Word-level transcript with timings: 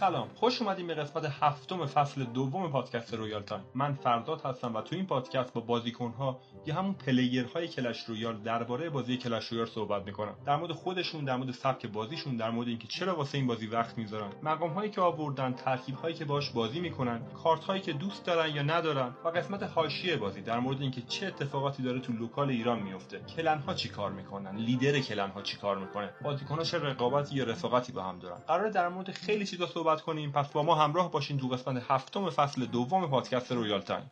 سلام. 0.00 0.28
خوش 0.34 0.62
اومدین 0.62 0.86
به 0.86 0.94
قسمت 0.94 1.24
هفتم 1.40 1.86
فصل 1.86 2.24
دوم 2.24 2.70
پادکست 2.70 3.14
رویال 3.14 3.42
تایم. 3.42 3.64
من 3.74 3.94
فرداد 3.94 4.40
هستم 4.44 4.76
و 4.76 4.80
تو 4.80 4.96
این 4.96 5.06
پادکست 5.06 5.52
با 5.52 5.60
بازیکنها 5.60 6.40
یا 6.66 6.74
همون 6.74 6.92
player 6.92 7.49
های 7.49 7.68
کلش 7.68 8.04
رویال 8.04 8.36
درباره 8.36 8.90
بازی 8.90 9.16
کلش 9.16 9.46
رویال 9.46 9.66
صحبت 9.66 10.06
می‌کنم. 10.06 10.34
در 10.46 10.56
مورد 10.56 10.72
خودشون 10.72 11.24
در 11.24 11.36
مورد 11.36 11.50
سبک 11.50 11.86
بازیشون 11.86 12.36
در 12.36 12.50
مورد 12.50 12.68
اینکه 12.68 12.88
چرا 12.88 13.16
واسه 13.16 13.38
این 13.38 13.46
بازی 13.46 13.66
وقت 13.66 13.98
می‌ذارن 13.98 14.30
مقام 14.42 14.70
هایی 14.70 14.90
که 14.90 15.00
آوردن 15.00 15.52
ترکیب 15.52 15.94
هایی 15.94 16.14
که 16.14 16.24
باش 16.24 16.50
بازی 16.50 16.80
می‌کنن 16.80 17.20
کارت 17.42 17.64
هایی 17.64 17.82
که 17.82 17.92
دوست 17.92 18.24
دارن 18.26 18.54
یا 18.54 18.62
ندارن 18.62 19.14
و 19.24 19.28
قسمت 19.28 19.62
حاشیه 19.62 20.16
بازی 20.16 20.40
در 20.42 20.60
مورد 20.60 20.80
اینکه 20.80 21.02
چه 21.02 21.26
اتفاقاتی 21.26 21.82
داره 21.82 22.00
تو 22.00 22.12
local 22.12 22.50
ایران 22.50 22.82
میفته 22.82 23.20
clan 23.36 23.58
ها 23.58 23.74
چیکار 23.74 24.10
می‌کنن؟ 24.10 24.56
leader 24.56 25.00
clan 25.00 25.30
ها 25.30 25.42
چیکار 25.42 25.78
می‌کنه؟ 25.78 26.10
بازیکنها 26.22 26.64
چه 26.64 26.78
رقابتی 26.78 27.36
یا 27.36 27.44
رفاقتی 27.44 27.92
با 27.92 28.02
هم 28.02 28.18
دارن؟ 28.18 28.38
قرار 28.48 28.70
در 28.70 28.88
مورد 28.88 29.10
خیلی 29.10 29.46
چیزا 29.46 29.66
کنیم. 29.96 30.32
پس 30.32 30.48
با 30.48 30.62
ما 30.62 30.74
همراه 30.74 31.10
باشین 31.10 31.38
تو 31.38 31.48
قسمت 31.48 31.82
هفتم 31.88 32.30
فصل 32.30 32.66
دوم 32.66 33.10
پادکست 33.10 33.52
رویال 33.52 33.80
تایم. 33.80 34.10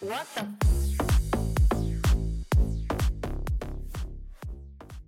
What 0.00 0.26
the? 0.34 0.65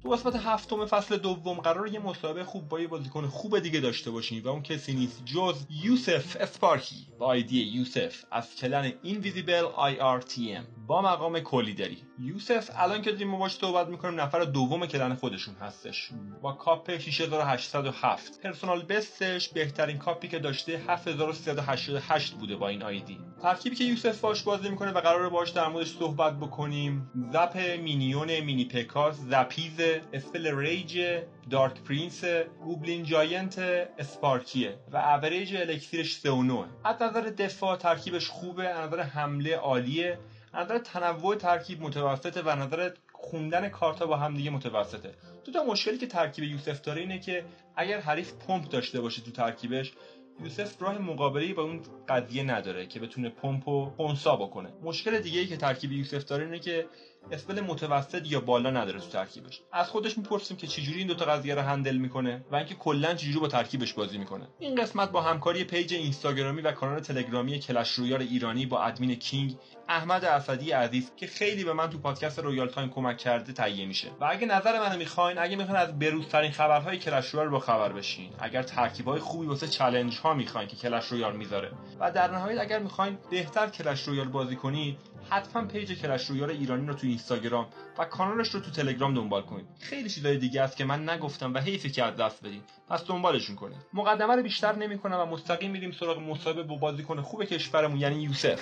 تو 0.09 0.15
قسمت 0.15 0.37
هفتم 0.37 0.87
فصل 0.87 1.17
دوم 1.17 1.59
قرار 1.59 1.89
یه 1.89 1.99
مصاحبه 1.99 2.45
خوب 2.45 2.69
با 2.69 2.81
یه 2.81 2.87
بازیکن 2.87 3.27
خوب 3.27 3.59
دیگه 3.59 3.81
داشته 3.81 4.11
باشیم 4.11 4.45
و 4.45 4.49
اون 4.49 4.63
کسی 4.63 4.95
نیست 4.95 5.23
جز 5.25 5.67
یوسف 5.71 6.37
اسپارکی. 6.41 7.07
با 7.19 7.27
آیدی 7.27 7.61
یوسف 7.61 8.25
از 8.31 8.55
clan 8.55 8.93
Invisible 9.03 9.65
IRTM. 9.77 10.65
با 10.87 11.03
مقام 11.03 11.41
co-leader 11.41 11.88
ی. 11.88 11.99
یوسف 12.19 12.71
الان 12.77 13.03
که 13.03 13.13
داریم 13.13 13.39
باش 13.39 13.53
صحبت 13.53 13.89
می‌کنیم 13.89 14.21
نفر 14.21 14.45
دوم 14.45 14.87
clan 14.87 15.15
خودشون 15.15 15.55
هستش. 15.55 16.11
با 16.43 16.53
کاپ 16.53 16.99
6807 16.99 18.41
personal 18.43 18.83
best 18.83 19.27
ش 19.27 19.49
بهترین 19.49 19.99
کاپی 19.99 20.29
که 20.29 20.39
داشته 20.39 20.83
7388 20.89 22.33
بوده 22.35 22.57
با 22.57 22.69
این 22.69 22.83
آیدی. 22.83 23.19
ترکیبی 23.43 23.77
که 23.77 23.85
یوسف 23.85 24.21
باش 24.21 24.43
بازی 24.43 24.69
می‌کنه 24.69 24.93
و 24.93 25.01
قرار 25.01 25.29
باش 25.29 25.51
در 25.51 25.69
موردش 25.69 25.91
صحبت 25.91 26.37
بکنیم 26.37 27.11
Zap 27.33 27.59
Minion 27.59 28.41
Mini 28.41 28.65
Pekkas 28.65 29.17
Zappies 29.17 29.81
spell 30.13 30.59
Rage 30.59 31.23
Dark 31.51 31.83
Prince 31.83 32.25
Goblin 32.65 33.05
Giant 33.05 33.59
Sparky 33.99 34.67
ه 34.67 34.79
و 34.93 34.97
average 34.97 35.57
elixir 35.57 36.00
ش 36.00 36.15
3 36.15 36.31
و 36.31 36.65
از 36.85 37.03
نظر 37.03 37.21
دفاع 37.21 37.77
ترکیبش 37.77 38.29
خوبه 38.29 38.69
از 38.69 38.89
نظر 38.89 39.03
حمله 39.03 39.57
عالیه 39.57 40.19
از 40.53 40.67
نظر 40.67 40.79
تنوع 40.79 41.37
ترکیب 41.37 41.83
متوسطه 41.83 42.43
و 42.43 42.57
نظر 42.57 42.91
خوندن 43.13 43.69
کارتا 43.69 44.07
با 44.07 44.17
هم 44.17 44.35
دیگه 44.35 44.51
متوسطه. 44.51 45.15
دو 45.45 45.53
تا 45.53 45.65
مشکلی 45.65 45.99
که 45.99 46.07
ترکیب 46.07 46.45
یوسف 46.45 46.81
داره 46.81 47.01
اینه 47.01 47.19
که 47.19 47.45
اگر 47.77 48.01
حریف 48.01 48.33
پمپ 48.33 48.69
داشته 48.69 49.01
باشه 49.01 49.23
تو 49.23 49.31
ترکیبش 49.31 49.93
یوسف 50.41 50.83
راه 50.83 50.99
مقابله 50.99 51.55
با 51.55 51.63
اون 51.63 51.83
قضیه 52.09 52.43
نداره 52.43 52.87
که 52.87 53.01
بتونه 53.01 53.29
پمپ 53.29 53.69
و 53.69 53.91
خونسا 53.97 54.37
بکنه. 54.37 54.73
مشکل 54.83 55.19
دیگه 55.21 55.41
ای 55.41 55.47
که 55.47 55.57
ترکیب 55.57 55.93
یوسف 55.93 56.25
داره 56.25 56.45
اینه 56.45 56.59
که 56.59 56.87
spell 57.33 57.61
متوسط 57.61 58.27
یا 58.27 58.41
بالا 58.41 58.71
نداره 58.71 59.01
تو 59.01 59.07
ترکیبش. 59.07 59.61
از 59.73 59.89
خودش 59.89 60.19
می‌پرسیم 60.19 60.57
که 60.57 60.67
چجوری 60.67 60.99
این 60.99 61.07
دوتا 61.07 61.25
قضیه 61.25 61.55
رو 61.55 61.61
handle 61.61 61.97
می‌کنه 61.97 62.45
و 62.51 62.57
اینکه 62.57 62.75
کلا 62.75 63.15
چجوری 63.15 63.39
با 63.39 63.49
ترکیبش 63.49 63.93
بازی 63.93 64.19
می‌کنه. 64.19 64.49
این 64.59 64.75
قسمت 64.75 65.11
با 65.11 65.23
همکاری 65.23 65.65
page 65.65 65.95
اینستاگرامی 65.95 66.63
و 66.63 66.73
کانال 66.73 67.01
تلگرامی 67.01 67.59
کلش 67.59 67.91
رویال 67.91 68.23
ایرانی 68.23 68.67
با 68.67 68.83
ادمین 68.83 69.15
کینگ 69.15 69.57
احمد 69.89 70.25
اسدی 70.25 70.71
عزیز 70.71 71.11
که 71.17 71.27
خیلی 71.27 71.65
به 71.65 71.73
من 71.73 71.91
تو 71.91 71.99
پادکست 71.99 72.39
رویال 72.39 72.69
تایم 72.69 72.91
کمک 72.91 73.19
کرده 73.19 73.53
تهیه 73.53 73.87
میشه. 73.87 74.09
و 74.21 74.25
اگه 74.31 74.47
نظر 74.47 74.81
منو 74.81 74.99
می‌خواین 74.99 75.39
اگه 75.39 75.57
می‌خواین 75.57 75.81
از 75.81 75.99
بروزترین 75.99 76.53
خبرهای 76.53 76.99
کلش 76.99 77.27
رویال 77.29 77.49
با 77.49 77.59
خبر 77.59 77.93
بشین. 77.93 78.31
اگر 78.39 78.63
ترکیبهای 78.63 79.21
خوبی 79.21 79.47
واسه 79.47 79.69
چالش 79.69 80.19
ها 80.19 80.35
می‌خواین 80.35 80.69
که 80.69 80.77
کلش 80.77 81.07
رویال 81.07 81.37
می‌ذاره. 81.37 81.71
و 82.01 82.11
در 82.11 82.31
نهایت 82.31 82.61
اگر 82.61 82.79
می‌خواین 82.79 83.19
بهتر 83.31 83.69
کلش 83.69 84.03
رویال 84.03 84.29
بازی 84.29 84.57
کنید 84.57 84.99
حتما 85.31 85.65
page 85.65 86.03
کلش 86.03 86.27
رویال 86.27 86.51
ایرانی 86.51 86.87
رو 86.87 86.95
تو 86.95 87.07
اینستاگرام 87.07 87.67
و 87.99 88.05
کانالش 88.05 88.49
رو 88.49 88.61
تو 88.61 88.71
تلگرام 88.71 89.15
دنبال 89.15 89.43
کنید. 89.43 89.67
خیلی 89.81 90.09
چیزای 90.09 90.37
دیگه 90.37 90.63
است 90.63 90.77
که 90.77 90.85
من 90.85 91.09
نگفتم 91.09 91.55
و 91.55 91.59
حیفه 91.59 91.89
که 91.89 92.05
از 92.05 92.17
دست 92.17 92.47
بدین. 92.47 92.63
پس 92.89 93.07
دنبالشون 93.07 93.57
کنید. 93.57 93.79
مقدمه 93.93 94.37
رو 94.37 94.43
بیشتر 94.43 94.77
نمی‌کنم 94.77 95.21
و 95.21 95.25
مستقیم 95.25 95.71
میریم 95.71 95.93
سراغ 95.93 96.19
مصاحبه 96.19 96.63
با 96.63 96.77
بازیکن 96.77 97.21
خوب 97.21 97.45
کشورمون 97.45 98.01
یعنی 98.01 98.23
یوسف. 98.23 98.61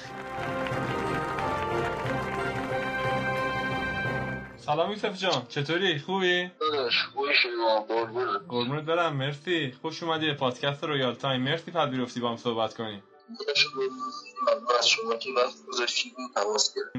سلام 4.56 4.90
یوسف 4.90 5.18
جان 5.18 5.42
چطوری؟ 5.48 5.98
خوبی؟ 5.98 6.50
خوبی 7.14 7.28
شما؟ 7.42 7.86
قربونت 8.48 8.84
برم 8.84 9.16
مرسی. 9.16 9.72
خوش 9.82 10.02
اومدی 10.02 10.26
به 10.26 10.34
پادکست 10.34 10.84
رویال 10.84 11.14
تایم. 11.14 11.42
مرسی 11.42 11.70
پذیرفتی 11.70 12.20
با 12.20 12.30
هم 12.30 12.36
صحبت 12.36 12.74
کنیم. 12.74 13.02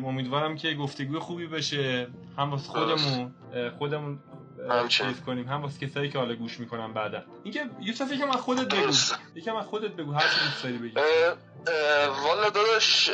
امیدوارم 0.06 0.56
که 0.56 0.74
گفتگو 0.74 1.20
خوبی 1.20 1.48
بشه. 1.48 2.08
هم 2.38 2.52
واسه 2.52 2.68
خودمون 2.68 3.36
خودمون 3.78 4.20
چیز 4.88 5.22
کنیم. 5.26 5.48
هم 5.48 5.62
واسه 5.62 5.88
کسایی 5.88 6.10
که 6.10 6.18
حالا 6.18 6.36
گوش 6.36 6.60
می‌کنن 6.60 6.94
بعدا. 6.94 7.24
اینکه 7.44 7.70
یوسف 7.82 8.12
یکم 8.12 8.30
از 8.30 8.42
خودت 8.42 8.76
بگو. 8.76 8.94
یکم 9.36 9.56
از 9.56 9.66
خودت 9.66 9.92
بگو. 9.92 10.12
هر 10.12 10.28
چی 10.28 10.46
دوست 10.46 10.64
داری 10.64 10.78
بگی. 10.78 10.96
والا 12.24 12.50
داداش 12.50 13.10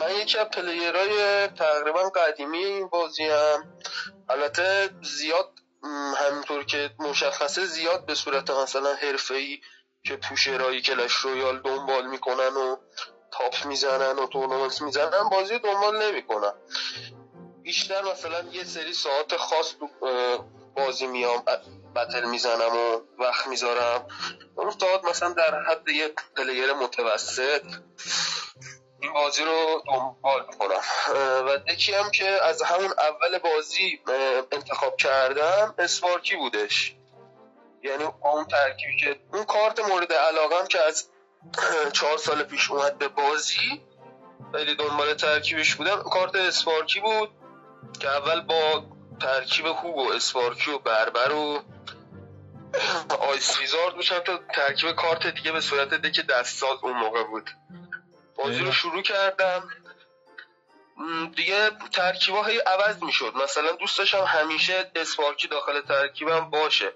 من 0.00 0.22
یکی 0.22 0.38
از 0.38 0.46
پلیرهای 0.46 1.46
تقریبا 1.46 2.10
قدیمی 2.10 2.58
این 2.58 2.88
بازی 2.88 3.24
هم. 3.24 3.64
البته 4.28 4.90
زیاد 5.02 5.50
همینطور 6.16 6.64
که 6.64 6.90
مشخصه 6.98 7.64
زیاد 7.64 8.06
به 8.06 8.14
صورت 8.14 8.50
مثلا 8.50 8.94
حرفه‌ای 8.94 9.60
که 10.04 10.16
پوشرایی 10.16 10.82
کلش 10.82 11.12
رویال 11.12 11.60
دنبال 11.60 12.06
می‌کنن 12.06 12.48
و 12.56 12.76
top 13.32 13.66
می‌زنن 13.66 14.18
و 14.18 14.26
تورنمنت 14.26 14.82
می‌زنن 14.82 15.28
بازی 15.30 15.58
دنبال 15.58 16.02
نمی‌کنن. 16.02 16.52
بیشتر 17.62 18.02
مثلا 18.02 18.40
یه 18.52 18.64
سری 18.64 18.92
ساعت 18.92 19.36
خاص 19.36 19.74
بازی 20.76 21.06
میام 21.06 21.44
battle 21.96 22.24
می‌زنم 22.24 22.76
و 22.76 23.00
وقت 23.18 23.46
می‌ذارم. 23.46 24.08
اون 24.56 24.70
ساعت 24.80 25.04
مثلا 25.04 25.28
در 25.28 25.60
حد 25.62 25.88
یه 25.88 26.12
player 26.36 26.72
متوسط 26.72 27.62
این 29.00 29.12
بازی 29.12 29.44
رو 29.44 29.82
دنبال 29.86 30.46
می‌کنم. 30.48 30.80
و 31.46 31.72
یکی 31.72 31.92
هم 31.92 32.10
که 32.10 32.28
از 32.28 32.62
همون 32.62 32.94
اول 32.98 33.38
بازی 33.38 34.00
انتخاب 34.52 34.96
کردم 34.96 35.74
Sparky 35.78 36.36
بودش. 36.36 36.96
یعنی 37.84 38.04
اون 38.04 38.44
ترکیبی 38.44 38.96
که 38.96 39.20
اون 39.32 39.44
کارت 39.44 39.80
مورد 39.80 40.12
علاقم 40.12 40.66
که 40.66 40.80
از 40.80 41.08
چهار 41.92 42.18
سال 42.18 42.42
پیش 42.42 42.70
اومد 42.70 42.98
به 42.98 43.08
بازی 43.08 43.82
خیلی 44.54 44.74
دنبال 44.74 45.14
ترکیبش 45.14 45.74
بودم 45.74 46.02
کارت 46.02 46.36
اسپارکی 46.36 47.00
بود 47.00 47.30
که 48.00 48.08
اول 48.08 48.40
با 48.40 48.84
ترکیب 49.20 49.72
خوب 49.72 49.96
و 49.96 50.12
اسپارکی 50.12 50.70
و 50.70 50.78
بربر 50.78 51.32
و 51.32 51.62
آیس 53.20 53.60
ویزارد 53.60 53.96
میشم 53.96 54.18
تا 54.18 54.40
ترکیب 54.54 54.92
کارت 54.92 55.26
دیگه 55.26 55.52
به 55.52 55.60
صورت 55.60 55.88
دک 55.88 56.26
دستساز 56.26 56.78
اون 56.82 56.92
موقع 56.92 57.24
بود. 57.24 57.50
بازی 58.36 58.58
رو 58.58 58.72
شروع 58.72 59.02
کردم. 59.02 59.68
دیگه 61.36 61.70
ترکیب 61.92 62.34
هایی 62.34 62.58
عوض 62.58 63.02
می‌شد. 63.02 63.32
مثلا 63.42 63.72
دوست 63.72 63.98
داشتم 63.98 64.24
همیشه 64.24 64.90
اسپارکی 64.94 65.48
داخل 65.48 65.80
ترکیبم 65.80 66.50
باشه. 66.50 66.92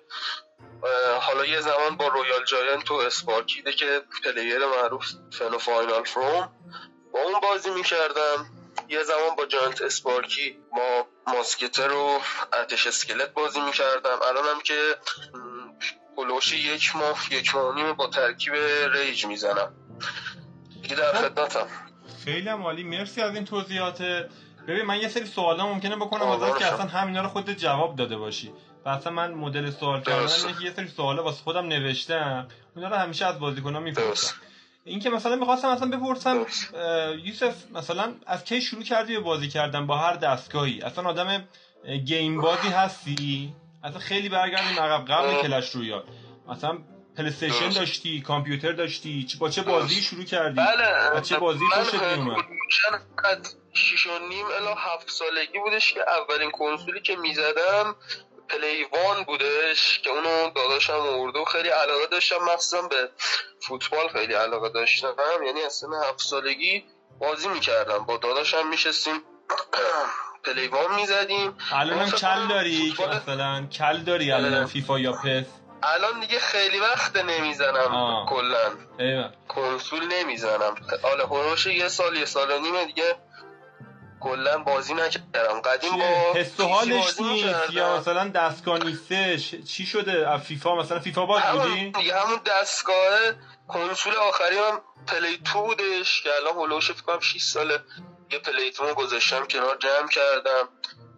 حالا 1.21 1.45
یه 1.47 1.61
زمان 1.61 1.97
با 1.99 2.09
رویال 2.09 2.45
جاینت 2.45 2.91
و 2.91 2.95
اسپارکیده 2.95 3.73
که 3.73 4.03
پلیر 4.25 4.59
معروف 4.67 5.07
فنو 5.39 5.59
فاینال 5.59 6.05
فروم. 6.05 6.53
با 7.13 7.21
اون 7.21 7.41
بازی 7.43 7.71
می‌کردم. 7.71 8.47
یه 8.89 9.03
زمان 9.03 9.37
با 9.39 9.47
جاینت 9.47 9.83
اسپارکی 9.83 10.59
ما 10.73 11.07
ماسکتر 11.27 11.93
و 11.93 12.21
اتش 12.63 12.87
اسکلت 12.87 13.33
بازی 13.33 13.61
می‌کردم. 13.61 14.19
الانم 14.29 14.61
که 14.65 14.97
پلوشی 16.17 16.57
یک 16.57 16.97
ماه 16.97 17.19
یک 17.31 17.55
ماه 17.55 17.93
با 17.93 18.07
ترکیب 18.07 18.55
ریج 18.93 19.27
می‌زنم. 19.27 19.75
دیگه 20.83 20.97
در 20.97 21.13
خدمتم. 21.13 21.67
خیلی 22.25 22.55
مالی 22.55 22.83
مرسی 22.83 23.21
از 23.21 23.35
این 23.35 23.45
توضیحات. 23.45 24.03
ببین 24.69 24.83
من 24.83 24.97
یه 24.97 25.09
سری 25.09 25.27
سوالا 25.27 25.67
ممکنه 25.67 25.97
بکنم 25.97 26.29
ازت 26.29 26.59
که 26.59 26.67
اصلا 26.67 26.87
همینا 26.87 27.23
رو 27.23 27.29
خودت 27.29 27.57
جواب 27.57 27.97
داده 27.97 28.17
باشی. 28.17 28.53
و 28.85 28.89
اصلا 28.89 29.13
من 29.13 29.35
مدل 29.35 29.71
سوال 29.71 30.01
کردن 30.01 30.33
اینه 30.33 30.59
که 30.59 30.65
یه 30.65 30.73
سری 30.73 30.89
سوالا 30.89 31.23
واسه 31.23 31.43
خودم 31.43 31.67
نوشتم. 31.67 32.49
اونا 32.77 32.89
رو 32.89 32.97
همیشه 32.97 33.27
از 33.27 33.39
بازیکن‌ها 33.39 33.81
می‌پرسم. 33.81 34.35
این 34.85 35.01
که 35.01 35.11
مثلا 35.11 35.37
می‌خواستم 35.37 35.69
اصلا 35.69 35.89
بپرسم 35.89 36.47
یوسف 37.25 37.55
مثلا 37.71 38.15
از 38.27 38.45
کی 38.45 38.61
شروع 38.61 38.83
کردی 38.83 39.15
به 39.15 39.21
بازی 39.21 39.49
کردن 39.49 39.87
با 39.87 39.99
هر 39.99 40.15
دستگاهی؟ 40.15 40.83
اصلا 40.83 41.09
آدم 41.09 41.49
game 42.05 42.41
بازی 42.41 42.69
هستی؟ 42.69 43.55
اصلا 43.85 43.99
خیلی 43.99 44.29
برگردیم 44.29 44.81
عقب. 44.81 45.05
قبل 45.05 45.43
Clash 45.43 45.71
Royale 45.71 46.05
مثلا 46.49 46.79
PlayStation 47.17 47.69
داشتی 47.69 48.21
کامپیوتر 48.21 48.73
داشتی 48.73 49.27
با 49.41 49.49
چه 49.49 49.63
بازی 49.63 50.03
شروع 50.03 50.25
کردی؟ 50.25 50.61
بله. 50.61 51.21
چه 51.21 51.39
بازی 51.39 51.65
خوشت 51.73 51.95
میومد 51.95 53.47
شیش 53.75 54.07
و 54.07 54.11
نیم 54.29 54.47
الا 54.47 54.75
هفت 54.75 55.11
سالگی 55.11 55.59
بودش 55.65 55.93
که 55.93 56.01
اولین 56.01 56.51
کنسولی 56.51 57.01
که 57.01 57.17
می‌زدم 57.17 57.97
Play 58.49 58.85
One 58.85 59.23
بودش 59.23 59.99
که 59.99 60.11
اونو 60.11 60.51
داداشم 60.51 61.01
آورد 61.01 61.36
و 61.36 61.45
خیلی 61.45 61.69
علاقه 61.69 62.07
داشتم 62.07 62.37
مخصوصا 62.37 62.89
به 62.89 63.11
فوتبال 63.61 64.09
خیلی 64.09 64.35
علاقه 64.35 64.69
داشتم. 64.69 65.15
یعنی 65.47 65.63
اصلا 65.63 65.89
هفت 66.03 66.21
سالگی 66.21 66.85
بازی 67.21 67.49
می‌کردم. 67.49 67.99
با 67.99 68.17
داداشم 68.17 68.69
میشستیم 68.69 69.15
Play 70.45 70.69
One 70.69 70.95
می‌زدیم. 70.95 71.57
الان 71.73 71.99
هم 71.99 72.11
کل 72.11 72.49
داری 72.49 72.93
که 72.93 73.07
مثلا 73.07 73.67
کل 73.79 73.99
داری 73.99 74.33
الان 74.33 74.67
فیفا 74.67 74.99
یا 74.99 75.13
PES 75.13 75.45
الان 75.83 76.21
دیگه 76.21 76.39
خیلی 76.39 76.79
وقت 76.79 77.17
نمی‌زنم 77.17 78.27
کلا. 78.29 78.71
کنسول 79.49 80.05
نمی‌زنم. 80.13 80.75
حالا 81.03 81.27
حدودش 81.27 81.67
یه 81.67 81.89
سال 81.89 82.17
یه 82.17 82.25
سال 82.25 82.51
و 82.51 82.59
نیمه 82.59 82.85
دیگه 82.87 83.17
کلا 84.21 84.59
بازی 84.59 84.95
نکردم. 84.95 85.61
قدیم 85.61 85.97
با 85.97 86.35
حس 86.35 86.61
و 86.61 86.65
حالش 86.69 87.21
نیست؟ 87.21 87.71
یا 87.71 87.97
مثلا 87.97 88.29
دستگاه 88.29 88.79
نیستش 88.79 89.55
چی 89.55 89.87
شده؟ 89.87 90.31
از 90.31 90.41
فیفا؟ 90.41 90.75
مثلا 90.75 91.01
فیفا 91.01 91.27
باز 91.27 91.43
بودی؟ 91.43 91.91
دیگه 91.91 92.21
همون 92.21 92.41
دستگاه 92.47 93.19
کنسول 93.69 94.15
آخری 94.15 94.57
هم 94.59 94.81
Play 95.07 95.41
Two 95.45 95.63
بودش 95.63 96.23
که 96.23 96.31
الان 96.35 96.81
فکر 96.81 97.03
کنم 97.03 97.21
6 97.21 97.43
ساله. 97.43 97.79
یه 98.31 98.39
Play 98.39 98.71
Two 98.71 98.95
گذاشتم 98.95 99.45
کنار 99.45 99.77
جمع 99.77 100.09
کردم. 100.09 100.69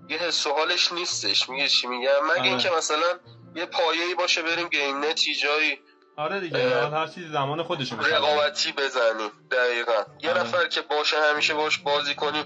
یه 0.09 0.19
حس 0.19 0.47
و 0.47 0.51
حالش 0.51 0.93
نیستش. 0.93 1.49
میگه 1.49 1.69
چی 1.69 1.87
میگم؟ 1.87 2.27
مگه 2.31 2.45
اینکه 2.45 2.71
مثلا 2.71 3.19
یه 3.55 3.67
پایه‌ای 3.67 4.15
باشه 4.15 4.43
بریم 4.43 4.69
گیم 4.69 5.05
نتی 5.05 5.35
جایی 5.35 5.79
آره 6.17 6.41
دیگه 6.41 6.89
هر 6.89 7.07
چیزی 7.07 7.29
زمان 7.29 7.63
خودشون 7.63 8.05
رقابتی 8.05 8.73
بزنیم. 8.73 9.31
دقیقا. 9.51 10.05
یه 10.21 10.33
نفر 10.35 10.67
که 10.67 10.81
باشه 10.81 11.17
همیشه 11.31 11.55
باش 11.55 11.79
بازی 11.79 12.15
کنیم. 12.15 12.45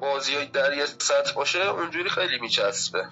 بازی 0.00 0.46
در 0.52 0.76
یه 0.76 0.86
سطح 0.86 1.34
باشه 1.34 1.70
اونجوری 1.70 2.10
خیلی 2.10 2.38
میچسبه. 2.38 3.04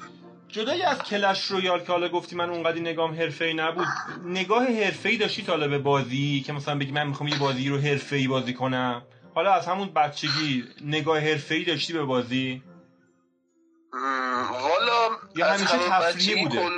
جدای 0.49 0.82
از 0.82 0.99
کلش 0.99 1.44
رویال 1.44 1.81
که 1.81 1.93
حالا 1.93 2.08
گفتی 2.08 2.37
من 2.37 2.50
اونقدی 2.50 2.81
نگام 2.81 3.14
حرفه‌ای 3.14 3.55
نبود 3.55 3.87
نگاه 4.25 4.64
حرفه‌ای 4.64 5.17
داشتی 5.17 5.43
تا 5.43 5.56
به 5.56 5.79
بازی 5.79 6.43
که 6.46 6.52
مثلا 6.52 6.79
بگی 6.79 6.93
من 6.93 7.06
می‌خوام 7.06 7.29
یه 7.29 7.38
بازی 7.38 7.69
رو 7.69 7.79
حرفه‌ای 7.79 8.29
بازی 8.29 8.55
کنم؟ 8.55 9.02
حالا 9.34 9.52
از 9.52 9.67
همون 9.67 9.88
بچگی 9.88 10.64
نگاه 10.81 11.19
حرفه‌ای 11.19 11.64
داشتی 11.64 11.93
به 11.93 12.05
بازی؟ 12.05 12.62
والا 14.50 15.17
یا 15.37 15.46
همیشه 15.46 15.78
تفریحی 15.78 16.44
بوده؟ 16.44 16.70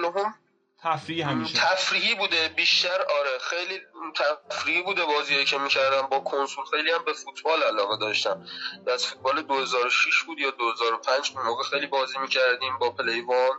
تفریحی 0.84 1.22
همیشه 1.22 1.58
تفریحی 1.58 2.14
بوده 2.14 2.48
بیشتر 2.48 3.02
آره. 3.02 3.38
خیلی 3.40 3.80
تفریحی 4.14 4.82
بوده 4.82 5.04
بازیایی 5.04 5.44
که 5.44 5.58
می‌کردم 5.58 6.02
با 6.02 6.20
کنسول. 6.20 6.64
خیلی 6.64 6.90
هم 6.90 7.04
به 7.04 7.12
فوتبال 7.12 7.62
علاقه 7.62 7.96
داشتم 7.96 8.46
از 8.86 9.06
فوتبال 9.06 9.42
2006 9.42 10.22
بود 10.22 10.38
یا 10.38 10.50
2005 10.50 11.32
موقع 11.44 11.62
خیلی 11.62 11.86
بازی 11.86 12.18
می‌کردیم 12.18 12.78
با 12.78 12.90
پلیوان 12.90 13.56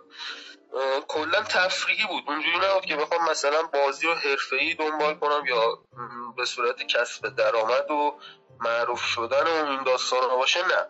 کلا 1.08 1.44
تفریحی 1.44 2.08
بود. 2.08 2.24
اونجوری 2.28 2.58
نبود 2.58 2.86
که 2.86 2.96
بخوام 2.96 3.30
مثلا 3.30 3.64
بازی 3.64 4.08
رو 4.08 4.14
حرفه‌ای 4.14 4.74
دنبال 4.74 5.14
کنم 5.14 5.46
یا 5.46 5.80
به 6.38 6.46
صورت 6.46 6.88
کسب 6.88 7.36
درآمد 7.36 7.92
و 7.92 8.20
معروف 8.60 9.02
شدن 9.02 9.44
و 9.44 9.70
این 9.70 9.84
داستان 9.84 10.30
باشه 10.30 10.68
نه. 10.68 10.90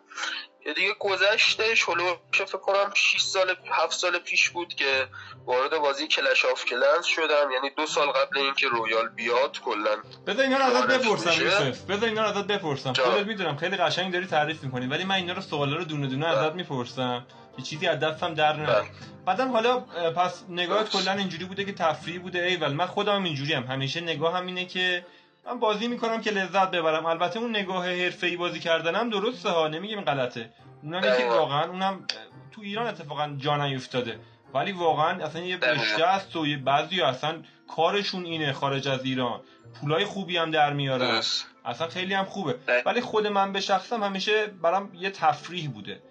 دیگه 0.73 0.93
گذشتش 0.99 1.85
که 2.31 2.45
فکر 2.45 2.57
کنم 2.57 2.93
6 2.95 3.21
سال 3.21 3.55
7 3.71 3.91
سال 3.93 4.19
پیش 4.19 4.49
بود 4.49 4.73
که 4.73 5.07
وارد 5.45 5.77
بازی 5.77 6.07
Clash 6.07 6.45
of 6.45 6.65
Clans 6.65 7.05
شدم. 7.05 7.51
یعنی 7.53 7.69
دو 7.77 7.85
سال 7.85 8.07
قبل 8.07 8.37
اینکه 8.37 8.67
Royale 8.67 9.09
بیاد 9.09 9.59
کلا 9.59 9.97
بذار 10.27 10.43
اینا 10.43 10.57
رو 10.57 10.63
ازت 10.63 10.87
بپرسم 10.87 11.43
یوسف. 11.43 11.81
بذار 11.81 12.09
اینا 12.09 12.21
رو 12.21 12.27
ازت 12.27 12.47
بپرسم. 12.47 12.93
خودت 12.93 13.27
می‌دونم 13.27 13.57
خیلی 13.57 13.77
قشنگ 13.77 14.13
داری 14.13 14.27
تعریف 14.27 14.63
می‌کنی 14.63 14.87
ولی 14.87 15.03
من 15.03 15.15
اینا 15.15 15.33
رو 15.33 15.41
سوالا 15.41 15.75
رو 15.75 15.83
دونه 15.83 16.07
دونه 16.07 16.27
ازت 16.27 16.55
می‌پرسم. 16.55 17.25
که 17.57 17.61
چیزی 17.61 17.87
از 17.87 17.99
دستم 17.99 18.33
در 18.33 18.53
نره 18.53 18.73
بله. 18.73 18.85
بعدم 19.25 19.51
حالا 19.51 19.79
پس 20.15 20.43
نگاهت 20.49 20.89
کلا 20.89 21.11
اینجوری 21.11 21.45
بوده 21.45 21.65
که 21.65 21.73
تفریح 21.73 22.21
بوده 22.21 22.39
ایول. 22.39 22.73
من 22.73 22.85
خودم 22.85 23.23
اینجوری 23.23 23.53
هم 23.53 23.63
همیشه 23.63 24.01
نگاهم 24.01 24.47
اینه 24.47 24.65
که 24.65 25.05
من 25.47 25.59
بازی 25.59 25.87
می‌کنم 25.87 26.21
که 26.21 26.31
لذت 26.31 26.71
ببرم. 26.71 27.05
البته 27.05 27.39
اون 27.39 27.49
نگاه 27.49 27.89
حرفه‌ای 27.89 28.37
بازی 28.37 28.59
کردنم 28.59 29.09
درسته 29.09 29.49
ها 29.49 29.67
نمیگم 29.67 30.01
غلطه. 30.01 30.49
اونم 30.83 31.01
که 31.01 31.25
واقعا 31.29 31.69
اونم 31.69 32.07
تو 32.51 32.61
ایران 32.61 32.87
اتفاقا 32.87 33.35
جا 33.37 33.57
نیفتاده. 33.57 34.19
ولی 34.53 34.71
واقعا 34.71 35.25
اصلا 35.25 35.41
یه 35.41 35.57
رشته 35.57 36.05
است 36.05 36.35
و 36.35 36.47
یه 36.47 36.57
بعضی 36.57 37.01
اصلا 37.01 37.43
کارشون 37.75 38.25
اینه 38.25 38.53
خارج 38.53 38.87
از 38.87 39.05
ایران. 39.05 39.41
پولای 39.81 40.05
خوبی 40.05 40.37
هم 40.37 40.51
در 40.51 40.73
میارن 40.73 41.21
اصلا 41.65 41.87
خیلی 41.87 42.13
هم 42.13 42.25
خوبه. 42.25 42.55
ولی 42.85 43.01
خود 43.01 43.27
من 43.27 43.53
به 43.53 43.59
شخصم 43.61 44.03
همیشه 44.03 44.47
برام 44.47 44.91
یه 44.93 45.09
تفریح 45.09 45.69
بوده. 45.69 46.01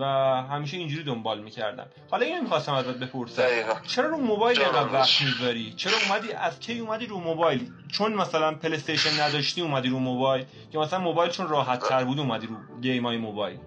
و 0.00 0.04
همیشه 0.50 0.76
اینجوری 0.76 1.04
دنبال 1.04 1.40
می‌کردم. 1.40 1.86
حالا 2.10 2.26
اینو 2.26 2.42
می‌خواستم 2.42 2.72
ازت 2.72 2.96
بپرسم. 2.96 3.42
چرا 3.86 4.08
رو 4.08 4.16
موبایل 4.16 4.60
اینقدر 4.60 4.92
وقت 4.92 5.22
می‌ذاری؟ 5.22 5.72
چرا 5.76 5.92
اومدی 6.08 6.32
از 6.32 6.60
کی 6.60 6.78
اومدی 6.78 7.06
رو 7.06 7.20
موبایل؟ 7.20 7.70
چون 7.92 8.14
مثلا 8.14 8.54
پلی 8.54 8.78
نداشتی 9.20 9.60
اومدی 9.60 9.88
رو 9.88 9.98
موبایل. 9.98 10.44
یا 10.72 10.80
مثلا 10.80 10.98
موبایل 10.98 11.30
چون 11.30 11.48
راحت 11.48 11.88
تر 11.88 12.04
بود 12.04 12.18
اومدی 12.18 12.46
رو 12.46 12.56
game 12.80 13.06
های 13.06 13.16
موبایل. 13.16 13.58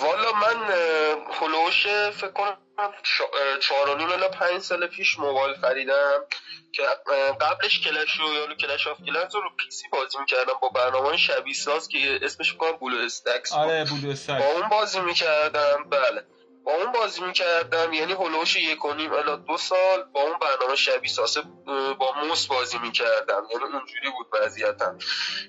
والا 0.00 0.32
من 0.32 0.74
حدودش 1.40 1.86
فکر 2.12 2.28
کنم 2.28 2.56
چهار 3.60 4.02
و 4.22 4.28
پنج 4.28 4.60
سال 4.62 4.86
پیش 4.86 5.18
موبایل 5.18 5.54
خریدم 5.54 6.24
که 6.72 6.82
قبلش 7.40 7.80
Clash 7.80 8.20
رو 8.20 8.32
یا 8.32 8.54
Clash 8.54 8.86
of 8.86 8.96
Clans 9.06 9.34
رو 9.34 9.50
PC 9.64 9.88
بازی 9.92 10.18
می‌کردم. 10.18 10.52
با 10.62 10.68
برنامه 10.68 11.16
شبیه 11.16 11.54
ساز 11.54 11.88
که 11.88 12.18
اسمش 12.22 12.54
کنم 12.54 12.72
BlueStacks 12.72 13.52
آره 13.52 13.84
BlueStacks 13.84 14.42
با 14.42 14.52
اون 14.52 14.68
بازی 14.68 15.00
می‌کردم. 15.00 15.84
بله. 15.90 16.22
با 16.66 16.72
اون 16.72 16.92
بازی 16.92 17.20
می‌کردم 17.20 17.92
یعنی 17.92 18.12
حدودش 18.12 18.56
یک 18.56 18.84
و 18.84 18.94
نیم 18.94 19.12
الا 19.12 19.36
دو 19.36 19.56
سال 19.56 20.02
با 20.02 20.22
اون 20.22 20.38
برنامه 20.38 20.76
شبیه 20.76 21.10
سازه 21.10 21.42
با 21.98 22.12
موس 22.24 22.46
بازی 22.46 22.78
می‌کردم. 22.78 23.42
یعنی 23.52 23.64
اونجوری 23.64 24.10
بود 24.10 24.26
وضعیتم. 24.32 24.98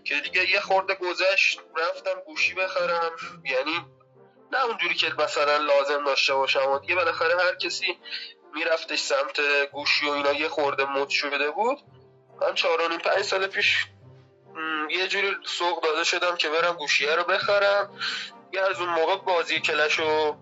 که 0.06 0.20
دیگه 0.20 0.50
یه 0.50 0.60
خورده 0.60 0.96
گذشت 0.96 1.60
رفتم 1.78 2.22
گوشی 2.26 2.54
بخرم. 2.54 3.12
یعنی 3.46 3.86
نه 4.52 4.66
اونجوری 4.66 4.96
که 4.96 5.14
مثلا 5.20 5.58
لازم 5.58 6.04
داشته 6.04 6.34
باشم. 6.34 6.72
و 6.72 6.80
دیگه 6.80 6.96
بالاخره 6.96 7.44
هر 7.44 7.56
کسی 7.56 8.00
میرفتش 8.54 9.00
سمت 9.00 9.42
گوشی 9.72 10.10
و 10.10 10.12
اینا 10.12 10.34
یه 10.34 10.50
خورده 10.50 10.86
مد 10.86 11.10
شده 11.10 11.52
بود. 11.52 11.78
من 12.42 12.54
چهار 12.54 12.82
و 12.82 12.98
پنج 12.98 13.22
سال 13.22 13.48
پیش 13.48 13.86
یه 14.90 15.08
جوری 15.08 15.36
سوق 15.46 15.84
داده 15.84 16.04
شدم 16.04 16.36
که 16.36 16.50
برم 16.50 16.74
گوشیه 16.74 17.16
رو 17.16 17.24
بخرم. 17.24 18.00
یه 18.54 18.62
از 18.62 18.80
اون 18.80 18.90
موقع 18.90 19.16
بازی 19.16 19.60
Clash 19.60 20.00
و 20.00 20.36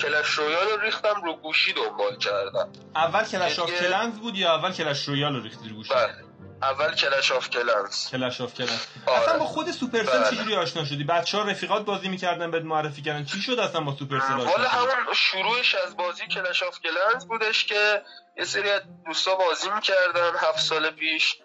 Clash 0.00 0.26
Royale 0.28 0.68
رو 0.68 0.80
ریختم 0.80 1.22
رو 1.24 1.32
گوشی 1.36 1.72
دنبال 1.72 2.16
کردم. 2.16 2.72
اول 2.94 3.24
Clash 3.24 3.58
of 3.58 3.70
Clans 3.70 4.18
بود 4.18 4.36
یا 4.36 4.54
اول 4.54 4.72
Clash 4.72 5.08
Royale 5.08 5.36
رو 5.36 5.42
ریختی 5.42 5.68
رو 5.68 5.74
گوشی؟ 5.74 5.94
بله. 5.94 6.14
اول 6.62 6.94
Clash 6.94 7.32
of 7.32 7.50
Clans 7.50 8.10
Clash 8.10 8.40
of 8.40 8.54
Clans 8.54 8.86
آره. 9.06 9.20
اصلا 9.20 9.38
با 9.38 9.44
خود 9.44 9.70
Supercell 9.70 10.18
بله. 10.18 10.30
چجوری 10.30 10.56
آشنا 10.56 10.84
شدی؟ 10.84 11.04
بچه 11.04 11.38
ها 11.38 11.44
رفیقات 11.44 11.84
بازی 11.84 12.08
می‌کردن 12.08 12.50
بهت 12.50 12.62
معرفی 12.62 13.02
کردن. 13.02 13.24
چی 13.24 13.40
شد 13.40 13.58
اصلا 13.58 13.80
با 13.80 13.96
Supercell 13.96 14.32
آشنا 14.32 14.50
حالا 14.50 14.68
همون 14.68 15.14
شروعش 15.14 15.74
از 15.74 15.96
بازی 15.96 16.26
Clash 16.26 16.62
of 16.62 16.78
Clans 16.80 17.26
بودش 17.26 17.64
که 17.64 18.02
یه 18.38 18.44
سری 18.44 18.70
دوستا 19.06 19.34
بازی 19.34 19.70
می‌کردن. 19.70 20.30
هفت 20.38 20.58
سال 20.58 20.90
پیش 20.90 21.36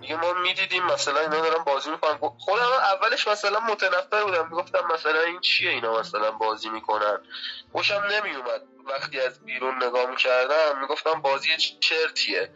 دیگه 0.00 0.16
ما 0.16 0.32
می‌دیدیم 0.32 0.84
مثلا 0.84 1.20
اینا 1.20 1.40
دارن 1.40 1.64
بازی 1.64 1.90
می‌کنن. 1.90 2.18
خودم 2.38 2.62
اولش 2.62 3.28
مثلا 3.28 3.60
متنفر 3.60 4.24
بودم. 4.24 4.48
می‌گفتم 4.48 4.92
مثلا 4.94 5.20
این 5.20 5.40
چیه 5.40 5.70
اینا 5.70 5.98
مثلا 6.00 6.30
بازی 6.30 6.68
می‌کنن؟ 6.68 7.18
خوشم 7.72 8.02
نمیومد. 8.10 8.62
وقتی 8.86 9.20
از 9.20 9.40
بیرون 9.44 9.84
نگاه 9.84 10.10
می‌کردم 10.10 10.80
می‌گفتم 10.80 11.20
بازی 11.20 11.48
چرتیه. 11.80 12.50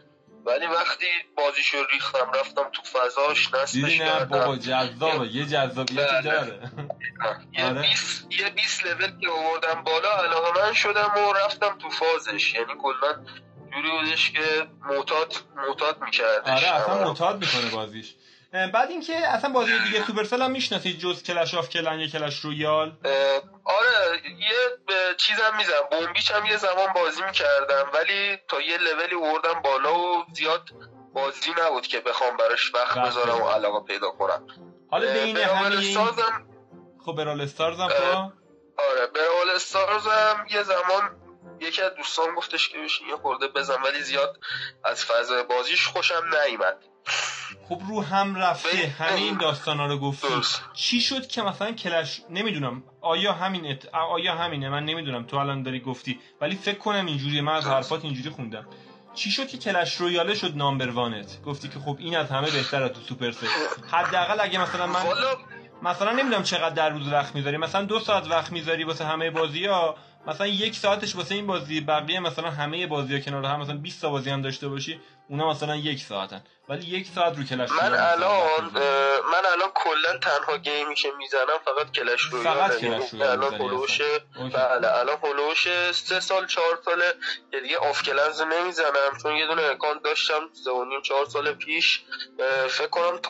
ولی 0.45 0.67
وقتی 0.67 1.05
بازیشو 1.37 1.77
ریختم 1.91 2.31
رفتم 2.31 2.69
تو 2.73 2.81
فضاش 2.81 3.53
نصفش 3.53 4.01
نه؟ 4.01 4.25
بابا 4.25 4.57
جذابه. 4.57 5.27
یه 5.27 5.45
جذابیتی 5.45 5.95
بله. 5.95 6.21
داره. 6.21 6.71
یه 7.57 7.65
آره. 7.65 7.85
یه 8.29 8.49
20 8.49 8.85
لول 8.85 9.19
که 9.19 9.29
آوردم 9.29 9.83
بالا 9.83 10.09
علاقه 10.17 10.61
من 10.61 10.73
شدم 10.73 11.11
و 11.17 11.33
رفتم 11.33 11.77
تو 11.77 11.89
فازش. 11.89 12.53
یعنی 12.53 12.73
کلا 12.81 13.25
جوری 13.73 13.91
بودش 13.91 14.31
که 14.31 14.67
معتاد 14.81 15.33
معتاد 15.55 16.01
میکردش 16.01 16.63
آره 16.63 16.75
اصلا 16.75 17.07
معتاد 17.07 17.35
می‌کنه 17.35 17.71
بازیش. 17.71 18.15
بعد 18.73 18.89
اینکه 18.89 19.13
اصلا 19.27 19.49
بازی 19.49 19.79
دیگه 19.79 20.05
Supercell 20.05 20.41
هم 20.41 20.51
می‌شناسید 20.51 20.99
جز 20.99 21.23
Clash 21.23 21.53
of 21.53 21.69
Clans 21.69 21.99
یا 21.99 22.07
Clash 22.07 22.39
Royale؟ 22.39 22.97
آره 23.65 24.21
یه 24.39 24.55
چیزم 25.17 25.57
می‌زنم. 25.57 25.87
بومبیچ 25.91 26.31
هم 26.31 26.45
یه 26.45 26.57
زمان 26.57 26.93
بازی 26.95 27.21
می‌کردم 27.23 27.85
ولی 27.93 28.37
تا 28.47 28.61
یه 28.61 28.77
لولی 28.77 29.15
وردم 29.15 29.61
بالا 29.61 29.99
و 29.99 30.25
زیاد 30.33 30.61
بازی 31.13 31.51
نبود 31.65 31.87
که 31.87 31.99
بخوام 31.99 32.37
براش 32.37 32.73
وقت 32.73 32.97
بذارم 32.97 33.41
و 33.41 33.47
علاقه 33.47 33.85
پیدا 33.85 34.09
کنم. 34.09 34.47
حالا 34.91 35.13
بین 35.13 35.37
همین 35.37 35.97
خب 37.05 37.15
برال 37.15 37.41
استارز 37.41 37.79
هم؟ 37.79 37.89
آره 38.77 39.07
برال 39.15 39.49
استارز 39.55 40.07
هم 40.07 40.45
یه 40.51 40.63
زمان 40.63 41.26
یکی 41.59 41.81
از 41.81 41.95
دوستان 41.97 42.35
گفتش 42.35 42.69
که 42.69 42.77
بشین 42.77 43.07
یه 43.07 43.15
خورده 43.15 43.47
بزن 43.47 43.81
ولی 43.81 44.01
زیاد 44.01 44.39
از 44.85 45.05
فضای 45.05 45.43
بازیش 45.43 45.87
خوشم 45.87 46.21
نیومد. 46.47 46.77
خب 47.69 47.81
رو 47.89 48.03
هم 48.03 48.35
رفته. 48.35 48.87
همین 48.87 49.37
داستانا 49.37 49.85
رو 49.85 49.97
گفتی. 49.97 50.27
چی 50.73 51.01
شد 51.01 51.27
که 51.27 51.41
مثلا 51.41 51.71
Clash 51.71 52.21
نمی‌دونم. 52.29 52.83
آیا 53.01 53.33
همین 53.33 53.71
ات... 53.71 53.87
آیا 53.93 54.35
همینه؟ 54.35 54.69
من 54.69 54.85
نمی‌دونم. 54.85 55.23
تو 55.23 55.37
الان 55.37 55.63
داری 55.63 55.79
گفتی. 55.79 56.19
ولی 56.41 56.55
فکر 56.55 56.77
کنم 56.77 57.05
اینجوری 57.05 57.41
من 57.41 57.53
از 57.53 57.67
حرفات 57.67 58.05
اینجوری 58.05 58.29
خوندم. 58.29 58.67
چی 59.15 59.31
شد 59.31 59.47
که 59.47 59.57
Clash 59.57 59.95
Royale 59.95 60.29
ه 60.29 60.35
شد 60.35 60.51
number 60.55 60.89
one 60.89 61.20
ت؟ 61.20 61.41
گفتی 61.41 61.67
که 61.67 61.79
خب 61.79 61.95
این 61.99 62.17
از 62.17 62.31
همه 62.31 62.51
بهتره 62.51 62.89
تو 62.89 63.01
Supercell 63.01 63.43
حداقل 63.91 64.39
اگه 64.39 64.61
مثلا 64.61 64.87
من 64.87 65.05
مثلا 65.81 66.11
نمی‌دونم 66.11 66.43
چقدر 66.43 66.75
در 66.75 66.89
روز 66.89 67.07
وقت 67.07 67.35
می‌ذاری. 67.35 67.57
مثلا 67.57 67.83
دو 67.83 67.99
ساعت 67.99 68.27
وقت 68.27 68.51
می‌ذاری 68.51 68.83
واسه 68.83 69.05
همه 69.05 69.29
بازی 69.29 69.65
ها 69.65 69.95
مثلا 70.27 70.47
یک 70.47 70.75
ساعتش 70.75 71.15
واسه 71.15 71.35
این 71.35 71.47
بازی 71.47 71.81
بقیه 71.81 72.19
مثلا 72.19 72.51
همه 72.51 72.87
بازی 72.87 73.13
ها 73.13 73.19
کنار 73.19 73.45
هم 73.45 73.61
مثلا 73.61 73.77
20 73.77 74.01
تا 74.01 74.09
بازی 74.09 74.29
هم 74.29 74.41
داشته 74.41 74.67
باشی 74.67 74.99
اونا 75.29 75.49
مثلا 75.49 75.75
یک 75.75 76.03
ساعتن. 76.03 76.43
ولی 76.69 76.85
یک 76.85 77.07
ساعت 77.15 77.37
رو 77.37 77.43
Clash 77.43 77.71
من 77.71 77.93
الان 77.93 78.63
من 79.31 79.45
الان 79.51 79.69
کلا 79.75 80.17
تنها 80.17 80.57
game 80.57 80.87
ی 80.87 80.95
که 80.95 81.11
می‌زنم 81.17 81.59
فقط 81.65 81.91
Clash 81.91 82.21
رو 82.21 82.43
فقط 82.43 82.77
Clash 82.77 83.13
رو 83.13 83.21
الان 83.21 83.53
حدودش 83.53 84.01
بله 84.53 84.97
الان 84.97 85.17
حدودش 85.23 85.67
سه 85.91 86.19
سال 86.19 86.47
چهار 86.47 86.79
ساله. 86.85 87.13
که 87.51 87.59
دیگه 87.59 87.77
of 87.77 88.03
Clans 88.03 88.41
نمی‌زنم 88.41 89.17
چون 89.23 89.35
یه 89.35 89.47
دونه 89.47 89.61
account 89.61 90.03
داشتم 90.03 90.49
سه 90.63 90.71
و 90.71 90.85
نیم 90.85 91.01
چهار 91.01 91.25
سال 91.25 91.53
پیش. 91.53 92.03
فکر 92.69 92.87
کنم 92.87 93.17
تا 93.17 93.29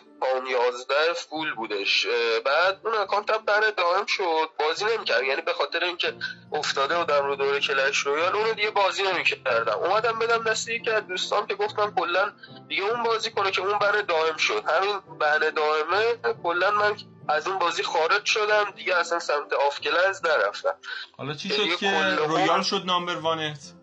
11 0.50 1.14
full 1.14 1.54
بودش. 1.54 2.08
بعد 2.46 2.80
اون 2.84 2.94
account 2.94 3.32
هم 3.32 3.46
بره 3.46 3.72
دائم 3.72 4.06
شد. 4.06 4.50
بازی 4.60 4.86
نمی‌کرد 4.86 5.24
یعنی 5.24 5.42
به 5.42 5.54
خاطر 5.54 5.84
اینکه 5.84 6.14
افتاده 6.54 6.98
بودم 6.98 7.26
رو 7.26 7.36
دوره 7.36 7.60
Clash 7.60 7.98
Royale 7.98 8.36
اونو 8.36 8.54
دیگه 8.54 8.72
بازی 8.72 9.04
نمی‌کردم. 9.04 9.78
اومدم 9.78 10.20
بدم 10.20 10.44
دست 10.44 10.70
یکی 10.70 10.90
از 10.90 11.08
دوستان 11.08 11.48
که 11.48 11.56
گفتم 11.56 11.87
کلا 11.92 12.32
دیگه 12.68 12.84
اون 12.84 13.04
بازی 13.04 13.32
کنه 13.32 13.52
که 13.52 13.62
اون 13.62 13.80
ban 13.80 14.02
دائم 14.02 14.38
شد. 14.38 14.64
همین 14.68 15.00
ban 15.20 15.52
دائمه 15.52 16.34
کلا 16.44 16.72
من 16.72 16.96
از 17.30 17.48
اون 17.48 17.60
بازی 17.60 17.84
خارج 17.84 18.26
شدم. 18.26 18.74
دیگه 18.76 18.96
اصلا 18.96 19.20
سمت 19.20 19.54
of 19.68 19.82
Clans 19.82 20.26
نرفتم. 20.26 20.76
حالا 21.18 21.34
چی 21.34 21.50
شد 21.50 21.76
که 21.80 22.16
Royale 22.28 22.62
شد 22.62 22.84
number 22.86 23.16
one 23.16 23.52
ت؟ 23.52 23.77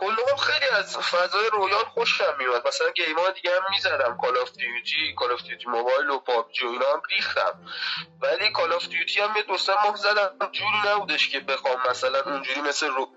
کلهم 0.00 0.36
خیلی 0.36 0.68
از 0.68 0.98
فضای 0.98 1.50
Royale 1.52 1.84
خوشم 1.84 2.34
میاد 2.38 2.68
مثلا 2.68 2.90
game 2.90 3.18
ها 3.18 3.30
دیگه 3.30 3.50
هم 3.50 3.62
می‌زدم. 3.70 4.18
Call 4.22 4.38
of 4.38 4.52
Duty 4.52 5.14
Call 5.16 5.32
of 5.32 5.42
Duty 5.42 5.68
Mobile 5.68 6.10
و 6.10 6.18
PUBG 6.18 6.66
و 6.66 6.70
اینا 6.70 6.86
هم 6.92 7.02
ریختم. 7.10 7.64
ولی 8.22 8.52
Call 8.52 8.72
of 8.72 8.88
Duty 8.88 9.20
هم 9.20 9.36
یه 9.36 9.42
دو 9.42 9.56
سه 9.56 9.72
ماه 9.84 9.96
زدم. 9.96 10.38
جوری 10.52 10.78
نبودش 10.86 11.28
که 11.28 11.40
بخوام 11.40 11.76
مثلا 11.90 12.22
اونجوری 12.22 12.60
مثل 12.60 12.86
رو... 12.86 13.08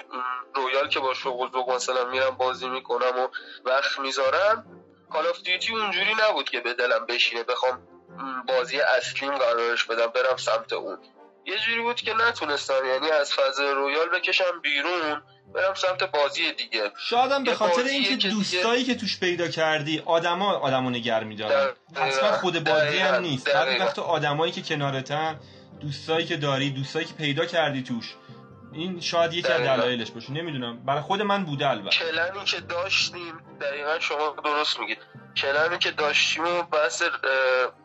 Royale 0.55 0.87
که 0.87 0.99
با 0.99 1.13
شوق 1.13 1.51
ذوق 1.51 1.69
مثلا 1.69 2.05
میرم 2.05 2.37
بازی 2.37 2.69
می‌کنم 2.69 3.19
و 3.19 3.27
وقت 3.65 3.99
می‌ذارم. 3.99 4.65
Call 5.11 5.27
of 5.27 5.41
Duty 5.41 5.73
اونجوری 5.73 6.15
نبود 6.29 6.49
که 6.49 6.59
به 6.59 6.73
دلم 6.73 7.05
بشینه 7.05 7.43
بخوام 7.43 7.87
بازی 8.47 8.79
اصلیم 8.79 9.37
قرارش 9.37 9.83
بدم 9.83 10.07
برم 10.07 10.37
سمت 10.37 10.73
اون. 10.73 10.97
یه 11.45 11.57
جوری 11.57 11.81
بود 11.81 11.95
که 11.95 12.13
نتونستم. 12.13 12.85
یعنی 12.85 13.11
از 13.11 13.33
فضای 13.33 13.71
Royale 13.71 14.09
بکشم 14.09 14.59
بیرون. 14.61 15.23
برم 15.53 15.73
سمت 15.73 16.03
بازی 16.03 16.51
دیگه. 16.51 16.91
شایدم 16.97 17.43
به 17.43 17.55
خاطر 17.55 17.83
اینکه 17.83 18.27
دوستایی 18.27 18.83
که 18.83 18.95
توش 18.95 19.19
پیدا 19.19 19.47
کردی 19.47 19.99
آدما 20.05 20.53
آدمو 20.53 20.89
نگه 20.89 21.23
میدارن. 21.23 21.73
اصلا 21.95 22.31
خود 22.31 22.63
بازی 22.63 22.97
هم 22.97 23.21
نیست. 23.21 23.49
بعضی 23.53 23.77
وقت 23.77 23.99
آدمایی 23.99 24.51
که 24.51 24.61
کنارتن 24.61 25.39
دوستایی 25.81 26.25
که 26.25 26.37
داری 26.37 26.69
دوستایی 26.69 27.05
که 27.05 27.13
پیدا 27.13 27.45
کردی 27.45 27.83
توش 27.83 28.15
این 28.73 29.01
شاید 29.01 29.33
یکی 29.33 29.47
از 29.47 29.61
دلایلش 29.61 30.11
باشه. 30.11 30.31
نمی‌دونم. 30.31 30.85
برای 30.85 31.01
خود 31.01 31.21
من 31.21 31.43
بوده 31.43 31.69
البته. 31.69 31.97
کلمی 31.97 32.45
که 32.45 32.59
داشتیم 32.59 33.39
دقیقا 33.61 33.99
شما 33.99 34.35
درست 34.43 34.79
میگید. 34.79 34.97
کلمی 35.37 35.79
که 35.79 35.91
داشتیم 35.91 36.47
و 36.47 36.63
بحث 36.63 37.03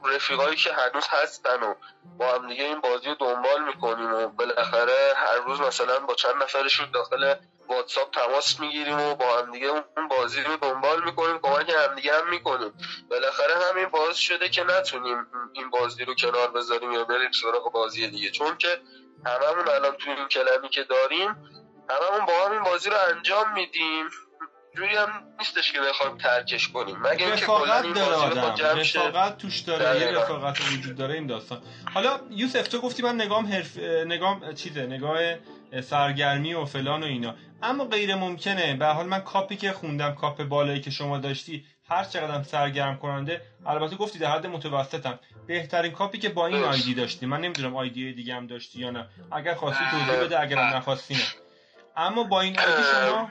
رفیقایی 0.05 0.57
که 0.57 0.73
هنوز 0.73 1.05
هستن 1.11 1.63
و 1.63 1.75
با 2.19 2.35
هم 2.35 2.49
دیگه 2.49 2.65
این 2.65 2.81
بازی 2.81 3.09
رو 3.09 3.15
دنبال 3.15 3.65
می‌کنیم 3.65 4.15
و 4.15 4.29
بالاخره 4.29 5.13
هر 5.17 5.37
روز 5.37 5.61
مثلا 5.61 5.99
با 5.99 6.15
چند 6.15 6.43
نفرشون 6.43 6.91
داخل 6.91 7.35
واتساپ 7.69 8.11
تماس 8.11 8.61
می‌گیریم 8.61 9.01
و 9.01 9.15
با 9.15 9.39
هم 9.39 9.53
دیگه 9.53 9.67
اون 9.67 10.09
بازی 10.11 10.43
رو 10.43 10.57
دنبال 10.57 11.05
می‌کنیم 11.05 11.39
کمک 11.39 11.71
هم 11.71 11.95
دیگه 11.95 12.13
هم 12.19 12.31
می‌کنیم. 12.31 12.73
بالاخره 13.11 13.55
همین 13.71 13.89
باعث 13.89 14.17
شده 14.17 14.49
که 14.49 14.65
نتونیم 14.65 15.27
این 15.53 15.71
بازی 15.71 16.05
رو 16.05 16.15
کنار 16.15 16.51
بذاریم 16.51 16.93
یا 16.93 17.05
بریم 17.05 17.31
سراغ 17.31 17.73
بازی 17.73 18.09
دیگه. 18.09 18.31
چون 18.31 18.59
که 18.59 18.81
هممون 19.27 19.69
الان 19.69 19.97
توی 19.97 20.13
این 20.13 20.29
کلمی 20.29 20.69
که 20.69 20.85
داریم 20.85 21.31
هممون 21.91 22.27
با 22.27 22.47
هم 22.47 22.53
این 22.53 22.63
بازی 22.63 22.91
رو 22.91 22.97
انجام 23.09 23.53
میدیم. 23.53 24.11
جوری 24.77 24.97
هم 24.97 25.09
نیستش 25.39 25.73
که 25.73 25.79
بخوایم 25.81 26.17
ترکش 26.19 26.69
کنیم. 26.69 26.97
مگه 26.97 27.27
اینکه 27.27 27.51
این 27.51 27.93
داره 27.93 28.15
آدم. 28.15 28.57
رفاقت 28.63 29.39
توش 29.39 29.61
داره. 29.61 30.01
یه 30.01 30.11
رفاقت 30.11 30.61
وجود 30.61 30.97
داره 30.97 31.15
این 31.15 31.27
داستان. 31.27 31.63
حالا 31.95 32.21
یوسف 32.31 32.69
تو 32.69 32.81
گفتی 32.81 33.03
من 33.03 33.15
نگام 33.15 33.47
حرف 33.47 33.77
نگام 34.07 34.55
چیزه 34.55 34.87
نگاه 34.87 35.19
سرگرمی 35.83 36.55
و 36.55 36.65
فلان 36.65 37.03
و 37.03 37.07
اینا. 37.07 37.35
اما 37.63 37.85
غیر 37.85 38.15
ممکنه. 38.15 38.77
به 38.77 38.87
حال 38.87 39.07
من 39.07 39.21
کاپی 39.21 39.57
که 39.57 39.73
خوندم 39.73 40.15
کاپ 40.15 40.43
بالایی 40.43 40.81
که 40.81 40.91
شما 40.91 41.19
داشتی 41.19 41.65
هر 41.89 42.05
چقدر 42.05 42.43
سرگرم 42.43 42.97
کننده 42.97 43.43
البته 43.67 43.97
گفتی 43.97 44.19
در 44.19 44.31
حد 44.31 44.47
متوسطم. 44.47 45.19
بهترین 45.47 45.93
کاپی 45.93 46.19
که 46.19 46.29
با 46.29 46.47
این 46.47 46.65
آیدی 46.65 46.95
داشتی. 46.95 47.27
من 47.27 47.41
نمی‌دونم 47.41 47.77
آیدی 47.77 48.13
دیگه 48.13 48.35
هم 48.35 48.47
داشتی 48.47 48.79
یا 48.79 48.91
نه. 48.91 49.09
اگر 49.33 49.55
خواستی 49.55 49.85
توضیح 49.91 50.25
بده 50.25 50.41
اگر 50.41 50.77
نخواستی 50.77 51.15
نه. 51.15 51.21
اما 51.97 52.23
با 52.23 52.41
این 52.41 52.59
آیدی 52.59 52.83
شما 52.93 53.31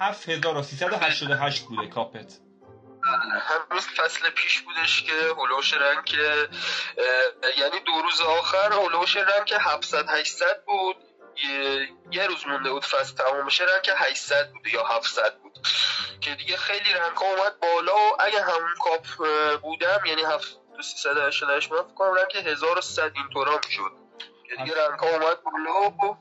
7388 0.00 1.62
بوده 1.62 1.86
کاپت. 1.86 2.38
همین 3.40 3.80
فصل 3.80 4.30
پیش 4.30 4.60
بودش 4.60 5.02
که 5.02 5.12
هلوش 5.12 5.74
رنگ 5.74 6.12
یعنی 7.58 7.80
دو 7.86 7.92
روز 8.02 8.20
آخر 8.20 8.72
هلوش 8.72 9.16
رنگ 9.16 9.54
700 9.60 10.08
800 10.08 10.64
بود. 10.66 10.96
یه 12.10 12.26
روز 12.26 12.46
مونده 12.46 12.70
بود 12.70 12.84
فصل 12.84 13.14
تمام 13.14 13.46
بشه 13.46 13.64
رنگ 13.64 13.90
800 13.96 14.50
بود 14.52 14.66
یا 14.66 14.86
700 14.86 15.38
بود. 15.38 15.58
که 16.20 16.34
دیگه 16.34 16.56
خیلی 16.56 16.92
رنگ 16.92 17.16
ها 17.16 17.26
اومد 17.26 17.60
بالا 17.60 17.96
و 17.96 18.22
اگه 18.22 18.42
همون 18.42 18.74
کاپ 18.84 19.06
بودم 19.62 20.00
یعنی 20.06 20.22
7388 20.22 21.72
من 21.72 21.82
فکر 21.82 21.94
کنم 21.94 22.14
رنگ 22.14 22.46
1100 22.46 23.12
اینطورا 23.16 23.60
می‌شد. 23.66 23.99
دیگه 24.58 24.74
رنگ 24.88 25.04
اومد 25.04 25.38
بالا 25.44 26.16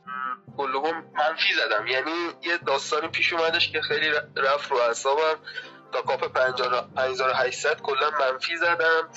کلهم 0.58 1.04
منفی 1.18 1.54
زدم. 1.54 1.88
یعنی 1.88 2.12
یه 2.42 2.58
داستانی 2.58 3.08
پیش 3.08 3.34
اومدش 3.34 3.72
که 3.72 3.82
خیلی 3.82 4.12
رفت 4.38 4.72
رو 4.72 4.78
اعصابم. 4.78 5.36
تا 5.92 6.02
کاپ 6.02 6.34
5800 6.34 7.82
کلا 7.82 8.12
منفی 8.20 8.58
زدم. 8.58 9.10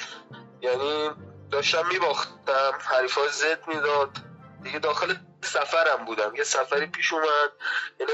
یعنی 0.61 1.11
داشتم 1.51 1.89
میباختم. 1.89 2.79
حریفای 2.81 3.29
زد 3.29 3.69
می‌داد. 3.69 4.11
دیگه 4.63 4.79
داخل 4.79 5.15
سفرم 5.43 6.05
بودم. 6.05 6.35
یه 6.37 6.45
سفری 6.45 6.87
پیش 6.87 7.13
اومد. 7.13 7.53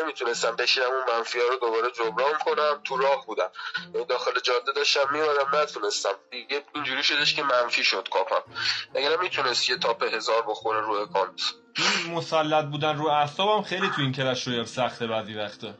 نمی‌تونستم 0.02 0.56
بشینم 0.56 0.86
اون 0.86 1.16
منفی 1.16 1.38
ها 1.40 1.48
رو 1.48 1.56
دوباره 1.56 1.90
جبران 1.90 2.38
کنم. 2.38 2.80
تو 2.84 2.96
راه 2.96 3.26
بودم. 3.26 3.50
یعنی 3.94 4.06
داخل 4.06 4.40
جاده 4.40 4.72
داشتم 4.72 5.00
میومدم 5.12 5.56
نتونستم. 5.62 6.14
دیگه 6.30 6.64
اینجوری 6.74 7.02
شدش 7.02 7.34
که 7.34 7.42
منفی 7.42 7.84
شد 7.84 8.08
کاپم. 8.08 8.42
اگر 8.94 9.16
می‌تونست 9.16 9.70
یه 9.70 9.76
top 9.76 10.02
هزار 10.02 10.42
بخوره 10.42 10.80
روی 10.80 11.02
اکانت 11.02 11.40
این 11.78 12.14
مسلط 12.14 12.64
بودن 12.64 12.98
رو 12.98 13.06
اعصابم 13.06 13.62
خیلی 13.62 13.90
تو 13.96 14.02
این 14.02 14.12
Clash 14.12 14.46
Royale 14.46 14.64
سخته 14.64 15.06
بعضی 15.06 15.34
وقتا 15.34 15.74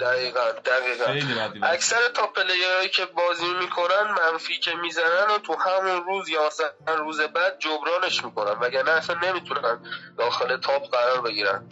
دقیقا 0.00 0.50
دقیقا. 0.52 1.28
اکثر 1.62 2.08
top 2.14 2.26
player 2.26 2.67
هایی 2.67 2.88
که 2.88 3.06
بازی 3.06 3.54
می‌کنن 3.60 4.14
منفی 4.18 4.58
که 4.58 4.74
می‌زنن 4.74 5.30
و 5.30 5.38
تو 5.38 5.54
همون 5.54 6.04
روز 6.04 6.28
یا 6.28 6.46
مثلا 6.46 6.94
روز 6.98 7.20
بعد 7.20 7.58
جبرانش 7.58 8.24
می‌کنن. 8.24 8.52
وگرنه 8.60 8.90
اصلا 8.90 9.16
نمی‌تونن 9.22 9.78
داخل 10.18 10.56
top 10.56 10.90
قرار 10.90 11.20
بگیرن. 11.20 11.68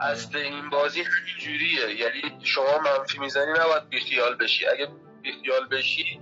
اصل 0.00 0.38
این 0.38 0.70
بازی 0.70 1.02
همینجوریه. 1.02 1.94
یعنی 1.94 2.40
شما 2.44 2.78
منفی 2.78 3.18
می‌زنی 3.18 3.52
نباید 3.52 3.88
بیخیال 3.88 4.34
بشی. 4.34 4.66
اگه 4.66 4.88
بیخیال 5.22 5.68
بشی 5.68 6.20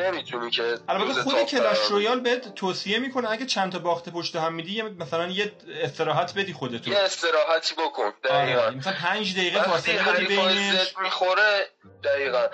نمی‌تونی 0.00 0.50
که 0.50 0.78
البته 0.88 1.22
خود 1.22 1.42
کلاش 1.42 1.78
رویال 1.90 2.20
بهت 2.20 2.54
توصیه 2.54 2.98
می‌کنه 2.98 3.30
اگه 3.30 3.46
چند 3.46 3.72
تا 3.72 3.78
باخت 3.78 4.08
پشت 4.08 4.36
هم 4.36 4.54
میدی 4.54 4.82
مثلا 4.82 5.26
یه 5.26 5.52
استراحت 5.82 6.34
بدی 6.34 6.52
خودتون 6.52 6.92
یه 6.92 6.98
استراحتی 6.98 7.74
بکن 7.74 8.12
دقیقاً. 8.24 8.70
مثلا 8.70 8.92
5 8.92 9.36
دقیقه 9.36 9.62
فاصله 9.62 10.12
بدی 10.12 10.26
بینش. 10.26 10.94
می‌خوره 11.02 11.66
دقیقاً. 12.04 12.46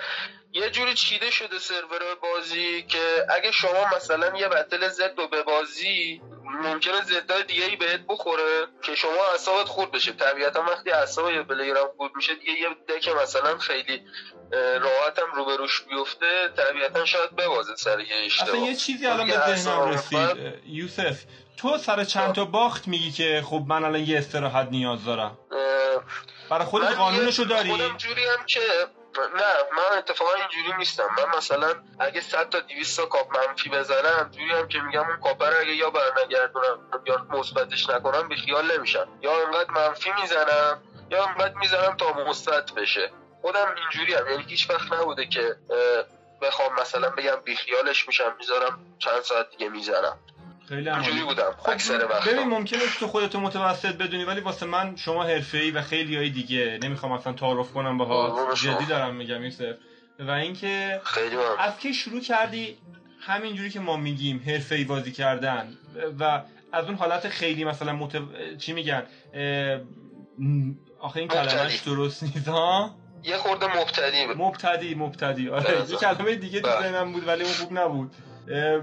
یه 0.55 0.69
جوری 0.69 0.93
چیده 0.93 1.31
شده 1.31 1.59
سرور 1.59 2.15
بازی 2.21 2.83
که 2.83 3.25
اگه 3.29 3.51
شما 3.51 3.95
مثلا 3.95 4.37
یه 4.37 4.47
بتل 4.47 4.87
زد 4.87 5.19
و 5.19 5.27
به 5.27 5.43
بازی 5.43 6.21
ممکنه 6.63 7.01
زدهای 7.01 7.43
دیگه 7.43 7.65
ای 7.65 7.75
بهت 7.75 8.01
بخوره 8.09 8.67
که 8.81 8.95
شما 8.95 9.11
اعصابت 9.31 9.67
خورد 9.67 9.91
بشه. 9.91 10.11
طبیعتا 10.11 10.61
وقتی 10.61 10.91
اعصاب 10.91 11.31
یه 11.31 11.43
پلیرم 11.43 11.87
خورد 11.97 12.15
میشه 12.15 12.35
دیگه 12.35 12.51
یه 12.51 12.69
دک 12.89 13.07
مثلا 13.07 13.57
خیلی 13.57 14.01
راحتم 14.81 15.31
روبروش 15.35 15.81
بیفته 15.81 16.49
طبیعتا 16.57 17.05
شاید 17.05 17.35
ببازه 17.35 17.75
سر 17.75 17.99
یه 17.99 18.25
اشتباه. 18.25 18.49
اصلا 18.49 18.67
یه 18.67 18.75
چیزی 18.75 19.07
الان 19.07 19.27
به 19.27 19.55
ذهنم 19.55 19.89
رسید. 19.89 20.53
یوسف 20.65 21.23
تو 21.57 21.77
سر 21.77 22.03
چند 22.03 22.35
تا 22.35 22.45
باخت 22.45 22.87
میگی 22.87 23.11
که 23.11 23.43
خب 23.45 23.63
من 23.67 23.83
الان 23.83 24.01
یه 24.01 24.17
استراحت 24.17 24.67
نیاز 24.71 25.05
دارم؟ 25.05 25.37
برای 26.49 26.65
خودت 26.65 26.91
قانونشو 26.91 27.43
داری؟ 27.43 27.69
خودم 27.69 27.97
جوری 27.97 28.25
هم 28.25 28.45
که 28.45 28.59
نه 29.21 29.53
من 29.77 29.97
اتفاقا 29.97 30.31
اینجوری 30.33 30.77
نیستم. 30.77 31.09
من 31.17 31.37
مثلا 31.37 31.73
اگه 31.99 32.21
100 32.21 32.49
تا 32.49 32.59
200 32.59 32.97
تا 32.97 33.05
کاپ 33.05 33.37
منفی 33.37 33.69
بزنم 33.69 34.29
جوری 34.31 34.51
هم 34.51 34.67
که 34.67 34.79
میگم 34.81 35.07
اون 35.07 35.19
کاپ 35.19 35.43
رو 35.43 35.59
اگه 35.59 35.71
یا 35.71 35.89
برنگردونم 35.89 36.79
یا 37.05 37.25
مثبتش 37.29 37.89
نکنم 37.89 38.29
به 38.29 38.35
خیال 38.35 38.77
نمیشم. 38.77 39.07
یا 39.21 39.45
انقدر 39.45 39.71
منفی 39.71 40.11
می‌زنم 40.21 40.81
یا 41.11 41.25
انقدر 41.25 41.55
می‌زنم 41.55 41.97
تا 41.97 42.13
مثبت 42.13 42.71
بشه. 42.71 43.11
خودم 43.41 43.75
اینجوری 43.77 44.13
هم. 44.13 44.27
یعنی 44.31 44.43
هیچ 44.47 44.69
وقت 44.69 44.93
نبوده 44.93 45.25
که 45.25 45.55
بخوام 46.41 46.73
مثلا 46.79 47.09
بگم 47.09 47.35
بیخیالش 47.35 48.07
میشم 48.07 48.35
می‌ذارم 48.39 48.79
چند 48.99 49.21
ساعت 49.21 49.49
دیگه 49.49 49.69
می‌زنم. 49.69 50.19
خیلی 50.69 50.89
اینجوری 50.89 51.23
بودم 51.23 51.55
خب 51.57 51.69
اکثر 51.69 52.05
وقت 52.05 52.29
ببین 52.29 52.47
ممکنه 52.47 52.79
تو 52.99 53.07
خودتو 53.07 53.39
متوسط 53.39 53.95
بدونی 53.95 54.23
ولی 54.23 54.41
واسه 54.41 54.65
من 54.65 54.95
شما 54.95 55.23
حرفه‌ای 55.23 55.71
و 55.71 55.81
خیلی 55.81 56.15
های 56.15 56.29
دیگه. 56.29 56.79
نمی‌خوام 56.83 57.11
اصلا 57.11 57.33
تعارف 57.33 57.71
کنم 57.71 57.97
باها. 57.97 58.53
جدی 58.53 58.85
دارم 58.85 59.15
میگم 59.15 59.43
یوسف. 59.43 59.75
و 60.19 60.31
اینکه 60.31 61.01
از 61.59 61.77
کی 61.77 61.93
شروع 61.93 62.21
کردی؟ 62.21 62.77
همینجوری 63.19 63.69
که 63.69 63.79
ما 63.79 63.97
میگیم 63.97 64.43
حرفه‌ای 64.47 64.83
بازی 64.83 65.11
کردن. 65.11 65.77
و 66.19 66.41
از 66.71 66.85
اون 66.85 66.95
حالت 66.95 67.29
خیلی 67.29 67.63
مثلا 67.63 67.93
متو... 67.93 68.19
چی 68.57 68.73
میگن؟ 68.73 69.03
آخه 70.99 71.17
این 71.19 71.27
کلمهش 71.27 71.79
درست 71.79 72.23
نیست 72.23 72.47
ها؟ 72.47 72.95
یه 73.23 73.37
خورده 73.37 73.77
مبتدی 73.77 74.25
مبتدی 74.25 74.95
مبتدی. 74.95 75.49
آره 75.49 75.89
یه 75.89 75.97
کلمه 75.97 76.35
دیگه 76.35 76.59
تو 76.59 76.69
ذهنم 76.81 77.11
بود 77.11 77.27
ولی 77.27 77.43
اون 77.43 77.53
خوب 77.53 77.73
نبود. 77.73 78.11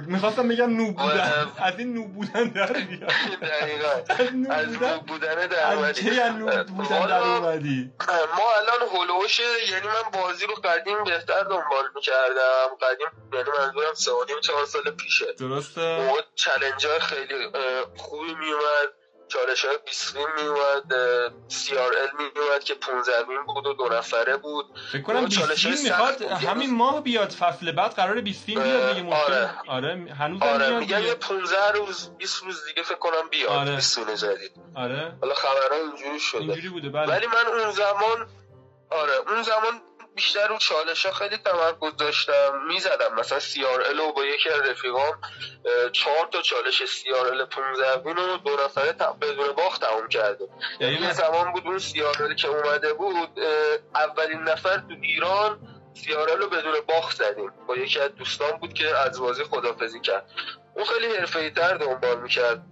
می‌خواستم 0.07 0.49
بگم 0.49 0.77
نوب 0.77 0.97
بودن. 0.97 1.53
از 1.59 1.79
این 1.79 1.95
نوب 1.95 2.15
بودن 2.15 2.45
در 2.45 2.73
بیاد 2.73 3.11
دقیقا. 3.43 4.15
از 4.55 4.83
نوب 4.83 5.07
بودن؟ 5.07 5.47
در 5.47 5.75
اومدی. 5.75 6.21
از 6.21 6.33
نوب 6.33 6.67
بودن 6.67 7.07
در 7.07 7.23
اومدی؟ 7.23 7.93
ما 8.09 8.45
الان 8.59 8.89
هلوش 8.93 9.41
یعنی 9.71 9.87
من 9.87 10.21
بازی 10.21 10.47
رو 10.47 10.55
قدیم 10.55 11.05
بهتر 11.05 11.43
دنبال 11.43 11.85
می‌کردم. 11.95 12.69
قدیم 12.83 13.07
یعنی 13.33 13.51
منظورم 13.59 13.95
سه 13.95 14.13
و 14.13 14.41
چهار 14.43 14.65
سال 14.67 14.83
پیشه. 14.83 15.33
درسته. 15.33 15.81
موقع 15.81 16.21
چلنج 16.35 16.87
خیلی 16.87 17.51
خوبی 17.97 18.35
میومد 18.35 19.02
چالش 19.33 19.65
های 19.65 19.79
بیسوین 19.87 20.27
میومد 20.37 20.93
سی 21.49 21.77
آر 21.77 21.93
ال 21.97 22.09
میومد 22.19 22.65
که 22.65 22.75
15 22.75 23.13
بود 23.47 23.67
و 23.67 23.73
دو 23.73 23.89
نفره 23.89 24.37
بود. 24.37 24.67
فکر 24.93 25.03
کنم 25.03 25.25
بیسوین 25.25 25.79
می‌خواد 25.83 26.23
همین 26.23 26.75
ماه 26.75 27.03
بیاد 27.03 27.31
فصل 27.31 27.73
بعد 27.73 27.91
قرار 27.91 28.21
بیسوین 28.21 28.63
بیاد 28.63 28.95
دیگه 28.97 29.15
آره. 29.15 29.51
آره 29.69 30.15
هنوز 30.19 30.43
آره 30.43 30.79
میگن 30.79 31.03
یه 31.03 31.15
15 31.15 31.73
روز 31.73 32.11
20 32.19 32.43
روز 32.43 32.65
دیگه 32.67 32.83
فکر 32.83 32.99
کنم 32.99 33.29
بیاد 33.31 33.51
آره. 33.51 33.75
بیسوین 33.77 34.17
جدید. 34.17 34.53
آره. 34.75 35.13
حالا 35.21 35.35
خبرها 35.35 35.77
اینجوری 35.77 36.21
شده. 36.21 36.41
اینجوری 36.41 36.69
بوده 36.69 36.89
بله. 36.89 37.07
ولی 37.07 37.27
من 37.27 37.47
اون 37.47 37.71
زمان 37.71 38.29
آره 38.91 39.13
اون 39.29 39.43
زمان 39.43 39.81
بیشتر 40.15 40.49
رو 40.49 40.59
چالش 40.59 41.07
ها 41.07 41.13
خیلی 41.13 41.37
تمرکز 41.37 41.97
داشتم. 41.97 42.63
می‌زدم. 42.69 43.15
مثلا 43.15 43.41
CRL 43.41 44.13
با 44.13 44.25
یکی 44.25 44.49
از 44.49 44.61
رفیقام 44.61 45.21
چهار 45.93 46.27
تا 46.33 46.43
چالش 46.43 46.85
CRL 46.85 47.45
15 47.45 47.95
رو 48.05 48.37
دو 48.37 48.57
نفره 48.65 48.93
بدون 48.93 49.53
باخت 49.53 49.81
تموم 49.81 50.09
کرده 50.09 50.49
یعنی 50.81 50.95
یه 50.95 51.13
زمان 51.13 51.53
بود 51.53 51.67
اون 51.67 51.79
CRL 51.79 52.35
که 52.35 52.49
اومده 52.49 52.93
بود 52.93 53.39
اولین 53.95 54.41
نفر 54.43 54.77
تو 54.77 54.95
ایران 55.03 55.59
CRL 55.95 56.31
رو 56.31 56.49
بدون 56.49 56.81
باخت 56.89 57.17
زدیم. 57.17 57.53
با 57.69 57.77
یکی 57.77 58.01
از 58.01 58.15
دوستان 58.15 58.51
بود 58.51 58.75
که 58.75 58.97
از 58.97 59.21
بازی 59.21 59.45
خدافظی 59.45 60.01
کرد. 60.01 60.31
اون 60.77 60.85
خیلی 60.85 61.07
حرفه‌ای 61.07 61.51
تر 61.51 61.75
دنبال 61.77 62.21
می‌کرد. 62.21 62.63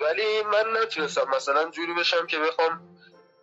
ولی 0.00 0.42
من 0.42 0.82
نتونستم. 0.82 1.28
مثلا 1.36 1.70
جوری 1.70 1.94
بشم 1.94 2.26
که 2.26 2.38
بخوام 2.38 2.80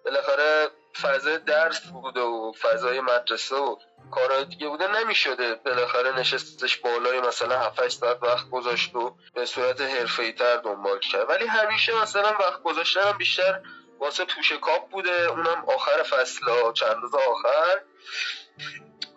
بالاخره 0.05 0.67
فضای 1.01 1.37
درس 1.37 1.81
بوده 1.81 2.21
و 2.21 2.51
فضای 2.51 3.01
مدرسه 3.01 3.55
و 3.55 3.75
کارهای 4.11 4.45
دیگه 4.45 4.67
بوده 4.67 4.87
نمی‌شده. 4.87 5.55
بالاخره 5.55 6.19
نشستش 6.19 6.77
بالای 6.77 7.21
مثلا 7.21 7.59
7 7.59 7.87
ساعت 7.87 8.23
وقت 8.23 8.49
گذاشت 8.49 8.95
و 8.95 9.15
به 9.33 9.45
صورت 9.45 9.81
حرفه‌ای 9.81 10.33
تر 10.33 10.57
دنبال 10.57 10.99
کرد. 10.99 11.29
ولی 11.29 11.45
همیشه 11.45 12.01
مثلا 12.01 12.29
وقت 12.39 12.63
گذاشتنم 12.63 13.17
بیشتر 13.17 13.61
واسه 13.99 14.25
پوش 14.25 14.51
کاپ 14.51 14.89
بوده 14.89 15.25
اونم 15.29 15.65
آخر 15.67 16.03
فصل 16.03 16.45
ها 16.45 16.73
چند 16.73 16.95
روز 17.01 17.15
آخر. 17.15 17.81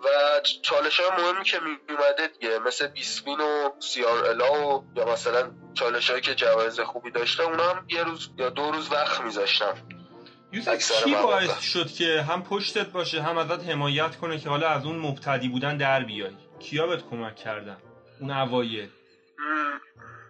و 0.05 0.41
چالش 0.63 1.01
های 1.01 1.23
مهمی 1.23 1.45
که 1.45 1.59
می 1.61 1.79
اومده 1.89 2.27
دیگه 2.27 2.59
مثل 2.59 2.87
بیسپین 2.87 3.41
و 3.41 3.71
سیار 3.81 4.27
الا 4.27 4.53
و 4.53 4.85
یا 4.97 5.05
مثلا 5.05 5.51
چالش 5.75 6.11
هایی 6.11 6.23
که 6.23 6.35
جوایز 6.35 6.81
خوبی 6.81 7.11
داشته 7.11 7.43
اونم 7.43 7.87
یه 7.89 8.05
روز 8.05 8.29
یا 8.37 8.51
دو 8.51 8.71
روز 8.71 8.93
وقت 8.93 9.21
میذاشتم. 9.21 9.75
یوسف 10.53 11.05
چی 11.05 11.15
باعث 11.15 11.61
شد 11.61 11.93
که 11.93 12.23
هم 12.23 12.43
پشتت 12.43 12.87
باشه 12.87 13.23
هم 13.23 13.39
ازت 13.39 13.69
حمایت 13.69 14.17
کنه 14.17 14.39
که 14.39 14.49
حالا 14.49 14.69
از 14.69 14.85
اون 14.85 14.99
مبتدی 14.99 15.49
بودن 15.49 15.77
در 15.77 16.05
بیای؟ 16.05 16.31
کیا 16.61 16.87
بهت 16.87 17.11
کمک 17.11 17.37
کردن؟ 17.37 17.77
اون 18.21 18.31
اوایل. 18.31 18.89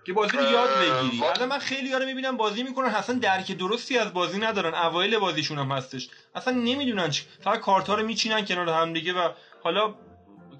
که 0.06 0.12
بازی 0.12 0.36
رو 0.36 0.42
یاد 0.42 0.70
بگیری. 0.70 1.24
الان 1.24 1.48
من 1.48 1.58
خیلی 1.58 1.92
رو 1.92 2.04
می‌بینم 2.04 2.36
بازی 2.36 2.62
می‌کنن 2.62 2.88
اصلا 2.88 3.18
درک 3.18 3.52
درستی 3.52 3.98
از 3.98 4.12
بازی 4.12 4.38
ندارن. 4.38 4.74
اوایل 4.74 5.18
بازیشون 5.18 5.58
هم 5.58 5.72
هستش. 5.72 6.08
اصلا 6.34 6.54
نمی‌دونن 6.54 7.10
چی 7.10 7.22
فقط 7.40 7.60
کارت 7.60 7.90
رو 7.90 8.02
میچینن 8.02 8.44
کنار 8.44 8.68
هم 8.68 8.92
دیگه 8.92 9.12
و 9.12 9.28
حالا 9.62 9.94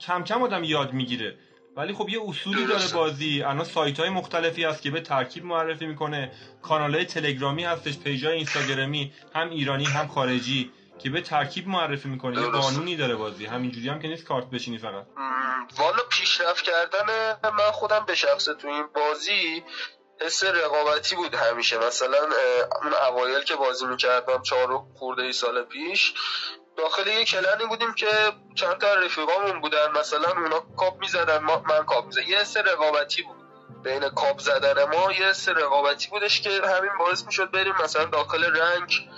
کم 0.01 0.25
کم 0.25 0.43
آدم 0.43 0.65
یاد 0.65 0.93
می‌گیره. 0.93 1.37
ولی 1.77 1.93
خب 1.93 2.09
یه 2.09 2.21
اصولی 2.29 2.67
داره 2.67 2.89
بازی. 2.95 3.43
الان 3.43 3.65
سایت 3.65 4.01
های 4.01 4.09
مختلفی 4.09 4.65
هست 4.65 4.83
که 4.83 4.91
به 4.91 5.01
ترکیب 5.01 5.45
معرفی 5.45 5.87
می‌کنه. 5.87 6.33
کانال 6.63 6.95
های 6.95 7.05
تلگرامی 7.05 7.65
هستش 7.65 7.99
page 7.99 8.25
های 8.27 8.35
اینستاگرامی 8.35 9.13
هم 9.35 9.51
ایرانی 9.51 9.85
هم 9.85 10.09
خارجی 10.09 10.73
که 10.99 11.11
به 11.11 11.21
ترکیب 11.21 11.69
معرفی 11.69 12.09
می‌کنه. 12.09 12.41
یه 12.41 12.49
قانونی 12.49 12.97
داره 12.97 13.15
بازی. 13.15 13.47
همینجوری 13.47 13.89
هم 13.89 13.99
که 13.99 14.09
نیست 14.09 14.25
کارت 14.25 14.51
بچینی 14.51 14.79
فقط. 14.79 15.07
والا 15.79 16.03
پیشرفت 16.11 16.65
کردن 16.65 17.37
من 17.59 17.71
خودم 17.73 18.05
به 18.07 18.15
شخص 18.15 18.45
تو 18.45 18.69
این 18.69 18.87
بازی 18.95 19.63
حس 20.21 20.45
رقابتی 20.45 21.17
بود 21.17 21.35
همیشه. 21.35 21.79
مثلا 21.79 22.19
اون 22.83 22.93
اوایل 23.09 23.43
که 23.45 23.57
بازی 23.57 23.87
می‌کردم 23.87 24.43
چهار 24.43 24.83
خورده 24.95 25.23
ای 25.23 25.33
سال 25.33 25.65
پیش 25.65 26.15
داخل 26.83 27.07
یه 27.07 27.25
clan 27.25 27.58
ی 27.58 27.67
بودیم 27.69 27.95
که 27.95 28.07
چند 28.55 28.79
تا 28.79 28.95
رفیقامون 28.95 29.61
بودن. 29.61 29.91
مثلا 30.01 30.29
اونا 30.29 30.61
کاپ 30.77 31.01
می‌زدن 31.01 31.39
من 31.39 31.85
کاپ 31.87 32.07
می‌زدن 32.07 32.27
یه 32.29 32.45
سر 32.45 32.63
رقابتی 32.63 33.23
بود 33.23 33.37
بین 33.83 34.09
کاپ 34.09 34.39
زدن 34.39 34.85
ما 34.85 35.13
یه 35.13 35.33
سر 35.33 35.53
رقابتی 35.53 36.09
بودش 36.11 36.41
که 36.41 36.51
همین 36.51 36.91
باعث 36.99 37.25
می‌شد 37.27 37.51
بریم 37.51 37.75
مثلا 37.85 38.05
داخل 38.05 38.45
رنگ 38.45 39.09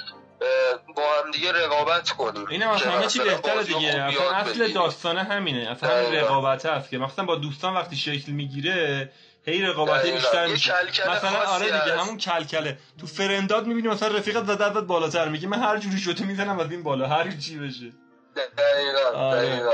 با 0.97 1.03
هم 1.03 1.31
دیگه 1.31 1.53
رقابت 1.53 2.11
کنیم. 2.11 2.47
این 2.47 2.63
هم 2.63 3.07
چی 3.07 3.19
بهتره 3.19 3.65
دیگه. 3.65 4.03
اصلا 4.03 4.31
اصل 4.31 4.73
داستانه 4.73 5.23
همینه. 5.23 5.71
اصلا 5.71 5.89
همین 5.89 6.15
رقابت 6.15 6.67
هست 6.67 6.91
که 6.91 6.99
مثلا 6.99 7.25
با 7.25 7.37
دوستان 7.37 7.75
وقتی 7.75 7.97
شکل 7.97 8.33
می‌گیره 8.33 9.13
هی 9.45 9.63
رقابتی 9.63 10.13
بیشتر 10.13 10.47
میشه 10.47 10.75
مثلا 11.11 11.45
آره 11.47 11.65
دیگه 11.65 11.97
همون 11.99 12.19
کلکله. 12.19 12.79
تو 13.01 13.07
فرنداد 13.07 13.67
می‌بینی 13.67 13.89
مثلا 13.89 14.17
رفیقت 14.17 14.45
زده 14.45 14.65
ازت 14.65 14.85
بالاتر 14.85 15.29
میگه. 15.29 15.49
من 15.49 15.59
هر 15.59 15.77
جوری 15.77 15.99
شده 15.99 16.25
می‌زنم 16.25 16.61
از 16.61 16.71
این 16.71 16.83
بالا. 16.83 17.07
هر 17.07 17.31
چی 17.31 17.59
بشه. 17.59 17.93
دقیقا 18.59 19.19
آره. 19.19 19.41
دقیقا. 19.41 19.73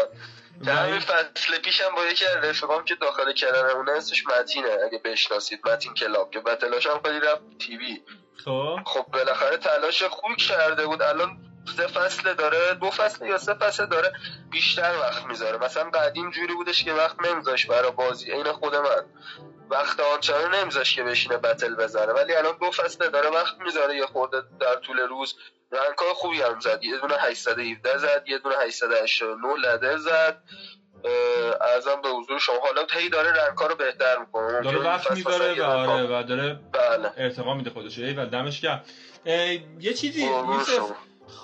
که 0.64 0.72
همین 0.72 1.00
فصل 1.00 1.58
پیشم 1.64 1.94
با 1.96 2.04
یکی 2.06 2.26
از 2.26 2.36
رفیقام 2.44 2.84
که 2.84 2.94
داخل 2.94 3.32
اونه 3.76 3.92
اسمش 3.92 4.24
متینه. 4.26 4.68
اگه 4.86 5.00
بشناسید 5.04 5.68
متین 5.68 5.94
کلاب 5.94 6.30
که 6.30 6.40
بتلاش 6.40 6.86
هم 6.86 7.00
خیلی 7.04 7.20
رفت 7.20 7.42
تیوی. 7.58 8.02
خب. 8.44 8.78
خب 8.86 9.06
بالاخره 9.12 9.56
تلاش 9.56 10.02
خوب 10.02 10.36
کرده 10.36 10.86
بود. 10.86 11.02
الان 11.02 11.38
سه 11.76 11.86
فصل 11.86 12.34
داره. 12.34 12.74
دو 12.74 12.90
فصل 12.90 13.26
یا 13.26 13.38
سه 13.38 13.54
فصل 13.54 13.86
داره 13.86 14.12
بیشتر 14.50 14.94
وقت 15.00 15.26
می‌ذاره. 15.26 15.58
مثلا 15.58 15.90
قدیم 15.90 16.30
جوری 16.30 16.54
بودش 16.54 16.84
که 16.84 16.92
وقت 16.92 17.16
نمیذاش 17.26 17.66
برای 17.66 17.90
بازی. 17.90 18.32
عین 18.32 18.52
خود 18.52 18.76
من. 18.76 19.04
وقت 19.70 20.00
آنچنان 20.00 20.54
نمیذاش 20.54 20.96
که 20.96 21.02
بشینه 21.02 21.36
بتل 21.36 21.74
بزنه. 21.74 22.12
ولی 22.12 22.34
الان 22.34 22.56
دو 22.60 22.70
فصل 22.70 23.10
داره 23.10 23.28
وقت 23.28 23.58
می‌ذاره 23.58 23.96
یه 23.96 24.06
خورده 24.06 24.42
در 24.60 24.74
طول 24.74 24.98
روز 24.98 25.34
رنگای 25.72 26.12
خوبی 26.14 26.42
هم 26.42 26.60
زد. 26.60 26.84
یه 26.84 26.98
دونه 26.98 27.14
817 27.14 27.98
زد 27.98 28.24
یه 28.26 28.38
دونه 28.38 28.54
889 28.66 29.54
لده 29.54 29.96
زد. 29.96 30.42
ازم 31.76 32.02
به 32.02 32.08
حضور 32.08 32.38
شما. 32.38 32.56
حالا 32.62 32.86
هی 32.92 33.08
داره 33.08 33.32
رنگا 33.32 33.66
رو 33.66 33.74
بهتر 33.74 34.18
می‌کنه. 34.18 34.60
داره 34.60 34.78
وقت 34.78 35.10
می‌ذاره 35.10 35.60
و 35.60 35.64
آره 35.64 36.20
و 36.20 36.22
داره 36.22 36.60
بله. 36.72 37.12
ارتقا 37.16 37.54
میده 37.54 37.70
خودش 37.70 37.98
ای 37.98 38.12
و 38.12 38.26
دمش 38.26 38.60
گرم. 38.60 38.84
یه 39.80 39.94
چیزی 39.94 40.28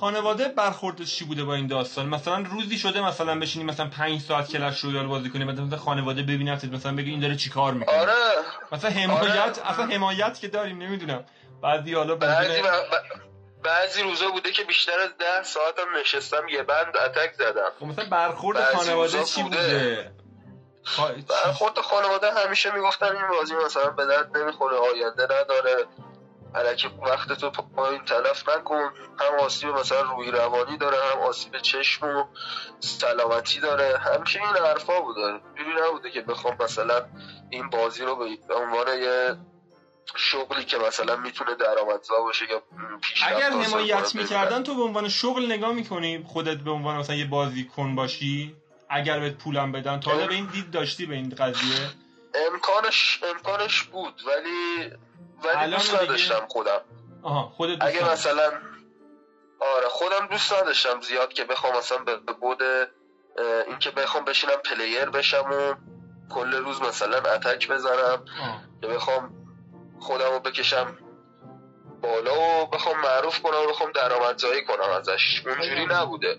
خانواده 0.00 0.48
برخوردش 0.48 1.16
چی 1.16 1.24
بوده 1.24 1.44
با 1.44 1.54
این 1.54 1.66
داستان؟ 1.66 2.06
مثلا 2.06 2.44
روزی 2.50 2.78
شده 2.78 3.00
مثلا 3.06 3.38
بشینی 3.38 3.64
مثلا 3.64 3.86
5 3.86 4.20
ساعت 4.20 4.48
کلش 4.48 4.80
رویال 4.80 5.06
بازی 5.06 5.30
کنی 5.30 5.44
مثلا 5.44 5.76
خانواده 5.76 6.22
ببینتت 6.22 6.64
مثلا 6.64 6.92
بگی 6.96 7.10
این 7.10 7.20
داره 7.20 7.36
چیکار 7.36 7.72
می‌کنه؟ 7.72 7.98
آره. 7.98 8.12
مثلا 8.72 8.90
حمایت 8.90 9.58
اصلا 9.64 9.86
حمایت 9.86 10.38
که 10.40 10.48
داریم 10.48 10.82
نمی‌دونم. 10.82 11.24
بعضی 11.62 11.94
حالا 11.94 12.14
بعضی, 12.14 12.62
ب- 12.62 13.64
بعضی 13.64 14.02
روزا 14.02 14.30
بوده 14.30 14.50
که 14.52 14.64
بیشتر 14.64 14.98
از 15.00 15.10
ده 15.18 15.42
ساعتم 15.42 15.96
نشستم 16.00 16.48
یه 16.48 16.62
بند 16.62 16.96
اتک 16.96 17.32
زدم. 17.34 17.70
خب 17.80 17.86
مثلا 17.86 18.04
برخورد 18.04 18.64
خانواده 18.74 19.24
چی 19.24 19.42
بوده. 19.42 19.56
بوده؟ 19.56 20.12
خا- 20.84 21.30
برخورد 21.30 21.78
خانواده 21.78 22.30
همیشه 22.32 22.70
می‌گفتن 22.74 23.06
این 23.16 23.28
بازی 23.38 23.54
مثلا 23.66 23.90
به 23.90 24.06
درد 24.06 24.36
نمی‌خوره 24.36 24.76
آینده 24.76 25.24
نداره. 25.24 25.86
علکی 26.54 26.88
وقت 27.02 27.32
تو 27.32 27.50
پایین 27.50 28.04
تلف 28.04 28.48
نکن. 28.48 28.90
هم 29.20 29.38
آسیب 29.40 29.68
مثلا 29.68 30.00
روی 30.00 30.30
روانی 30.30 30.78
داره 30.78 30.96
هم 31.12 31.18
آسیب 31.18 31.58
چشم 31.58 32.06
و 32.06 32.24
سلامتی 32.80 33.60
داره. 33.60 33.98
همیشه 33.98 34.40
این 34.42 34.66
حرفا 34.66 35.00
بوده. 35.00 35.40
جوری 35.58 35.70
نبوده 35.88 36.10
که 36.10 36.20
بخوام 36.20 36.56
مثلا 36.60 37.02
این 37.50 37.70
بازی 37.70 38.04
رو 38.04 38.16
به 38.48 38.54
عنوان 38.54 38.98
یه 38.98 39.36
شغلی 40.16 40.64
که 40.64 40.78
مثلا 40.78 41.16
می‌تونه 41.16 41.54
درآمدزا 41.54 42.20
باشه 42.20 42.44
یا 42.50 42.62
پیشرفت 43.02 43.32
اگر 43.32 43.50
حمایت 43.50 44.14
می‌کردن 44.14 44.62
تو 44.62 44.74
به 44.74 44.82
عنوان 44.82 45.08
شغل 45.08 45.52
نگاه 45.52 45.72
می‌کنی؟ 45.72 46.24
خودت 46.28 46.58
به 46.58 46.70
عنوان 46.70 46.96
مثلا 46.96 47.16
یه 47.16 47.24
بازیکن 47.24 47.94
باشی؟ 47.94 48.56
اگر 48.90 49.20
بهت 49.20 49.34
پولم 49.34 49.72
بدن. 49.72 50.00
تا 50.00 50.26
به 50.26 50.34
این 50.34 50.46
دید 50.46 50.70
داشتی 50.70 51.06
به 51.06 51.14
این 51.14 51.28
قضیه؟ 51.38 51.90
امکانش 52.52 53.20
امکانش 53.34 53.82
بود. 53.82 54.22
ولی 54.26 54.90
ولی 55.44 55.70
دوست 55.70 55.94
نداشتم 55.94 56.46
خودم 56.48 56.80
آها 57.22 57.52
خودت 57.56 57.78
دوست 57.78 57.96
اگه. 57.96 58.12
مثلا 58.12 58.52
آره 59.76 59.88
خودم 59.88 60.26
دوست 60.26 60.52
نداشتم 60.52 61.00
زیاد 61.00 61.32
که 61.32 61.44
بخوام 61.44 61.76
مثلا 61.76 61.98
به 61.98 62.16
بود 62.16 62.62
اه، 62.62 62.78
اینکه 63.66 63.90
بخوام 63.90 64.24
بشینم 64.24 64.56
پلیر 64.56 65.10
بشم 65.10 65.50
و 65.50 65.74
کل 66.34 66.54
روز 66.54 66.82
مثلا 66.82 67.16
اتک 67.16 67.68
بزنم. 67.68 68.24
که 68.80 68.86
بخوام 68.86 69.34
خودم 70.00 70.30
رو 70.30 70.40
بکشم 70.40 70.98
بالا 72.02 72.62
و 72.62 72.66
بخوام 72.66 73.00
معروف 73.00 73.42
کنم 73.42 73.58
و 73.64 73.66
بخوام 73.70 73.92
درآمدزایی 73.92 74.64
کنم 74.64 74.90
ازش 74.90 75.42
اونجوری 75.46 75.86
نبوده 75.86 76.38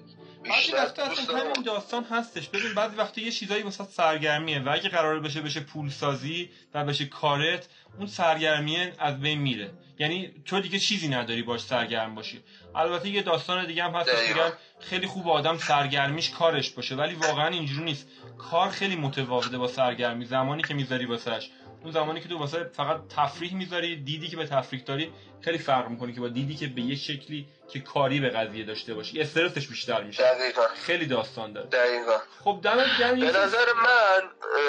بعضی 0.49 0.71
وقتا 0.71 1.03
اصلا 1.03 1.38
همین 1.38 1.63
داستان 1.65 2.03
هستش. 2.03 2.49
ببین 2.49 2.73
بعضی 2.73 2.95
وقتا 2.95 3.21
یه 3.21 3.31
چیزایی 3.31 3.63
واسه 3.63 3.84
سرگرمیه 3.84 4.60
و 4.60 4.69
اگه 4.69 4.89
قرار 4.89 5.19
بشه 5.19 5.41
بشه 5.41 5.60
پول 5.60 5.89
سازی 5.89 6.49
و 6.73 6.84
بشه 6.84 7.05
کارت 7.05 7.67
اون 7.97 8.08
سرگرمیه 8.08 8.93
از 8.99 9.19
بین 9.19 9.39
میره. 9.39 9.71
یعنی 9.99 10.31
تو 10.45 10.60
دیگه 10.60 10.79
چیزی 10.79 11.08
نداری 11.08 11.41
باش 11.41 11.62
سرگرم 11.62 12.15
باشی. 12.15 12.41
البته 12.75 13.10
یه 13.10 13.21
داستان 13.21 13.65
دیگه 13.65 13.84
هم 13.84 14.03
دقیقاً. 14.03 14.43
میگن 14.43 14.53
خیلی 14.79 15.08
خوب 15.08 15.29
آدم 15.29 15.58
سرگرمیش 15.58 16.29
کارش 16.29 16.69
باشه 16.69 16.95
ولی 16.95 17.15
واقعا 17.15 17.47
اینجوری 17.47 17.84
نیست. 17.84 18.08
کار 18.38 18.69
خیلی 18.69 18.95
متفاوته 18.95 19.58
با 19.58 19.67
سرگرمی 19.67 20.25
زمانی 20.25 20.63
که 20.63 20.73
می‌ذاری 20.73 21.05
واسش 21.05 21.49
اون 21.84 21.91
زمانی 21.91 22.21
که 22.21 22.29
تو 22.29 22.38
واسه 22.38 22.63
فقط 22.73 23.08
تفریح 23.10 23.53
می‌ذاری 23.53 23.95
دیدی 23.95 24.27
که 24.27 24.38
به 24.38 24.45
تفریح 24.45 24.84
داری 24.84 25.12
خیلی 25.45 25.58
فرق 25.58 25.89
می‌کنه 25.89 26.13
که 26.13 26.21
با 26.21 26.27
دیدی 26.27 26.55
که 26.55 26.67
به 26.67 26.81
یه 26.81 26.95
شکلی 26.95 27.47
که 27.69 27.79
کاری 27.79 28.19
به 28.19 28.29
قضیه 28.29 28.65
داشته 28.65 28.93
باشی. 28.93 29.21
استرسش 29.21 29.67
بیشتر 29.67 30.03
میشه. 30.03 30.23
دقیقا. 30.23 30.62
خیلی 30.86 31.05
داستان 31.05 31.53
داره. 31.53 31.67
دقیقا. 31.67 32.17
خب 32.43 32.60
دمت 32.63 32.99
گرم. 32.99 33.19
به 33.19 33.25
نظر 33.25 33.73
من 33.84 34.21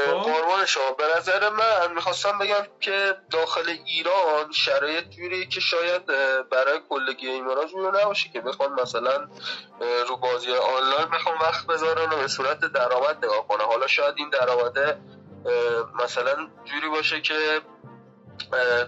خب. 0.06 0.12
قربان 0.12 0.66
شما 0.66 0.92
به 0.98 1.04
نظر 1.16 1.48
من 1.50 1.94
می‌خواستم 1.94 2.38
بگم 2.38 2.66
که 2.80 3.14
داخل 3.30 3.76
ایران 3.86 4.52
شرایط 4.52 5.08
جوری 5.08 5.46
که 5.46 5.60
شاید 5.60 6.06
برای 6.50 6.80
کل 6.88 7.12
گیمرها 7.12 7.64
جوری 7.64 7.98
نباشه 8.02 8.28
که 8.28 8.40
بخوان 8.40 8.80
مثلا 8.80 9.28
رو 10.08 10.16
بازی 10.16 10.52
آنلاین 10.52 11.06
بخوان 11.12 11.38
وقت 11.40 11.66
بذارن 11.66 12.12
و 12.12 12.16
به 12.16 12.28
صورت 12.28 12.60
درآمد 12.60 13.24
نگاه 13.24 13.48
کنه 13.48 13.64
حالا 13.64 13.86
شاید 13.86 14.14
این 14.16 14.30
درآمده 14.30 14.98
مثلا 16.04 16.48
جوری 16.64 16.88
باشه 16.88 17.20
که 17.20 17.60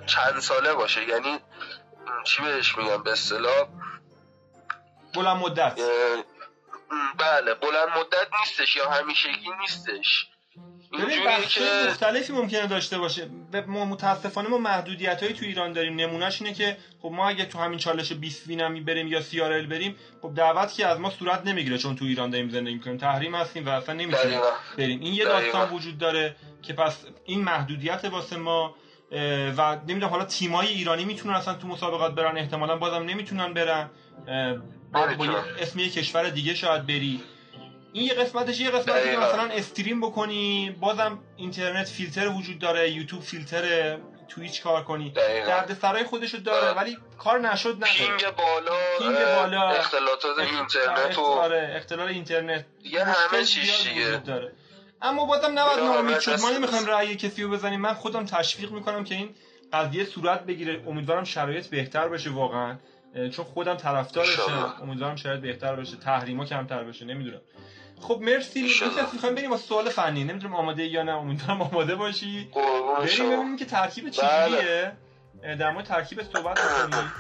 چند 0.06 0.40
ساله 0.40 0.74
باشه. 0.74 1.08
یعنی 1.08 1.38
چی 2.24 2.42
بهش 2.42 2.78
میگم؟ 2.78 3.02
به 3.02 3.12
اصطلاح 3.12 3.68
بلند 5.14 5.36
مدت. 5.36 5.80
بله 7.18 7.54
بلند 7.54 7.88
مدت 7.98 8.28
نیستش 8.40 8.76
یا 8.76 8.90
همیشگی 8.90 9.50
نیستش. 9.60 10.26
ببین 10.92 11.24
بخش 11.26 11.58
که 11.58 11.64
مختلفی 11.88 12.32
ممکنه 12.32 12.66
داشته 12.66 12.98
باشه. 12.98 13.30
ما 13.66 13.84
متاسفانه 13.84 14.48
ما 14.48 14.58
محدودیت 14.58 15.22
هایی 15.22 15.34
تو 15.34 15.44
ایران 15.44 15.72
داریم. 15.72 15.96
نمونهش 15.96 16.42
اینه 16.42 16.54
که 16.54 16.76
خب 17.02 17.08
ما 17.08 17.28
اگه 17.28 17.44
تو 17.44 17.58
همین 17.58 17.78
چالش 17.78 18.12
20 18.12 18.46
وینمی 18.46 18.80
بریم 18.80 19.08
یا 19.08 19.20
سی 19.20 19.40
بریم 19.40 19.96
خب 20.22 20.34
دعوت 20.34 20.74
که 20.74 20.86
از 20.86 21.00
ما 21.00 21.10
صورت 21.10 21.46
نمی‌گیره 21.46 21.78
چون 21.78 21.96
تو 21.96 22.04
ایران 22.04 22.30
داریم 22.30 22.50
زندگی 22.50 22.74
می‌کنیم. 22.74 22.98
تحریم 22.98 23.34
هستیم 23.34 23.66
و 23.66 23.68
اصلا 23.68 23.94
نمی‌تونیم 23.94 24.40
بریم. 24.78 25.00
این 25.00 25.14
یه. 25.14 25.24
داستان 25.24 25.70
وجود 25.70 25.98
داره 25.98 26.36
که 26.62 26.72
پس 26.72 27.04
این 27.24 27.44
محدودیت 27.44 28.04
واسه 28.04 28.36
ما 28.36 28.74
و 29.56 29.76
نمی‌دونم 29.88 30.10
حالا 30.10 30.24
تیمای 30.24 30.66
ایرانی 30.66 31.04
می‌تونن 31.04 31.34
اصلا 31.34 31.54
تو 31.54 31.66
مسابقات 31.66 32.14
برن 32.14 32.36
احتمالا 32.38 32.76
بازم 32.76 33.02
نمی‌تونن 33.02 33.54
برن 33.54 33.90
با. 34.92 35.04
اسم 35.60 35.78
یه 35.78 35.90
کشور 35.90 36.28
دیگه 36.28 36.54
شاید 36.54 36.86
بری 36.86 37.22
این 37.92 38.04
یه 38.06 38.14
قسمتش 38.14 38.60
یه 38.60 38.70
قسمتی 38.70 39.10
که. 39.10 39.16
مثلا 39.16 39.42
استریم 39.42 40.00
بکنی 40.00 40.76
بازم 40.80 41.18
اینترنت 41.36 41.88
فیلتر 41.88 42.28
وجود 42.28 42.58
داره 42.58 42.90
یوتیوب 42.90 43.22
فیلتر 43.22 43.96
Twitch 44.28 44.62
کار 44.62 44.84
کنی. 44.84 45.10
درد 45.46 45.78
سرای 45.82 46.04
خودشو 46.04 46.38
داره 46.38 46.66
آره. 46.66 46.76
ولی 46.76 46.98
کار 47.18 47.40
نشد 47.40 47.76
نداره 47.76 47.92
ping 47.92 48.36
بالا 48.36 48.76
ping 48.98 49.24
بالا. 49.36 49.70
اختلالات 49.70 50.38
اینترنت 50.38 51.18
و 51.18 51.22
آره 51.22 51.72
اختلال 51.76 52.08
اینترنت 52.08 52.64
یه 52.84 53.04
همه 53.04 53.44
چیز 53.44 53.84
دیگه. 53.88 54.16
داره 54.16 54.52
اما 55.02 55.24
بازم 55.24 55.58
نباید 55.58 55.78
ناامید 55.78 56.18
شد 56.18 56.40
ما 56.40 56.50
نمی‌خوایم. 56.50 56.86
رأی 56.86 57.16
کسی 57.16 57.42
رو 57.42 57.50
بزنیم. 57.50 57.80
من 57.80 57.92
خودم 57.92 58.24
تشویق 58.24 58.72
می‌کنم 58.72 59.04
که 59.04 59.14
این 59.14 59.34
قضیه 59.72 60.04
صورت 60.04 60.44
بگیره. 60.44 60.82
امیدوارم 60.86 61.24
شرایط 61.24 61.66
بهتر 61.66 62.08
بشه 62.08 62.30
واقعا. 62.30 62.76
چون 63.14 63.44
خودم 63.44 63.74
طرفدارشم. 63.74 64.42
انشالله. 64.42 64.82
امیدوارم 64.82 65.16
شرایط 65.16 65.40
بهتر 65.40 65.76
بشه 65.76 65.96
تحریما 65.96 66.44
کمتر 66.44 66.84
بشه 66.84 67.04
نمی‌دونم. 67.04 67.40
خب 68.00 68.18
مرسی. 68.20 68.60
یکی 68.60 68.84
می‌خوایم 69.12 69.34
بریم 69.34 69.50
با 69.50 69.56
سوال 69.56 69.88
فنی. 69.88 70.24
نمی‌دونم 70.24 70.54
آماده 70.54 70.86
یا 70.86 71.02
نه. 71.02 71.12
امیدوارم 71.12 71.62
آماده 71.62 71.94
باشی. 71.94 72.48
بریم 72.98 73.30
ببینیم 73.30 73.56
که 73.56 73.64
ترکیب 73.64 74.04
بله. 74.04 74.12
چجوریه 74.12 74.92
اه، 75.42 75.54
در 75.54 75.70
مورد 75.70 75.84
ترکیب 75.84 76.22
صحبت 76.22 76.58
کنیم 76.58 77.12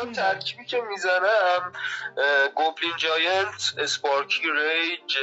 الان. 0.00 0.12
ترکیبی 0.12 0.64
که 0.64 0.80
می‌زنم 0.80 1.72
اه، 2.18 2.48
Goblin 2.54 2.92
Giant 2.96 3.74
Sparky 3.78 4.42
Rage 4.50 5.16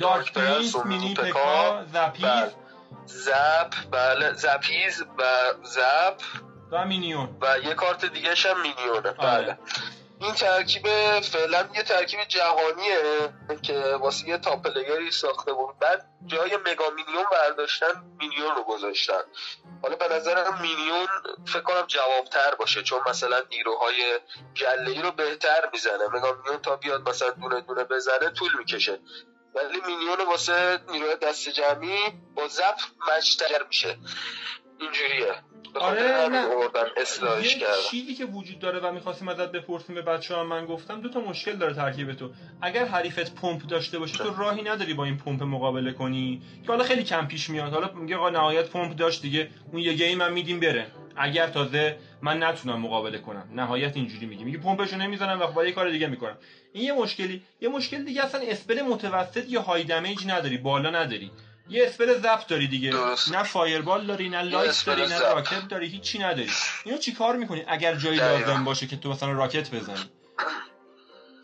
Dark 0.00 0.32
Prince 0.32 0.76
Mini 0.76 1.14
PEKKA، 1.14 1.28
PEKKA 1.30 1.84
Zappies 1.92 2.22
بله. 2.24 2.52
Zap 3.06 3.74
بله 3.90 4.32
Zappies 4.32 5.02
و 5.18 5.22
Zap 5.62 6.22
و 6.72 6.84
Minion 6.84 7.38
و 7.40 7.58
یه 7.58 7.74
کارت 7.74 8.04
دیگه 8.04 8.34
هم 8.34 8.62
Minion 8.62 9.07
ه 9.07 9.14
آره. 9.18 9.44
بله 9.44 9.58
این 10.22 10.34
ترکیب 10.34 10.86
فعلا 11.20 11.68
یه 11.74 11.82
ترکیب 11.82 12.24
جهانیه 12.24 13.32
که 13.62 13.78
واسه 14.00 14.28
یه 14.28 14.38
top 14.38 14.62
player 14.62 15.03
ی 15.03 15.10
ساخته 15.10 15.52
بود. 15.52 15.78
بعد 15.78 16.06
جای 16.26 16.56
Mega 16.56 16.90
Minion 16.90 17.24
برداشتن 17.32 18.04
Minion 18.20 18.56
رو 18.56 18.62
گذاشتن. 18.62 19.22
حالا 19.82 19.96
به 19.96 20.08
نظرم 20.14 20.60
Minion 20.60 21.06
فکر 21.46 21.60
کنم 21.60 21.86
جوابتر 21.86 22.54
باشه 22.54 22.82
چون 22.82 23.00
مثلا 23.08 23.42
نیروهای 23.50 24.20
گله 24.56 25.02
رو 25.02 25.10
بهتر 25.10 25.70
می‌زنه. 25.72 26.08
Mega 26.12 26.32
Minion 26.32 26.62
تا 26.62 26.76
بیاد 26.76 27.08
مثلا 27.08 27.30
دونه 27.30 27.60
دونه 27.60 27.84
بزنه 27.84 28.30
طول 28.30 28.58
می‌کشه. 28.58 29.00
ولی 29.54 29.80
Minion 29.86 30.20
واسه 30.20 30.80
نیروی 30.88 31.16
دست 31.16 31.48
جمعی 31.48 32.12
با 32.34 32.48
Zap 32.48 32.76
match 33.08 33.47
تر 33.47 33.62
میشه. 33.68 33.98
اینجوریه. 34.80 35.34
آره، 35.74 36.28
نه. 36.28 36.46
اصلاحش 36.96 37.56
یه 37.56 37.66
چیزی 37.90 38.14
که 38.14 38.24
وجود 38.24 38.58
داره 38.58 38.80
و 38.80 38.92
می‌خواستیم 38.92 39.28
ازت 39.28 39.52
بپرسیم 39.52 39.94
به 39.94 40.02
بچه 40.02 40.34
ها 40.34 40.44
من 40.44 40.66
گفتم 40.66 41.00
دو 41.00 41.08
تا 41.08 41.20
مشکل 41.20 41.52
داره 41.52 41.74
ترکیب 41.74 42.12
تو. 42.12 42.30
اگر 42.62 42.84
حریفت 42.84 43.34
پمپ 43.34 43.62
داشته 43.62 43.98
باشه 43.98 44.16
تو 44.16 44.34
راهی 44.34 44.62
نداری 44.62 44.94
با 44.94 45.04
این 45.04 45.16
پمپ 45.16 45.42
مقابله 45.42 45.92
کنی. 45.92 46.42
که 46.62 46.68
حالا 46.68 46.84
خیلی 46.84 47.02
کم 47.02 47.26
پیش 47.26 47.50
میاد. 47.50 47.72
حالا 47.72 47.92
میگه 47.92 48.16
آقا 48.16 48.30
نهایت 48.30 48.68
پمپ 48.68 48.96
داشت 48.96 49.22
دیگه 49.22 49.48
اون 49.72 49.82
یه 49.82 49.92
game 49.92 50.18
رو 50.18 50.32
میدیم 50.32 50.60
بره. 50.60 50.86
اگر 51.16 51.46
تازه 51.46 51.96
من 52.22 52.42
نتونم 52.42 52.80
مقابله 52.80 53.18
کنم. 53.18 53.48
نهایت 53.52 53.96
اینجوری 53.96 54.26
میگه. 54.26 54.44
میگه 54.44 54.58
پمپشو 54.58 54.96
نمی‌زنم 54.96 55.40
و 55.40 55.46
با 55.46 55.64
یه 55.64 55.72
کار 55.72 55.90
دیگه 55.90 56.06
می‌کنم. 56.06 56.38
این 56.72 56.84
یه 56.84 56.92
مشکلی. 56.92 57.42
یه 57.60 57.68
مشکل 57.68 58.04
دیگه 58.04 58.24
اصلا 58.24 58.40
spell 58.40 58.82
متوسط 58.82 59.44
یا 59.48 59.62
high 59.62 59.84
damage 59.84 60.26
نداری 60.26 60.56
بالا 60.56 60.90
نداری. 60.90 61.30
یه 61.68 61.86
spell 61.86 62.18
Zap 62.18 62.46
داری 62.46 62.68
دیگه. 62.68 62.90
درست. 62.90 63.32
نه 63.32 63.42
Fireball 63.42 64.06
داری 64.06 64.28
نه 64.28 64.42
light 64.42 64.84
داری 64.86 65.06
نه. 65.06 65.18
Rocket 65.18 65.68
داری 65.68 65.86
هیچی 65.88 66.18
نداری. 66.18 66.50
اینو 66.84 66.98
چیکار 66.98 67.36
می‌کنی؟ 67.36 67.64
اگر 67.68 67.94
جایی. 67.94 68.18
لازم 68.18 68.64
باشه 68.64 68.86
که 68.86 68.96
تو 68.96 69.08
مثلا 69.08 69.32
Rocket 69.32 69.70
بزنی. 69.70 70.10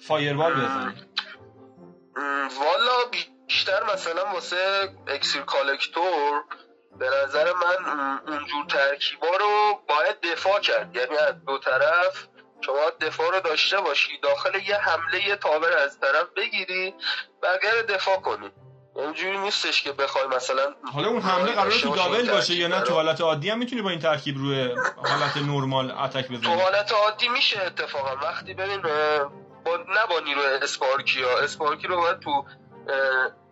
Fireball 0.07 0.55
بزنی. 0.55 0.95
والا 2.61 3.11
بیشتر 3.47 3.93
مثلا 3.93 4.25
واسه 4.25 4.89
اکسیر 5.07 5.43
collector 5.43 6.45
به 6.99 7.11
نظر 7.23 7.53
من 7.53 8.19
اونجور 8.27 8.67
ترکیبا 8.69 9.37
رو 9.41 9.81
باید 9.89 10.21
دفاع 10.21 10.61
کرد. 10.61 10.97
یعنی 10.97 11.17
از 11.17 11.45
دو 11.45 11.59
طرف 11.59 12.27
شما 12.61 12.91
دفاع 13.01 13.35
رو 13.35 13.41
داشته 13.41 13.81
باشی 13.81 14.19
داخل 14.23 14.55
یه 14.69 14.77
حمله 14.77 15.29
یه 15.29 15.37
تابر 15.37 15.73
از 15.73 16.01
طرف 16.01 16.27
بگیری 16.37 16.95
بقیه 17.43 17.83
دفاع 17.83 18.17
کنی. 18.17 18.51
اینجوری 18.99 19.39
نیستش 19.39 19.83
که 19.83 19.93
بخوای 19.93 20.27
مثلا 20.27 20.75
حالا 20.93 21.09
اون 21.09 21.21
حمله 21.21 21.53
قرار 21.53 21.71
تو 21.71 21.97
دابل 21.97 22.31
باشه 22.31 22.55
یا 22.55 22.69
نه. 22.69 22.81
تو 22.81 22.95
حالت 22.95 23.21
عادی 23.21 23.51
هم 23.51 23.59
می‌تونی 23.59 23.83
با 23.83 23.91
این 23.91 24.01
ترکیب 24.01 24.39
روی 24.39 24.75
حالت 24.97 25.37
نرمال 25.37 25.91
اتک 25.91 26.27
تو 26.27 26.35
بزنی. 26.35 26.61
حالت 26.61 26.93
عادی 26.93 27.29
میشه 27.29 27.63
اتفاقا. 27.63 28.17
وقتی 28.17 28.55
ببین 28.55 28.83
با 29.65 29.77
نه 29.77 30.07
با 30.11 30.21
نیروی 30.21 30.45
اسپارکی 30.45 31.23
ها 31.23 31.39
اسپارکی 31.39 31.87
رو 31.87 31.97
باید 31.97 32.21
تو 32.21 32.45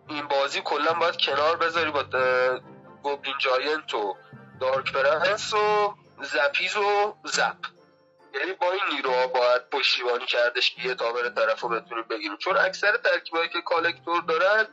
این 0.09 0.27
بازی 0.27 0.61
کلا 0.61 0.93
باید 0.93 1.17
کنار 1.17 1.57
بذاری 1.57 1.91
با 1.91 2.03
Goblin 3.03 3.35
Giant 3.39 3.93
و 3.93 4.15
Dark 4.61 4.93
Prince 4.93 5.53
و 5.53 5.93
Zappies 6.21 6.77
و 6.77 7.15
Zap. 7.25 7.57
یعنی 8.35 8.53
با 8.53 8.71
این 8.71 8.95
نیروها 8.95 9.27
باید 9.27 9.69
پشتیبانی 9.69 10.25
کردش 10.25 10.75
که 10.75 10.87
یه 10.87 10.95
tower 10.95 11.29
طرف 11.29 11.61
رو 11.61 11.69
بتونیم 11.69 12.03
بگیریم. 12.09 12.37
چون 12.37 12.57
اکثر 12.57 12.97
ترکیبایی 12.97 13.49
که 13.49 13.61
collector 13.61 14.21
دارن 14.21 14.65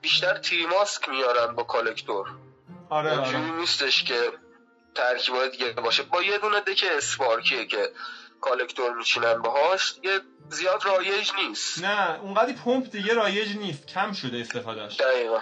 بیشتر 0.00 0.38
three 0.38 0.77
musk 0.77 1.08
میارن 1.08 1.54
با 1.54 1.62
collector. 1.62 2.26
آره 2.90 3.12
اینجوری 3.12 3.36
آره. 3.50 3.50
نیستش 3.60 4.04
که 4.04 4.32
ترکیبای 4.94 5.48
دیگه 5.50 5.72
باشه. 5.72 6.02
با 6.02 6.22
یه 6.22 6.38
دونه 6.38 6.60
deck 6.60 6.84
Sparky 6.96 7.56
ه 7.56 7.66
که 7.66 7.90
collector 8.40 8.94
میچینن 8.94 9.42
باهاش 9.42 9.94
دیگه 9.94 10.20
زیاد 10.50 10.84
رایج 10.86 11.32
نیست. 11.38 11.84
نه 11.84 12.20
اونقدی 12.20 12.52
پمپ 12.52 12.90
دیگه 12.90 13.14
رایج 13.14 13.56
نیست. 13.56 13.86
کم 13.86 14.12
شده 14.12 14.38
استفادهش 14.38 15.00
دقیقا. 15.00 15.38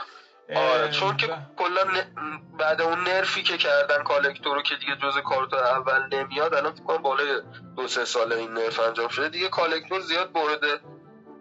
آره 0.56 0.90
چون 0.90 1.16
که 1.16 1.26
کلا 1.56 1.82
ن- 1.84 2.56
بعد 2.58 2.80
اون 2.80 3.00
nerf 3.00 3.34
ی 3.34 3.42
که 3.42 3.56
کردن 3.56 4.02
collector 4.02 4.56
رو 4.56 4.62
که 4.62 4.74
دیگه 4.76 4.96
جز 4.96 5.18
کارت 5.18 5.54
اول 5.54 6.02
نمیاد 6.12 6.54
الان 6.54 6.72
فکر 6.74 6.82
کنم 6.84 6.96
بالای 7.02 7.40
دو 7.76 7.88
سه 7.88 8.04
ساله 8.04 8.36
این 8.36 8.50
nerf 8.54 8.80
انجام 8.80 9.08
شده. 9.08 9.28
دیگه 9.28 9.48
collector 9.48 10.00
زیاد 10.00 10.30
مورد 10.34 10.60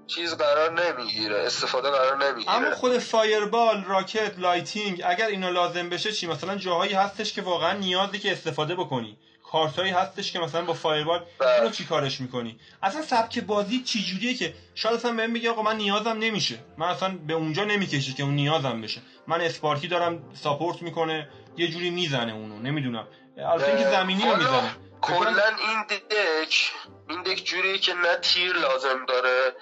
چیز 0.08 0.34
قرار 0.36 0.72
نمی‌گیره 0.82 1.40
استفاده 1.40 1.90
قرار 1.90 2.26
نمی‌گیره. 2.26 2.56
اما 2.56 2.72
خود 2.72 2.98
Fireball 2.98 3.84
Rocket 3.84 4.40
Lightning 4.40 5.02
اگر 5.06 5.28
اینا 5.28 5.50
لازم 5.50 5.90
بشه 5.90 6.12
چی؟ 6.12 6.28
مثلا 6.28 6.56
جاهایی 6.56 6.94
هستش 6.94 7.34
که 7.34 7.42
واقعا 7.42 7.74
نیازه 7.74 8.20
که 8.20 8.32
استفاده 8.32 8.76
بکنی. 8.76 9.18
کارتایی 9.44 9.92
هستش 9.92 10.32
که 10.32 10.40
مثلا 10.40 10.66
با 10.66 10.74
فایربال 10.74 11.26
بله. 11.40 11.54
اینو 11.54 11.70
چی 11.70 11.86
کارش 11.86 12.22
می‌کنی؟ 12.22 12.60
اصلا 12.84 13.02
سبک 13.02 13.40
بازی 13.40 13.80
چی 13.80 14.04
جوریه 14.04 14.34
که؟ 14.34 14.54
شاید 14.76 14.96
اصلا 14.96 15.14
بهم 15.14 15.34
بگی 15.34 15.48
آقا 15.48 15.62
من 15.62 15.78
نیازم 15.78 16.18
نمیشه. 16.20 16.60
من 16.78 16.88
اصلا 16.88 17.18
به 17.28 17.34
اونجا 17.34 17.64
نمی‌کشه 17.64 18.14
که 18.14 18.24
اون 18.24 18.34
نیازم 18.34 18.82
بشه. 18.82 19.02
من 19.28 19.42
اسپارکی 19.42 19.88
دارم 19.88 20.24
ساپورت 20.34 20.82
می‌کنه 20.82 21.28
یه 21.58 21.68
جوری 21.68 21.90
می‌زنه 21.90 22.34
اونو 22.34 22.60
نمی‌دونم. 22.60 23.08
البته 23.38 23.68
اینکه 23.68 23.90
زمینی 23.90 24.24
رو 24.24 24.38
می‌زنه. 24.38 24.76
کلا 25.04 25.48
این 25.48 25.84
دک 25.84 26.72
این 27.10 27.24
دک 27.24 27.44
جوریه 27.44 27.78
که 27.78 27.94
نه 27.94 28.16
تیر 28.16 28.54
لازم 28.54 29.06
داره 29.06 29.56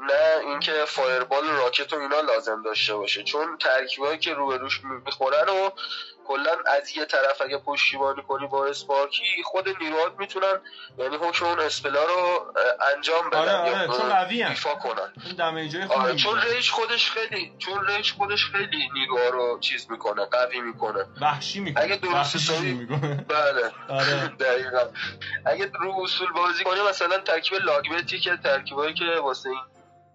نه 0.00 0.46
اینکه 0.46 0.84
فایربال 0.86 1.44
و 1.44 1.52
راکت 1.52 1.92
و 1.92 1.96
اینا 1.96 2.20
لازم 2.20 2.62
داشته 2.62 2.94
باشه. 2.94 3.22
چون 3.22 3.58
ترکیبایی 3.58 4.18
که 4.18 4.34
روبروش 4.34 4.80
می‌خورن 4.84 5.48
و 5.48 5.70
کلا 6.28 6.50
از 6.78 6.96
یه 6.96 7.04
طرف 7.04 7.42
اگه 7.44 7.58
پشتیبانی 7.58 8.22
کنی 8.22 8.46
با 8.46 8.66
اسپارکی 8.66 9.24
خود 9.44 9.68
نیروهات 9.82 10.12
می‌تونن 10.18 10.60
یعنی 10.98 11.16
حکم 11.16 11.46
اون 11.46 11.60
اسپلا 11.60 12.04
رو 12.04 12.52
انجام 12.96 13.30
بدن 13.30 13.38
آره، 13.38 13.52
آره، 13.52 13.80
یا 13.80 13.86
چون 13.86 14.08
قوی. 14.08 14.44
دفاع 14.44 14.74
کنن. 14.74 15.12
آره 15.88 16.14
چون. 16.16 16.40
ریش 16.40 16.70
خودش 16.70 17.10
خیلی 17.10 17.52
چون 17.58 17.86
ریش 17.86 18.12
خودش 18.12 18.44
خیلی 18.46 18.88
نیروها 18.94 19.28
رو 19.28 19.58
چیز 19.60 19.90
می‌کنه 19.90 20.24
قوی 20.24 20.60
می‌کنه. 20.60 21.04
وحشی 21.20 21.60
می‌کنه. 21.60 21.84
اگه 21.84 21.96
درست 21.96 22.36
حسابی- 22.36 22.86
بله. 23.28 23.72
آره. 23.88 24.28
دقیقا. 24.40 24.80
اگه 25.46 25.70
رو 25.80 26.00
اصول 26.02 26.32
بازی 26.32 26.64
کنی 26.64 26.80
مثلا 26.88 27.18
ترکیب 27.18 27.58
لاگبتی 27.58 28.18
که 28.20 28.36
ترکیبایی 28.44 28.94
که 28.94 29.04
واسه 29.22 29.48
این 29.48 29.58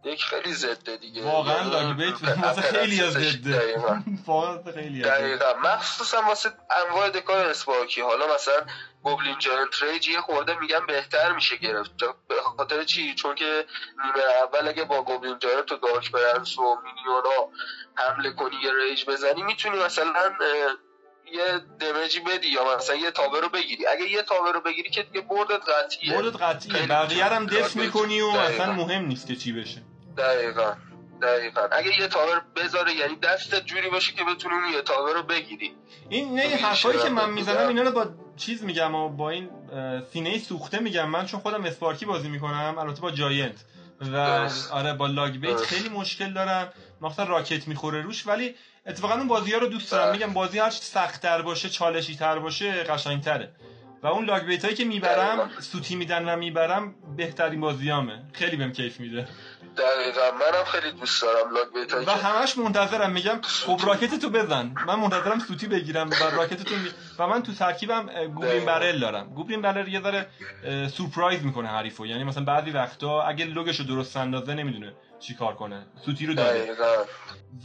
یک 0.03 0.23
خیلی 0.23 0.53
ضده 0.53 0.97
دیگه. 0.97 1.23
واقعا 1.23 1.95
پ- 1.95 2.39
واسه 2.43 2.61
خیلی 2.61 3.01
از 3.01 3.17
دقیقا. 3.41 3.97
واقعا 4.27 4.71
خیلی 4.73 5.03
از. 5.03 5.09
دقیقا. 5.11 5.53
مخصوصا 5.63 6.21
واسه 6.21 6.51
انواع 6.87 7.09
deck 7.09 7.43
ای 7.43 7.50
Sparky. 7.51 8.01
حالا 8.01 8.33
مثلا 8.35 8.65
Goblin 9.03 9.35
Giant 9.39 9.83
Rage 9.83 10.07
یه 10.07 10.21
خورده 10.21 10.59
میگن 10.59 10.85
بهتر 10.87 11.31
میشه 11.31 11.55
گرفت. 11.57 11.91
به 12.27 12.35
خاطر 12.57 12.83
چی؟ 12.83 13.15
چون 13.15 13.35
که 13.35 13.65
نیمه 14.05 14.23
اول 14.43 14.67
اگه 14.67 14.83
با 14.83 15.01
Goblin 15.01 15.37
Giant 15.39 15.71
و 15.71 15.77
Dark 15.77 16.11
Prince 16.11 16.57
و 16.57 16.75
Minion 16.83 17.38
ا 17.38 17.47
حمله 17.95 18.31
کنی 18.31 18.55
یه 18.63 18.71
Rage 18.73 19.05
بزنی 19.05 19.43
می‌تونی 19.43 19.77
مثلا 19.77 20.13
یه 21.33 21.59
damage 21.79 22.14
ی 22.14 22.19
بدی 22.19 22.47
یا 22.47 22.75
مثلا 22.77 22.95
یه 22.95 23.11
tower 23.11 23.39
رو 23.39 23.49
بگیری. 23.49 23.87
اگه 23.87 24.09
یه 24.11 24.21
tower 24.21 24.51
رو 24.51 24.61
بگیری 24.61 24.89
که 24.89 25.03
دیگه 25.03 25.21
بردت 25.21 25.69
قطعیه. 25.69 26.13
بردت 26.13 26.41
قطعیه. 26.41 26.87
بقیه 26.87 27.25
هم 27.25 27.45
def. 27.45 27.75
می‌کنی 27.75 28.21
و. 28.21 28.27
اصلا 28.27 28.71
مهم 28.71 29.05
نیست 29.05 29.27
که 29.27 29.35
چی 29.35 29.51
بشه. 29.51 29.81
دقیقا 30.21 30.73
دقیقا 31.21 31.61
اگه 31.71 31.99
یه 31.99 32.07
تابه 32.07 32.31
بذاره 32.55 32.93
یعنی 32.93 33.15
دستت 33.15 33.65
جوری 33.65 33.89
باشه 33.89 34.13
که 34.13 34.23
بتونی 34.23 34.55
اون 34.55 34.73
یه 34.73 34.81
تابه 34.81 35.13
رو 35.13 35.23
بگیری 35.23 35.71
این 36.09 36.35
نه 36.35 36.47
میشه 36.47 36.65
حرفایی 36.65 36.99
که 36.99 37.09
من 37.09 37.29
می‌زنم. 37.29 37.67
اینا 37.67 37.81
رو 37.81 37.91
با 37.91 38.05
چیز 38.37 38.63
میگم 38.63 38.95
و 38.95 39.09
با 39.09 39.29
این 39.29 39.49
سینه 40.13 40.39
سوخته 40.39 40.79
میگم 40.79 41.09
من 41.09 41.25
چون 41.25 41.39
خودم 41.39 41.63
اسپارکی 41.63 42.05
بازی 42.05 42.29
می‌کنم 42.29 42.75
البته 42.79 43.01
با 43.01 43.11
جاینت 43.11 43.65
و 44.01 44.05
درست. 44.05 44.71
آره 44.71 44.93
با 44.93 45.07
لاگ 45.07 45.31
بیت 45.31 45.51
درست. 45.51 45.65
خیلی 45.65 45.89
مشکل 45.89 46.33
دارم 46.33 46.73
مثلا 47.01 47.25
راکت 47.25 47.67
می‌خوره 47.67 48.01
روش 48.01 48.27
ولی 48.27 48.55
اتفاقا 48.85 49.13
اون 49.13 49.27
بازی 49.27 49.53
ها 49.53 49.57
رو 49.57 49.67
دوست 49.67 49.91
دارم 49.91 50.05
بله. 50.05 50.17
میگم 50.17 50.33
بازی 50.33 50.59
هر 50.59 50.69
سخت 50.69 51.21
تر 51.21 51.41
باشه 51.41 51.69
چالشی 51.69 52.15
تر 52.15 52.39
باشه 52.39 52.83
قشنگ 52.83 53.21
تره 53.21 53.51
و 54.03 54.07
اون 54.07 54.25
لاگ 54.25 54.43
بیت 54.43 54.63
هایی 54.63 54.75
که 54.75 54.85
می‌برم. 54.85 55.49
سوتی 55.59 55.95
میدن 55.95 56.29
و 56.29 56.37
می‌برم 56.37 56.95
بهترین 57.17 57.61
بازیامه. 57.61 58.23
خیلی 58.33 58.57
بهم 58.57 58.71
کیف 58.71 58.99
میده. 58.99 59.27
دقیقا. 59.77 60.21
منم 60.31 60.63
خیلی 60.65 60.91
دوست 60.91 61.21
دارم 61.21 61.53
لاگ 61.53 61.73
بیت 61.73 62.07
و 62.07 62.11
همش 62.11 62.57
منتظرم. 62.57 63.11
میگم 63.11 63.39
خب 63.41 63.79
راکت 63.87 64.19
تو 64.19 64.29
بزن. 64.29 64.75
من 64.87 64.95
منتظرم 64.95 65.39
سوتی 65.39 65.67
بگیرم 65.67 66.09
و 66.09 66.35
راکت 66.35 66.63
تو 66.63 66.75
می... 66.75 66.89
و 67.19 67.27
من 67.27 67.43
تو 67.43 67.53
ترکیبم 67.53 68.27
گوبلین. 68.27 68.65
برل 68.65 68.99
دارم. 68.99 69.33
گوبلین 69.33 69.61
برل 69.61 69.87
یه 69.87 70.01
ذره 70.01 70.27
سورپرایز 70.87 71.43
می‌کنه 71.43 71.67
حریفو. 71.67 72.05
یعنی 72.05 72.23
مثلا 72.23 72.43
بعضی 72.43 72.71
وقتا 72.71 73.21
اگه 73.21 73.45
لوگشو 73.45 73.83
درست 73.83 74.17
اندازه 74.17 74.53
نمی‌دونه. 74.53 74.93
چی 75.21 75.35
کار 75.35 75.55
کنه؟ 75.55 75.85
سوتی 76.05 76.25
رو 76.25 76.33
داده. 76.33 76.59
دقیقا. 76.59 77.03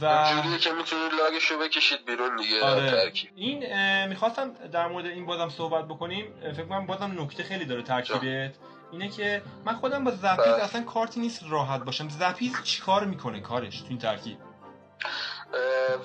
و 0.01 0.31
جوریه 0.31 0.57
که 0.57 0.71
می‌تونی 0.71 1.01
لاگشو 1.17 1.59
بکشید 1.59 2.05
بیرون 2.05 2.35
دیگه 2.35 2.63
آره. 2.63 2.91
ترکیب. 2.91 3.29
این 3.35 4.05
می‌خواستم 4.05 4.53
در 4.71 4.87
مورد 4.87 5.05
این 5.05 5.25
بازم 5.25 5.49
صحبت 5.49 5.85
بکنیم. 5.85 6.33
فکر 6.53 6.65
کنم 6.65 6.85
بازم 6.85 7.21
نکته 7.21 7.43
خیلی 7.43 7.65
داره 7.65 7.81
ترکیبت 7.81 8.55
اینه 8.91 9.09
که 9.09 9.41
من 9.65 9.73
خودم 9.73 10.03
با 10.03 10.11
زپیز 10.11 10.45
بله. 10.45 10.63
اصلا 10.63 10.83
کارتی 10.83 11.19
نیست 11.19 11.43
راحت 11.49 11.83
باشم. 11.83 12.09
زپیز 12.09 12.63
چیکار 12.63 13.05
می‌کنه 13.05 13.39
کارش 13.39 13.81
تو 13.81 13.87
این 13.89 13.97
ترکیب؟ 13.97 14.37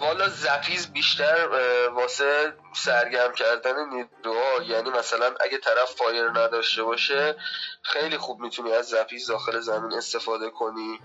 والا 0.00 0.28
زپیز 0.28 0.92
بیشتر 0.92 1.48
واسه 1.94 2.52
سرگرم 2.74 3.32
کردن 3.32 3.88
نیروها 3.88 4.62
یعنی 4.62 4.90
مثلا 4.90 5.34
اگه 5.40 5.58
طرف 5.58 5.94
فایر 5.94 6.28
نداشته 6.28 6.82
باشه 6.82 7.36
خیلی 7.82 8.18
خوب 8.18 8.40
می‌تونی 8.40 8.72
از 8.72 8.88
زپیز 8.88 9.26
داخل 9.26 9.60
زمین 9.60 9.92
استفاده 9.92 10.50
کنی. 10.50 11.00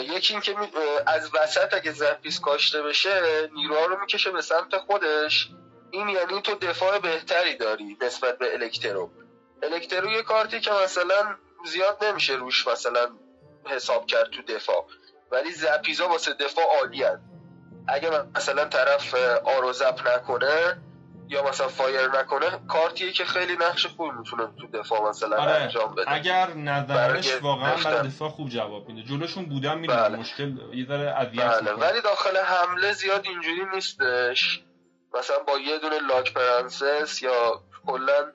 یکی 0.00 0.32
اینکه 0.32 0.56
از 1.06 1.30
وسط 1.34 1.74
اگه 1.74 1.92
زپیز 1.92 2.40
کاشته 2.40 2.82
بشه 2.82 3.48
نیروها 3.54 3.86
رو 3.86 4.00
می‌کشه 4.00 4.30
به 4.30 4.42
سمت 4.42 4.76
خودش. 4.76 5.48
این 5.90 6.08
یعنی 6.08 6.42
تو 6.42 6.54
دفاع 6.54 6.98
بهتری 6.98 7.56
داری 7.56 7.96
نسبت 8.02 8.38
به 8.38 8.54
الکترو. 8.54 9.10
الکترو 9.62 10.10
یه 10.10 10.22
کارتی 10.22 10.60
که 10.60 10.70
مثلا 10.70 11.36
زیاد 11.66 12.04
نمیشه 12.04 12.32
روش 12.32 12.66
مثلا 12.66 13.10
حساب 13.66 14.06
کرد 14.06 14.30
تو 14.30 14.42
دفاع. 14.42 14.86
ولی 15.30 15.52
زپیزا 15.52 16.08
واسه 16.08 16.32
دفاع 16.32 16.64
عالی 16.80 17.04
اگه 17.88 18.10
مثلا 18.36 18.64
طرف 18.64 19.14
آرو 19.44 19.72
زپ 19.72 20.08
نکنه 20.08 20.80
یا 21.28 21.48
مثلا 21.48 21.68
فایر 21.68 22.08
نکنه 22.08 22.60
کارتیه 22.68 23.12
که 23.12 23.24
خیلی 23.24 23.56
نقش 23.56 23.86
خوبی 23.86 24.18
می‌تونه 24.18 24.46
تو 24.60 24.66
دفاع 24.66 25.08
مثلا 25.08 25.36
آره 25.36 25.50
انجام 25.50 25.94
بده. 25.94 26.12
اگر 26.12 26.46
برای 26.82 27.36
واقعا 27.42 27.76
برای. 27.84 28.08
دفاع 28.08 28.28
خوب 28.28 28.48
جواب 28.48 28.88
میده. 28.88 29.08
جلوشون 29.08 29.48
بودم 29.48 29.78
می‌دونم 29.78 30.02
بله. 30.02 30.16
مشکل 30.16 30.56
یه 30.72 30.86
ذره 30.86 31.14
بله. 31.36 31.72
ولی 31.72 32.00
داخل 32.00 32.36
حمله 32.36 32.92
زیاد 32.92 33.26
اینجوری 33.26 33.64
نیستش. 33.74 34.60
مثلا 35.14 35.38
با 35.38 35.58
یه 35.58 35.78
دونه 35.78 35.98
لاک 35.98 36.32
پرنسس 36.32 37.22
یا 37.22 37.60
کلا 37.86 38.32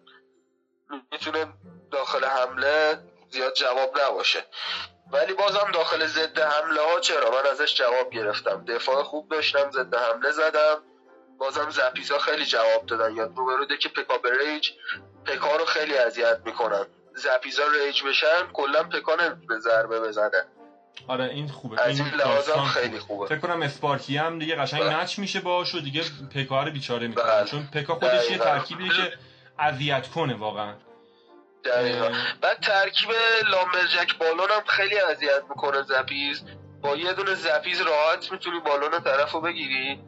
می‌تونه 1.12 1.46
داخل 1.92 2.26
حمله 2.26 2.98
زیاد 3.30 3.54
جواب 3.54 4.00
نباشه. 4.02 4.46
ولی 5.12 5.34
بازم 5.34 5.72
داخل 5.74 6.06
ضد 6.06 6.40
حمله 6.40 6.82
ها 6.82 7.00
چرا؟ 7.00 7.32
من 7.32 7.50
ازش 7.52 7.76
جواب 7.76 8.10
گرفتم. 8.10 8.66
دفاع 8.66 9.04
خوب 9.04 9.30
داشتم 9.30 9.72
ضد 9.72 9.96
حمله 9.96 10.32
زدم. 10.32 10.84
بازم 11.38 11.70
زپیزا 11.70 12.20
خیلی 12.20 12.46
جواب 12.46 12.86
دادن. 12.86 13.16
یا 13.16 13.24
روبرو 13.24 13.66
که 13.66 13.90
پکا 13.90 14.18
به 14.18 14.30
ریج 14.38 14.70
پکا 15.26 15.56
رو 15.56 15.66
خیلی 15.66 15.98
اذیت 15.98 16.40
می‌کنن. 16.46 16.86
زپیزا 17.16 17.64
ریج 17.68 18.04
بشن 18.04 18.48
کلا 18.54 18.84
پکا 18.84 19.16
نمی‌تونه 19.16 19.60
ضربه 19.60 20.00
بزنه. 20.00 20.46
آره 21.08 21.24
این 21.24 21.48
خوبه. 21.48 21.82
از 21.82 22.00
این 22.00 22.08
لحاظم 22.08 22.64
خیلی 22.64 23.00
خوبه. 23.00 23.28
فکر 23.28 23.40
کنم 23.40 23.62
اسپارکی 23.62 24.18
هم 24.18 24.40
دیگه 24.40 24.56
قشنگ 24.56 24.82
بله. 24.82 25.02
مچ 25.02 25.20
میشه 25.20 25.40
باش 25.40 25.76
و 25.76 25.80
دیگه 25.80 26.04
پکا 26.36 26.64
رو 26.64 26.72
بیچاره 26.72 27.08
می‌کنه 27.08 27.24
بله. 27.26 27.46
چون 27.46 27.68
پکا 27.74 27.96
خودش 27.96 28.32
یه. 28.32 28.38
ترکیبیه 28.38 28.90
که 28.90 29.14
اذیت 29.60 30.08
کنه 30.08 30.36
واقعا. 30.36 30.74
دقیقا. 31.66 32.12
بعد 32.42 32.60
ترکیب 32.60 33.10
لامبرجک 33.52 34.18
بالون 34.18 34.52
هم 34.52 34.64
خیلی 34.68 35.00
اذیت 35.00 35.44
می‌کنه 35.50 35.82
زپیز. 35.82 36.44
با 36.82 36.96
یه 36.96 37.14
دونه 37.14 37.36
زپیز 37.36 37.82
راحت 37.82 38.32
می‌تونی 38.32 38.60
بالون 38.60 39.00
طرف 39.00 39.32
رو 39.32 39.42
بگیری. 39.42 40.00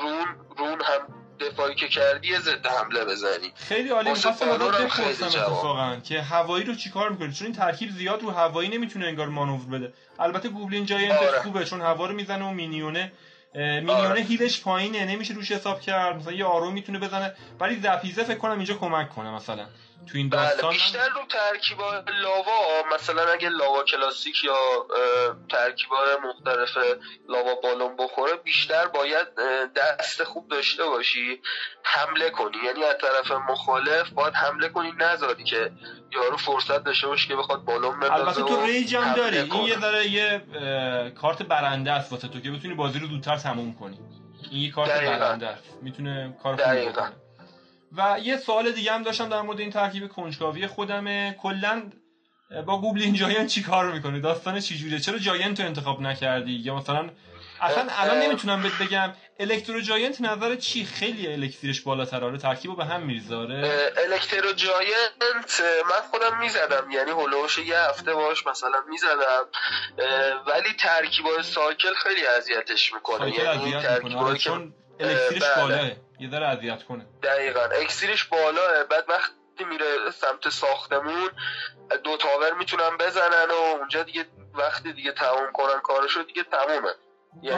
رون 0.00 0.26
رون 0.58 0.82
هم 0.82 1.22
دفاعی 1.40 1.74
که 1.74 1.88
کردی 1.88 2.28
یه 2.28 2.40
ضد 2.40 2.66
حمله 2.66 3.04
بزنی. 3.04 3.52
خیلی 3.54 3.88
عالی 3.88 4.10
می‌خواستم 4.10 4.48
ازت 4.48 4.80
بپرسم. 4.80 5.26
اتفاقا 5.26 5.96
که 6.04 6.22
هوایی 6.22 6.64
رو 6.64 6.74
چیکار 6.74 7.10
می‌کنی؟ 7.10 7.32
چون 7.32 7.46
این 7.46 7.56
ترکیب 7.56 7.90
زیاد 7.90 8.22
رو 8.22 8.30
هوایی 8.30 8.68
نمی‌تونه 8.68 9.06
انگار 9.06 9.28
مانور 9.28 9.78
بده. 9.78 9.92
البته 10.18 10.48
گوبلین 10.48 10.86
جاینتش 10.86 11.28
آره. 11.28 11.42
خوبه 11.42 11.64
چون 11.64 11.80
هوا 11.80 12.06
رو 12.06 12.14
می‌زنه 12.14 12.44
و 12.44 12.50
مینیونه 12.50 13.12
اه، 13.54 13.62
مینیونه 13.62 14.08
آره. 14.08 14.20
هیلش 14.20 14.60
پایینه 14.62 15.04
نمیشه 15.04 15.34
روش 15.34 15.52
حساب 15.52 15.80
کرد. 15.80 16.16
مثلا 16.16 16.32
یه 16.32 16.44
آرو 16.44 16.70
می‌تونه 16.70 16.98
بزنه. 16.98 17.34
ولی 17.60 17.80
زپیزه 17.80 18.24
فکر 18.24 18.38
کنم 18.38 18.56
اینجا 18.56 18.74
کمک 18.74 19.10
کنه 19.10 19.30
مثلا. 19.30 19.66
تو 20.06 20.18
این 20.18 20.28
بله 20.30 20.40
داستان 20.40 20.72
بیشتر 20.72 21.08
رو 21.08 21.20
ترکیبا 21.28 22.04
لاوا 22.22 22.84
مثلا 22.94 23.32
اگه 23.32 23.48
لاوا 23.48 23.84
کلاسیک 23.84 24.44
یا 24.44 24.86
ترکیبا 25.50 25.96
مختلف 26.24 26.76
لاوا 27.28 27.54
بالون 27.54 27.96
بخوره 27.96 28.32
بیشتر 28.36 28.86
باید 28.86 29.28
دست 29.76 30.24
خوب 30.24 30.48
داشته 30.48 30.84
باشی 30.84 31.40
حمله 31.82 32.30
کنی 32.30 32.56
یعنی 32.66 32.84
از 32.84 32.96
طرف 33.00 33.38
مخالف 33.50 34.10
باید 34.10 34.34
حمله 34.34 34.68
کنی 34.68 34.92
نذاری 34.98 35.44
که 35.44 35.72
یارو 36.12 36.36
فرصت 36.36 36.84
داشته 36.84 37.06
باشه 37.06 37.28
که 37.28 37.36
بخواد 37.36 37.64
بالون 37.64 38.00
بندازه 38.00 38.40
البته 38.40 38.42
تو 38.42 38.62
rage 38.66 38.96
هم 38.96 39.14
داری 39.14 39.38
این 39.38 39.48
کنه. 39.48 39.64
یه 39.64 39.78
ذره 39.78 40.06
یه 40.06 40.42
کارت 41.20 41.42
برنده 41.42 41.92
است 41.92 42.12
واسه 42.12 42.28
تو 42.28 42.40
که 42.40 42.50
بتونی 42.50 42.74
بازی 42.74 42.98
رو 42.98 43.06
زودتر 43.06 43.36
تموم 43.36 43.74
کنی 43.74 43.98
این 44.50 44.62
یه 44.62 44.70
کارت 44.70 44.90
دقیقاً. 44.90 45.12
برنده 45.12 45.46
است 45.46 45.78
می‌تونه 45.82 46.36
کار 46.42 46.56
دقیقاً. 46.56 47.08
و 47.96 48.18
یه 48.22 48.36
سوال 48.36 48.72
دیگه 48.72 48.92
هم 48.92 49.02
داشتم 49.02 49.28
در 49.28 49.42
مورد 49.42 49.60
این 49.60 49.70
ترکیب 49.70 50.08
کنجکاوی 50.08 50.66
خودمه. 50.66 51.36
کلا 51.42 51.90
با 52.66 52.80
goblin 52.80 53.14
giant 53.14 53.46
چی 53.46 53.62
کار 53.62 53.92
می‌کنه؟ 53.92 54.20
داستان 54.20 54.60
چی 54.60 54.78
جوریه؟ 54.78 55.00
چرا 55.00 55.18
giant 55.18 55.60
رو 55.60 55.66
انتخاب 55.66 56.00
نکردی؟ 56.00 56.52
یا 56.52 56.76
مثلا 56.76 57.10
اصلا 57.60 57.86
الان. 57.90 58.18
نمی‌تونم 58.18 58.62
بهت 58.62 58.78
بگم 58.78 59.12
electro 59.40 59.80
giant 59.80 60.20
نظر 60.20 60.56
چی؟ 60.56 60.84
خیلی 60.84 61.32
elixir 61.32 61.68
ش 61.68 61.80
بالاتر 61.80 62.24
آره 62.24 62.38
ترکیب 62.38 62.70
رو 62.70 62.76
به 62.76 62.84
هم 62.84 63.00
میریزاره. 63.02 63.54
اه، 63.54 64.04
electro 64.04 64.52
giant 64.52 65.62
من 65.90 66.08
خودم 66.10 66.38
می‌زدم. 66.38 66.90
یعنی 66.90 67.10
health 67.10 67.46
ش 67.46 67.58
یه 67.58 67.78
هفته 67.78 68.14
باش 68.14 68.46
مثلا 68.46 68.82
می‌زدم. 68.90 69.46
ولی 70.46 70.72
ترکیبای 70.78 71.42
cycle 71.42 71.94
خیلی 71.94 72.26
اذیتش 72.26 72.92
می‌کنه. 72.94 73.34
یعنی 73.34 73.74
آره 73.74 73.82
ترکیبایی 73.82 74.38
که 74.38 74.44
چون 74.44 74.74
elixir 75.02 75.32
ش 75.32 75.42
بله. 75.42 75.62
بالاه 75.62 75.90
یه 76.20 76.30
ذره 76.30 76.46
اذیت 76.46 76.82
کنه. 76.82 77.06
دقیقا. 77.22 77.60
elixir 77.60 78.08
ش 78.08 78.24
بالاه 78.24 78.84
بعد 78.90 79.04
وقتی 79.08 79.64
میره 79.70 80.10
سمت 80.14 80.48
ساختمون 80.48 81.30
دو 82.04 82.16
tower 82.16 82.52
می‌تونن 82.58 82.96
بزنن 83.00 83.50
و 83.50 83.78
اونجا 83.78 84.02
دیگه 84.02 84.24
وقتی 84.54 84.92
دیگه 84.92 85.12
تموم 85.12 85.52
کنن 85.52 85.80
کارشو 85.82 86.22
دیگه 86.22 86.42
تمومه. 86.42 86.90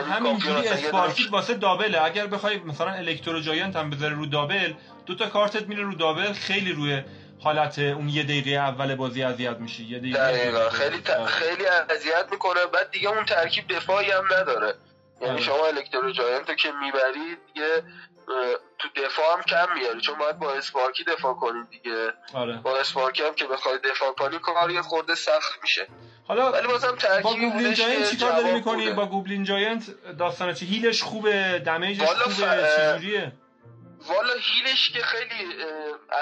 همینجوری 0.02 0.54
کافیه 0.54 0.72
مثلا 0.72 0.78
یه 0.80 0.86
Sparky 0.86 1.26
ت 1.26 1.32
واسه 1.32 1.54
double 1.54 1.92
ه. 1.92 2.04
اگر 2.04 2.26
بخوای 2.26 2.58
مثلا 2.58 2.90
electro 2.90 3.40
giant 3.40 3.76
هم 3.76 3.90
بذاره 3.90 4.14
رو 4.14 4.26
double 4.26 4.74
دو 5.06 5.14
تا 5.14 5.26
کارتت 5.26 5.62
میره 5.62 5.82
رو 5.82 5.94
double 5.94 6.32
خیلی 6.32 6.72
روی 6.72 7.02
حالت 7.40 7.78
اون 7.78 8.08
یه 8.08 8.22
دقیقه 8.22 8.50
اول 8.50 8.94
بازی 8.94 9.22
اذیت 9.22 9.56
میشی. 9.56 9.84
یه 9.84 9.98
دقیقه 9.98 10.18
دقیقا. 10.18 10.70
خیلی 10.70 10.98
ت... 10.98 11.10
آره. 11.10 11.26
خیلی 11.26 11.66
اذیت 11.66 12.26
می‌کنه. 12.30 12.66
بعد 12.66 12.90
دیگه 12.90 13.08
اون 13.08 13.24
ترکیب 13.24 13.68
دفاعی 13.68 14.10
هم 14.10 14.24
نداره. 14.24 14.74
یعنی 15.20 15.32
آره. 15.34 15.42
شما 15.42 15.66
electro 15.66 16.12
giant 16.12 16.48
رو 16.48 16.54
که 16.54 16.72
می‌برید 16.72 17.38
دیگه 17.46 17.82
اه، 18.28 18.54
تو 18.78 18.88
دفاع 18.96 19.36
هم 19.36 19.42
کم 19.42 19.74
میاری 19.78 20.00
چون 20.00 20.18
باید 20.18 20.38
با 20.38 20.52
Sparky 20.52 21.04
دفاع 21.04 21.34
کنید 21.34 21.70
دیگه. 21.70 22.12
آره. 22.34 22.56
با 22.56 22.78
Sparky 22.78 23.22
هم 23.22 23.34
که 23.34 23.46
بخوای 23.46 23.78
دفاع 23.78 24.12
کنی 24.12 24.38
کار 24.38 24.70
یه 24.70 24.82
خورده 24.82 25.14
سخت 25.14 25.58
میشه. 25.62 25.88
حالا 26.28 26.52
ولی 26.52 26.66
بازم 26.66 26.96
با 27.22 27.34
goblin 27.34 27.74
giant 27.74 28.10
چیکار 28.10 28.32
داری 28.32 28.52
می‌کنی. 28.52 28.90
با 28.90 29.06
goblin 29.06 29.44
giant 29.44 29.84
داستان 30.18 30.54
چی؟ 30.54 30.66
هیلش 30.66 31.02
خوبه 31.02 31.62
دمیجش 31.66 32.08
خوبه 32.08 32.34
ف- 32.34 32.76
چجوریه 32.76 33.32
والا 34.08 34.32
هیلش 34.32 34.90
که 34.90 35.02
خیلی 35.02 35.54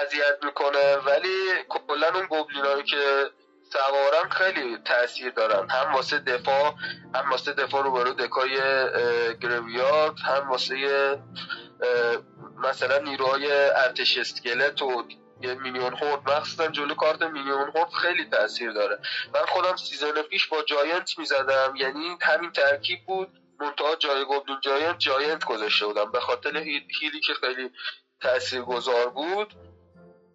اذیت 0.02 0.44
می‌کنه 0.44 0.96
ولی 0.96 1.36
کلا 1.68 2.06
اون 2.14 2.26
گوبلینایی 2.26 2.82
که 2.82 3.30
سوارن 3.72 4.28
خیلی 4.30 4.78
تاثیر 4.84 5.30
دارن. 5.30 5.70
هم 5.70 5.92
واسه 5.94 6.18
دفاع 6.18 6.74
هم 7.14 7.30
واسه 7.30 7.52
دفاع 7.52 7.82
رو 7.82 7.92
برو 7.92 8.12
دکای 8.12 8.56
گرویارد 9.40 10.18
هم 10.18 10.48
واسه 10.50 11.18
مثلا 12.58 12.98
نیروهای 12.98 13.52
ارتش 13.52 14.18
اسکلت 14.18 14.82
و 14.82 15.04
یه 15.40 15.54
میلیون 15.54 15.94
هورد 15.94 16.30
مخصوصا 16.30 16.66
جلو 16.68 16.94
کارت 16.94 17.22
میلیون 17.22 17.70
هورد 17.74 17.90
خیلی 18.02 18.24
تاثیر 18.24 18.72
داره. 18.72 18.98
من 19.34 19.40
خودم 19.48 19.76
season 19.76 20.22
پیش 20.22 20.46
با 20.48 20.62
giant 20.62 21.18
می‌زدم. 21.18 21.74
یعنی 21.76 22.16
همین 22.22 22.50
ترکیب 22.52 22.98
بود. 23.06 23.28
منتها 23.60 23.96
جای 23.96 24.24
goblin 24.24 24.58
giant 24.62 24.98
giant 24.98 25.44
گذاشته 25.44 25.86
بودم. 25.86 26.12
به 26.12 26.20
خاطر 26.20 26.56
heal- 26.56 26.86
heal 27.00 27.16
ی 27.16 27.20
که 27.20 27.34
خیلی 27.34 27.70
تأثیر 28.20 28.62
گذار 28.62 29.08
بود. 29.10 29.54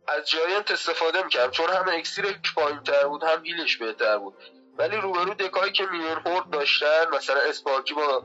از 0.07 0.29
giant 0.29 0.71
استفاده 0.71 1.23
می‌کردم. 1.23 1.51
چون 1.51 1.69
هم 1.69 1.85
elixir 1.87 2.23
ش 2.23 2.35
پایین 2.55 2.83
تر 2.83 3.07
بود 3.07 3.23
هم 3.23 3.45
heal 3.45 3.66
ش 3.66 3.77
بهتر 3.77 4.17
بود. 4.17 4.33
ولی 4.77 4.97
روبرو 4.97 5.33
deck 5.33 5.58
ایی 5.58 5.71
که 5.71 5.85
minion 5.85 6.21
horde 6.25 6.49
داشتن 6.49 7.03
مثلا 7.13 7.39
Sparky 7.49 7.93
با 7.93 8.23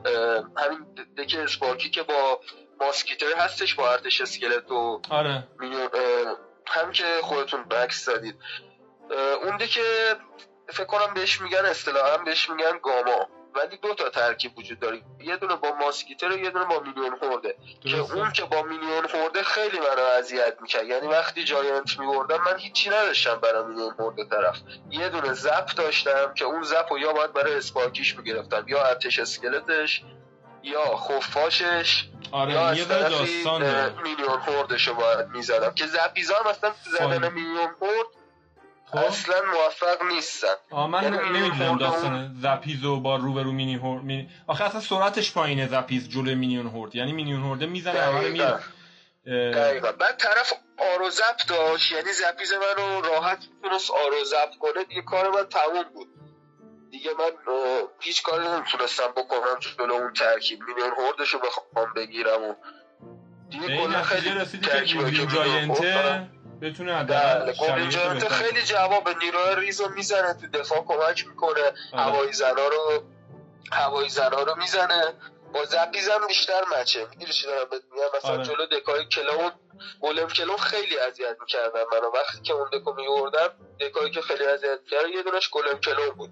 همین 0.57 0.93
deck 1.17 1.35
Sparky 1.39 1.89
که 1.89 2.03
با 2.03 2.39
musketeer 2.79 3.35
هستش 3.37 3.75
با 3.75 3.91
ارتش 3.91 4.21
اسکلت 4.21 4.71
و 4.71 5.01
آره. 5.09 5.47
هم 6.67 6.91
که 6.91 7.05
خودتون 7.21 7.63
بکس 7.63 8.05
زدید. 8.05 8.35
اون 9.43 9.57
که 9.57 10.15
فکر 10.69 10.85
کنم 10.85 11.13
بهش 11.13 11.41
میگن 11.41 11.65
اصطلاحا 11.65 12.17
بهش 12.17 12.49
میگن 12.49 12.79
گاما. 12.83 13.42
ولی 13.55 13.77
دو 13.77 13.93
تا 13.93 14.09
ترکیب 14.09 14.57
وجود 14.57 14.79
داره. 14.79 15.01
یه 15.19 15.37
دونه 15.37 15.55
با 15.55 15.71
ماسکیتر 15.71 16.31
و 16.31 16.37
یه 16.37 16.49
دونه 16.49 16.65
با 16.65 16.79
میلیون 16.79 17.17
هورده 17.21 17.55
که 17.83 17.97
اون 17.97 18.31
که 18.31 18.43
با 18.43 18.61
میلیون 18.61 19.07
خورده 19.07 19.43
خیلی 19.43 19.79
منو 19.79 20.01
اذیت 20.19 20.57
می‌کرد. 20.61 20.87
یعنی 20.87 21.07
وقتی 21.07 21.43
جاینت 21.43 21.99
میبردم 21.99 22.43
من 22.45 22.59
هیچی 22.59 22.89
نداشتم 22.89 23.35
برای 23.35 23.63
میلیون 23.63 23.93
خورده 23.93 24.25
طرف. 24.25 24.57
یه 24.91 25.09
دونه 25.09 25.33
زپ 25.33 25.65
داشتم 25.65 26.33
که 26.33 26.45
اون 26.45 26.63
زپ 26.63 26.85
رو 26.89 26.99
یا 26.99 27.13
باید 27.13 27.33
برای 27.33 27.55
اسپارکیش 27.55 28.17
می‌گرفتم. 28.17 28.65
یا 28.67 28.83
ارتش 28.83 29.19
اسکلتش 29.19 30.03
یا 30.63 30.95
خفاشش 30.95 32.03
یا 32.33 32.39
آره 32.39 32.59
از 32.59 32.77
یه 32.77 32.85
داستان 32.85 33.93
میلیون 34.03 34.39
خوردش 34.39 34.87
رو 34.87 34.93
باید 34.93 35.27
می‌زدم. 35.27 35.73
که 35.73 35.87
زپیزا 35.87 36.35
هم 36.35 36.47
اصلا 36.47 36.73
زدن. 36.91 37.33
میلیون 37.33 37.71
خورد 37.79 38.07
اصلا 38.97 39.35
موفق 39.53 40.03
نیستن. 40.03 40.47
آه 40.71 40.87
من 40.89 41.03
یعنی 41.03 41.17
نمی‌دونم 41.39 41.77
داستان 41.77 42.35
زپیزو 42.41 42.99
با 42.99 43.15
روبرو 43.15 43.51
مینی 43.51 43.75
هورد 43.75 44.03
مینی... 44.03 44.29
آخه 44.47 44.63
اصلا 44.63 44.81
سرعتش 44.81 45.33
پایینه 45.33 45.67
زپیز 45.67 46.09
جلوی 46.09 46.35
مینیون 46.35 46.67
هورد. 46.67 46.95
یعنی 46.95 47.11
مینیون 47.11 47.43
هورده 47.43 47.65
می‌زنه 47.65 48.05
رو 48.05 48.29
میره 48.31 48.59
دقیقا. 49.53 49.91
بعد 49.91 50.17
طرف 50.17 50.53
آرو 50.93 51.09
زب 51.09 51.35
داشت. 51.47 51.91
یعنی 51.91 52.11
زپیز 52.13 52.53
من 52.53 52.83
رو 52.83 53.01
راحت 53.01 53.47
می‌تونست 53.55 53.91
آرو 53.91 54.23
زب 54.23 54.49
کنه. 54.59 54.83
دیگه 54.83 55.01
کار 55.01 55.29
من 55.29 55.43
تموم 55.43 55.83
بود. 55.93 56.07
دیگه 56.91 57.09
من 57.19 57.31
هیچ 58.01 58.23
کاری 58.23 58.47
نمی‌تونستم 58.47 59.07
بکنم 59.17 59.59
جلو 59.59 59.93
اون 59.93 60.13
ترکیب. 60.13 60.59
میلیون 60.59 60.91
هوردش 60.97 61.33
رو 61.33 61.39
بخوام 61.39 61.93
بگیرم 61.95 62.43
و 62.43 62.55
دیگه 63.49 63.77
کلا 63.77 64.03
خیلی 64.03 64.29
رسیدی 64.29 64.67
که 64.67 65.25
جاینته. 65.25 66.29
بتونه 66.63 67.03
بله 67.03 67.17
حداقل 67.17 67.53
شرایط 67.53 67.85
رو 67.85 67.91
جاینته 67.91 68.29
بهتر 68.29 68.35
خیلی 68.35 68.61
جواب 68.61 69.09
نیروهای 69.23 69.55
ریز 69.55 69.81
رو 69.81 69.89
می‌زنه 69.89 70.33
تو 70.33 70.47
دفاع 70.59 70.85
کمک 70.87 71.27
می‌کنه 71.27 71.61
آره. 71.61 72.03
هوایی 72.03 72.33
زنا 72.33 72.67
رو 72.67 73.03
هوایی 73.71 74.09
زنا 74.09 74.43
رو 74.43 74.55
می‌زنه. 74.57 75.13
با 75.53 75.65
زپیزم 75.65 76.27
بیشتر 76.27 76.61
مچه. 76.71 77.07
می‌گیری 77.09 77.33
چی 77.33 77.47
دارم 77.47 77.69
بهت 77.69 77.81
میگم؟ 77.91 78.05
مثلا 78.17 78.31
آره. 78.31 78.43
جلو 78.43 78.65
دکای 78.65 79.05
کلون 79.05 79.51
گلم 80.01 80.27
کلون 80.27 80.57
خیلی 80.57 80.99
اذیت 80.99 81.37
می‌کردن 81.41 81.83
منو. 81.91 82.11
وقتی 82.13 82.41
که 82.41 82.53
اون 82.53 82.69
دکو 82.73 82.93
میوردم 82.93 83.49
deck 83.79 84.00
ایی 84.00 84.11
که 84.11 84.21
خیلی 84.21 84.45
اذیت 84.45 84.79
می‌کردن 84.83 85.09
یه 85.09 85.23
دونش 85.23 85.49
golem 85.49 85.79
clone 85.79 86.09
بود. 86.09 86.31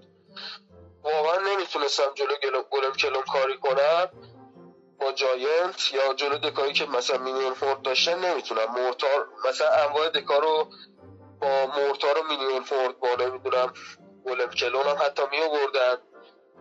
واقعا 1.02 1.40
نمی‌تونستم 1.40 2.14
جلو 2.14 2.34
golem, 2.42 2.62
golem 2.70 2.92
clone 2.92 3.22
کاری 3.22 3.58
کنم. 3.58 4.08
با 5.02 5.12
giant 5.12 5.92
یا 5.92 6.14
جلو 6.14 6.38
deck 6.38 6.61
ایی 6.61 6.72
که 6.72 6.86
مثلا 6.86 7.18
minion 7.18 7.54
horde 7.54 7.82
داشتن 7.82 8.18
نمی‌تونم. 8.18 8.64
mortar 8.76 9.28
مثلا 9.48 9.68
انواع 9.68 10.08
deck 10.08 10.32
ا 10.32 10.38
رو 10.38 10.68
با 11.40 11.66
mortar 11.66 12.18
و 12.18 12.22
minion 12.22 12.62
horde 12.62 12.98
با 12.98 13.08
نمی‌دونم 13.20 13.72
golem 14.24 14.50
clone 14.50 14.86
هم 14.86 14.96
حتی 15.06 15.22
می 15.30 15.38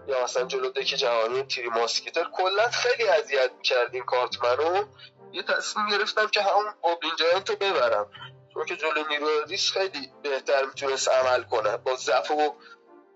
یا 0.08 0.24
مثلا 0.24 0.44
جلو 0.44 0.70
deck 0.70 0.86
جهانی 0.86 1.44
three 1.44 1.70
musketeer. 1.70 2.28
کلا 2.34 2.70
خیلی 2.70 3.10
اذیت 3.10 3.52
می‌کرد 3.58 3.94
این 3.94 4.04
کارت 4.04 4.44
منو. 4.44 4.86
یه 5.32 5.44
تصمیم 5.44 5.90
گرفتم 5.90 6.28
که 6.28 6.42
همون 6.42 6.74
goblin 6.82 7.12
giant 7.20 7.50
رو 7.50 7.56
ببرم. 7.56 8.10
چون 8.54 8.66
که 8.66 8.76
جلو 8.76 9.08
نیرو 9.10 9.28
ریز 9.48 9.72
خیلی 9.72 10.14
بهتر 10.24 10.66
می‌تونست 10.66 11.10
عمل 11.10 11.44
کنه. 11.44 11.78
با 11.78 11.96
zap 11.96 12.32
و 12.32 12.56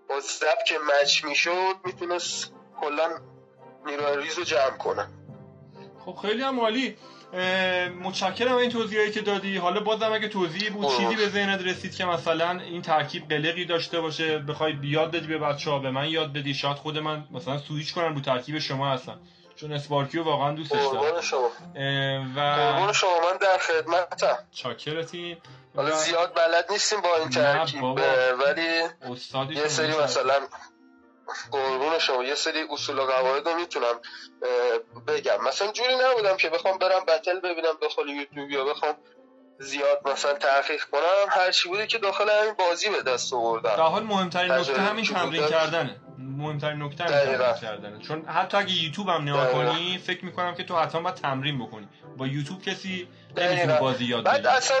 با 0.08 0.20
zap 0.20 0.64
که 0.66 0.78
match 0.78 1.24
می‌شد 1.24 1.74
می‌تونست 1.84 2.52
کلا 2.80 3.20
نیرو 3.86 4.16
ریز 4.16 4.38
رو 4.38 4.44
جمع 4.44 4.76
کنه. 4.76 5.08
خب 6.06 6.16
خیلی 6.22 6.42
هم 6.42 6.60
عالی. 6.60 6.96
متشکرم 8.02 8.56
این 8.56 8.70
توضیحایی 8.70 9.10
که 9.10 9.20
دادی. 9.20 9.56
حالا 9.56 9.80
بازم 9.80 10.12
اگه 10.12 10.28
توضیحی 10.28 10.70
بود 10.70 10.84
اوه. 10.84 10.96
چیزی 10.96 11.16
به 11.16 11.28
ذهنت 11.28 11.62
رسید 11.62 11.94
که 11.96 12.04
مثلا 12.04 12.50
این 12.50 12.82
ترکیب 12.82 13.28
قلقی 13.28 13.64
داشته 13.64 14.00
باشه 14.00 14.38
بخوای 14.38 14.72
بیاد 14.72 15.10
بدی 15.10 15.26
به 15.26 15.38
بچه 15.38 15.70
ها 15.70 15.78
به 15.78 15.90
من 15.90 16.08
یاد 16.08 16.32
بدی. 16.32 16.54
شاید 16.54 16.76
خود 16.76 16.98
من 16.98 17.24
مثلا 17.30 17.58
سویچ 17.58 17.94
کنم 17.94 18.14
رو 18.14 18.20
ترکیب 18.20 18.58
شما 18.58 18.92
هستم 18.92 19.20
چون 19.56 19.72
Sparky 19.72 20.17
و 20.17 20.24
واقعا 20.24 20.52
دوستش 20.52 20.82
دارم 20.92 21.20
شما. 21.20 21.50
قربان 21.74 22.90
و 22.90 22.92
شما. 22.92 23.10
من 23.10 23.36
در 23.40 23.58
خدمتم. 23.58 24.38
چاکرتیم 24.52 25.36
حالا 25.76 25.92
و 25.94 25.98
زیاد 25.98 26.34
بلد 26.34 26.72
نیستیم 26.72 27.00
با 27.00 27.16
این 27.16 27.30
ترکیب. 27.30 27.82
ولی 27.82 29.54
یه 29.54 29.68
سری. 29.68 29.92
مثلا 30.04 30.34
قربون 31.52 31.98
شما. 31.98 32.24
یه 32.24 32.34
سری 32.34 32.66
اصول 32.70 32.98
و 32.98 33.02
قواعد 33.02 33.48
رو 33.48 33.54
می‌تونم 33.54 34.00
بگم. 35.08 35.44
مثلا 35.44 35.72
جوری 35.72 35.96
نبودم 35.96 36.36
که 36.36 36.50
بخوام 36.50 36.78
برم 36.78 37.04
بتل 37.04 37.40
ببینم 37.40 37.74
داخل 37.82 38.08
یوتیوب 38.08 38.50
یا 38.50 38.64
بخوام 38.64 38.94
زیاد 39.58 40.08
مثلا 40.08 40.34
تحقیق 40.34 40.84
کنم. 40.84 41.26
هر 41.28 41.50
چی 41.50 41.68
بوده 41.68 41.86
که 41.86 41.98
داخل 41.98 42.30
همین 42.30 42.54
بازی 42.54 42.90
به 42.90 43.02
دست 43.02 43.32
در 43.32 43.36
آوردم 43.36 43.82
حال 43.82 44.02
مهمترین 44.02 44.52
نکته 44.52 44.80
همین 44.80 45.04
تمرین. 45.04 45.46
کردنه. 45.46 46.00
مهمترین 46.18 46.82
نکته. 46.82 47.04
تمرین 47.04 47.54
کردنه 47.60 47.98
چون 47.98 48.24
حتی 48.24 48.56
اگه 48.56 48.72
یوتیوب 48.72 49.08
هم 49.08 49.22
نگاه 49.22 49.44
دقیقاً. 49.44 49.72
کنی 49.72 49.98
فکر 49.98 50.24
می‌کنم 50.24 50.54
که 50.54 50.64
تو 50.64 50.76
حتما 50.76 51.00
باید 51.00 51.14
تمرین 51.14 51.58
بکنی 51.58 51.88
با 52.16 52.26
یوتیوب 52.26 52.62
کسی. 52.62 53.08
نمی‌تونه 53.36 53.80
بازی 53.80 54.04
یاد 54.04 54.24
بعد 54.24 54.46
اصلا 54.46 54.76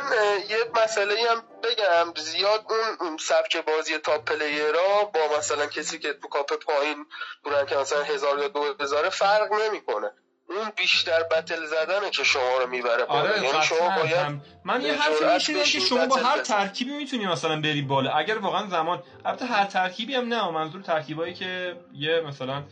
یه 0.50 0.56
مسئله 0.84 1.14
هم 1.30 1.42
بگم 1.62 2.22
زیاد 2.22 2.64
اون 3.00 3.16
سبک 3.16 3.56
بازی 3.56 3.98
تاپ 3.98 4.24
پلیرها 4.24 5.04
با 5.04 5.20
مثلا 5.38 5.66
کسی 5.66 5.98
که 5.98 6.12
تو 6.12 6.28
کاپ 6.28 6.52
پایین 6.64 7.06
بودن 7.44 7.66
که 7.66 7.76
مثلا 7.76 8.02
هزار 8.02 8.38
یا 8.38 8.48
دو 8.48 8.74
هزاره 8.80 9.08
فرق 9.08 9.52
نمی‌کنه 9.52 10.10
اون 10.48 10.70
بیشتر 10.76 11.22
بتل 11.22 11.64
زدنه 11.66 12.10
که 12.10 12.24
شما 12.24 12.58
رو 12.58 12.66
می‌بره 12.66 13.04
آره 13.04 13.42
یعنی 13.42 13.62
شما. 13.62 13.78
باید 13.96 14.12
هم- 14.16 14.40
من 14.64 14.80
یه 14.82 14.92
حرفی 14.94 15.24
میشنم 15.54 15.62
که 15.62 15.80
شما 15.80 16.06
با 16.06 16.16
هر. 16.16 16.38
ترکیبی 16.42 16.90
می‌تونی 16.92 17.26
مثلا 17.26 17.60
بری 17.60 17.82
بالا 17.82 18.10
اگر 18.10 18.38
واقعا 18.38 18.66
زمان 18.68 19.02
البته 19.24 19.44
هر 19.44 19.64
ترکیبی 19.64 20.14
هم 20.14 20.28
نه 20.28 20.50
منظور 20.50 20.82
ترکیبایی 20.82 21.34
که 21.34 21.76
یه 21.94 22.20
مثلا 22.20 22.64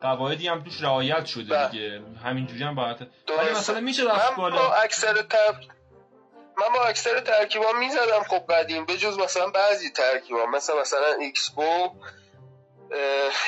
قواعدی 0.00 0.48
هم 0.48 0.64
توش 0.64 0.82
رعایت 0.82 1.26
شده 1.26 1.42
بله. 1.54 1.68
دیگه 1.68 2.00
همینجوری 2.24 2.62
هم 2.64 2.74
باید 2.74 2.96
ولی. 3.28 3.50
مثلا 3.50 3.80
میشه 3.80 4.04
رفت 4.04 4.30
من 4.30 4.36
بالا 4.36 4.56
با 4.56 4.74
اکثر 4.74 5.14
تر... 5.22 5.54
من 6.58 6.66
با 6.74 6.84
اکثر 6.84 7.20
ترکیبا 7.20 7.72
می‌زدم 7.72 8.22
خب 8.28 8.52
قدیم 8.52 8.84
به 8.84 8.96
جز 8.96 9.18
مثلا 9.18 9.46
بعضی 9.50 9.90
ترکیبا 9.90 10.46
مثل 10.46 10.72
مثلا 10.80 11.06
X-Bow 11.20 11.90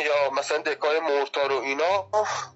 یا 0.06 0.30
مثلا 0.30 0.58
deck 0.58 1.00
ای 1.00 1.07
mortar 1.07 1.52
و 1.52 1.60
اینا 1.60 2.02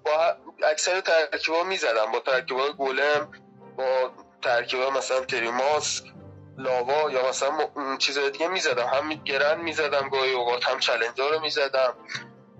با 0.05 0.35
اکثر 0.63 1.01
ترکیبا 1.01 1.63
می‌زدم. 1.63 2.11
با 2.11 2.19
ترکیبای 2.19 2.73
golem 2.73 3.31
با 3.77 4.11
ترکیبا 4.43 4.89
مثلا 4.89 5.19
three 5.19 5.66
musk 5.66 6.03
lava 6.57 7.11
یا 7.11 7.29
مثلا 7.29 7.51
چیزای 7.97 8.29
دیگه 8.31 8.47
می‌زدم. 8.47 8.87
هم 8.87 9.09
grand 9.09 9.61
می‌زدم 9.61 10.09
گاهی 10.09 10.33
اوقات 10.33 10.69
هم 10.69 10.79
challenge 10.79 11.29
رو 11.29 11.39
می‌زدم 11.39 11.97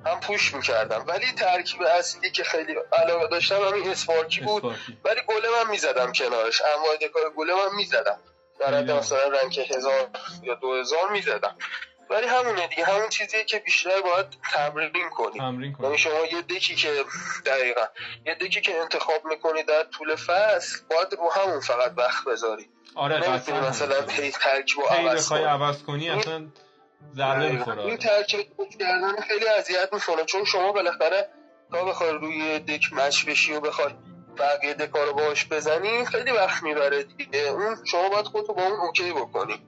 هم 0.06 0.20
پوش 0.20 0.54
می‌کردم. 0.54 1.06
ولی 1.08 1.32
ترکیب 1.32 1.82
اصلی 1.82 2.32
که 2.32 2.44
خیلی 2.44 2.76
علاقه 2.94 3.28
داشتم 3.28 3.64
همین 3.64 3.90
اسپارکی 3.90 4.42
بود. 4.42 4.66
اسپارکی. 4.66 5.00
ولی 5.06 5.22
گلم 5.28 5.54
هم 5.62 5.70
می‌زدم 5.70 6.12
کنارش. 6.12 6.62
انواع 6.62 6.96
دکای 6.96 7.24
گلم 7.36 7.58
هم 7.58 7.76
می‌زدم. 7.76 8.20
در 8.60 8.74
حد 8.74 8.92
مثلا 8.92 9.28
رنگ 9.28 9.60
هزار 9.60 10.10
یا 10.44 10.54
دو 10.54 10.74
هزار 10.76 11.12
می‌زدم. 11.12 11.58
ولی 12.10 12.28
همونه 12.28 12.68
دیگه 12.68 12.86
همون 12.86 13.10
چیزیه 13.10 13.44
که 13.44 13.60
بیشتر 13.60 14.02
باید 14.02 14.26
تمرین 14.54 15.10
کنی. 15.10 15.38
تمرین 15.40 15.74
کنی. 15.74 15.86
یعنی 15.86 15.98
شما 15.98 16.26
یه 16.32 16.42
دکی 16.42 16.76
که 16.76 16.90
دقیقا 17.46 17.86
یه 18.26 18.36
دکی 18.36 18.62
که 18.62 18.82
انتخاب 18.82 19.26
می‌کنی 19.26 19.64
در 19.64 19.84
طول 19.84 20.16
فصل 20.16 20.80
باید 20.90 21.14
رو 21.14 21.32
همون 21.32 21.60
فقط 21.60 21.92
وقت 21.98 22.26
بذاری. 22.28 22.70
آره 22.96 23.30
مثلا 23.70 24.02
هی 24.10 24.32
ترکیب 24.32 24.84
عوض 24.90 25.32
عوض 25.32 25.84
کنی 25.84 26.10
اصلا 26.10 26.48
ضربه. 27.16 27.50
می‌خوره. 27.50 27.86
این. 27.86 27.98
ترکیب 27.98 28.48
کردن 28.80 29.22
خیلی 29.28 29.48
اذیت 29.48 29.94
می‌کنه 29.94 30.26
چون 30.26 30.46
شما 30.46 30.72
بالاخره 30.72 31.30
تا 31.72 31.86
بخوای 31.86 32.12
روی 32.12 32.60
deck 32.60 32.94
match 32.94 33.26
بشی 33.26 33.54
و 33.54 33.60
بخوای 33.60 33.94
بقیه 34.38 34.74
deck 34.74 34.98
ا 34.98 35.04
رو 35.04 35.14
باش 35.14 35.48
بزنی 35.48 36.06
خیلی 36.06 36.32
وقت 36.32 36.64
می‌بره 36.64 37.04
دیگه. 37.04 37.40
اون 37.40 37.78
شما 37.86 38.10
باید 38.10 38.26
خودتو 38.26 38.54
با 38.54 38.62
اون 38.64 38.80
OK 38.80 39.12
بکنی. 39.12 39.66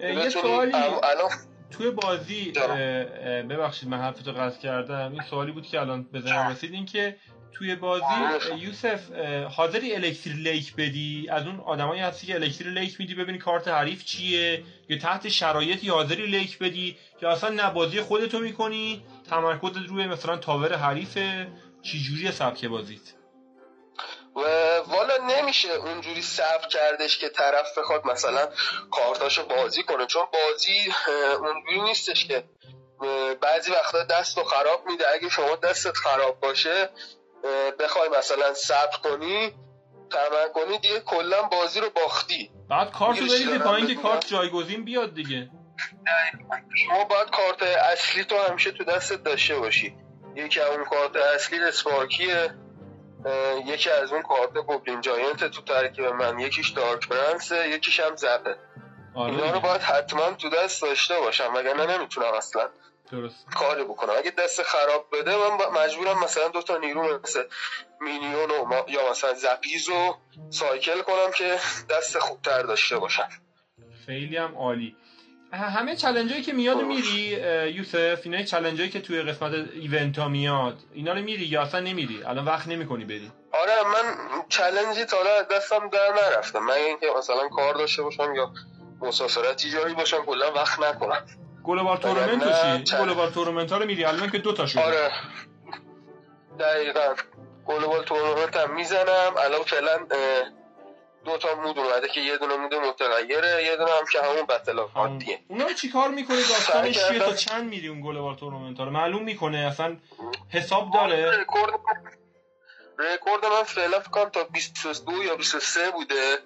یه 0.00 0.28
سوالی 0.28 0.74
الان 0.74 1.30
توی 1.70 1.90
بازی 1.90 2.52
ببخشید 3.50 3.88
من 3.88 3.98
حرفتو 3.98 4.32
قطع 4.32 4.60
کردم. 4.60 5.12
این 5.12 5.22
سوالی 5.30 5.52
بود 5.52 5.66
که 5.66 5.80
الان 5.80 6.02
به 6.12 6.20
ذهنم 6.20 6.50
رسید. 6.50 6.72
این 6.72 6.86
که 6.86 7.16
توی 7.52 7.76
بازی 7.76 8.04
یوسف 8.58 9.10
حاضری 9.50 9.94
elixir 9.94 10.32
leak 10.32 10.74
بدی؟ 10.76 11.28
از 11.30 11.46
اون 11.46 11.60
آدمایی 11.60 12.00
هستی 12.00 12.26
که 12.26 12.34
elixir 12.34 12.70
leak 12.70 13.00
میدی 13.00 13.14
ببینی 13.14 13.38
کارت 13.38 13.68
حریف 13.68 14.04
چیه؟ 14.04 14.62
یا 14.88 14.98
تحت 14.98 15.28
شرایطی 15.28 15.88
حاضری 15.88 16.26
لیک 16.26 16.58
بدی 16.58 16.96
یا 17.22 17.30
اصلا 17.30 17.50
نه 17.50 17.70
بازی 17.70 18.00
خودتو 18.00 18.38
می‌کنی 18.38 19.02
تمرکزت 19.30 19.88
روی 19.88 20.06
مثلا 20.06 20.36
تاور 20.36 20.76
حریفه؟ 20.76 21.48
چی 21.82 22.02
جوری 22.02 22.32
سبک 22.32 22.64
بازیت؟ 22.64 23.17
و 24.38 24.42
والا 24.86 25.16
نمیشه 25.16 25.72
اونجوری 25.72 26.22
صبر 26.22 26.68
کردش 26.68 27.18
که 27.18 27.28
طرف 27.28 27.78
بخواد 27.78 28.06
مثلا 28.06 28.48
کارتاشو 28.90 29.46
بازی 29.46 29.82
کنه 29.82 30.06
چون 30.06 30.22
بازی 30.32 30.92
اونجوری 31.40 31.80
نیستش 31.80 32.24
که 32.28 32.44
بعضی 33.40 33.70
وقتا 33.72 34.02
دست 34.02 34.38
رو 34.38 34.44
خراب 34.44 34.86
میده. 34.86 35.04
اگه 35.14 35.28
شما 35.28 35.56
دستت 35.56 35.96
خراب 35.96 36.40
باشه 36.40 36.90
بخوای 37.80 38.08
مثلا 38.18 38.54
صبر 38.54 38.96
کنی 39.04 39.54
تمرین 40.10 40.48
کنی 40.54 40.78
دیگه 40.78 41.00
کلا 41.00 41.42
بازی 41.42 41.80
رو 41.80 41.90
باختی. 41.90 42.50
بعد 42.70 42.92
کارتو 42.92 43.22
می‌دونی 43.22 43.38
چی 43.38 43.44
بریزی 43.44 43.58
دارم 43.58 43.70
پایین 43.70 43.86
که 43.86 43.94
بهت 43.94 44.02
کارت؟ 44.02 44.26
جایگزین 44.26 44.84
بیاد 44.84 45.14
دیگه. 45.14 45.50
شما 46.86 47.04
باید 47.04 47.30
کارت 47.30 47.62
اصلی 47.62 48.24
تو 48.24 48.36
همیشه 48.38 48.70
تو 48.70 48.84
دستت 48.84 49.22
داشته 49.22 49.56
باشی. 49.56 49.96
یکی 50.36 50.60
اون 50.60 50.84
کارت 50.84 51.16
اصلی 51.16 51.58
اسپارکیه. 51.58 52.54
یکی 53.66 53.90
از 53.90 54.12
اون 54.12 54.22
کارت 54.22 54.52
گوبلین 54.58 55.00
جاینت 55.00 55.44
تو 55.44 55.62
ترکیب 55.62 56.04
من 56.04 56.38
یکیش 56.38 56.68
دارک 56.70 57.08
برنسه 57.08 57.68
یکیش 57.68 58.00
هم 58.00 58.16
زپه. 58.16 58.56
آره 59.14 59.32
اینا 59.34 59.50
رو. 59.50 59.60
باید 59.60 59.80
حتما 59.80 60.30
تو 60.30 60.48
دست 60.50 60.82
داشته 60.82 61.18
باشم 61.20 61.54
وگرنه 61.54 61.98
نمی‌تونم 61.98 62.32
اصلا 62.34 62.68
درست 63.12 63.46
کاری 63.54 63.84
بکنم. 63.84 64.14
اگه 64.18 64.30
دست 64.30 64.62
خراب 64.62 65.06
بده 65.12 65.36
من 65.36 65.56
با- 65.56 65.70
مجبورم 65.70 66.24
مثلا 66.24 66.48
دو 66.48 66.62
تا 66.62 66.76
نیرو 66.76 67.20
مثل 67.24 67.44
minion 68.00 68.50
و 68.50 68.64
ما- 68.64 68.84
یا 68.88 69.10
مثلا 69.10 69.34
Zappies 69.34 69.88
رو 69.88 70.16
cycle 70.50 71.02
کنم 71.02 71.30
که 71.36 71.58
دست 71.90 72.18
خوبتر 72.18 72.62
داشته 72.62 72.98
باشم. 72.98 73.28
خیلی 74.06 74.36
هم 74.36 74.54
عالی. 74.58 74.96
همه 75.52 75.96
challenge 75.96 76.34
ایی 76.34 76.42
که 76.42 76.52
میاد 76.52 76.80
رو 76.80 76.86
میری 76.86 77.36
یوسف 77.74 78.20
اینا 78.24 78.42
challenge 78.42 78.81
ایی 78.81 78.90
که 78.90 79.00
توی 79.00 79.22
قسمت 79.22 79.52
event 79.72 80.18
ها 80.18 80.28
میاد 80.28 80.78
اینا 80.92 81.12
رو 81.12 81.20
میری 81.22 81.44
یا 81.44 81.62
اصلا 81.62 81.80
نمیری؟ 81.80 82.22
الان 82.22 82.44
وقت 82.44 82.68
نمی‌کنی 82.68 83.04
بری. 83.04 83.32
آره 83.52 83.72
من 83.92 84.14
challenge 84.48 84.98
ی 84.98 85.04
تا 85.04 85.16
حالا 85.16 85.30
از 85.30 85.48
دستم 85.48 85.88
در 85.88 86.08
نرفتم. 86.16 86.58
من 86.58 86.74
اینکه 86.74 87.06
مثلا 87.18 87.48
کار 87.48 87.74
داشته 87.74 88.02
باشم 88.02 88.34
یا 88.34 88.50
مسافرتی 89.00 89.70
جایی 89.70 89.94
باشم 89.94 90.24
کلا 90.24 90.52
وقت 90.52 90.80
نکنم. 90.80 91.26
global 91.64 91.96
tournament 91.96 92.62
چی؟ 92.78 92.84
چند- 92.84 93.00
global 93.00 93.30
tournament 93.30 93.72
ها 93.72 93.78
رو 93.78 93.86
میری 93.86 94.04
الان 94.04 94.30
که 94.30 94.38
دو 94.38 94.52
تا 94.52 94.66
شده. 94.66 94.82
آره. 94.82 95.10
دقیقا. 96.58 97.14
global 97.66 98.04
tournament 98.04 98.56
هم 98.56 98.74
می‌زنم. 98.74 99.32
الان 99.44 99.62
فعلا 99.62 100.06
دو 101.28 101.38
تا 101.38 101.54
mode 101.54 101.78
اومده 101.78 102.08
که 102.08 102.20
یه 102.20 102.36
دونه 102.36 102.56
mode 102.56 102.74
متغیره 102.74 103.64
یه 103.64 103.76
دونه 103.76 103.90
هم 103.90 104.04
که 104.12 104.22
همون 104.22 104.46
battle 104.46 104.78
همون. 104.78 104.90
عادیه 104.94 105.40
اونا 105.48 105.66
رو 105.66 105.72
چیکار 105.72 106.08
می‌کنی 106.08 106.36
داستانش 106.36 107.08
چیه؟ 107.08 107.18
تا. 107.18 107.34
چند 107.34 107.68
میری 107.68 107.88
اون 107.88 108.00
global 108.00 108.36
tournament 108.36 108.78
ها 108.78 108.84
رو؟ 108.84 108.90
معلوم 108.90 109.22
می‌کنه 109.22 109.58
اصلا 109.58 109.96
حساب 110.52 110.92
داره. 110.94 111.40
رکورد 111.40 111.72
رکورد 112.98 113.46
من 113.46 113.62
فعلا 113.62 114.00
فکر 114.00 114.28
تا 114.28 114.44
22 114.44 115.22
یا 115.24 115.36
23 115.36 115.90
بوده. 115.90 116.38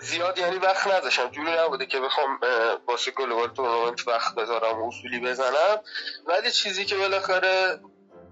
زیاد 0.00 0.38
یعنی 0.38 0.56
وقت 0.56 0.86
نذاشتم 0.86 1.28
جوری 1.28 1.50
نبوده 1.50 1.86
که 1.86 2.00
بخوام 2.00 2.40
واسه 2.88 3.10
global 3.10 3.48
tournament 3.48 4.08
وقت 4.08 4.34
بذارم 4.34 4.82
و 4.82 4.88
اصولی 4.88 5.20
بزنم. 5.20 5.80
ولی 6.26 6.50
چیزی 6.50 6.84
که 6.84 6.96
بالاخره 6.96 7.80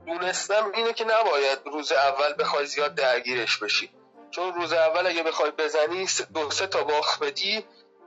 دونستم 0.06 0.72
اینه 0.74 0.92
که 0.92 1.04
نباید 1.04 1.58
روز 1.64 1.92
اول 1.92 2.34
بخوای 2.38 2.66
زیاد 2.66 2.94
درگیرش 2.94 3.58
بشی. 3.58 3.90
چون 4.30 4.54
روز 4.54 4.72
اول 4.72 5.06
اگه 5.06 5.22
بخوای 5.22 5.50
بزنی 5.50 6.06
دو 6.34 6.50
سه 6.50 6.66
تا 6.66 6.84
باخت 6.84 7.24
بدی 7.24 7.64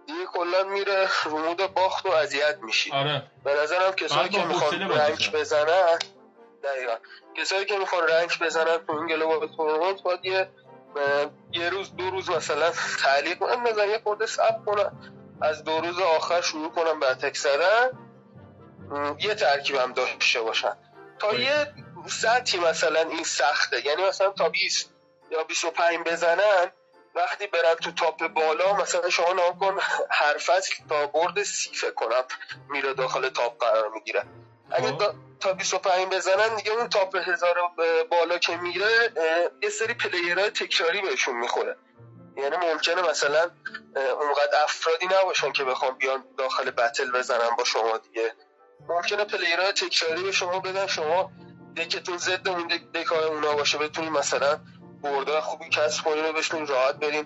دیگه 0.08 0.26
کلا 0.34 0.64
میره 0.64 1.10
رمود 1.26 1.74
باخت 1.74 2.06
و 2.06 2.10
اذیت 2.10 2.58
میشی. 2.62 2.92
آره. 2.92 3.24
به 3.44 3.54
نظرم 3.54 3.92
کسایی 3.92 4.30
که 4.30 4.46
می‌خوان 4.46 4.92
رنگ. 4.92 5.32
بزنن 5.34 6.00
دقیقا. 6.64 6.96
کسایی 7.38 7.66
که 7.66 7.78
می‌خوان 7.78 8.08
رنگ 8.08 8.30
بزنن 8.42 8.78
تو 8.78 8.94
این 8.94 9.08
گلوبال 9.08 9.48
تورنمنت 9.58 10.04
باید 10.04 10.26
یه 10.26 10.50
یه 11.52 11.70
روز 11.70 11.96
دو 11.96 12.10
روز 12.10 12.30
مثلا 12.30 12.72
تعلیق 13.04 13.40
کنن 13.40 13.64
بزن 13.64 13.90
یه 13.90 14.00
خورده 14.04 14.26
صبر 14.26 14.60
کنن. 14.66 14.92
از 15.42 15.64
دو 15.64 15.80
روز 15.82 16.00
آخر 16.00 16.42
شروع 16.42 16.72
کنن 16.72 17.00
به 17.00 17.12
attack 17.12 17.38
زدن. 17.38 17.90
یه 19.20 19.36
ترکیب 19.36 19.76
هم 19.76 19.94
داشته 19.94 20.42
باشن. 20.42 20.74
تا 21.20 21.28
آره. 21.28 21.40
یه 21.40 21.74
سطحی 22.08 22.60
مثلا 22.60 23.00
این 23.00 23.24
سخته. 23.24 23.86
یعنی 23.86 24.04
مثلا 24.04 24.30
تا 24.30 24.50
20 24.50 24.96
یا 25.32 25.44
25 25.44 25.98
بزنن 26.08 26.72
وقتی 27.16 27.48
برن 27.48 27.76
تو 27.76 27.92
top 27.92 28.28
بالا 28.28 28.74
مثلا 28.74 29.10
شما 29.10 29.34
نام 29.34 29.60
کن 29.60 29.78
هر 30.12 30.38
فصل 30.38 30.74
تا 30.90 31.08
برد 31.08 31.44
سی 31.44 31.74
فکر 31.76 31.92
کنم 31.94 32.24
میره 32.70 32.94
داخل 32.94 33.30
top 33.30 33.60
قرار 33.60 33.90
می‌گیره. 33.90 34.24
اگه 34.72 34.88
خب. 34.88 35.00
دا- 35.00 35.16
تا 35.40 35.54
25 35.54 36.08
بزنن 36.08 36.56
دیگه 36.56 36.72
اون 36.72 36.90
top 36.90 37.16
هزار 37.16 37.56
بالا 38.12 38.38
که 38.38 38.58
میره 38.58 39.14
یه 39.64 39.70
سری 39.70 39.94
player 39.94 40.36
های 40.36 40.50
تکراری 40.50 41.02
بهشون 41.02 41.36
می‌خوره. 41.36 41.78
یعنی 42.38 42.58
ممکنه 42.58 43.02
مثلا 43.10 43.52
اونقدر 43.96 44.64
افرادی 44.64 45.06
نباشن 45.06 45.52
که 45.52 45.64
بخوام 45.64 45.98
بیان 45.98 46.26
داخل 46.38 46.72
battle 46.72 47.12
بزنن 47.12 47.56
با 47.58 47.64
شما 47.64 47.98
دیگه. 47.98 48.36
ممکنه 48.90 49.26
player 49.26 49.60
های 49.60 49.72
تکراری 49.72 50.24
به 50.24 50.32
شما 50.32 50.60
بدن 50.60 50.88
شما 50.88 51.32
deck 51.78 52.01
تون 52.01 52.18
ضد 52.18 52.48
اون 52.50 52.68
deck- 52.70 52.98
deck 52.98 53.20
ای 53.20 53.26
اونا 53.26 53.54
باشه 53.56 53.78
بتونین 53.78 54.12
مثلا 54.14 54.60
برد 55.02 55.42
خوبی 55.42 55.70
کسب 55.70 56.04
کنین 56.04 56.26
و 56.26 56.34
بشین 56.34 56.68
راحت 56.68 56.96
برین 56.96 57.26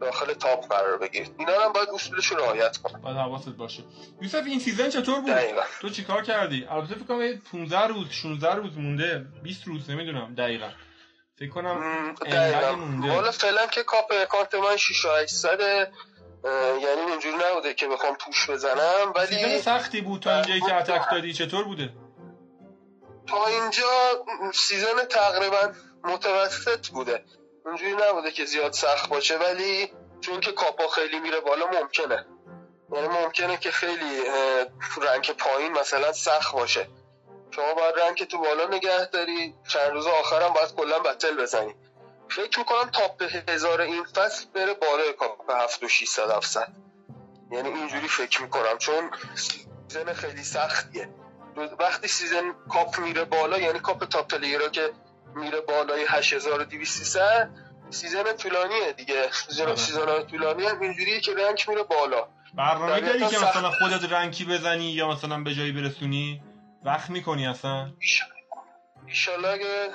داخل 0.00 0.32
top 0.34 0.68
قرار 0.68 0.98
بگیرید 0.98 1.34
اینا 1.38 1.52
هم 1.60 1.72
باید 1.72 1.88
اصولش 1.88 2.26
رو 2.26 2.36
رعایت 2.36 2.76
کنن. 2.76 3.00
باید 3.00 3.16
حواست 3.16 3.48
باشه. 3.48 3.82
یوسف 4.22 4.42
این 4.46 4.60
season 4.60 4.90
چطور 4.90 5.20
بود؟ 5.20 5.30
دقیقا. 5.30 5.62
تو 5.80 5.88
چیکار 5.88 6.22
کردی؟ 6.22 6.66
البته 6.70 6.94
فکر 6.94 7.04
کنم 7.04 7.22
یه 7.22 7.40
15 7.52 7.86
روز 7.86 8.10
16 8.10 8.54
روز 8.54 8.78
مونده. 8.78 9.26
20 9.42 9.66
روز 9.66 9.90
نمی‌دونم. 9.90 10.34
دقیقا. 10.34 10.68
فکر 11.38 11.50
کنم. 11.50 12.14
حالا 13.02 13.30
فعلا 13.30 13.66
که 13.66 13.82
cup 13.82 14.12
account 14.22 14.54
من 14.54 14.76
6800 14.76 15.60
یعنی 16.82 17.00
اونجوری 17.10 17.36
نبوده 17.50 17.74
که 17.74 17.88
بخوام 17.88 18.14
push 18.14 18.50
بزنم 18.50 19.12
season 19.26 19.44
ولی 19.44 19.58
سختی 19.58 20.00
بود 20.00 20.22
تا 20.22 20.34
اینجایی 20.34 20.60
که 20.60 20.74
attack 20.74 21.10
دادی. 21.10 21.32
چطور 21.32 21.64
بوده؟ 21.64 21.92
تا 23.26 23.46
اینجا 23.46 24.24
season 24.54 25.04
تقریبا 25.10 25.72
متوسط 26.04 26.88
بوده. 26.88 27.24
اونجوری 27.64 27.94
نبوده 27.94 28.30
که 28.30 28.44
زیاد 28.44 28.72
سخت 28.72 29.08
باشه 29.08 29.38
ولی 29.38 29.92
چون 30.20 30.40
که 30.40 30.52
کاپا 30.52 30.88
خیلی 30.88 31.20
میره 31.20 31.40
بالا 31.40 31.66
ممکنه. 31.66 32.26
یعنی 32.92 33.08
ممکنه 33.08 33.56
که 33.56 33.70
خیلی 33.70 34.22
rank 35.02 35.30
پایین 35.30 35.72
مثلا 35.72 36.12
سخت 36.12 36.52
باشه. 36.52 36.88
شما 37.50 37.74
باید 37.74 37.98
rank 37.98 38.24
تو 38.24 38.38
بالا 38.38 38.66
نگه 38.66 39.06
داری 39.06 39.54
چند 39.68 39.90
روز 39.90 40.06
آخرم 40.06 40.52
باید 40.52 40.74
کلا 40.74 40.98
battle 40.98 41.36
بزنی. 41.36 41.74
فکر 42.30 42.58
می‌کنم 42.58 42.90
top 42.90 43.22
هزار 43.48 43.80
این 43.80 44.04
فصل 44.04 44.46
بره 44.54 44.74
بالا 44.74 45.12
کاپ 45.12 45.50
هفت 45.50 45.82
و 45.82 45.88
600 45.88 46.30
700 46.30 46.68
یعنی 47.50 47.68
اینجوری 47.68 48.08
فکر 48.08 48.42
می‌کنم 48.42 48.78
چون 48.78 49.10
season 49.34 50.12
خیلی 50.12 50.44
سختیه. 50.44 51.08
وقتی 51.78 52.08
season 52.08 52.54
cup 52.72 52.98
میره 52.98 53.24
بالا 53.24 53.58
یعنی 53.58 53.80
cup 53.80 54.04
top 54.04 54.34
player 54.34 54.63
ها 54.63 54.68
که 54.68 54.92
میره 55.38 55.60
بالای 55.60 56.04
8200 56.08 57.02
season 57.90 58.36
طولانیه 58.36 58.92
دیگه. 58.92 59.32
season 59.32 59.64
آره. 59.64 59.76
season 59.76 60.22
طولانی 60.22 60.66
هم 60.66 60.80
اینجوریه 60.80 61.20
که 61.20 61.34
rank 61.34 61.64
میره 61.68 61.82
بالا. 61.82 62.28
برنامه 62.54 62.92
دقیقاً 62.92 63.06
داری 63.06 63.18
که 63.18 63.26
سخت. 63.26 63.56
مثلا 63.56 63.70
خودت 63.70 64.12
رنکی 64.12 64.44
بزنی 64.44 64.90
یا 64.92 65.08
مثلا 65.08 65.42
به 65.42 65.54
جایی 65.54 65.72
برسونی 65.72 66.42
وقت 66.84 67.10
می‌کنی 67.10 67.46
اصلا؟ 67.46 67.92
ایشالله 69.06 69.48
اگه 69.48 69.88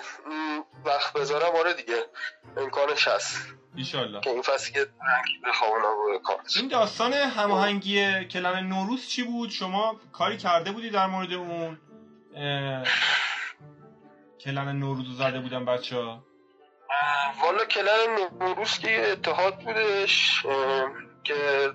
وقت 0.85 1.13
بذارم 1.13 1.55
آره 1.55 1.73
دیگه. 1.73 2.05
امکانش 2.57 3.07
هست. 3.07 3.37
ایشالله 3.75 4.21
که 4.21 4.29
این 4.29 4.41
فصل 4.41 4.71
که 4.71 4.79
رنگی 4.79 5.39
این 6.55 6.67
داستان 6.67 7.13
هماهنگی 7.13 8.25
کلن 8.25 8.67
نوروز 8.67 9.07
چی 9.07 9.23
بود؟ 9.23 9.49
شما 9.49 9.99
کاری 10.11 10.37
کرده 10.37 10.71
بودی 10.71 10.89
در 10.89 11.07
مورد 11.07 11.33
اون 11.33 11.79
اه، 12.35 12.83
کلن 14.43 14.79
نوروز 14.79 15.07
رو 15.07 15.13
زده 15.13 15.39
بودن 15.39 15.65
بچه 15.65 15.95
ها 15.95 16.23
والا 17.43 17.65
کلن 17.65 18.29
نوروز 18.39 18.79
که 18.79 19.11
اتحاد 19.11 19.59
بودش 19.59 20.45
اه، 20.45 20.91
که 21.23 21.71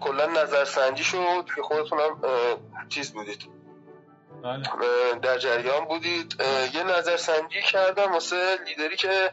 کلا 0.00 0.26
نظرسنجی 0.26 1.04
شد 1.04 1.44
که 1.56 1.62
خودتونم 1.62 2.24
اه، 2.24 2.58
چیز 2.88 3.12
بودید. 3.12 3.48
بله. 4.44 4.62
در 5.22 5.38
جریان 5.38 5.84
بودید. 5.84 6.36
یه 6.74 6.82
نظرسنجی 6.82 7.62
کردم 7.62 8.12
واسه 8.12 8.58
لیدری 8.66 8.96
که 8.96 9.32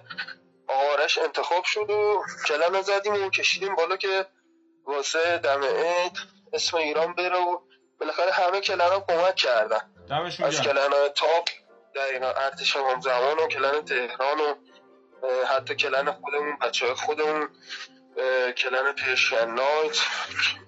آرش 0.68 1.18
انتخاب 1.18 1.64
شد 1.64 1.89
و 1.89 2.24
کلن 2.47 2.82
زدیم 2.82 3.14
و 3.14 3.30
کشیدیم 3.30 3.76
بالا 3.76 3.97
که 3.97 4.26
واسه 4.86 5.38
دم 5.38 5.64
عید 5.64 6.18
اسم 6.53 6.78
ایران 6.78 7.14
بره 7.14 7.38
و 7.38 7.57
بالاخره 7.99 8.32
همه 8.32 8.62
کلن 8.62 8.89
ها 8.89 8.99
کمک 8.99 9.36
کردن. 9.36 9.80
از 10.43 10.62
کلن 10.62 10.89
تاپ 11.16 11.49
دقیقا 11.96 12.28
ارتش 12.28 12.76
همزمان 12.76 13.38
و 13.38 13.48
کلن 13.48 13.86
تهران 13.86 14.40
و 14.40 14.56
حتی 15.56 15.76
کلن 15.76 16.12
خودمون 16.12 16.58
بچه 16.62 16.86
های 16.86 16.96
خودمون 16.96 17.50
کلن 18.58 18.92
پرشین 18.92 19.40
نایت. 19.40 19.98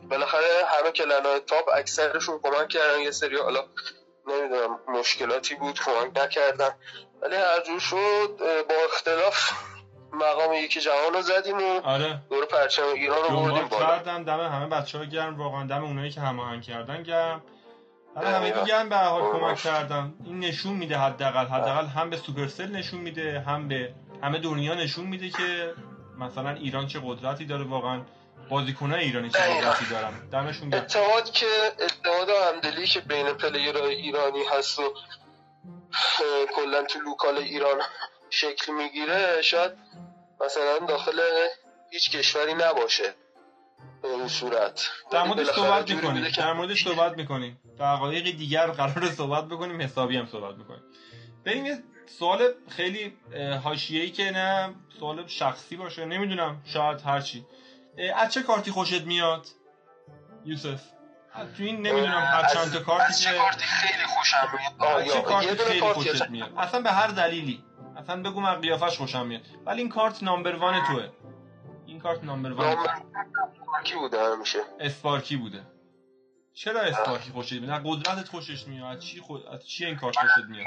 بالاخره 0.10 0.66
همه 0.68 0.92
کلن 0.92 1.26
های 1.26 1.40
تاپ 1.40 1.70
اکثرشون 1.76 2.40
کمک 2.44 2.70
کردن. 2.70 3.00
یه 3.00 3.12
سری 3.12 3.38
حالا 3.38 3.64
نمی‌دونم 4.28 4.80
مشکلاتی 4.88 5.56
بود 5.56 5.80
کمک 5.80 6.18
نکردن. 6.18 6.70
ولی 7.22 7.36
هر 7.36 7.62
جور 7.62 7.80
شد 7.80 8.38
با 8.70 8.76
اختلاف 8.86 9.52
مقام 10.14 10.54
یکی 10.54 10.82
جهان 10.82 11.14
رو 11.14 11.22
زدیم 11.22 11.58
و 11.58 11.82
آره. 11.84 12.20
دور 12.30 12.46
پرچم 12.46 12.88
ایران 12.88 13.24
رو 13.24 13.30
بردیم 13.30 13.68
بالا. 13.68 13.86
کردم 13.86 14.24
دم 14.24 14.40
همه 14.40 14.68
بچه 14.68 14.98
ها 14.98 15.06
گرم 15.06 15.40
واقعا 15.40 15.68
دم 15.68 15.84
اونایی 15.84 16.12
که 16.12 16.22
هماهنگ 16.22 16.64
کردن 16.64 17.04
گرم. 17.04 17.44
دم 18.16 18.22
همه 18.22 18.50
دقیقا. 18.50 18.66
گرم 18.66 18.90
به 18.90 18.98
حال 18.98 19.22
کمک. 19.22 19.58
کردن. 19.58 20.14
این 20.26 20.40
نشون 20.40 20.74
میده 20.74 20.98
حداقل 20.98 21.46
حداقل 21.46 21.86
هم 21.86 22.10
به 22.10 22.18
سوپرسل 22.18 22.72
نشون 22.72 23.00
میده 23.00 23.40
هم 23.40 23.68
به 23.68 23.94
همه 24.24 24.40
دنیا 24.40 24.74
نشون 24.74 25.06
میده 25.06 25.30
که 25.30 25.74
مثلا 26.20 26.50
ایران 26.50 26.88
چه 26.88 27.02
قدرتی 27.06 27.46
داره. 27.46 27.64
واقعا 27.64 28.02
بازیکنای 28.50 29.04
ایرانی 29.04 29.30
چه. 29.30 29.40
قدرتی 29.40 29.86
دارن. 29.86 30.30
دمشون 30.32 30.70
گرم. 30.70 30.82
اتحاد 30.82 31.32
که 31.32 31.46
اتحاد 31.80 32.30
و 32.30 32.34
همدلی 32.54 32.88
که 32.88 33.00
بین 33.00 33.34
player 33.34 33.80
های 33.80 33.96
ایرانی 33.96 34.44
هست 34.52 34.80
و 34.80 34.94
کلا 36.56 36.84
تو 36.84 37.00
local 37.00 37.38
ایران 37.38 37.82
شکل 38.30 38.74
می‌گیره 38.74 39.42
شاید 39.42 39.72
مثلا 40.46 40.88
داخل 40.88 41.22
هیچ 41.92 42.12
کشوری 42.12 42.54
نباشه 42.54 43.14
به 44.02 44.08
این 44.08 44.28
صورت. 44.28 44.90
در 45.12 45.24
موردش 45.24 45.50
بالاخره 45.50 45.86
صحبت 45.86 45.92
می‌کنیم. 45.92 46.32
در 46.38 46.54
موردش 46.54 46.84
صحبت 46.84 47.18
می‌کنیم. 47.18 47.60
دقایق 47.80 48.24
دیگر 48.38 48.68
قرار 48.68 49.12
صحبت 49.12 49.46
بکنیم 49.46 49.82
حسابی 49.82 50.18
هم 50.18 50.26
صحبت 50.26 50.56
می‌کنیم 50.58 50.82
بریم 51.46 51.66
یه 51.66 51.78
سوال 52.20 52.40
خیلی 52.70 53.14
حاشیه‌ای 53.64 54.12
که 54.12 54.32
نه 54.32 54.76
سوال 55.00 55.28
شخصی 55.28 55.76
باشه 55.76 56.06
نمی‌دونم 56.06 56.62
شاید 56.66 57.02
هرچی 57.02 57.46
از 58.16 58.34
چه 58.34 58.44
کارتی 58.44 58.72
خوشت 58.72 59.02
میاد؟ 59.02 59.48
یوسف. 60.46 60.82
تو 61.58 61.64
این 61.64 61.76
نمی‌دونم 61.88 62.24
هر 62.34 62.46
چند 62.54 62.74
تا 62.74 62.80
کارتی 62.80 63.04
از 63.04 63.22
چه 63.22 63.38
کارتی 63.38 63.66
خیلی 63.66 64.04
خوشم 64.04 64.48
میاد؟ 64.80 65.04
چه 65.14 65.22
کارتی 65.22 65.56
خیلی 65.56 65.82
خوشت 65.82 66.16
یا- 66.22 66.28
میاد؟ 66.30 66.54
اصلا 66.58 66.82
به 66.82 66.92
هر 66.92 67.08
دلیلی. 67.08 67.64
اصلا 67.98 68.22
بگو 68.24 68.42
من 68.42 68.56
قیافش 68.62 68.98
خوشم 68.98 69.26
میاد. 69.28 69.42
ولی 69.66 69.82
این 69.82 69.90
کارت 69.90 70.24
نامبر 70.24 70.56
وان 70.56 70.86
توه. 70.86 71.10
این 71.86 72.00
کارت 72.00 72.24
نامبر 72.24 72.52
وان 72.52 72.76
نام 72.76 73.84
کی 73.84 73.96
بوده 73.96 74.18
همیشه؟ 74.34 74.60
اسپارکی 74.80 75.38
بوده. 75.38 75.62
چرا 76.64 76.82
اسپارکی 76.82 77.32
خوشت 77.32 77.54
میاد؟ 77.54 77.82
قدرتت 77.86 78.28
خوشش 78.30 78.68
میاد. 78.68 79.00
چی 79.00 79.20
خود 79.20 79.48
از 79.48 79.68
چی 79.68 79.86
این 79.86 79.98
کارت 79.98 80.16
خوشت 80.16 80.48
میاد؟ 80.50 80.66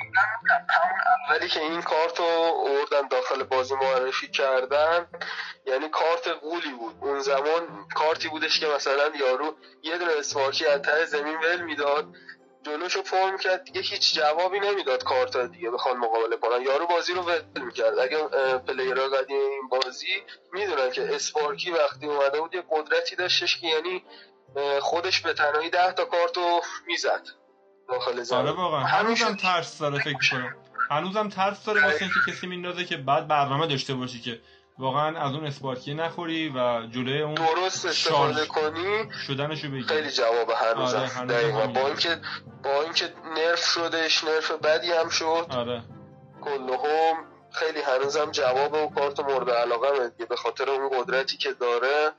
ولی 1.30 1.48
که 1.48 1.60
این 1.60 1.82
کارت 1.82 2.18
رو 2.18 2.24
اوردن 2.24 3.08
داخل 3.08 3.42
بازی 3.42 3.74
معرفی 3.74 4.28
کردن 4.28 5.06
یعنی 5.66 5.88
کارت 5.88 6.28
قولی 6.28 6.72
بود. 6.78 6.94
اون 7.00 7.20
زمان 7.20 7.86
کارتی 7.94 8.28
بودش 8.28 8.60
که 8.60 8.66
مثلا 8.66 9.10
یارو 9.20 9.56
یه 9.82 9.98
دونه 9.98 10.12
اسپارکی 10.18 10.66
از 10.66 10.82
ته 10.82 11.04
زمین 11.04 11.36
ول 11.38 11.60
می‌داد 11.60 12.06
جلوشو 12.62 13.02
پر 13.02 13.30
می‌کرد 13.30 13.64
دیگه 13.64 13.80
هیچ 13.80 14.14
جوابی 14.14 14.60
نمی‌داد 14.60 15.04
کارت 15.04 15.36
دیگه 15.36 15.70
بخوان 15.70 15.96
مقابله 15.96 16.36
کنن. 16.36 16.62
یارو 16.62 16.86
بازی 16.86 17.12
رو 17.12 17.22
ول 17.22 17.62
می‌کرد. 17.64 17.98
اگه 17.98 18.28
پلیرها 18.58 19.08
قدیم 19.08 19.36
این 19.36 19.68
بازی 19.68 20.22
می‌دونن 20.52 20.90
که 20.90 21.14
اسپارکی 21.14 21.70
وقتی 21.70 22.06
اومده 22.06 22.40
بود 22.40 22.54
یه 22.54 22.64
قدرتی 22.70 23.16
داشتش 23.16 23.60
که 23.60 23.66
یعنی 23.66 24.04
خودش 24.80 25.20
به 25.20 25.34
تنهایی 25.34 25.70
ده 25.70 25.92
تا 25.92 26.04
کارت 26.04 26.36
رو 26.36 26.60
می‌زد 26.86 27.22
داخل 27.88 28.22
زمین. 28.22 28.40
آره 28.40 28.50
واقعا. 28.50 28.80
هنوزم. 28.80 29.36
ترس 29.36 29.78
داره 29.78 29.98
فکر 29.98 30.30
کنم 30.30 30.56
هنوزم 30.90 31.28
ترس 31.28 31.64
داره 31.64 31.84
واسه 31.84 32.02
اینکه 32.02 32.32
کسی 32.32 32.46
میندازه 32.46 32.84
که 32.84 32.96
بعد 32.96 33.28
برنامه 33.28 33.66
داشته 33.66 33.94
باشی 33.94 34.20
که 34.20 34.40
واقعا 34.78 35.18
از 35.18 35.34
اون 35.34 35.46
اسپارکی 35.46 35.94
نخوری 35.94 36.48
و 36.48 36.86
جلوی 36.86 37.22
اون 37.22 37.34
درست 37.34 37.86
استفاده 37.86 38.46
کنی 38.46 39.10
شدنشو 39.26 39.68
بگیری 39.68 39.82
خیلی 39.84 40.10
جواب 40.10 40.50
هنوزم 40.50 40.98
آره، 40.98 41.08
هنوزم 41.08 41.26
دقیقا. 41.26 41.66
با 41.66 41.86
اینکه 41.86 42.20
با 42.64 42.82
اینکه 42.82 43.12
نرف 43.36 43.64
شدش 43.64 44.24
نرف 44.24 44.50
بدی 44.50 44.92
هم 44.92 45.08
شد. 45.08 45.46
آره. 45.50 45.82
کلهم 46.44 47.16
خیلی 47.52 47.80
هنوزم 47.80 48.30
جواب 48.30 48.74
و 48.74 48.94
کارت 48.94 49.20
مورد 49.20 49.50
علاقه 49.50 50.08
دیگه. 50.08 50.26
به 50.26 50.36
خاطر 50.36 50.70
اون 50.70 50.88
قدرتی 50.98 51.36
که 51.36 51.52
داره 51.52 52.12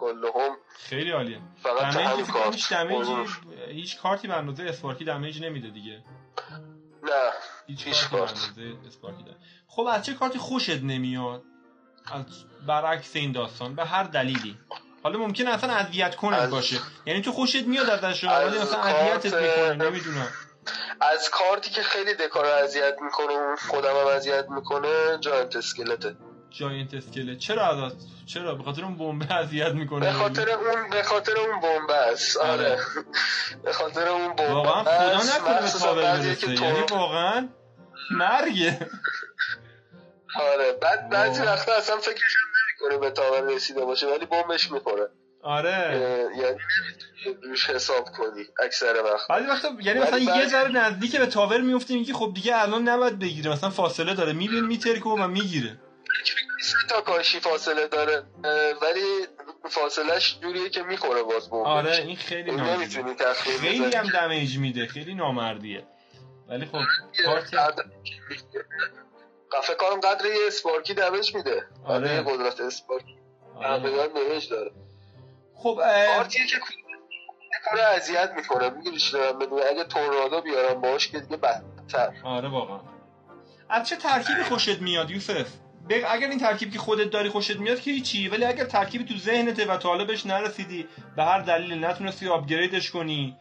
کلهم. 0.00 0.56
خیلی 0.78 1.10
عالیه. 1.10 1.40
فقط 1.62 1.94
کنم 1.94 2.22
کارت. 2.32 2.54
هیچ 2.54 2.72
دمیجی 2.72 3.04
قربون. 3.04 3.26
هیچ 3.68 4.00
کارتی 4.00 4.28
به 4.28 4.34
اندازه 4.34 4.62
اسپارکی 4.64 5.04
دمیج 5.04 5.42
نمیده 5.42 5.70
دیگه. 5.70 6.02
نه 7.02 7.30
هیچ 7.66 7.86
هیچ 7.86 8.08
کارت. 8.08 8.50
اسپارکی 8.88 9.22
داره. 9.22 9.36
خب 9.68 9.82
از 9.82 10.06
چه 10.06 10.14
کارتی 10.14 10.38
خوشت 10.38 10.82
نمیاد؟ 10.82 11.42
از 12.12 12.24
برعکس 12.66 13.16
این 13.16 13.32
داستان 13.32 13.74
به 13.74 13.84
هر 13.84 14.02
دلیلی. 14.02 14.58
حالا 15.02 15.18
ممکنه 15.18 15.50
اصلا 15.50 15.74
اذیت 15.74 16.24
از- 16.24 16.50
باشه. 16.50 16.76
یعنی 17.06 17.22
تو 17.22 17.32
خوشت 17.32 17.66
میاد 17.66 17.90
ازش 17.90 18.24
از 18.24 18.48
ولی 18.52 18.58
مثلا 18.62 18.80
کارت- 18.82 18.94
اذیتت 19.26 19.34
می‌کنه 19.42 19.74
نمی‌دونم. 19.90 20.28
از 21.00 21.30
کارتی 21.30 21.70
که 21.70 21.82
خیلی 21.82 22.14
دکار 22.14 22.44
اذیت 22.44 22.94
می‌کنه 23.02 23.34
و 23.34 23.56
خودم 23.56 23.90
هم 23.96 24.06
اذیت 24.06 24.46
می‌کنه 24.50 25.18
جاینت 25.20 25.56
اسکلته. 25.56 26.16
جاینت 26.50 26.94
اسکله 26.94 27.36
چرا 27.36 27.86
ازت 27.86 27.96
چرا؟ 28.26 28.54
به 28.54 28.64
خاطر 28.64 28.84
اون 28.84 28.96
بمب 28.96 29.32
اذیت 29.32 29.72
می‌کنه 29.72 30.06
به 30.06 30.12
خاطر 30.12 30.50
اون 30.50 30.90
به 30.90 31.02
خاطر 31.02 31.32
اون 31.36 31.60
بمب 31.60 31.90
است. 31.90 32.36
آره. 32.36 32.52
آره. 32.52 32.78
به 33.64 33.72
خاطر 33.72 34.08
اون 34.08 34.36
بمب 34.36 34.50
واقعا 34.50 34.84
خدا 34.84 35.16
نکنه 35.16 35.94
به 35.94 36.02
بعضی 36.02 36.28
برسه. 36.28 36.64
یعنی 36.64 36.80
واقعا 36.90 37.48
مرگه. 38.10 38.88
آره. 40.40 40.72
بعد 40.82 41.08
بعضی. 41.08 41.42
وقتا 41.42 41.72
اصلا 41.74 41.96
فکرش 41.96 42.36
هم 42.36 42.50
نمی‌کنه 42.60 42.98
به 42.98 43.10
تاور 43.10 43.54
رسیده 43.54 43.84
باشه 43.84 44.06
ولی 44.06 44.26
بمبش 44.26 44.70
می‌خوره. 44.70 45.08
آره. 45.42 46.00
یعنی 46.36 46.58
روش 47.42 47.70
حساب 47.70 48.04
کنی 48.04 48.44
اکثر 48.64 48.94
وقت. 49.04 49.28
بعضی 49.28 49.46
وقتا 49.46 49.68
یعنی 49.82 50.00
مثلا 50.00 50.18
یه 50.18 50.48
ذره 50.48 50.68
نزدیک 50.68 51.16
به 51.16 51.26
تاور 51.26 51.60
میفته 51.60 51.94
میگی 51.94 52.12
خب 52.12 52.32
دیگه 52.34 52.62
الان 52.62 52.88
نباید 52.88 53.18
بگیره. 53.18 53.50
مثلا 53.50 53.70
فاصله 53.70 54.14
داره. 54.14 54.32
میبین 54.32 54.66
میترکه 54.66 55.08
و 55.08 55.28
می‌گیره. 55.28 55.80
تا 56.88 57.00
کاشی 57.00 57.40
فاصله 57.40 57.88
داره 57.88 58.22
ولی 58.82 59.26
فاصلهش 59.70 60.38
جوریه 60.42 60.68
که 60.68 60.82
می‌خوره 60.82 61.22
باز 61.22 61.50
بمبش 61.50 61.66
آره 61.66 61.96
این 61.96 62.16
خیلی 62.16 62.50
نمی‌تونی 62.50 63.14
تخمین 63.14 63.58
خیلی. 63.58 63.96
هم 63.96 64.06
دمیج 64.06 64.58
میده 64.58 64.86
خیلی 64.86 65.14
نامردیه. 65.14 65.86
ولی 66.48 66.66
خب 66.66 66.78
کارت 67.24 67.80
فکر 69.62 69.76
کنم 69.76 70.00
قدر 70.00 70.26
یه 70.26 70.46
اسپارکی 70.46 70.94
دمج 70.94 71.34
میده. 71.34 71.66
آره. 71.84 72.14
یه 72.14 72.22
قدرت 72.22 72.60
اسپارکی 72.60 73.18
آره. 73.56 74.08
دمج 74.08 74.48
داره. 74.50 74.70
خب 75.54 75.80
کارتیه 76.16 76.46
که 76.46 76.56
کار 77.70 77.80
اذیت 77.80 78.32
می‌کنه. 78.36 78.70
می‌گیری 78.70 78.98
چی 78.98 79.12
دارم 79.12 79.38
اگه 79.70 79.84
تورنادو 79.84 80.40
بیارم 80.40 80.80
باش 80.80 81.08
که 81.08 81.20
دیگه 81.20 81.36
بدتر. 81.36 82.12
آره 82.24 82.48
واقعا. 82.48 82.80
از 83.68 83.88
چه 83.88 83.96
ترکیبی 83.96 84.42
خوشت 84.42 84.80
میاد 84.80 85.10
یوسف؟ 85.10 85.48
اگر 85.90 86.28
این 86.28 86.38
ترکیب 86.38 86.72
که 86.72 86.78
خودت 86.78 87.10
داری 87.10 87.28
خوشت 87.28 87.56
میاد 87.56 87.80
که 87.80 87.90
هیچی 87.90 88.28
ولی 88.28 88.44
اگر 88.44 88.64
ترکیبی 88.64 89.04
تو 89.04 89.18
ذهنته 89.18 89.64
و 89.64 89.76
تا 89.76 89.96
نرسیدی 90.26 90.88
به 91.16 91.22
هر 91.22 91.40
دلیل 91.40 91.84
نتونستی 91.84 92.28
آپگریدش 92.28 92.90
کنی 92.90 93.36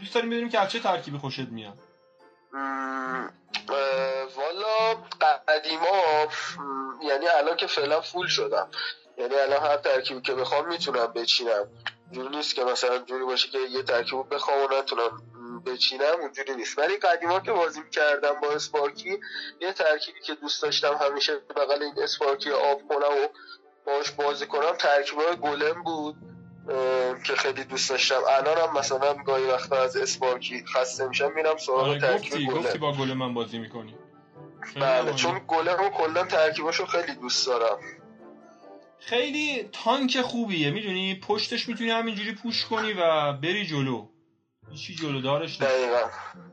دوست 0.00 0.14
داریم 0.14 0.30
بدونیم 0.30 0.48
که 0.48 0.60
از 0.60 0.70
چه 0.72 0.80
ترکیبی 0.80 1.18
خوشت 1.18 1.40
میاد. 1.40 1.78
والا 4.36 4.94
قدیما 5.48 6.26
یعنی 7.08 7.26
الان 7.26 7.56
که 7.56 7.66
فعلا 7.66 8.00
فول 8.00 8.26
شدم. 8.26 8.68
یعنی 9.18 9.34
الان 9.34 9.62
هر 9.62 9.76
ترکیبی 9.76 10.20
که 10.20 10.34
بخوام 10.34 10.68
می‌تونم 10.68 11.06
بچینم. 11.06 11.68
جوری 12.12 12.36
نیست 12.36 12.54
که 12.54 12.64
مثلا 12.64 12.98
جوری 12.98 13.24
باشه 13.24 13.48
که 13.48 13.58
یه 13.58 13.82
ترکیب 13.82 14.34
بخوام 14.34 14.58
و 14.58 14.78
نتونم 14.78 15.22
بچینم 15.66 16.20
اونجوری 16.20 16.54
نیست. 16.54 16.78
ولی 16.78 16.96
قدیما 16.96 17.40
که 17.40 17.52
بازی 17.52 17.80
کردم 17.92 18.40
با 18.42 18.48
اسپارکی 18.48 19.18
یه 19.60 19.72
ترکیبی 19.72 20.20
که 20.20 20.34
دوست 20.34 20.62
داشتم 20.62 20.94
همیشه 21.00 21.32
بغل 21.56 21.82
این 21.82 21.94
اسپارکی 22.02 22.50
آب 22.50 22.88
کنم 22.88 23.24
و 23.24 23.28
باش 23.86 24.10
بازی 24.10 24.46
کنم 24.46 24.76
ترکیب 24.78 25.18
های 25.18 25.36
گلم 25.36 25.82
بود 25.82 26.14
که 27.26 27.34
خیلی 27.34 27.64
دوست 27.64 27.90
داشتم. 27.90 28.20
الان 28.28 28.58
هم 28.58 28.78
مثلا 28.78 29.14
گاهی 29.14 29.44
وقتا 29.44 29.76
از 29.76 29.96
اسپارکی 29.96 30.64
خسته 30.74 31.08
میشم 31.08 31.32
میرم 31.34 31.56
سراغ 31.56 31.78
آره 31.78 32.00
ترکیب 32.00 32.32
گفتی 32.32 32.46
گفتی 32.46 32.78
گلم 32.78 32.80
با 32.80 32.92
گل 32.92 33.12
من 33.12 33.34
بازی 33.34 33.58
می‌کنی. 33.58 33.94
بله 34.80 35.14
چون 35.14 35.40
گلم 35.48 35.76
رو 35.78 35.88
کلا 35.88 36.24
ترکیباشو 36.24 36.86
خیلی 36.86 37.14
دوست 37.14 37.46
دارم. 37.46 37.78
خیلی 38.98 39.68
تانک 39.72 40.20
خوبیه. 40.20 40.70
می‌دونی 40.70 41.20
پشتش 41.28 41.68
می‌تونی 41.68 41.90
همینجوری 41.90 42.34
پوش 42.34 42.64
کنی 42.64 42.92
و 42.92 43.32
بری 43.32 43.66
جلو. 43.66 44.08
هیچی 44.74 44.94
جلو 44.94 45.20
دارش 45.20 45.60
نیست. 45.60 45.72
دقیقا. 45.72 45.98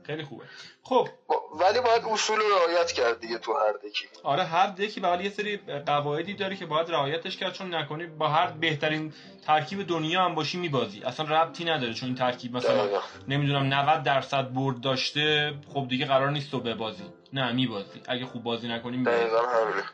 خیلی 0.07 0.24
خوبه. 0.24 0.43
خب. 0.84 1.07
ولی 1.53 1.80
باید 1.82 2.05
اصول 2.05 2.39
رو 2.39 2.43
رعایت 2.49 2.91
کرد 2.91 3.19
دیگه 3.19 3.38
تو 3.38 3.53
هر 3.53 3.72
دکی. 3.72 4.05
آره 4.24 4.43
هر 4.43 4.67
دکی 4.67 4.99
به 4.99 5.24
یه 5.24 5.30
سری 5.30 5.57
قواعدی 5.86 6.34
داره 6.34 6.55
که 6.55 6.65
باید 6.65 6.91
رعایتش 6.91 7.38
کرد 7.38 7.53
چون 7.53 7.76
نکنی 7.76 8.05
با 8.05 8.28
هر 8.28 8.47
بهترین 8.47 9.13
ترکیب 9.45 9.88
دنیا 9.88 10.26
هم 10.26 10.36
باشی 10.36 10.57
میبازی. 10.57 11.03
اصلا 11.03 11.41
ربطی 11.41 11.65
نداره 11.65 11.93
چون 11.93 12.07
این 12.07 12.15
ترکیب 12.15 12.57
مثلا 12.57 12.86
دقیقا. 12.86 12.99
نمی‌دونم 13.28 13.74
90 13.74 14.03
درصد 14.03 14.53
برد 14.53 14.82
داشته 14.82 15.53
خب 15.74 15.88
دیگه 15.89 16.05
قرار 16.05 16.32
نیست 16.32 16.51
تو 16.51 16.59
ببازی. 16.59 17.03
نه 17.34 17.51
میبازی. 17.51 18.01
اگه 18.07 18.26
خوب 18.26 18.43
بازی 18.43 18.67
نکنی 18.67 18.97
میبازی. 18.97 19.36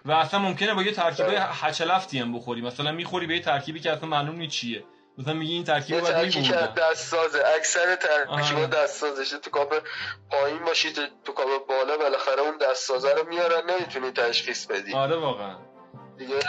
و 0.05 0.11
اصلا 0.11 0.39
ممکنه 0.39 0.73
با 0.73 0.84
یه 0.84 0.91
ترکیب. 0.91 1.25
هچلفتی 1.61 2.19
هم 2.19 2.34
بخوری. 2.34 2.61
مثلا 2.61 2.91
می‌خوری 2.91 3.28
به 3.28 3.34
یه 3.34 3.41
ترکیبی 3.41 3.80
که 3.80 3.91
اصلا 3.91 4.09
معلوم 4.09 4.36
نیست 4.36 4.53
چیه. 4.53 4.84
مثلا 5.18 5.34
میگی 5.34 5.53
این 5.53 5.63
ترکیب 5.63 5.99
باید 5.99 6.15
ترکیب 6.15 6.43
که 6.43 6.53
دست 6.53 7.05
سازه 7.05 7.43
اکثر 7.55 7.95
ترکیبا 7.95 8.59
آره. 8.59 8.68
دست 8.68 8.95
سازشه 8.95 9.38
تو 9.38 9.49
کاپ 9.49 9.84
پایین 10.32 10.65
باشی 10.65 10.93
تو 11.26 11.34
کاپ 11.34 11.68
بالا 11.68 11.97
بالاخره 11.97 12.41
اون 12.41 12.57
دست 12.57 12.88
سازه 12.88 13.13
رو 13.13 13.30
میارن 13.30 13.61
نمی‌تونی 13.70 14.11
تشخیص 14.11 14.65
بدی. 14.65 14.93
آره 14.93 15.15
واقعا. 15.15 15.55
دیگه 16.18 16.39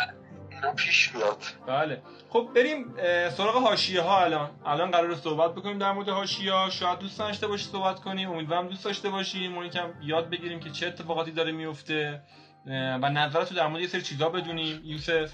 پیش 0.77 1.15
میاد. 1.15 1.43
بله. 1.67 2.03
خب 2.31 2.49
بریم 2.55 2.95
سراغ 3.37 3.55
حاشیه 3.55 4.01
ها 4.01 4.25
الان. 4.25 4.51
الان 4.67 4.91
قرار 4.91 5.15
صحبت 5.15 5.55
بکنیم 5.55 5.79
در 5.79 5.93
مورد 5.93 6.09
حاشیه 6.09 6.53
ها. 6.53 6.71
شاید 6.71 6.99
دوست 6.99 7.19
داشته 7.19 7.47
باشی 7.47 7.65
صحبت 7.73 8.01
کنیم. 8.01 8.31
امیدوارم 8.31 8.69
دوست 8.69 8.85
داشته 8.85 9.11
باشیم 9.11 9.57
اون 9.57 9.67
یکم 9.67 9.95
یاد 10.03 10.31
بگیریم 10.31 10.61
که 10.61 10.71
چه 10.71 10.87
اتفاقاتی 10.87 11.31
داره 11.31 11.53
میفته. 11.53 12.23
و 12.67 13.11
نظرتو 13.11 13.55
در 13.55 13.67
مورد 13.67 13.83
یه 13.83 13.89
سری 13.89 14.03
چیزا 14.03 14.29
بدونیم. 14.29 14.81
یوسف. 14.85 15.31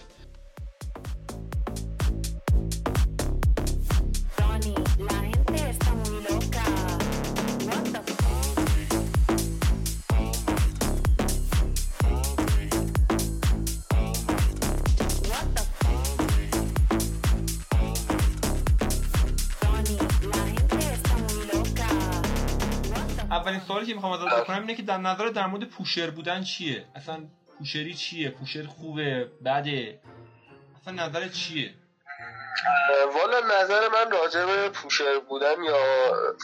سوالی 23.75 23.87
که 23.87 23.95
می‌خوام 23.95 24.13
ازت 24.13 24.43
بکنم 24.43 24.61
اینه 24.61 24.75
که 24.75 24.83
در 24.83 24.99
نظر 24.99 25.29
در 25.29 25.47
مورد 25.47 25.65
پوشر 25.65 26.11
بودن 26.11 26.43
چیه؟ 26.43 26.85
اصلا 26.95 27.25
پوشری 27.59 27.95
چیه؟ 27.95 28.31
پوشر 28.31 28.67
خوبه؟ 28.67 29.31
بده؟ 29.45 30.01
اصلا 30.81 31.07
نظرت 31.07 31.33
چیه؟ 31.33 31.75
والا 33.15 33.41
نظر 33.41 33.81
من 33.89 34.11
راجع 34.11 34.47
به 34.47 34.69
پوشر 34.69 35.19
بودن 35.19 35.63
یا 35.63 35.77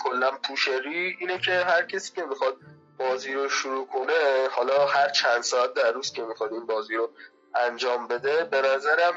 کلا 0.05 0.31
پوشری 0.31 1.17
اینه 1.21 1.39
که 1.39 1.65
هر 1.65 1.83
کسی 1.87 2.13
که 2.15 2.23
می‌خواد 2.23 2.57
بازی 2.99 3.33
رو 3.33 3.49
شروع 3.49 3.87
کنه 3.87 4.49
حالا 4.57 4.87
هر 4.87 5.09
چند 5.09 5.43
ساعت 5.43 5.75
در 5.75 5.93
روز 5.93 6.13
که 6.13 6.23
می‌خواد 6.23 6.53
این 6.53 6.67
بازی 6.67 6.95
رو 6.95 7.11
انجام 7.55 8.09
بده 8.09 8.45
به 8.45 8.63
نظرم 8.63 9.15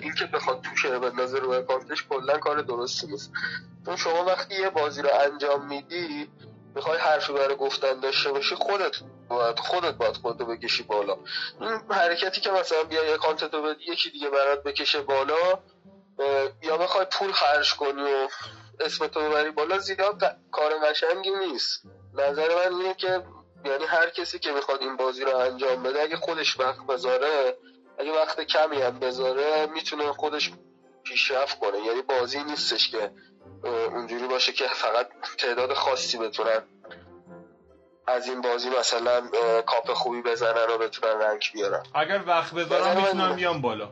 اینکه 0.00 0.26
بخواد 0.26 0.60
توشه 0.62 0.98
بندازه 0.98 1.38
رو 1.38 1.50
اکانتش 1.50 2.06
کلا 2.08 2.38
کار 2.38 2.62
درستی 2.62 3.06
نیست. 3.06 3.32
چون 3.86 3.96
شما 3.96 4.24
وقتی 4.24 4.54
یه 4.54 4.70
بازی 4.70 5.02
رو 5.02 5.08
انجام 5.24 5.66
میدی 5.66 6.28
می‌خوای 6.76 6.98
حرفی 6.98 7.32
برای 7.32 7.56
گفتن 7.56 8.00
داشته 8.00 8.32
باشی 8.32 8.54
خودت 8.54 8.96
باید 9.28 9.58
خودت 9.58 9.94
باید 9.94 10.16
خودتو 10.16 10.46
بکشی 10.46 10.82
بالا. 10.82 11.16
این 11.60 11.70
حرکتی 11.90 12.40
که 12.40 12.50
مثلا 12.50 12.84
بیا 12.84 13.14
اکانتتو 13.14 13.62
بدی 13.62 13.84
یکی 13.92 14.10
دیگه 14.10 14.30
برات 14.30 14.62
بکشه 14.62 15.00
بالا 15.00 15.58
یا 16.62 16.76
بخوای 16.76 17.06
پول 17.12 17.32
خرج 17.32 17.74
کنی 17.74 18.02
و 18.02 18.28
اسمتو 18.80 19.20
ببری 19.20 19.50
بالا 19.50 19.78
زیاد 19.78 20.36
کار 20.52 20.72
قشنگی 20.78 21.30
نیست. 21.30 21.82
نظر 22.14 22.54
من 22.54 22.80
اینه 22.80 22.94
که 22.94 23.22
یعنی 23.64 23.84
هر 23.84 24.10
کسی 24.10 24.38
که 24.38 24.52
می‌خواد 24.52 24.80
این 24.82 24.96
بازی 24.96 25.24
رو 25.24 25.36
انجام 25.36 25.82
بده 25.82 26.02
اگه 26.02 26.16
خودش 26.16 26.60
وقت 26.60 26.86
بذاره 26.88 27.56
اگه 27.98 28.12
وقت 28.12 28.40
کمی 28.40 28.82
هم 28.82 28.98
بذاره 28.98 29.66
می‌تونه 29.66 30.12
خودش 30.12 30.52
پیشرفت 31.04 31.58
کنه. 31.58 31.78
یعنی 31.78 32.02
بازی 32.02 32.44
نیستش 32.44 32.90
که 32.90 33.10
اونجوری 33.66 34.26
باشه 34.26 34.52
که 34.52 34.64
فقط 34.74 35.08
تعداد 35.38 35.72
خاصی 35.72 36.18
بتونن 36.18 36.62
از 38.06 38.28
این 38.28 38.40
بازی 38.40 38.68
مثلا 38.80 39.20
کاپ 39.66 39.92
خوبی 39.92 40.22
بزنن 40.22 40.70
و 40.74 40.78
بتونن 40.78 41.20
rank 41.20 41.42
بیارن. 41.54 41.82
اگر 41.94 42.22
وقت 42.26 42.54
بذارم 42.54 42.86
من 42.86 42.96
می‌تونم 42.96 43.22
اینه. 43.22 43.34
بیام 43.34 43.60
بالا. 43.60 43.88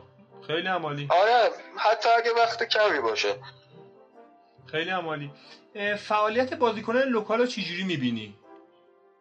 خیلی 0.47 0.67
عالی. 0.67 1.07
آره 1.09 1.51
حتی 1.77 2.09
اگه 2.17 2.31
وقت 2.37 2.63
کمی 2.63 2.99
باشه. 2.99 3.35
خیلی 4.71 4.89
عالی. 4.89 5.31
فعالیت 5.97 6.53
بازیکنان 6.53 7.03
local 7.03 7.39
رو 7.39 7.45
چجوری 7.45 7.83
می‌بینی؟ 7.83 8.35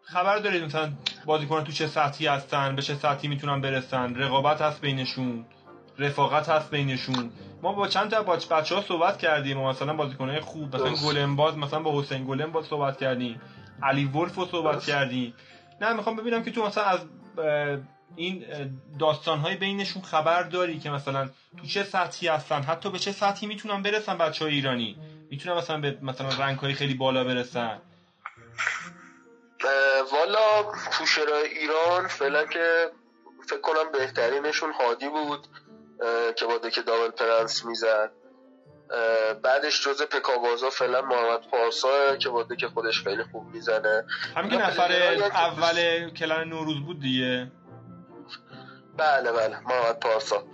خبر 0.03 0.39
دارید 0.39 0.65
مثلا 0.65 0.93
بازیکنان 1.27 1.65
تو 1.65 1.73
چه 1.73 1.87
سطحی 1.87 2.27
هستن 2.27 2.77
به 2.77 2.83
چه 2.83 2.95
سطحی 2.95 3.29
می‌تونن 3.29 3.61
برسن؟ 3.61 4.15
رقابت 4.15 4.61
هست 4.61 4.81
بینشون؟ 4.81 5.47
رفاقت 5.99 6.49
هست 6.49 6.71
بینشون. 6.71 7.33
ما 7.63 7.73
با 7.73 7.89
چند 7.89 8.11
تا 8.11 8.23
بچه 8.23 8.75
ها 8.75 8.83
صحبت 8.83 9.19
کردیم 9.19 9.61
و 9.61 9.69
مثلا 9.69 9.95
بازیکنهای 9.95 10.41
خوب 10.41 10.77
مثلا 10.77 10.89
درست. 10.89 11.05
گلنباز 11.05 11.57
مثلا 11.57 11.81
با 11.81 12.01
حسین 12.01 12.27
گلنباز 12.27 12.67
صحبت 12.67 12.99
کردیم. 12.99 13.41
علی 13.83 14.05
ولف 14.05 14.35
رو 14.35 14.47
صحبت 14.47 14.73
درست. 14.73 14.87
کردیم. 14.87 15.35
نه 15.81 15.93
می‌خوام 15.93 16.17
ببینم 16.17 16.43
که 16.43 16.51
تو 16.51 16.67
مثلا 16.67 16.85
از 16.85 17.01
این 18.17 18.45
داستان 18.99 19.39
های 19.39 19.57
بینشون 19.57 20.03
خبر 20.03 20.43
داری 20.43 20.79
که 20.79 20.91
مثلا 20.91 21.31
تو 21.61 21.67
چه 21.67 21.85
سطحی 21.85 22.29
هستن؟ 22.29 22.63
حتی 22.63 22.91
به 22.91 22.99
چه 22.99 23.13
سطحی 23.13 23.47
می‌تونن 23.47 23.83
برسن 23.83 24.19
بچه 24.19 24.45
های 24.45 24.55
ایرانی؟ 24.55 24.97
می‌تونن 25.31 25.57
مثلا 25.57 25.81
به 25.81 25.99
مثلا 26.03 26.29
رنگ 26.45 26.59
های 26.59 26.75
خیلی 26.75 26.95
بالا 26.95 27.25
برسن؟ 27.25 27.81
والا 30.13 30.63
پوشرهای 30.93 31.45
ایران 31.59 32.09
فعلا 32.09 32.45
که 32.45 32.87
فکر 33.49 33.61
کنم 33.61 33.93
بهترینشون 33.93 34.73
هادی 34.73 35.09
بود. 35.09 35.47
که 36.37 36.47
با 36.47 36.59
deck 36.59 36.87
double 36.87 37.11
prince 37.11 37.65
می‌زد. 37.65 38.11
بعدش 39.43 39.85
جز 39.85 40.03
Pekka 40.03 40.52
بازا 40.52 40.71
فعلا 40.71 41.03
محمد 41.03 41.41
پارسا 41.51 42.17
که 42.17 42.29
با 42.29 42.43
deck 42.43 42.67
خودش 42.67 43.03
خیلی 43.03 43.25
خوب 43.33 43.45
می‌زنه. 43.55 44.05
همین 44.37 44.51
که 44.51 44.57
نفر 44.57 44.93
اول 45.33 46.11
clan 46.11 46.49
نوروز 46.49 46.81
بود 46.87 47.01
دیگه. 47.01 47.53
بله 48.97 49.33
بله 49.33 49.61
محمد 49.61 50.01
پارسا. 50.01 50.45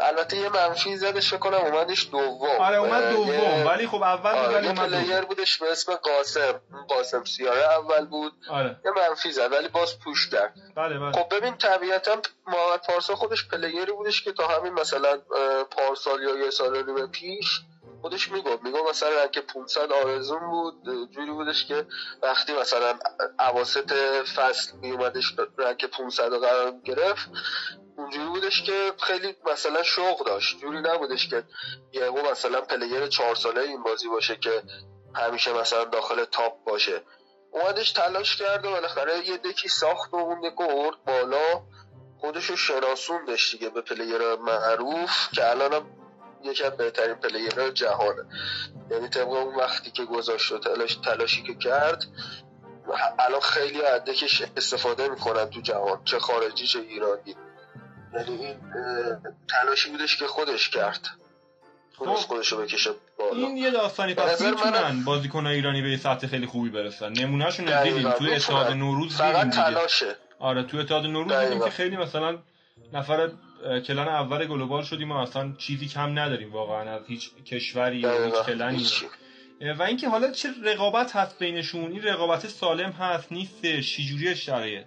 البته 0.00 0.36
یه 0.36 0.48
منفی 0.48 0.96
زدش 0.96 1.30
فکر 1.30 1.38
کنم 1.38 1.58
اومدش 1.58 2.08
دوم. 2.10 2.60
آره 2.60 2.76
اومد 2.76 3.10
دوم. 3.10 3.66
ولی 3.66 3.86
خب 3.86 4.02
اول 4.02 4.32
بود 4.32 4.40
آره 4.40 4.54
ولی 4.54 4.66
یه 4.66 4.80
اومد 4.80 4.90
player 4.90 5.20
بودش 5.20 5.58
به 5.58 5.72
اسم 5.72 5.94
قاسم. 5.94 6.60
قاسم 6.88 7.24
سیاره 7.24 7.62
اول 7.62 8.06
بود. 8.06 8.32
آره. 8.50 8.76
یه 8.84 8.90
منفی 8.96 9.32
زد 9.32 9.52
ولی 9.52 9.68
باز 9.68 9.98
پوش 9.98 10.30
کرد. 10.30 10.54
بله 10.76 10.98
بله. 10.98 11.12
خب 11.12 11.36
ببین 11.36 11.56
طبیعتا 11.56 12.16
محمد 12.46 12.86
پارسا 12.86 13.14
خودش 13.14 13.48
پلیری 13.48 13.92
بودش 13.92 14.24
که 14.24 14.32
تا 14.32 14.46
همین 14.48 14.72
مثلا 14.72 15.18
پارسال 15.70 16.22
یا 16.22 16.44
یه 16.44 16.50
سال 16.50 16.76
و 16.76 16.92
نیم 16.92 17.06
پیش 17.06 17.60
خودش 18.06 18.32
می‌گفت. 18.32 18.62
می‌گفت 18.62 18.90
مثلا 18.90 19.08
رنگ 19.08 19.40
500 19.40 19.92
آرزون 19.92 20.50
بود 20.50 21.10
جوری 21.10 21.30
بودش 21.30 21.66
که 21.66 21.86
وقتی 22.22 22.52
مثلا 22.52 22.98
عواسط 23.38 23.92
فصل 24.36 24.76
میومدش 24.76 25.34
رنگ 25.58 25.86
500 25.86 26.32
رو 26.32 26.38
قرار 26.38 26.72
گرفت 26.84 27.28
اونجوری 27.96 28.26
بودش 28.26 28.62
که 28.62 28.92
خیلی 29.02 29.36
مثلا 29.52 29.82
شوق 29.82 30.26
داشت. 30.26 30.58
جوری 30.58 30.80
نبودش 30.80 31.28
که 31.28 31.44
یهو 31.92 32.30
مثلا 32.30 32.60
player 32.60 33.06
چهار 33.06 33.34
ساله 33.34 33.60
این 33.60 33.82
بازی 33.82 34.08
باشه 34.08 34.36
که 34.36 34.62
همیشه 35.14 35.52
مثلا 35.52 35.84
داخل 35.84 36.24
top 36.24 36.64
باشه. 36.64 37.02
اومدش 37.50 37.92
تلاش 37.92 38.36
کرد 38.36 38.64
و 38.64 38.70
بالاخره 38.70 39.28
یه 39.28 39.36
deck 39.36 39.62
ی 39.62 39.68
ساخت 39.68 40.14
و 40.14 40.16
اون 40.16 40.40
deck 40.40 40.80
و 40.80 40.90
بالا. 41.06 41.62
خودشو 42.20 42.56
شناسوندش 42.56 43.50
دیگه 43.52 43.68
به 43.68 43.80
player 43.80 44.34
معروف 44.34 45.28
که 45.32 45.50
الان 45.50 45.72
هم 45.72 46.05
یکی 46.46 46.64
از 46.64 46.76
بهترین 46.76 47.14
player 47.14 47.57
های 47.57 47.72
جهانه. 47.72 48.22
یعنی 48.90 49.08
طبق 49.08 49.28
اون 49.28 49.54
وقتی 49.54 49.90
که 49.90 50.04
گذاشت 50.04 50.52
و 50.52 50.58
تلاش 50.58 50.94
تلاشی 50.94 51.42
که 51.42 51.54
کرد 51.54 52.04
الان 53.18 53.40
خیلی 53.40 53.82
از 53.82 54.04
deck 54.04 54.29
ش 54.29 54.42
استفاده 54.56 55.08
می‌کنن 55.08 55.50
تو 55.50 55.60
جهان 55.60 56.04
چه 56.04 56.18
خارجی 56.18 56.66
چه 56.66 56.78
ایرانی. 56.78 57.36
یعنی 58.14 58.46
این 58.46 58.56
تلاشی 59.48 59.90
بودش 59.90 60.16
که 60.16 60.26
خودش 60.26 60.68
کرد. 60.68 61.08
تونست 61.96 62.28
خب. 62.28 62.62
بکشه 62.62 62.90
بالا. 63.18 63.32
این 63.46 63.56
یه 63.56 63.70
داستانی. 63.70 64.14
پس 64.14 64.40
می‌تونن 64.40 64.70
منم- 64.70 65.04
بازیکن 65.04 65.46
ایرانی 65.46 65.82
به 65.82 65.96
سطح 65.96 66.26
خیلی 66.26 66.46
خوبی 66.46 66.68
برسن. 66.70 67.12
نمونهشون 67.12 67.68
رو 67.68 67.84
دیدیم. 67.84 68.10
توی. 68.10 68.34
اتحاد 68.34 68.72
نوروز 68.72 69.16
دیدیم 69.16 69.32
فقط 69.32 69.44
دیگه. 69.50 69.56
تلاشه. 69.64 70.16
آره 70.38 70.62
توی 70.62 70.80
اتحاد 70.80 71.06
نوروز 71.06 71.32
دیدیم. 71.32 71.64
که 71.64 71.70
خیلی 71.70 71.96
مثلا 71.96 72.38
نفر 72.92 73.30
کلن 73.86 74.08
اول 74.08 74.46
گلوبال 74.46 74.82
شدیم 74.82 75.12
و 75.12 75.16
اصلا 75.16 75.52
چیزی 75.58 75.88
کم 75.88 76.18
نداریم 76.18 76.52
واقعا 76.52 76.96
از 76.96 77.06
هیچ 77.06 77.34
کشوری 77.44 77.96
یا 77.96 78.24
هیچ. 78.24 78.34
کلنی 78.34 78.78
هیچی. 78.78 79.06
و 79.78 79.82
اینکه 79.82 80.08
حالا 80.08 80.32
چه 80.32 80.48
رقابت 80.62 81.16
هست 81.16 81.38
بینشون 81.38 81.92
این 81.92 82.02
رقابت 82.02 82.46
سالم 82.46 82.90
هست 82.90 83.32
نیستش 83.32 83.96
چجوری 83.96 84.36
شرایط 84.36 84.84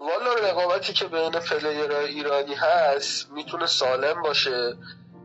والا 0.00 0.34
رقابتی 0.34 0.92
که 0.92 1.04
بین 1.04 1.30
پلیرهای 1.30 2.06
ایرانی 2.06 2.54
هست 2.54 3.30
می‌تونه 3.30 3.66
سالم 3.66 4.22
باشه 4.22 4.76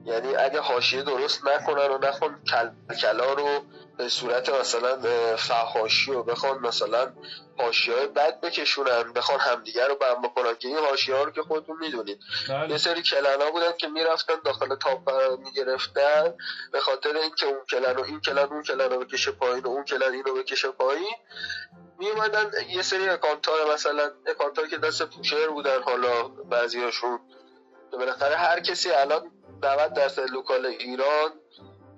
یعنی 0.06 0.36
اگه 0.36 0.60
حاشیه 0.60 1.04
درست 1.04 1.48
نکنن 1.48 1.88
و 1.88 1.98
نخون 1.98 2.44
کل 2.52 2.70
کلا 3.02 3.34
رو 3.34 3.64
به 3.98 4.10
صورت 4.10 4.50
مثلا 4.50 4.98
فحاشی 5.38 6.12
و 6.12 6.24
بخوان 6.24 6.60
مثلا 6.60 7.14
حاشیه 7.58 7.96
های 7.96 8.08
بد 8.08 8.42
بکشونن 8.42 9.14
بخوان 9.14 9.40
همدیگه 9.40 9.88
رو 9.88 9.96
بم 9.96 10.22
بکنن. 10.22 10.56
که 10.56 10.68
این 10.68 10.78
حاشیه 10.78 11.16
ها 11.16 11.24
رو 11.24 11.32
که 11.32 11.42
خودتون 11.42 11.78
می‌دونید. 11.80 12.20
یه 12.50 12.56
بله 12.56 12.78
سری 12.78 13.02
کلنا 13.02 13.52
بودن 13.52 13.72
که 13.78 13.88
می‌رفتن 13.88 14.34
داخل 14.46 14.76
تاپ 14.76 15.12
می‌گرفتن 15.40 16.34
به 16.72 16.80
خاطر 16.80 17.18
اینکه 17.18 17.46
اون 17.46 17.66
کلن 17.70 17.96
و 17.96 18.04
این 18.04 18.22
کلن 18.22 18.44
اون 18.44 18.64
کلن 18.64 18.90
رو 18.90 19.00
بکشه 19.00 19.32
پایین 19.32 19.64
و 19.64 19.68
اون 19.68 19.84
کلن 19.84 20.14
اینو 20.14 20.34
بکشه 20.34 20.68
پایین. 20.68 21.16
میومدن 22.00 22.52
یه 22.70 22.82
سری 22.82 23.10
account 23.10 23.50
مثلا 23.74 24.12
account 24.26 24.70
که 24.70 24.78
دست 24.78 25.04
pusher 25.04 25.48
بودن 25.48 25.82
حالا 25.82 26.28
بعضیاشون 26.28 27.20
بالاخره 27.92 28.36
هر 28.36 28.60
کسی 28.60 28.92
الان 28.92 29.32
90 29.64 29.94
درصد 29.94 30.30
local 30.30 30.66
ایران 30.66 31.32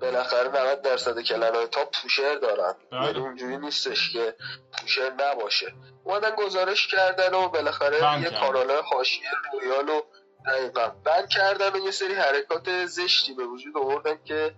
بالاخره 0.01 0.47
90 0.47 0.81
درصد 0.81 1.19
clan 1.19 1.67
ای 1.67 1.74
top 1.74 1.95
pusher 2.01 2.35
دارن 2.35 2.75
بله. 2.91 3.05
یعنی 3.05 3.19
اونجوری 3.19 3.57
نیستش 3.57 4.13
که 4.13 4.35
pusher 4.81 5.11
نباشه 5.13 5.73
اومدن 6.03 6.35
گزارش 6.35 6.87
کردن 6.87 7.33
و 7.33 7.49
بالاخره 7.49 8.21
یه. 8.21 8.29
کانال 8.39 8.71
حاشیه 8.71 9.29
Royale 9.53 9.89
و 9.89 10.01
دقیقا 10.45 10.87
ban 10.87 11.29
کردن 11.29 11.73
و 11.73 11.77
یه 11.77 11.91
سری 11.91 12.13
حرکات 12.13 12.85
زشتی 12.85 13.33
به 13.33 13.45
وجود 13.45 13.77
آوردن 13.77 14.23
که 14.23 14.55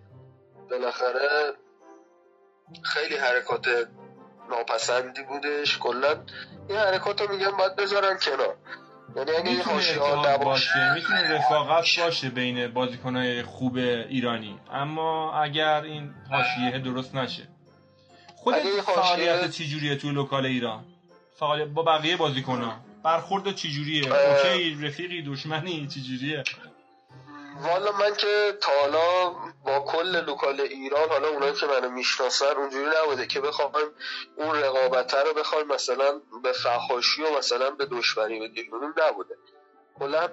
بالاخره 0.69 1.53
خیلی 2.83 3.15
حرکات 3.15 3.87
ناپسندی 4.49 5.23
بودش 5.23 5.77
کلا 5.77 6.23
این 6.69 6.77
حرکات 6.77 7.21
رو 7.21 7.31
میگن 7.31 7.51
باید 7.51 7.75
بذارن 7.75 8.17
کنار 8.17 8.57
یعنی 9.17 9.31
اگه 9.31 9.57
می‌تونه 9.57 9.75
اتحاد 9.75 10.27
نباشه 10.27 10.69
باشه 10.69 10.93
می‌تونه 10.93 11.33
رفاقت 11.33 11.99
باشه 11.99 12.29
بین 12.29 12.67
بازیکنهای 12.67 13.43
خوب 13.43 13.77
ایرانی. 13.77 14.59
اما 14.71 15.33
اگر 15.41 15.81
این 15.81 16.13
حاشیه 16.31 16.79
درست 16.79 17.15
نشه. 17.15 17.47
خودت 18.35 18.59
اگه 18.59 18.81
فعالیت 18.81 19.51
چجوریه 19.51 19.95
توی 19.95 20.11
local 20.11 20.45
ایران؟ 20.45 20.85
فعالیت 21.39 21.67
با 21.67 21.83
بقیه 21.83 22.17
بازیکنها. 22.17 22.79
برخورد 23.03 23.55
چجوریه. 23.55 24.13
OK 24.13 24.77
رفیقی 24.81 25.21
دشمنی 25.21 25.87
چجوریه؟ 25.87 26.43
والا 27.61 27.91
من 27.91 28.15
که 28.15 28.57
تا 28.61 28.71
حالا 28.81 29.29
با 29.65 29.79
کل 29.79 30.25
local 30.25 30.61
ایران 30.61 31.09
حالا 31.09 31.27
اونایی 31.27 31.53
که 31.53 31.65
منو 31.65 31.89
می‌شناسن 31.89 32.55
اونجوری 32.57 32.89
نبوده 33.03 33.27
که 33.27 33.41
بخوایم 33.41 33.87
اون 34.37 34.55
رقابت 34.55 35.13
رو 35.13 35.33
بخوایم 35.33 35.67
مثلا 35.67 36.21
به 36.43 36.51
فحاشی 36.51 37.23
و 37.23 37.37
مثلا 37.37 37.71
به 37.71 37.85
دشمنی 37.85 38.39
بگیریم. 38.39 38.71
نبوده. 39.07 39.35
کلا 39.99 40.29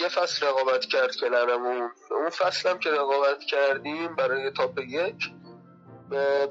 یه, 0.00 0.08
فصل 0.08 0.46
رقابت 0.46 0.84
کرد 0.84 1.16
clan 1.16 1.58
مون 1.58 1.90
اون 2.10 2.30
فصل 2.30 2.70
هم 2.70 2.78
که 2.78 2.90
رقابت 2.90 3.44
کردیم 3.44 4.16
برای 4.16 4.50
top 4.50 4.78
یک 4.78 5.32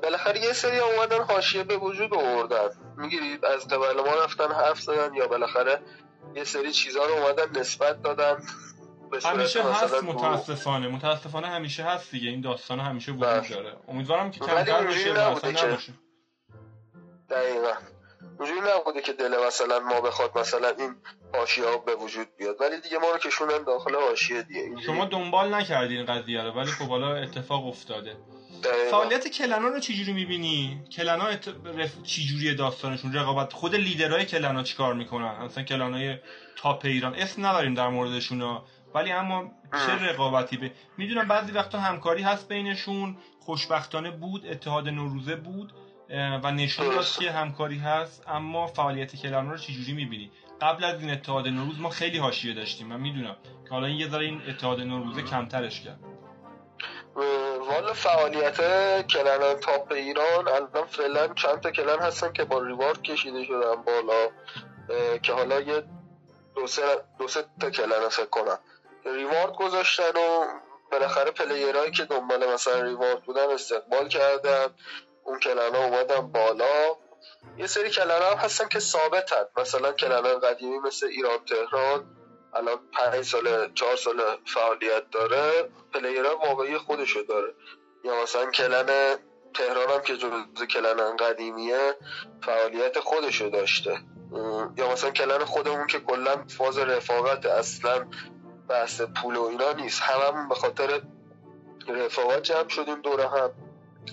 بالاخره 0.03 0.39
یه 0.39 0.53
سری 0.53 0.79
اومدن 0.79 1.21
حاشیه 1.23 1.63
به 1.63 1.77
وجود 1.77 2.13
آوردن. 2.13 2.69
می‌گیرید 2.97 3.45
از 3.45 3.67
قبل 3.67 4.01
ما 4.01 4.23
رفتن 4.23 4.51
حرف 4.51 4.81
زدن 4.81 5.13
یا 5.13 5.27
بالاخره 5.27 5.81
یه 6.35 6.43
سری 6.43 6.71
چیزها 6.71 7.05
رو 7.05 7.13
اومدن 7.13 7.59
نسبت 7.59 8.01
دادن. 8.01 8.43
همیشه 9.23 9.63
هست. 9.63 10.03
متاسفانه 10.03 10.87
متاسفانه 10.87 11.47
همیشه 11.47 11.83
هست 11.83 12.11
دیگه 12.11 12.29
این 12.29 12.41
داستان 12.41 12.79
همیشه 12.79 13.11
وجود 13.11 13.27
بله. 13.27 13.49
داره 13.49 13.77
امیدوارم 13.87 14.31
که 14.31 14.39
کمتر 14.39 14.83
بشه 14.83 15.11
اصلا 15.11 15.51
نباشه 15.51 15.93
دقیقا 17.29 17.73
اونجوری 18.39 18.61
نبوده 18.61 19.01
که 19.01 19.13
دل 19.13 19.45
مثلا 19.47 19.79
ما 19.79 20.01
بخواد 20.01 20.37
مثلا 20.37 20.69
این 20.69 20.95
حاشیه 21.33 21.65
ها 21.65 21.77
به 21.77 21.95
وجود 21.95 22.27
بیاد 22.37 22.55
ولی 22.61 22.81
دیگه 22.81 22.97
ما 22.97 23.11
رو 23.11 23.17
کشوندن 23.17 23.63
داخل 23.63 23.95
حاشیه 23.95 24.41
دیگه 24.41 24.59
اینجوری. 24.59 24.85
شما 24.85 25.05
دنبال 25.05 25.53
نکردین 25.53 26.05
قضیه 26.05 26.43
رو 26.43 26.51
ولی 26.51 26.71
خب 26.71 26.85
حالا 26.85 27.15
اتفاق 27.15 27.67
افتاده. 27.67 28.17
فعالیت 28.91 29.27
کلنا 29.27 29.67
رو 29.67 29.79
چجوری 29.79 30.13
می‌بینی؟ 30.13 30.83
کلنا 30.95 31.25
ات... 31.25 31.47
رف... 31.47 32.03
چجوریه 32.03 32.53
داستانشون 32.53 33.13
رقابت 33.13 33.53
خود 33.53 33.75
لیدرهای 33.75 34.25
کلنا 34.25 34.63
چیکار 34.63 34.93
می‌کنن 34.93 35.43
مثلا 35.43 35.63
کلانای 35.63 36.17
تاپ 36.57 36.85
ایران 36.85 37.15
اسم 37.15 37.45
نبریم 37.45 37.73
در 37.73 37.87
موردشون. 37.87 38.61
ولی 38.93 39.11
اما 39.11 39.51
چه 39.71 40.09
رقابتی 40.09 40.57
به 40.57 40.71
می‌دونم 40.97 41.27
بعضی 41.27 41.51
وقتا 41.51 41.79
همکاری 41.79 42.23
هست 42.23 42.47
بینشون 42.47 43.17
خوشبختانه 43.39 44.11
بود 44.11 44.45
اتحاد 44.45 44.89
نوروزه 44.89 45.35
بود 45.35 45.73
و 46.43 46.51
نشون 46.51 46.89
داد. 46.89 47.05
که 47.05 47.31
همکاری 47.31 47.77
هست 47.77 48.23
اما 48.27 48.67
فعالیت 48.67 49.15
کلنا 49.15 49.51
رو 49.51 49.57
چجوری 49.57 49.93
می‌بینی؟ 49.93 50.31
قبل 50.61 50.83
از 50.83 51.01
این 51.01 51.11
اتحاد 51.11 51.47
نوروز 51.47 51.79
ما 51.79 51.89
خیلی 51.89 52.17
حاشیه 52.17 52.53
داشتیم 52.53 52.87
من 52.87 52.99
می‌دونم. 52.99 53.35
که 53.63 53.69
حالا 53.69 53.87
این 53.87 53.97
یه 53.97 54.09
ذره 54.09 54.25
این 54.25 54.41
اتحاد 54.49 54.81
نوروزه 54.81 55.21
کمترش 55.21 55.81
کرد. 55.81 55.99
والا 57.69 57.93
فعالیت 57.93 58.57
کلن 59.07 59.59
تاپ 59.59 59.91
ایران 59.91 60.47
الان 60.47 60.85
فعلا 60.87 61.27
چند 61.27 61.59
تا 61.59 61.71
کلن 61.71 61.99
هستن 61.99 62.31
که 62.33 62.43
با 62.43 62.59
ریوارد 62.63 63.01
کشیده 63.01 63.45
شدن 63.45 63.75
بالا 63.85 64.29
که 65.21 65.33
حالا 65.33 65.61
یه 65.61 65.83
دو 66.55 66.67
سه, 66.67 66.81
دو 67.19 67.27
سه 67.27 67.43
تا 67.59 67.69
کلن 67.69 68.09
فکر 68.09 68.25
کنم. 68.25 68.59
ریوارد 69.05 69.53
گذاشتن 69.55 70.17
و 70.17 70.45
بالاخره 70.91 71.31
پلیرهایی 71.31 71.91
که 71.91 72.05
دنبال 72.05 72.53
مثلا 72.53 72.81
ریوارد 72.81 73.23
بودن 73.23 73.49
استقبال 73.49 74.07
کردن. 74.07 74.65
اون 75.23 75.39
کلن 75.39 75.75
ها 75.75 75.85
اومدن 75.85 76.31
بالا. 76.31 76.95
یه 77.57 77.67
سری 77.67 77.89
کلن 77.89 78.21
هم 78.31 78.37
هستن 78.37 78.67
که 78.67 78.79
ثابتن. 78.79 79.45
مثلا 79.57 79.91
کلن 79.91 80.39
قدیمی 80.39 80.79
مثل 80.79 81.07
ایران 81.07 81.45
تهران 81.45 82.05
الان 82.53 82.79
پنج 82.93 83.25
سال 83.25 83.73
چهار 83.73 83.95
سال 83.95 84.21
فعالیت 84.45 85.09
داره. 85.11 85.69
پلیرها 85.93 86.37
واقعی 86.37 86.77
خودشو 86.77 87.21
داره. 87.21 87.53
یا 88.03 88.23
مثلا 88.23 88.51
کلن 88.51 89.17
تهران 89.53 89.89
هم 89.89 90.01
که 90.01 90.17
جزو 90.17 90.65
کلن 90.73 91.17
قدیمیه 91.17 91.95
فعالیت 92.41 92.99
خودشو 92.99 93.49
داشته. 93.49 93.97
یا 94.77 94.91
مثلا 94.91 95.11
کلن 95.11 95.45
خودمون 95.45 95.87
که 95.87 95.99
کلا 95.99 96.45
فاز 96.57 96.77
رفاقت 96.77 97.45
اصلا 97.45 98.07
بحث 98.71 99.01
پول 99.01 99.35
و 99.35 99.43
اینا 99.43 99.71
نیست. 99.71 100.01
هممون 100.01 100.49
به 100.49 100.55
خاطر 100.55 101.01
رفاقت 101.87 102.41
جمع 102.43 102.69
شدیم 102.69 103.01
دوره 103.01 103.27
هم. 103.29 103.51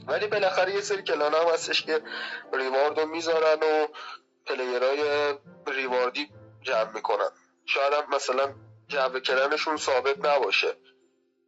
ولی 0.07 0.27
بالاخره 0.27 0.75
یه 0.75 0.81
سری 0.81 1.03
کلان 1.03 1.35
هم 1.35 1.49
هستش 1.53 1.83
که 1.83 2.01
ریوارد 2.53 3.01
رو 3.01 3.07
می‌ذارن 3.07 3.59
و 3.63 3.87
پلیرهای 4.47 5.35
ریواردی 5.67 6.29
جمع 6.63 6.93
می‌کنن. 6.95 7.31
شاید 7.67 7.93
هم 7.93 8.15
مثلا 8.17 8.55
جو 8.89 9.21
کلنشون 9.21 9.77
ثابت 9.77 10.27
نباشه. 10.27 10.77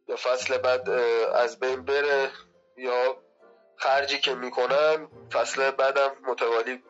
یا 0.07 0.15
فصل 0.15 0.57
بعد 0.57 0.89
از 0.89 1.59
بین 1.59 1.85
بره 1.85 2.29
یا 2.77 3.17
خرجی 3.77 4.19
که 4.19 4.35
می‌کنن 4.35 5.07
فصل 5.31 5.71
بعدم 5.71 6.11
متوالی 6.27 6.83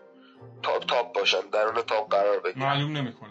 تاپ 0.63 0.85
تاپ 0.85 1.13
باشن 1.13 1.41
درون 1.41 1.81
تاپ 1.81 2.11
قرار 2.11 2.39
بگیرن. 2.39 2.65
معلوم 2.65 2.97
نمی‌کنه. 2.97 3.30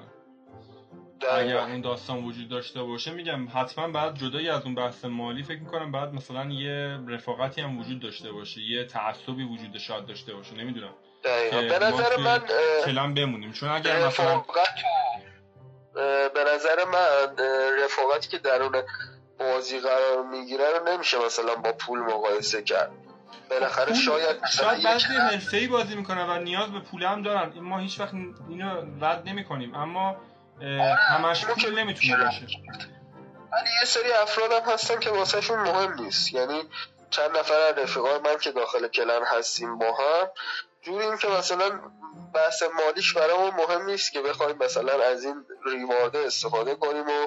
اگر. 1.28 1.58
اون 1.58 1.80
داستان 1.80 2.24
وجود 2.24 2.48
داشته 2.48 2.82
باشه 2.82 3.10
میگم 3.10 3.48
حتما 3.54 3.88
بعد 3.88 4.14
جدای 4.14 4.48
از 4.48 4.64
اون 4.64 4.74
بحث 4.74 5.04
مالی 5.04 5.42
فکر 5.42 5.60
می‌کنم 5.60 5.92
بعد 5.92 6.14
مثلا 6.14 6.44
یه 6.44 6.98
رفاقتی 7.08 7.60
هم 7.60 7.78
وجود 7.78 8.00
داشته 8.00 8.32
باشه 8.32 8.60
یه 8.60 8.84
تعصبی 8.84 9.44
وجود 9.44 9.78
شاید 9.78 10.06
داشته 10.06 10.34
باشه 10.34 10.54
نمی‌دونم 10.54 10.94
دقیقاً. 11.24 11.60
به 11.60 11.86
نظر 11.86 12.16
من 12.16 12.40
کلم 12.84 13.14
بمونیم 13.14 13.52
چون 13.52 13.68
اگر 13.68 14.06
مثلا 14.06 14.44
به 16.34 16.44
نظر 16.54 16.84
من 16.84 17.36
رفاقتی 17.84 18.28
که 18.28 18.38
درون 18.38 18.82
بازی 19.38 19.80
قرار 19.80 20.26
می‌گیره 20.30 20.64
رو 20.78 20.88
نمیشه 20.88 21.18
مثلا 21.26 21.54
با 21.54 21.72
پول 21.72 21.98
مقایسه 21.98 22.62
کرد 22.62 22.90
بالاخره 23.50 23.94
شاید 23.94 24.36
شاید 24.46 24.82
بعضی 24.84 25.04
حرفه‌ای 25.04 25.66
بازی 25.66 25.94
می‌کنن 25.94 26.28
و 26.28 26.38
نیاز 26.38 26.72
به 26.72 26.80
پول 26.80 27.02
هم 27.02 27.22
دارن 27.22 27.60
ما 27.60 27.78
هیچ 27.78 28.00
وقت 28.00 28.14
اینو 28.48 28.82
رد 29.00 29.28
نمی‌کنیم 29.28 29.74
اما 29.74 30.16
همش 31.08 31.44
پول 31.44 31.78
نمی‌تونه 31.78 32.24
باشه. 32.24 32.46
ولی 33.52 33.70
یه 33.80 33.84
سری 33.86 34.12
افراد 34.12 34.52
هم 34.52 34.72
هستن 34.72 35.00
که 35.00 35.10
واسهشون 35.10 35.58
مهم 35.58 35.94
نیست. 35.94 36.32
یعنی 36.32 36.62
چند 37.10 37.38
نفر 37.38 37.60
از 37.60 37.78
رفیقای 37.78 38.18
من 38.18 38.38
که 38.38 38.52
داخل 38.52 38.88
کلن 38.88 39.22
هستیم 39.24 39.78
با 39.78 39.92
هم 39.92 40.30
جوریم 40.82 41.16
که 41.16 41.28
مثلا 41.28 41.80
بحث 42.34 42.62
مالیش 42.62 43.12
برامون 43.12 43.54
مهم 43.54 43.86
نیست 43.86 44.12
که 44.12 44.22
بخوایم 44.22 44.56
مثلا 44.56 45.02
از 45.02 45.24
این 45.24 45.46
ریوارده 45.66 46.18
استفاده 46.18 46.74
کنیم 46.74 47.08
و 47.08 47.26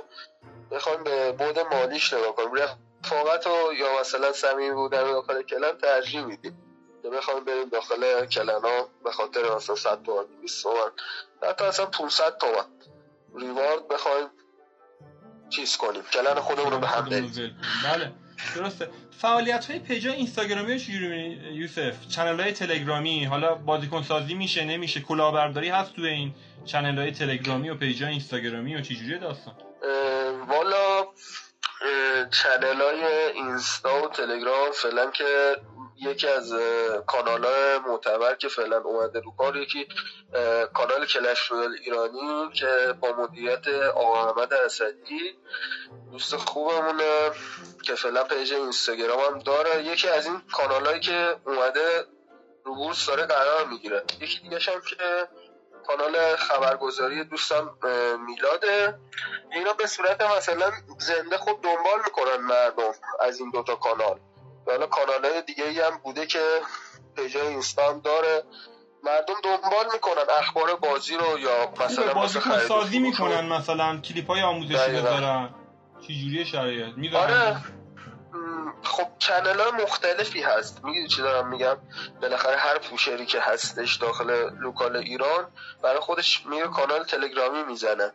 بخوایم 0.72 1.04
به 1.04 1.32
بود 1.32 1.60
مالیش 1.60 2.14
نگاه 2.14 2.36
کنیم. 2.36 2.54
رفاقت 2.54 3.48
و 3.48 3.74
یا 3.74 4.00
مثلا 4.00 4.32
صمیمی 4.32 4.76
بودن 4.76 5.04
داخل 5.04 5.42
کلن 5.42 5.78
ترجیح 5.78 6.26
میدیم 6.26 6.58
که 7.04 7.10
بخوایم 7.10 7.44
بریم 7.44 7.70
داخل 7.70 8.26
کلن 8.26 8.62
ها 8.62 8.90
به 9.04 9.12
خاطر 9.12 9.56
مثلا 9.56 9.76
100 9.76 10.04
تومن 10.04 10.26
200 10.42 10.64
تومن 10.64 10.92
حتی 11.44 11.66
اصلا 11.66 11.86
500 11.86 12.38
تومن. 12.38 12.66
ریوارد 13.36 13.88
بخوایم 13.88 14.28
چیز 15.50 15.78
کنیم 15.78 16.02
کلن 16.14 16.36
خودمون 16.36 16.72
رو 16.72 16.80
به 16.80 16.88
هم 16.88 17.06
بریم. 17.06 17.58
بله 17.84 18.12
درسته. 18.56 18.90
فعالیت 19.18 19.66
های 19.66 19.80
پیجا 19.80 20.12
اینستاگرامی 20.12 20.74
یوسف؟ 21.54 22.08
چنل 22.08 22.40
های 22.40 22.52
تلگرامی 22.52 23.26
حالا 23.26 23.56
بازیکن 23.56 24.04
سازی 24.04 24.34
میشه 24.34 24.66
نمیشه 24.66 25.02
کلاهبرداری 25.02 25.70
هست 25.70 25.96
تو 25.96 26.02
این 26.02 26.36
channel 26.66 26.98
های 26.98 27.12
تلگرامی 27.12 27.70
و 27.70 27.76
page 27.76 28.01
ا 28.01 28.08
اینستاگرامی 28.08 28.76
و 28.76 28.82
چجوری 28.82 29.20
داستان؟ 29.20 29.56
والا 30.48 31.06
channel 32.32 32.82
های 32.82 33.04
اینستا 33.34 34.04
و 34.04 34.08
تلگرام 34.08 34.72
فعلا 34.72 35.12
که 35.12 35.56
یکی 36.06 36.28
از 36.28 36.54
کانال 37.08 37.78
معتبر 37.78 38.36
که 38.36 38.47
فعلا 38.47 38.78
اومده 38.78 39.20
رو 39.20 39.32
کار 39.38 39.58
یکی 39.58 39.88
کانال 40.74 41.06
Clash 41.06 41.39
Royale 41.39 41.76
ایرانی 41.84 42.49
که 42.54 42.95
با 43.01 43.14
مدیریت 43.14 43.68
آقا 43.68 44.26
احمد 44.30 44.54
اسدی 44.54 45.38
دوست 46.12 46.36
خوبمونه 46.36 47.32
که 47.84 47.95
فعلا 47.95 48.24
page 48.24 48.54
اینستاگرام 48.54 49.20
هم 49.20 49.39
داره. 49.39 49.84
یکی 49.84 50.10
از 50.10 50.26
این 50.26 50.41
کانال 50.54 50.86
هایی 50.86 50.99
که 50.99 51.36
اومده 51.45 52.06
رو 52.64 52.76
بورس 52.76 53.06
داره 53.08 53.26
قرار 53.26 53.66
می‌گیره. 53.66 54.04
یکی 54.22 54.39
دیگه 54.39 54.60
هم 54.60 54.82
که 54.82 55.28
کانال 55.88 56.36
خبرگزاری 56.36 57.24
دوستم 57.24 57.78
میلاده. 58.28 58.99
اینا 59.51 59.74
به 59.74 59.88
صورت 59.88 60.22
مثلا 60.22 60.72
زنده 60.99 61.38
خود 61.38 61.62
دنبال 61.62 61.99
می‌کنن 62.06 62.38
مردم 62.38 62.93
از 63.20 63.39
این 63.39 63.51
دوتا 63.51 63.76
کانال. 63.76 64.20
حالا 64.68 64.88
کانال 64.88 65.26
های 65.26 65.41
دیگه 65.41 65.64
ای 65.64 65.80
هم 65.80 65.97
بوده 66.03 66.26
که 66.26 66.39
پیج 67.16 67.38
اینستا 67.38 67.89
هم 67.89 67.99
داره. 67.99 68.43
مردم 69.03 69.34
دنبال 69.43 69.86
می‌کنن 69.93 70.24
اخبار 70.39 70.76
بازی 70.76 71.18
رو 71.18 71.39
یا 71.39 71.66
خوبه 71.66 71.86
مثلا 71.86 72.22
و 72.22 72.28
سازی. 72.68 72.99
می‌کنن 72.99 73.45
مثلا 73.45 73.97
کلیپ 73.97 74.28
های 74.28 74.41
آموزشی. 74.41 74.91
بذارن. 74.91 75.49
چجوری 76.01 76.45
شرایط؟ 76.45 77.16
آره. 77.16 77.57
خب 78.84 79.07
channel 79.20 79.60
های 79.59 79.72
مختلفی 79.84 80.41
هست. 80.41 80.84
می‌دونی 80.84 81.07
چی 81.07 81.22
دارم 81.22 81.49
میگم؟ 81.49 81.78
بالاخره 82.22 82.57
هر 82.57 82.78
pusher 82.78 83.19
ی 83.19 83.26
که 83.26 83.39
هستش 83.41 83.95
داخل 83.95 84.49
local 84.60 84.96
ایران 84.95 85.51
برای 85.84 85.99
خودش 85.99 86.45
میره 86.45 86.68
کانال 86.68 87.03
تلگرامی 87.03 87.64
می‌زنه. 87.64 88.14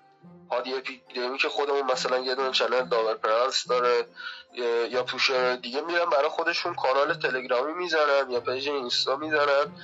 هادی 0.51 0.74
اپیدمی 0.74 1.38
که 1.38 1.49
خودمون 1.49 1.82
مثلا 1.92 2.18
یه 2.18 2.34
دونه 2.34 2.51
channel 2.53 2.89
double 2.89 3.14
prince 3.14 3.68
داره 3.68 4.07
یا- 4.90 5.03
pusher 5.03 5.57
دیگه 5.57 5.80
میرن 5.80 6.05
برای 6.05 6.28
خودشون 6.28 6.74
کانال 6.74 7.14
تلگرامی 7.14 7.72
می‌زنن 7.72 8.30
یا 8.30 8.40
page 8.41 8.68
اینستا 8.68 9.16
می‌زنن 9.16 9.76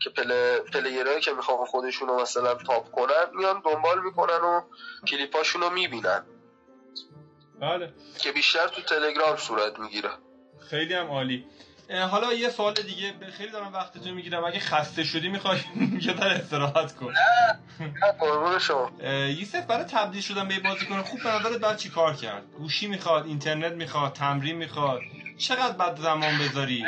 که 0.00 0.10
pl... 0.10 0.58
player 0.58 0.99
هایی 0.99 1.20
که 1.20 1.32
می‌خوان 1.32 1.66
خودشون 1.66 2.08
رو 2.08 2.20
مثلا 2.20 2.54
top 2.54 2.90
کنن 2.90 3.26
میان 3.34 3.62
دنبال 3.64 4.02
می‌کنن 4.04 4.40
و 4.40 4.60
کلیپاشون 5.08 5.62
رو 5.62 5.70
می‌بینن. 5.70 6.24
بله. 7.60 7.92
که 8.18 8.32
بیشتر 8.32 8.68
تو 8.68 8.82
تلگرام 8.82 9.36
صورت 9.36 9.78
می‌گیره. 9.78 10.10
خیلی 10.70 10.94
هم 10.94 11.10
عالی. 11.10 11.46
حالا 12.00 12.32
یه 12.32 12.48
سوال 12.48 12.74
دیگه 12.74 13.14
خیلی 13.38 13.50
دارم 13.50 13.72
وقتتون 13.72 14.12
می‌گیرم. 14.12 14.44
اگه 14.44 14.60
خسته 14.60 15.04
شدی 15.04 15.28
می‌خوای 15.28 15.58
یه 16.06 16.12
در 16.12 16.28
استراحت 16.28 16.96
کن. 16.96 17.14
قربون 18.20 18.58
شما. 18.58 18.90
یوسف 19.28 19.66
برای 19.66 19.84
تبدیل 19.84 20.22
شدن 20.22 20.48
به 20.48 20.60
بازیکن 20.60 21.02
خوب 21.02 21.22
به 21.22 21.28
نظرت 21.28 21.60
باید 21.60 21.76
چی 21.76 21.90
کار 21.90 22.14
کرد؟ 22.14 22.42
گوشی 22.58 22.86
می‌خواد 22.86 23.26
اینترنت 23.26 23.72
می‌خواد 23.72 24.12
تمرین 24.12 24.56
می‌خواد. 24.56 25.00
چقدر 25.38 25.72
بعد 25.76 26.00
زمان 26.00 26.38
بذاری؟ 26.38 26.84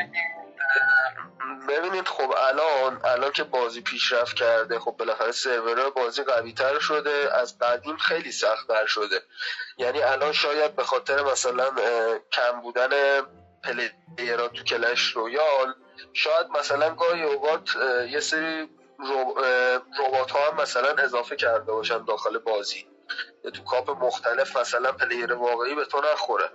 ببینید 1.69 2.09
خب 2.09 2.35
الان 2.49 3.01
الان 3.05 3.33
که 3.33 3.45
بازی 3.45 3.81
پیشرفت 3.81 4.37
کرده 4.37 4.79
خب 4.79 4.95
بالاخره 4.99 5.33
سرورها 5.33 5.91
بازی 5.91 6.23
قوی 6.23 6.53
تر 6.53 6.79
شده 6.79 7.29
از 7.41 7.59
قدیم 7.59 7.97
خیلی 7.97 8.33
سختتر 8.33 8.87
شده. 8.87 9.23
یعنی 9.79 10.03
الان 10.03 10.33
شاید 10.33 10.77
به 10.77 10.85
خاطر 10.85 11.23
مثلا 11.23 11.71
کم 12.33 12.61
بودن 12.63 12.91
پلیرها 13.65 14.49
تو 14.49 14.65
کلش 14.65 15.13
رویال. 15.13 15.75
شاید 16.13 16.47
مثلا 16.59 16.95
گاهی 16.95 17.23
اوقات 17.23 17.69
یه 18.11 18.21
سری 18.21 18.69
ربات 19.99 20.31
ها 20.31 20.51
هم 20.51 20.61
مثلا 20.61 21.03
اضافه 21.03 21.37
کرده 21.37 21.73
باشن 21.73 22.05
داخل 22.05 22.39
بازی. 22.39 22.87
تو 23.55 23.65
کاپ 23.65 23.91
مختلف 23.91 24.57
مثلا 24.57 24.93
پلیر 24.93 25.33
واقعی 25.33 25.75
به 25.75 25.85
تو 25.85 26.01
نخوره. 26.13 26.51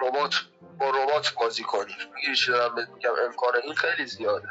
ربات 0.00 0.34
با 0.78 0.90
ربات 0.90 1.34
بازی 1.40 1.62
کنی. 1.62 1.96
می‌گیری 2.14 2.36
چی 2.36 2.52
دارم 2.52 2.74
میگم؟ 2.74 3.14
امکان 3.26 3.56
این 3.62 3.74
خیلی 3.74 4.06
زیاده. 4.06 4.48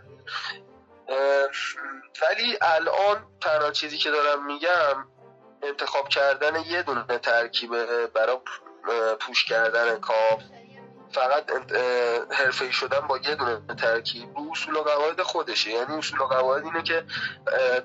ولی 2.21 2.57
الان 2.61 3.27
تنها 3.41 3.71
چیزی 3.71 3.97
که 3.97 4.11
دارم 4.11 4.45
میگم 4.45 5.07
انتخاب 5.63 6.07
کردن 6.09 6.55
یه 6.69 6.83
دونه 6.83 7.03
ترکیب 7.03 7.71
برای 8.05 8.37
پوش 9.19 9.45
کردن 9.45 9.99
کاپ. 9.99 10.41
فقط 11.15 11.51
حرفه‌ای 12.31 12.71
شدن 12.71 12.99
با 12.99 13.17
یه 13.17 13.35
دونه 13.35 13.61
ترکیب 13.77 14.37
رو 14.37 14.51
اصول 14.51 14.75
و 14.75 14.83
قواعد 14.83 15.21
خودشه. 15.21 15.69
یعنی 15.69 15.97
اصول 15.97 16.21
و 16.21 16.25
قواعد 16.25 16.65
اینه 16.65 16.83
که 16.83 17.05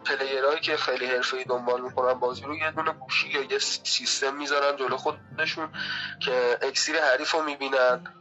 پلیرهایی 0.04 0.60
که 0.60 0.76
خیلی 0.76 1.06
حرفه‌ای 1.06 1.44
دنبال 1.44 1.80
می‌کنن 1.80 2.14
بازی 2.14 2.42
رو 2.42 2.56
یه 2.56 2.70
دونه 2.70 2.92
گوشی 2.92 3.28
یا 3.28 3.42
یه 3.42 3.58
سیستم 3.58 4.36
می‌ذارن 4.36 4.76
جلو 4.76 4.96
خودشون 4.96 5.72
که 6.20 6.58
اکسیر 6.62 7.00
حریف 7.00 7.30
رو 7.30 7.42
می‌بینن 7.42 8.14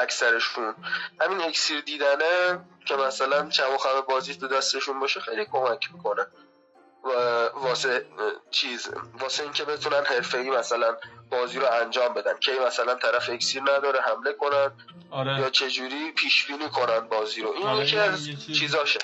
اکثرشون. 0.00 0.74
همین 1.20 1.40
اکسیر 1.40 1.80
دیدنه 1.80 2.60
که 2.86 2.96
مثلا 2.96 3.48
چم 3.48 3.74
و 3.74 3.78
خم 3.78 4.00
بازی 4.08 4.34
تو 4.34 4.48
دستشون 4.48 5.00
باشه 5.00 5.20
خیلی 5.20 5.44
کمک 5.44 5.92
می‌کنه. 5.94 6.26
واسه 7.54 8.06
چیز 8.50 8.88
واسه 9.20 9.42
اینکه 9.42 9.64
بتونن 9.64 10.04
حرفه‌ای 10.04 10.50
مثلا 10.50 10.96
بازی 11.30 11.58
رو 11.58 11.66
انجام 11.72 12.14
بدن. 12.14 12.38
که 12.40 12.52
مثلا 12.66 12.94
طرف 12.94 13.30
اکسیر 13.30 13.62
نداره 13.62 14.00
حمله 14.00 14.32
کنن 14.32 14.72
یا 15.12 15.16
آره 15.18 15.50
چجوری 15.50 16.12
پیش 16.12 16.46
بینی 16.46 16.68
کنن 16.68 17.00
بازی 17.00 17.42
رو. 17.42 17.52
این 17.52 17.66
آره، 17.66 17.84
یکی 17.84 17.98
از 17.98 18.28
چیزاشه. 18.58 18.98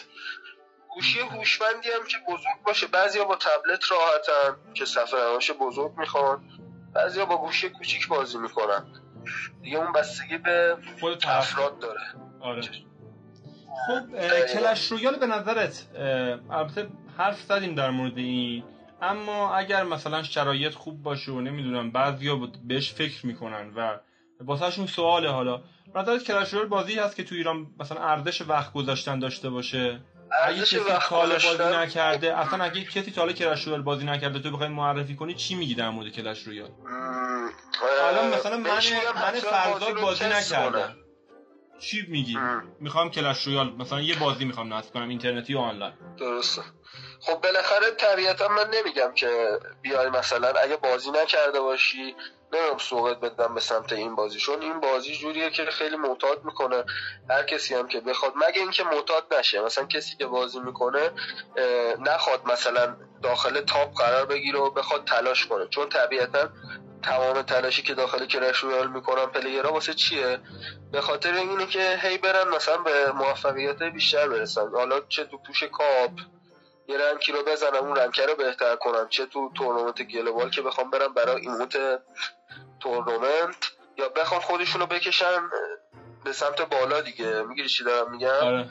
گوشی 0.94 1.20
هوشمندی 1.20 1.90
هم 1.90 2.06
که 2.06 2.16
بزرگ 2.28 2.62
باشه. 2.66 2.86
بعضیا 2.86 3.24
با 3.24 3.36
تبلت 3.36 3.90
راحتن 3.90 4.56
که 4.74 4.84
صفحه 4.84 5.20
نمایش 5.20 5.50
بزرگ 5.50 5.92
می‌خوان. 5.98 6.44
بعضیا 6.94 7.24
با 7.24 7.36
گوشی 7.36 7.70
کوچیک 7.70 8.08
بازی 8.08 8.38
می‌کنن. 8.38 8.86
دیگه 9.62 9.78
اون 9.78 9.92
بستگی 9.92 10.38
به 10.38 10.76
خود 11.00 11.18
طرف. 11.18 11.36
افراد 11.36 11.78
داره. 11.78 12.00
آره. 12.40 12.62
خب 13.86 14.46
کلش 14.46 14.92
رویال 14.92 15.16
به 15.16 15.26
نظرت 15.26 15.86
البته 16.50 16.88
حرف 17.20 17.40
زدیم 17.40 17.74
در 17.74 17.90
مورد 17.90 18.18
این. 18.18 18.64
اما 19.02 19.54
اگر 19.54 19.82
مثلا 19.82 20.22
شرایط 20.22 20.74
خوب 20.74 21.02
باشه 21.02 21.32
و 21.32 21.40
نمی‌دونم 21.40 21.90
بعضیا 21.90 22.36
بهش 22.64 22.92
فکر 22.92 23.26
می‌کنن 23.26 23.72
و 23.76 23.98
واسهشون 24.40 24.86
سواله 24.86 25.30
حالا. 25.30 25.62
نظرت 25.94 26.24
کلش 26.24 26.52
رویال 26.52 26.68
بازی 26.68 26.98
هست 26.98 27.16
که 27.16 27.24
تو 27.24 27.34
ایران 27.34 27.66
مثلا 27.80 28.00
ارزش 28.00 28.40
وقت 28.40 28.72
گذاشتن 28.72 29.18
داشته 29.18 29.50
باشه. 29.50 30.00
اگه 30.46 30.60
کسی 30.60 30.76
وقت 30.76 31.08
تا 31.08 31.16
حالا 31.16 31.34
بازی 31.34 31.76
نکرده 31.76 32.38
اصلا 32.38 32.64
اگه 32.64 32.84
کسی 32.84 33.10
تا 33.10 33.20
حالا 33.20 33.32
کلش 33.32 33.64
رویال 33.64 33.82
بازی 33.82 34.04
نکرده 34.04 34.38
تو 34.38 34.50
بخوای 34.50 34.68
معرفی 34.68 35.14
کنی 35.14 35.34
چی 35.34 35.54
میگی 35.54 35.74
در 35.74 35.90
مورد 35.90 36.08
کلش 36.08 36.42
رویال 36.42 36.70
الان 38.08 38.34
مثلا 38.34 38.56
من 38.56 38.70
من 39.14 39.40
فرزاد 39.40 39.90
رو 39.90 40.00
بازی 40.00 40.24
نکردم. 40.24 40.96
چی 41.80 42.06
میگی. 42.08 42.38
می‌خوام 42.80 43.10
کلش 43.10 43.46
رویال 43.46 43.72
مثلا 43.72 44.00
یه 44.00 44.18
بازی 44.18 44.44
می‌خوام 44.44 44.74
نصب 44.74 44.92
کنم 44.92 45.08
اینترنتی 45.08 45.54
و 45.54 45.58
آنلاین. 45.58 45.92
درسته. 46.18 46.62
خب 47.22 47.40
بالاخره 47.40 47.90
طبیعتا 47.90 48.48
من 48.48 48.70
نمیگم 48.70 49.12
که 49.14 49.60
بیای 49.82 50.08
مثلا 50.08 50.48
اگه 50.48 50.76
بازی 50.76 51.10
نکرده 51.10 51.60
باشی 51.60 52.16
نمی‌دونم 52.52 52.78
سوقت 52.78 53.20
بدم 53.20 53.54
به 53.54 53.60
سمت 53.60 53.92
این 53.92 54.14
بازی 54.14 54.38
چون 54.38 54.62
این 54.62 54.80
بازی 54.80 55.16
جوریه 55.16 55.50
که 55.50 55.64
خیلی 55.64 55.96
معتاد 55.96 56.44
می‌کنه 56.44 56.84
هر 57.30 57.42
کسی 57.42 57.74
هم 57.74 57.88
که 57.88 58.00
بخواد. 58.00 58.32
مگه 58.36 58.60
اینکه 58.60 58.84
معتاد 58.84 59.34
نشه 59.38 59.60
مثلا 59.60 59.84
کسی 59.84 60.16
که 60.16 60.26
بازی 60.26 60.60
می‌کنه 60.60 61.10
نخواد 61.98 62.46
مثلا 62.46 62.96
داخل 63.22 63.60
تاپ 63.60 63.94
قرار 63.98 64.26
بگیره 64.26 64.58
و 64.58 64.70
بخواد 64.70 65.04
تلاش 65.04 65.46
کنه. 65.46 65.66
چون 65.68 65.88
طبیعتا 65.88 66.48
تمام 67.02 67.42
تلاشی 67.42 67.82
که 67.82 67.94
داخل 67.94 68.26
کلش 68.26 68.58
رویال 68.58 68.90
می‌کنن 68.90 69.26
پلیرها 69.26 69.72
واسه 69.72 69.94
چیه؟ 69.94 70.38
به 70.92 71.00
خاطر 71.00 71.34
اینه 71.34 71.66
که 71.66 71.98
هی 72.02 72.18
برن 72.18 72.48
مثلا 72.48 72.76
به 72.76 73.12
موفقیت 73.12 73.82
بیشتر 73.82 74.28
برسن. 74.28 74.68
حالا 74.68 75.00
چه 75.08 75.24
تو 75.24 75.38
push 75.46 75.62
cup 75.62 76.10
یه 76.90 76.98
rank 76.98 77.25
ی 77.25 77.32
رو 77.32 77.38
بزنم 77.46 77.76
اون 77.84 77.96
rank 77.96 78.20
ه 78.20 78.26
رو 78.26 78.34
بهتر 78.34 78.76
کنم. 78.76 79.06
چه 79.08 79.26
تو 79.26 79.50
تورنمنت 79.54 80.02
گلوبال 80.02 80.50
که 80.50 80.62
بخوام 80.62 80.90
برم 80.90 81.14
برای 81.14 81.40
ایموت 81.40 81.76
تورنمنت 82.80 83.70
یا 83.98 84.08
بخوام 84.08 84.40
خودشونو 84.40 84.86
بکشن 84.86 85.40
به 86.24 86.32
سمت 86.32 86.60
بالا 86.60 87.00
دیگه. 87.00 87.42
می‌گیری 87.42 87.68
چی 87.68 87.84
دارم 87.84 88.10
میگم؟ 88.10 88.28
آره. 88.28 88.68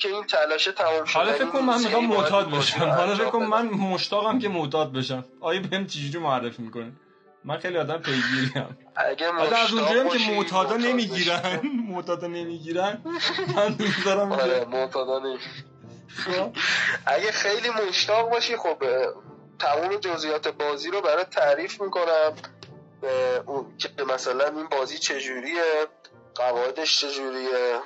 که 0.00 0.08
این 0.08 0.24
تلاشه 0.26 0.72
تمام 0.72 1.04
شده. 1.04 1.18
حالا 1.18 1.32
فکر 1.32 1.44
کن 1.46 1.58
من 1.60 1.78
می‌خوام 1.78 2.06
معتاد 2.06 2.50
بشم. 2.50 2.84
حالا 2.84 3.14
فکر 3.14 3.30
کن 3.30 3.44
من 3.44 3.66
مشتاقم 3.66 4.38
که 4.38 4.48
معتاد 4.48 4.92
بشم. 4.92 5.24
آیا 5.40 5.60
بهم 5.70 5.86
چجوری 5.86 6.18
معرفی 6.18 6.62
می‌کنه 6.62 6.92
من 7.44 7.58
خیلی 7.58 7.78
آدم 7.78 7.98
پیگیریم. 7.98 8.78
اگه 8.96 9.26
از 9.26 9.34
مشتاق 9.34 9.78
اونجایی 9.78 10.24
که 10.26 10.32
معتادا 10.32 10.76
معتاد 10.76 10.80
نمی‌گیرن. 10.80 11.60
معتادا 11.94 12.26
نمی‌گیرن. 12.26 13.02
من 13.56 13.68
دوست 13.68 14.04
دارم 14.04 14.32
آره 14.32 14.64
معتادا 14.64 15.18
نمی- 15.18 15.38
خب، 15.38 15.69
اگه 17.06 17.32
خیلی 17.32 17.70
مشتاق 17.70 18.30
باشی 18.30 18.56
خب 18.56 18.84
تمام 19.58 19.96
جزئیات 19.96 20.48
بازی 20.48 20.90
رو 20.90 21.00
برات 21.00 21.30
تعریف 21.30 21.80
می‌کنم. 21.80 22.36
اون 23.46 23.76
که 23.78 24.04
مثلا 24.04 24.44
این 24.46 24.66
بازی 24.66 24.98
چجوریه 24.98 25.86
قواعدش 26.34 27.00
چجوریه 27.00 27.80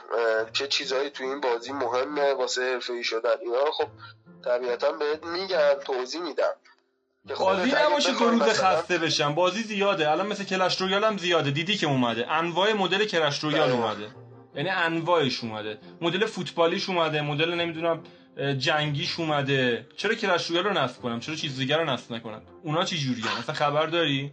چه 0.52 0.66
چیزهایی 0.66 1.10
تو 1.10 1.24
این 1.24 1.40
بازی 1.40 1.72
مهمه 1.72 2.34
واسه 2.34 2.62
حرفه‌ای 2.62 3.04
شدن. 3.04 3.30
اینا 3.40 3.62
رو 3.62 3.70
خب 3.72 3.88
طبیعتا 4.44 4.92
بهت 4.92 5.24
میگم 5.24 5.74
توضیح 5.84 6.20
میدم. 6.20 6.52
خودت 7.34 7.58
بازی 7.58 7.72
نباشه 7.86 8.18
روز 8.18 8.42
خسته 8.42 8.98
بشم. 8.98 9.34
بازی 9.34 9.62
زیاده. 9.62 10.10
الان 10.10 10.26
مثل 10.26 10.44
کلش 10.44 10.80
رویال 10.80 11.04
هم 11.04 11.18
زیاده. 11.18 11.50
دیدی 11.50 11.76
که 11.76 11.86
اومده. 11.86 12.30
انواع 12.30 12.72
مدل 12.72 13.04
کلش 13.04 13.38
رویال. 13.44 13.70
اومده. 13.70 14.10
یعنی 14.54 14.68
انواعش 14.68 15.44
اومده. 15.44 15.78
مدل 16.00 16.26
فوتبالیش 16.26 16.88
اومده 16.88 17.22
مدل 17.22 17.54
نمی‌دونم 17.54 18.02
جنگیش 18.58 19.20
اومده. 19.20 19.86
چرا 19.96 20.14
رویال 20.48 20.64
رو 20.64 20.72
نصب 20.72 21.02
کنم؟ 21.02 21.20
چرا 21.20 21.34
چیز 21.34 21.58
دیگر 21.58 21.78
رو 21.78 21.84
نصب 21.84 22.12
نکنم؟ 22.12 22.42
اونا 22.62 22.84
چی 22.84 22.98
جوریه 22.98 23.38
مثلا 23.38 23.54
خبر 23.54 23.86
داری؟ 23.86 24.32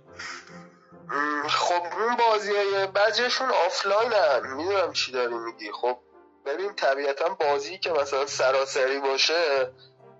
خب 1.49 1.83
اون 1.99 2.15
بازی 2.15 2.51
های 2.55 2.87
بعضیشون 2.87 3.49
آفلاین 3.67 4.11
هم 4.13 4.57
می‌دونم 4.57 4.93
چی 4.93 5.11
داری 5.11 5.33
میگی. 5.33 5.71
خب 5.71 5.97
ببین 6.45 6.73
طبیعتا 6.75 7.29
بازی 7.29 7.77
که 7.77 7.91
مثلا 7.91 8.25
سراسری 8.25 8.99
باشه 8.99 9.71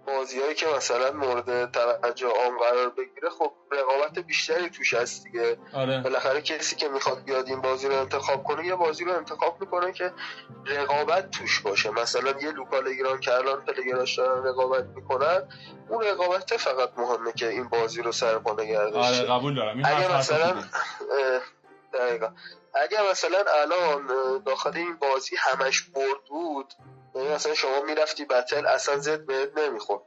بازیهایی 0.08 0.56
که 0.56 0.68
مثلا 0.78 1.12
مورد 1.12 1.72
توجه 1.72 2.28
عام 2.28 2.58
قرار 2.58 2.90
بگیره 2.90 3.30
خب 3.30 3.52
رقابت 3.72 4.20
بیشتری 4.20 4.70
توش 4.70 4.94
هست 4.94 5.24
دیگه. 5.24 5.58
آره. 5.74 6.02
بالاخره 6.02 6.42
کسی 6.42 6.76
که 6.76 6.88
می‌خواد 6.88 7.24
بیاد 7.24 7.48
این 7.48 7.62
بازی 7.62 7.88
رو 7.88 8.00
انتخاب 8.00 8.44
کنه 8.44 8.66
یه 8.66 8.76
بازی 8.76 9.06
رو 9.06 9.12
انتخاب 9.12 9.62
می‌کنه 9.62 9.94
که 9.94 10.14
رقابت 10.66 11.32
توش 11.32 11.60
باشه. 11.60 11.90
مثلا 11.90 12.42
یه 12.42 12.52
لوکال 12.52 12.88
ایران 12.88 13.20
که 13.20 13.34
الان 13.34 13.66
پلیگراش 13.66 14.18
دارن 14.18 14.44
رقابت 14.44 14.86
می‌کنن 14.96 15.50
اون 15.90 16.04
رقابت 16.04 16.58
فقط 16.58 16.90
مهمه 16.98 17.32
که 17.32 17.48
این 17.50 17.68
بازی 17.68 18.02
رو 18.02 18.12
سر 18.12 18.38
پا 18.38 18.54
نگه. 18.54 18.80
آره 18.80 19.22
قبول 19.22 19.56
دارم. 19.56 19.82
اگه 19.86 20.18
مثلا 20.18 20.64
دقیقا. 21.94 22.28
اگه 22.74 22.98
مثلا 23.12 23.38
الان 23.62 24.08
داخل 24.46 24.72
این 24.76 24.96
بازی 24.96 25.36
همش 25.40 25.82
برد 25.82 26.24
بود 26.30 26.74
یعنی 27.16 27.30
مثلا 27.30 27.54
شما 27.54 27.82
می‌رفتی 27.82 28.26
بتل 28.26 28.66
اصلا 28.66 28.98
زد 28.98 29.26
بهت 29.26 29.58
نمی‌خورد. 29.58 30.02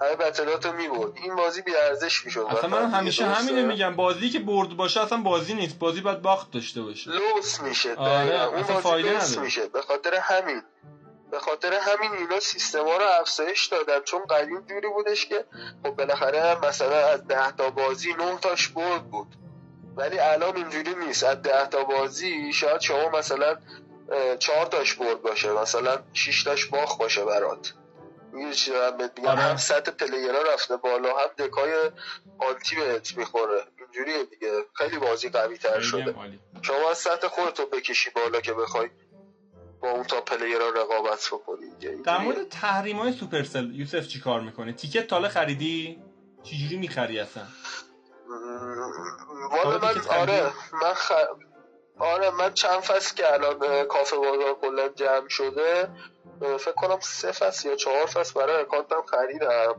همه 0.00 0.16
بتلاتو 0.16 0.72
می‌برد. 0.72 1.12
این 1.16 1.36
بازی 1.36 1.62
بی 1.62 1.76
ارزش 1.76 2.24
می‌شد. 2.24 2.46
اصلا 2.50 2.70
من 2.70 2.90
همیشه 2.90 3.24
همینه 3.26 3.62
میگم. 3.62 3.96
بازی 3.96 4.30
که 4.30 4.38
برد 4.38 4.68
باشه 4.68 5.00
اصلا 5.00 5.18
بازی 5.18 5.54
نیست. 5.54 5.78
بازی 5.78 6.00
باید 6.00 6.22
باخت 6.22 6.50
داشته 6.50 6.82
باشه. 6.82 7.10
لوس 7.10 7.60
میشه. 7.60 7.94
آره،. 7.94 8.44
اون 8.44 8.54
اصلا 8.54 8.74
بازی 8.74 8.88
فایده 8.88 9.12
لوس 9.12 9.30
نداره. 9.30 9.44
میشه. 9.44 9.66
به 9.66 9.82
خاطر 9.82 10.14
همین. 10.14 10.62
به 11.30 11.38
خاطر 11.40 11.72
همین 11.72 12.12
اینا 12.12 12.40
سیستما 12.40 12.96
رو 12.96 13.04
افزایش 13.20 13.66
دادن. 13.66 14.00
چون 14.04 14.20
قدیم 14.24 14.60
جوری 14.60 14.88
بودش 14.88 15.26
که 15.26 15.44
خب 15.82 15.90
بالاخره 15.90 16.66
مثلا 16.66 17.06
از 17.06 17.26
ده 17.26 17.50
تا 17.52 17.70
بازی 17.70 18.12
نه 18.12 18.38
تاش 18.38 18.68
برد 18.68 19.10
بود. 19.10 19.28
ولی 19.96 20.18
الان 20.18 20.56
اینجوری 20.56 20.94
نیست. 20.94 21.24
از 21.24 21.42
ده 21.42 21.66
تا 21.66 21.84
بازی 21.84 22.52
شاید 22.52 22.80
شما 22.80 23.08
مثلا 23.08 23.56
چهار 24.38 24.66
تاش 24.66 24.94
برد 24.94 25.22
باشه 25.22 25.52
مثلا 25.52 25.98
شش 26.12 26.42
تاش 26.44 26.66
باخ 26.66 26.98
باشه 26.98 27.24
برات 27.24 27.74
میگه 28.32 28.52
چی 28.52 28.70
دارم 28.70 28.96
بهت 28.96 29.12
میگم 29.18 29.28
آره. 29.30 29.40
هم 29.40 29.56
سطح 29.56 29.90
پلیرها 29.90 30.42
رفته 30.52 30.76
بالا 30.76 31.08
هم 31.08 31.46
دکای 31.46 31.90
آنتی 32.38 32.76
بهت 32.76 33.16
می‌خوره 33.16 33.64
اینجوریه 33.78 34.24
دیگه 34.24 34.64
خیلی 34.74 34.98
بازی 34.98 35.28
قوی 35.28 35.58
تر 35.58 35.80
شده. 35.80 36.14
شما 36.62 36.90
از 36.90 36.98
سطح 36.98 37.28
خودتو 37.28 37.66
بکشی 37.66 38.10
بالا 38.10 38.40
که 38.40 38.52
بخوای 38.52 38.90
با 39.80 39.90
اون 39.90 40.04
تا 40.04 40.20
پلیرها 40.20 40.68
رقابت 40.68 41.28
بکنی. 41.32 42.00
در. 42.04 42.18
مورد 42.18 42.48
تحریم 42.48 42.96
های 42.98 43.12
سوپرسل 43.12 43.74
یوسف 43.74 44.08
چی 44.08 44.20
کار 44.20 44.40
می‌کنه 44.40 44.72
تیکت 44.72 45.06
تاله 45.06 45.28
خریدی 45.28 46.02
چجوری 46.42 46.76
می‌خری 46.76 47.20
اصلا 47.20 47.42
والا 49.50 49.78
من 49.78 50.00
آره؟ 50.08 50.52
من 50.82 50.94
خ... 50.94 51.12
آره 51.98 52.30
من 52.30 52.54
چند 52.54 52.80
فصل 52.80 53.14
که 53.14 53.32
الان 53.32 53.84
کافه 53.84 54.16
بازار 54.16 54.54
کلا 54.60 54.88
جمع 54.88 55.28
شده 55.28 55.88
فکر 56.40 56.72
کنم 56.72 57.00
سه 57.00 57.32
فصل 57.32 57.68
یا 57.68 57.76
چهار 57.76 58.06
فصل 58.06 58.40
برای 58.40 58.62
اکانتم 58.62 59.02
خریدم. 59.02 59.74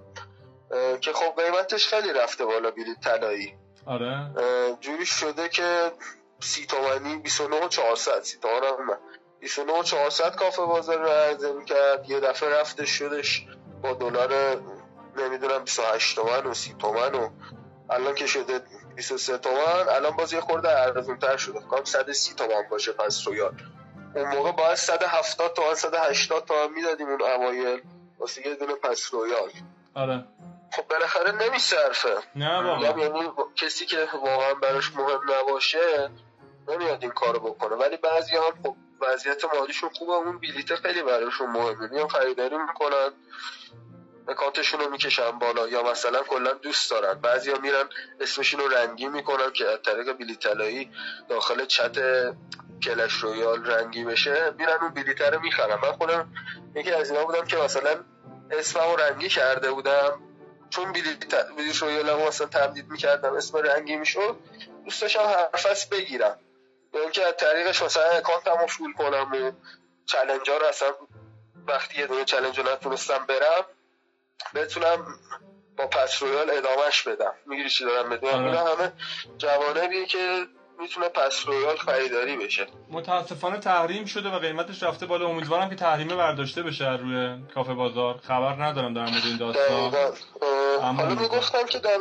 که 1.01 1.13
خب 1.13 1.41
قیمتش 1.41 1.87
خیلی 1.87 2.13
رفته 2.13 2.45
بالا 2.45 2.71
بلیط 2.71 2.99
طلایی. 3.03 3.55
آره. 3.85 4.31
جوری 4.79 5.05
شده 5.05 5.49
که 5.49 5.91
سی 6.39 6.65
تومنی 6.65 7.15
29 7.17 7.65
و 7.65 7.67
400 7.67 8.21
سی 8.21 8.37
تومن 8.37 8.63
هم 8.63 8.91
نه. 8.91 8.97
29 9.39 9.79
و 9.79 9.83
400 9.83 10.35
کافه 10.35 10.61
بازار 10.61 10.97
رو 10.97 11.07
عرضه 11.07 11.53
می‌کرد. 11.53 12.09
یه 12.09 12.19
دفعه 12.19 12.49
رفتش 12.49 12.89
شدش 12.89 13.45
با 13.83 13.93
دلار 13.93 14.61
نمی‌دونم 15.17 15.63
28 15.63 16.15
تومن 16.15 16.45
و 16.45 16.53
30 16.53 16.75
تومن 16.79 17.15
و 17.15 17.29
الان 17.89 18.15
که 18.15 18.27
شده 18.27 18.61
23 18.97 19.37
تومن 19.37 19.89
الان 19.89 20.15
باز 20.15 20.33
یه 20.33 20.41
خورده 20.41 20.69
ارزون 20.69 21.19
تر 21.19 21.37
شده 21.37 21.59
کنم 21.59 21.83
130 21.83 22.35
تومن 22.35 22.69
باشه 22.69 22.91
pass 22.91 23.27
royale 23.27 23.53
اون 24.15 24.27
موقع 24.27 24.51
باید 24.51 24.75
170 24.75 25.53
تومن 25.53 25.73
180 25.75 26.45
تومن 26.45 26.73
می‌دادیم 26.73 27.07
اون 27.07 27.21
اوایل. 27.21 27.81
واسه 28.19 28.47
یه 28.47 28.55
دونه 28.55 28.75
pass 28.75 29.13
royale 29.13 29.49
آره. 29.95 30.25
خب 30.71 30.87
بالاخره 30.87 31.31
نمیصرفه 31.31 32.17
نه 32.35 32.63
واقعا 32.63 33.03
یعنی 33.03 33.29
کسی 33.55 33.85
که 33.85 34.07
واقعا 34.13 34.53
براش 34.53 34.95
مهم 34.95 35.21
نباشه 35.39 36.09
نمیاد 36.67 37.01
این 37.01 37.11
کارو 37.11 37.39
بکنه. 37.39 37.75
ولی 37.75 37.97
بعضی 37.97 38.35
هم 38.35 38.63
خب 38.63 38.75
وضعیت 39.01 39.45
مالیشون 39.55 39.89
خوبه 39.89 40.13
اون 40.13 40.39
بلیت 40.39 40.75
خیلی 40.75 41.03
براشون 41.03 41.49
مهمه. 41.49 41.87
میان 41.87 42.07
خریداری 42.07 42.57
می‌کنن. 42.57 43.09
اکانتشون 44.27 44.79
رو 44.79 44.89
می‌کشن 44.89 45.31
بالا. 45.31 45.67
یا 45.67 45.83
مثلا 45.83 46.23
کلا 46.23 46.53
دوست 46.53 46.91
دارن. 46.91 47.13
بعضی 47.13 47.51
ها 47.51 47.59
میرن 47.59 47.89
اسمشون 48.19 48.59
رو 48.59 48.67
رنگی 48.67 49.07
می‌کنن 49.07 49.51
که 49.51 49.67
از 49.67 49.81
طریق 49.81 50.13
بلیت 50.13 50.39
طلایی 50.39 50.91
داخل 51.29 51.65
چت 51.65 51.97
کلش 52.83 53.13
رویال 53.13 53.65
رنگی 53.65 54.03
بشه. 54.03 54.53
میرن 54.57 54.77
اون 54.81 54.93
بلیت 54.93 55.21
رو 55.21 55.39
می‌خرن. 55.39 55.79
من 55.83 55.91
خودم 55.91 56.33
یکی 56.75 56.91
از 56.91 57.11
اینا 57.11 57.25
بودم 57.25 57.45
که 57.45 57.57
مثلا 57.57 58.03
اسمم 58.51 58.83
رو 58.83 58.95
رنگی 58.95 59.29
کرده 59.29 59.71
بودم. 59.71 60.21
چون 60.69 60.91
بلیت 60.91 61.77
رویال 61.81 62.09
هم 62.09 62.27
مثلا 62.27 62.47
تمدید 62.47 62.89
می‌کردم 62.89 63.33
اسم 63.33 63.57
رنگی 63.57 63.95
می‌شد. 63.95 64.37
دوست 64.85 65.01
داشتم 65.01 65.21
فصل 65.53 65.89
بگیرم. 65.89 66.39
یا 66.93 67.01
اینکه 67.01 67.25
از 67.25 67.33
طریقش 67.37 67.83
مثلا 67.83 68.03
اکانتم 68.03 68.57
رو 68.61 68.67
فول 68.67 68.93
کنم 68.93 69.31
و 69.31 69.51
چلنج 70.05 70.49
رو 70.49 70.65
اصلا 70.69 70.93
وقتی 71.67 71.99
یه 71.99 72.07
دونه 72.07 72.25
چلنج 72.25 72.59
رو 72.59 72.71
نتونستم 72.71 73.25
برم 73.25 73.65
بتونم 74.55 75.05
با 75.77 75.87
pass 75.87 76.23
royale 76.23 76.49
ادامهش 76.49 77.01
بدم. 77.01 77.33
می‌گیری 77.45 77.69
چی 77.69 77.85
دارم 77.85 78.09
بدونم 78.09 78.33
آره. 78.33 78.45
اینا 78.45 78.65
همه 78.65 78.93
جوانبیه 79.37 80.05
که 80.05 80.45
می‌تونه 80.79 81.09
pass 81.09 81.43
royale 81.45 81.77
خریداری 81.77 82.37
بشه. 82.37 82.67
متاسفانه 82.89 83.59
تحریم 83.59 84.05
شده 84.05 84.29
و 84.29 84.39
قیمتش 84.39 84.83
رفته 84.83 85.05
بالا. 85.05 85.27
امیدوارم 85.27 85.69
که 85.69 85.75
تحریمه 85.75 86.15
برداشته 86.15 86.63
بشه 86.63 86.91
روی 86.91 87.43
کافه 87.55 87.73
بازار. 87.73 88.17
خبر 88.17 88.63
ندارم 88.63 88.93
در 88.93 89.01
مورد 89.01 89.25
این 89.25 89.37
داستان. 89.37 90.13
حالا. 90.81 91.15
می‌گفتم 91.15 91.65
که 91.65 91.79
در 91.79 91.97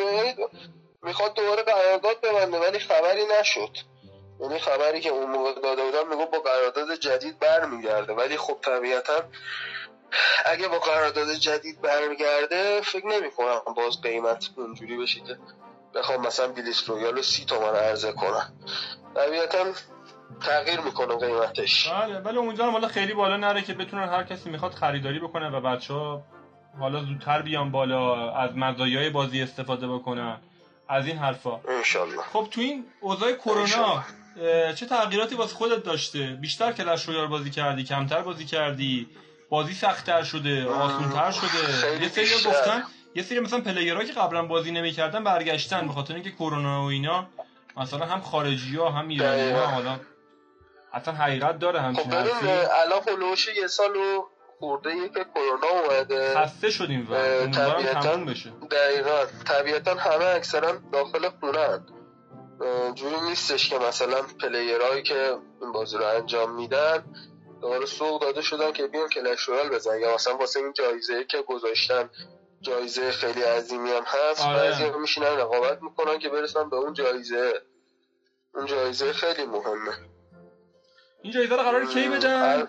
می‌خواد 1.03 1.35
دوباره 1.35 1.63
قرارداد 1.63 2.21
ببنده 2.23 2.59
ولی 2.59 2.79
خبری 2.79 3.23
نشد. 3.41 3.71
یعنی 4.41 4.59
خبری 4.59 5.01
که 5.01 5.09
اون 5.09 5.31
موقع 5.31 5.61
داده 5.61 5.83
بودم 5.83 6.09
می‌گفت 6.09 6.31
با 6.31 6.39
قرارداد 6.39 6.95
جدید 6.95 7.39
برمیگرده. 7.39 8.13
ولی 8.13 8.37
خب 8.37 8.59
طبیعتا 8.63 9.25
اگه 10.47 10.69
با 10.69 10.79
قرارداد 10.79 11.35
جدید 11.35 11.81
برمیگرده 11.81 12.81
فکر 12.81 13.07
نمی 13.07 13.31
کنم 13.31 13.75
باز 13.77 14.01
قیمت 14.03 14.51
اونجوری 14.57 14.97
بشه 14.97 15.21
که 15.21 15.39
بخوام 15.95 16.27
مثلا 16.27 16.49
بلیت 16.49 16.85
رویال 16.87 17.17
رو 17.17 17.23
سی 17.23 17.45
تومن 17.45 17.77
عرضه 17.77 18.13
کنم. 18.13 18.53
طبیعتا 19.15 19.65
تغییر 20.41 20.81
می‌کنه 20.81 21.17
قیمتش. 21.17 21.89
بله 21.89 22.19
ولی 22.19 22.39
امیدوارم 22.39 22.73
حالا 22.73 22.89
خیلی 22.89 23.15
بالا 23.15 23.37
نره 23.37 23.63
که 23.63 23.75
بتونن 23.75 24.09
هر 24.09 24.25
کسی 24.25 24.51
می‌خواد 24.51 24.73
خریداری 24.73 25.19
بکنه 25.19 25.51
و 25.51 25.61
بچه 25.61 25.95
ها 25.95 26.23
حالا 26.79 27.05
زودتر 27.05 27.43
بیان 27.43 27.71
بالا 27.71 28.33
از 28.33 28.51
مزایای 28.57 29.11
بازی 29.11 29.43
استفاده 29.43 29.89
بکنن. 29.89 30.41
از 30.89 31.07
این 31.07 31.19
حرفا. 31.19 31.61
انشالله. 31.69 32.23
خب 32.23 32.49
تو 32.51 32.61
این 32.61 32.85
اوضاع 33.01 33.33
کرونا 33.33 34.05
چه 34.75 34.87
تغییراتی 34.87 35.35
واسه 35.35 35.55
خودت 35.55 35.83
داشته؟ 35.83 36.39
بیشتر 36.41 36.73
کلش 36.73 37.05
رویال 37.05 37.27
بازی 37.27 37.51
کردی 37.51 37.85
کمتر 37.85 38.23
بازی 38.23 38.45
کردی؟ 38.45 39.09
بازی 39.51 39.75
سختتر 39.75 40.23
شده 40.23 40.67
آسونتر 40.67 41.31
شده 41.31 42.03
یه 42.03 42.09
سری. 42.09 42.27
گفتن 42.51 42.83
یه 43.15 43.23
سری 43.23 43.41
مثلا 43.41 43.61
پلیرها 43.61 44.05
که 44.05 44.13
قبلا 44.13 44.43
بازی 44.47 44.71
نمی‌کردن 44.73 45.25
برگشتن 45.25 45.87
به 45.87 45.93
خاطر 45.93 46.15
اینکه 46.15 46.31
کرونا 46.31 46.83
و 46.83 46.87
اینا 46.87 47.27
مثلا 47.77 48.07
هم 48.07 48.21
خارجی 48.21 48.77
ها 48.77 48.91
هم 48.91 49.09
ایرانی 49.09 49.51
ها. 49.51 49.67
حالا 49.67 50.01
اصلا 50.93 51.15
حقیقت 51.15 51.59
داره 51.59 51.79
خب 51.79 51.85
همچین 51.85 52.11
ببین 52.11 52.19
حرفی 52.19 52.49
الان 52.49 53.03
هلوش 53.09 53.49
یه 53.49 53.67
سال 53.67 53.97
و 53.97 54.25
خورده 54.59 54.91
ای 54.91 55.09
که 55.09 55.27
کرونا 55.35 55.67
اومده 55.85 56.35
خسته 56.35 56.71
شدیم 56.71 57.09
و 57.11 57.15
امیدوارم 57.15 57.73
طبیعتاً. 57.73 58.01
تموم 58.01 58.25
بشه 58.27 58.51
دقیقا 58.71 59.25
طبیعتا 59.45 59.95
همه 59.95 60.25
اکثرا 60.25 60.73
داخل 60.93 61.29
خونه 61.41 61.81
جوری 62.95 63.21
نیستش 63.29 63.69
که 63.71 63.79
مثلا 63.79 64.23
پلیرهایی 64.41 65.03
که 65.03 65.37
این 65.63 65.73
بازی 65.73 65.97
رو 65.97 66.05
انجام 66.05 66.55
میدن 66.55 67.05
دوباره 67.61 67.87
سوق 67.87 68.21
داده 68.21 68.43
شدن 68.43 68.73
که 68.73 68.87
بیان 68.87 69.09
کلش 69.09 69.41
رویال 69.41 69.69
بزن 69.69 70.01
یا 70.01 70.15
مثلا 70.15 70.37
واسه 70.37 70.61
این 70.61 70.73
جایزه 70.73 71.25
که 71.25 71.43
گذاشتن 71.43 72.11
جایزه 72.61 73.11
خیلی 73.11 73.43
عظیمی 73.43 73.91
هم 73.91 74.03
هست 74.07 74.47
آره. 74.47 74.59
بعضی 74.59 74.85
هم 74.85 75.01
میشینن 75.01 75.37
رقابت 75.37 75.83
می‌کنن 75.83 76.19
که 76.19 76.29
برسن 76.29 76.71
به 76.71 76.77
اون 76.77 76.95
جایزه. 76.95 77.63
اون 78.55 78.67
جایزه 78.67 79.13
خیلی 79.13 79.47
مهمه. 79.47 79.93
این 81.23 81.33
جایزه 81.33 81.57
رو 81.57 81.63
قرار 81.63 81.87
کی 81.87 82.09
بدن 82.09 82.69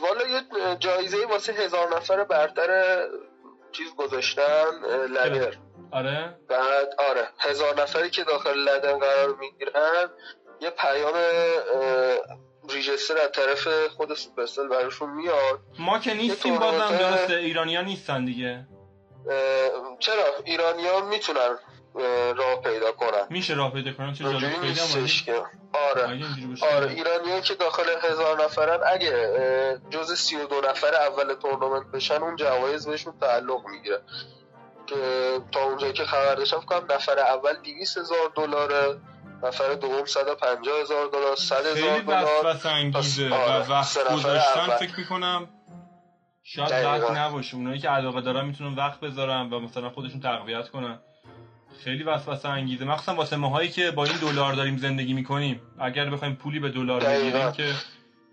والا 0.00 0.26
یه 0.26 0.42
جایزه 0.78 1.26
واسه 1.26 1.52
هزار 1.52 1.96
نفر 1.96 2.24
برتر 2.24 3.02
چیز 3.72 3.94
گذاشتن 3.94 4.70
لدر 5.10 5.56
آره. 5.92 6.38
بعد 6.48 6.94
آره 7.10 7.28
هزار 7.38 7.82
نفری 7.82 8.10
که 8.10 8.24
داخل 8.24 8.58
لدن 8.58 8.98
قرار 8.98 9.36
می‌گیرن 9.36 10.10
یه 10.60 10.70
پیام 10.70 11.14
ریجستر 12.72 13.18
از 13.18 13.32
طرف 13.32 13.68
خود 13.96 14.14
سوپرسل 14.14 14.68
براشون 14.68 15.10
میاد. 15.10 15.60
ما 15.78 15.98
که 15.98 16.14
نیستیم 16.14 16.58
بازم 16.58 16.96
درسته؟ 16.96 17.34
ایرانیا 17.34 17.82
نیستن 17.82 18.24
دیگه. 18.24 18.66
چرا؟ 19.98 20.24
ایرانیان 20.44 21.08
می‌تونن 21.08 21.58
اه، 21.94 22.32
راه 22.32 22.60
پیدا 22.62 22.92
کنن. 22.92 23.26
میشه 23.30 23.54
راه 23.54 23.72
پیدا 23.72 23.92
کنن؟ 23.92 24.12
چه 24.12 24.24
جالب. 24.24 24.40
که. 25.26 25.42
آره. 25.72 26.20
باشه. 26.50 26.76
آره 26.76 26.90
ایرانیایی 26.90 27.42
که 27.42 27.54
داخل 27.54 27.82
هزار 28.02 28.44
نفرن 28.44 28.80
اگه 28.86 29.80
جز 29.90 30.12
سی 30.12 30.36
و 30.36 30.46
دو 30.46 30.60
نفر 30.60 30.94
اول 30.94 31.34
تورنمنت 31.34 31.86
بشن 31.86 32.22
اون 32.22 32.36
جوایز 32.36 32.88
بهشون 32.88 33.18
تعلق 33.20 33.66
می‌گیره. 33.66 34.02
که 34.86 34.96
تا 35.52 35.64
اونجایی 35.64 35.92
که 35.92 36.04
خبر 36.04 36.34
داشتم 36.34 36.60
کنم 36.60 36.86
نفر 36.90 37.18
اول 37.18 37.56
دیویس 37.62 37.98
هزار 37.98 38.32
دلاره. 38.36 39.00
نفر 39.42 39.74
دوم 39.74 40.04
150 40.04 40.80
هزار 40.80 41.06
دلار 41.06 41.36
100 41.36 41.66
هزار 41.66 41.74
خیلی 41.74 42.00
دلار 42.00 42.46
وسوسه 42.46 42.68
انگیزه 42.68 43.34
آره، 43.34 43.66
و 43.66 43.72
وقت 43.72 44.12
گذاشتن. 44.12 44.76
فکر 44.76 45.00
می‌کنم 45.00 45.48
شاید. 46.42 46.84
وقت 46.84 47.10
نباشه 47.10 47.56
اونایی 47.56 47.80
که 47.80 47.88
علاقه 47.88 48.20
دارن 48.20 48.44
می‌تونن 48.44 48.76
وقت 48.76 49.00
بذارن 49.00 49.50
و 49.50 49.60
مثلا 49.60 49.90
خودشون 49.90 50.20
تقویت 50.20 50.68
کنن 50.68 51.00
خیلی 51.84 52.04
وسوسه 52.04 52.48
انگیزه 52.48 52.84
مخصوصا 52.84 53.14
واسه 53.14 53.36
ماهایی 53.36 53.68
که 53.68 53.90
با 53.90 54.04
این 54.04 54.16
دلار 54.16 54.52
داریم 54.52 54.76
زندگی 54.76 55.12
می‌کنیم 55.12 55.62
اگر 55.80 56.10
بخوایم 56.10 56.34
پولی 56.34 56.58
به 56.58 56.68
دلار. 56.68 57.00
بگیریم 57.04 57.52
که 57.52 57.74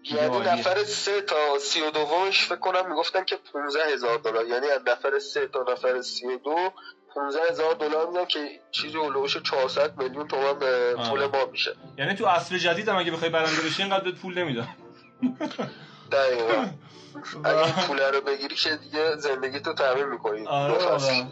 یعنی. 0.04 0.40
نفر 0.40 0.84
سه 0.84 1.22
تا 1.22 1.60
سی 1.60 1.82
و 1.82 1.92
دومش 1.92 2.46
فکر 2.46 2.56
کنم 2.56 2.90
می‌گفتن 2.90 3.26
که 3.26 3.36
15 3.54 3.80
هزار 3.94 4.18
دلار 4.18 4.48
یعنی 4.48 4.68
از 4.68 4.82
نفر 4.88 5.20
سه 5.20 5.48
تا 5.48 5.66
نفر 5.72 6.02
سی 6.02 6.26
و 6.26 6.38
دو 6.38 6.72
15 7.18 7.40
هزار 7.50 7.74
دلار 7.74 8.08
میدن 8.08 8.26
که 8.26 8.40
چیزی 8.72 8.98
اولوش 8.98 9.38
400 9.38 9.98
میلیون 9.98 10.28
تومن 10.28 10.60
به 10.60 10.96
پول. 11.10 11.26
ما 11.26 11.46
میشه 11.52 11.76
یعنی 11.98 12.14
تو 12.14 12.26
عصر 12.26 12.58
جدید 12.58 12.90
هم 12.90 12.98
اگه 12.98 13.12
بخوای 13.12 13.30
برنده 13.30 13.62
بشی 13.66 13.84
اینقدر 13.84 14.12
پول 14.12 14.38
نمیدن 14.38 14.68
دقیقا 16.12 16.66
اگه 17.50 17.88
پول 17.88 18.00
رو 18.00 18.22
بگیری 18.22 18.56
که 18.56 18.76
دیگه 18.76 19.16
زندگی 19.16 19.60
تو 19.60 19.74
تامین 19.74 20.06
می‌کنی 20.06 20.48
آره 20.48 20.74
آره. 20.74 21.28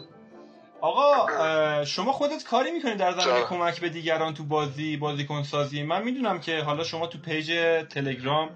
آقا 0.80 1.84
شما 1.84 2.12
خودت 2.12 2.44
کاری 2.44 2.70
می‌کنی 2.70 2.94
در 2.96 3.12
زمینه. 3.12 3.44
کمک 3.44 3.80
به 3.80 3.88
دیگران 3.88 4.34
تو 4.34 4.44
بازی 4.44 4.96
بازیکن 4.96 5.42
سازی 5.42 5.82
من 5.82 6.02
می‌دونم 6.02 6.40
که 6.40 6.60
حالا 6.60 6.84
شما 6.84 7.06
تو 7.06 7.18
پیج 7.18 7.52
تلگرام 7.90 8.50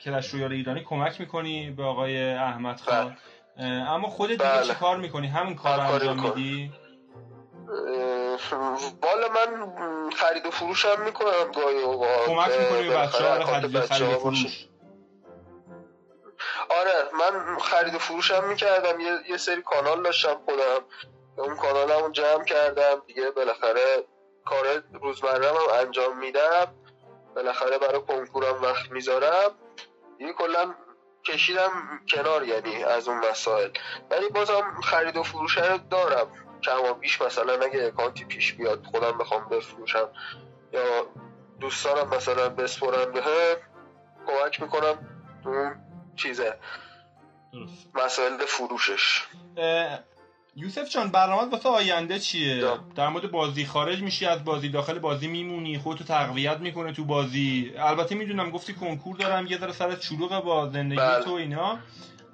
کلش 0.00 0.28
رویال 0.28 0.52
ایرانی 0.52 0.84
کمک 0.84 1.20
می‌کنی 1.20 1.70
به 1.70 1.84
آقای 1.84 2.30
احمد 2.32 2.80
خان 2.80 3.04
بله. 3.04 3.16
اما 3.58 4.08
خودت 4.08 4.30
دیگه 4.30 4.44
بله. 4.44 4.66
چی 4.66 4.74
کار 4.74 4.96
می‌کنی؟ 4.96 5.26
همین 5.26 5.56
کار 5.56 5.76
رو 5.76 5.92
انجام. 5.92 6.20
میدی؟ 6.20 6.72
والا 9.02 9.28
من 9.28 9.70
خرید 10.10 10.46
و 10.46 10.50
فروش 10.50 10.84
هم 10.84 11.04
می‌کنم 11.04 11.52
گاهی 11.54 11.78
اوقات. 11.78 12.26
کمک 12.26 12.58
می‌کنی 12.58 12.88
به 12.88 12.96
بچه 12.96 13.24
ها 13.24 13.30
برای 13.30 13.44
خرید 13.44 13.76
و. 13.76 14.18
فروش. 14.18 14.68
آره 16.68 16.92
من 17.18 17.58
خرید 17.58 17.94
و 17.94 17.98
فروش 17.98 18.30
هم 18.30 18.48
می‌کردم. 18.48 19.00
یه, 19.00 19.12
یه 19.28 19.36
سری 19.36 19.62
کانال 19.62 20.02
داشتم 20.02 20.40
خودم. 20.44 20.84
اون 21.36 21.56
کانال 21.56 21.90
هم 21.90 22.12
جمع 22.12 22.44
کردم. 22.44 23.02
دیگه 23.06 23.30
بالاخره 23.30 24.04
کار 24.44 24.82
روزمره 25.02 25.48
هم 25.48 25.54
انجام 25.80 26.18
میدم. 26.18 26.74
بالاخره 27.36 27.78
برای 27.78 28.00
کنکورم 28.00 28.62
وقت 28.62 28.90
می‌ذارم. 28.90 29.50
دیگه 30.18 30.32
کلا 30.32 30.74
کشیدم 31.24 32.00
کنار 32.08 32.44
یعنی 32.44 32.84
از 32.84 33.08
اون 33.08 33.30
مسائل. 33.30 33.70
ولی 34.10 34.28
بازم 34.28 34.80
خرید 34.82 35.16
و 35.16 35.22
فروش 35.22 35.58
رو 35.58 35.78
دارم. 35.90 36.26
کم 36.62 36.84
و 36.90 36.94
بیش 36.94 37.22
مثلا 37.22 37.52
اگه 37.52 37.84
اکانتی 37.84 38.24
پیش 38.24 38.52
بیاد 38.52 38.84
خودم 38.84 39.18
بخوام 39.18 39.48
بفروشم 39.48 40.08
یا 40.72 41.06
دوستانم 41.60 42.16
مثلا 42.16 42.48
بسپرن 42.48 43.12
به 43.12 43.22
کمک 44.26 44.62
می‌کنم 44.62 45.08
اون 45.44 45.76
چیزه. 46.16 46.58
مسائل 47.94 48.46
فروشش. 48.46 49.26
یوسف 50.56 50.90
جان 50.90 51.10
برنامه 51.10 51.50
واسه 51.50 51.68
آینده 51.68 52.18
چیه؟ 52.18 52.60
جان. 52.60 52.78
در 52.96 53.08
مورد 53.08 53.30
بازی 53.30 53.66
خارج 53.66 54.02
میشی 54.02 54.26
از 54.26 54.44
بازی 54.44 54.68
داخل 54.68 54.98
بازی 54.98 55.26
میمونی 55.26 55.78
خودتو 55.78 56.04
تقویت 56.04 56.58
می‌کنه 56.60 56.92
تو 56.92 57.04
بازی. 57.04 57.72
البته 57.78 58.14
می‌دونم 58.14 58.50
گفتی 58.50 58.74
کنکور 58.74 59.16
دارم 59.16 59.46
یه 59.46 59.58
ذره 59.58 59.72
سرت 59.72 60.02
شلوغه 60.02 60.40
با 60.40 60.68
زندگی 60.68 61.00
بله. 61.00 61.24
تو 61.24 61.32
اینا. 61.32 61.78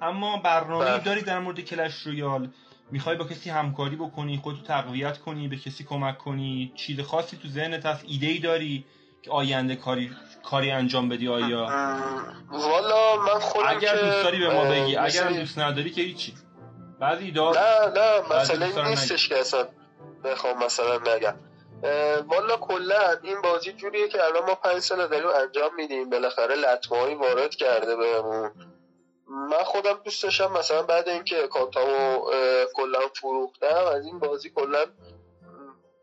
اما 0.01 0.37
برنامه 0.37 0.85
بله. 0.85 1.03
داری 1.03 1.21
در 1.21 1.39
مورد 1.39 1.59
کلش 1.59 1.93
رویال. 1.93 2.49
می‌خوای 2.91 3.15
با 3.15 3.25
کسی 3.25 3.49
همکاری 3.49 3.95
بکنی 3.95 4.37
خودتو 4.37 4.61
تقویت 4.61 5.17
کنی 5.17 5.47
به 5.47 5.57
کسی 5.57 5.83
کمک 5.83 6.17
کنی. 6.17 6.71
چیز 6.75 6.99
خاصی 6.99 7.37
تو 7.37 7.47
ذهنت 7.47 7.85
هست 7.85 8.05
ایده 8.07 8.27
ای 8.27 8.39
داری 8.39 8.85
که 9.21 9.31
آینده 9.31 9.75
کاری 9.75 10.11
کاری 10.43 10.71
انجام 10.71 11.09
بدی 11.09 11.27
آیا؟ 11.27 11.65
والا 12.49 13.17
من 13.25 13.39
خودم 13.39 13.67
اگر 13.67 13.95
دوست 13.95 14.23
داری 14.23 14.39
به 14.39 14.53
ما 14.53 14.63
بگی. 14.63 14.95
اگر 14.95 15.29
دوست 15.29 15.59
نداری 15.59 15.89
که 15.89 16.01
هیچی. 16.01 16.33
بعضی 16.99 17.25
ایده 17.25 17.41
نه 17.41 17.87
نه 17.87 18.35
مسئله 18.35 18.89
نیستش 18.89 19.29
که 19.29 19.39
اصلا 19.39 19.67
بخوام 20.23 20.63
مثلا 20.63 20.97
نگم. 20.97 21.35
والا 22.27 22.57
کلا 22.57 23.17
این 23.23 23.41
بازی 23.41 23.71
جوریه 23.71 24.07
که 24.07 24.23
الان 24.23 24.45
ما 24.45 24.55
پنج 24.55 24.79
سال 24.79 25.07
داریم 25.07 25.27
انجام 25.27 25.75
میدیم. 25.75 26.09
بالاخره 26.09 26.55
لطمه 26.55 27.15
وارد 27.15 27.55
کرده 27.55 27.95
بهمون. 27.95 28.51
من 29.27 29.63
خودم 29.63 29.93
دوست 30.03 30.23
داشتم 30.23 30.51
مثلا 30.51 30.83
بعد 30.83 31.09
اینکه 31.09 31.43
اکانتامو 31.43 32.23
اه، 32.23 32.65
کلا 32.75 32.99
فروختم 33.15 33.85
از 33.95 34.05
این 34.05 34.19
بازی 34.19 34.49
کلا 34.49 34.85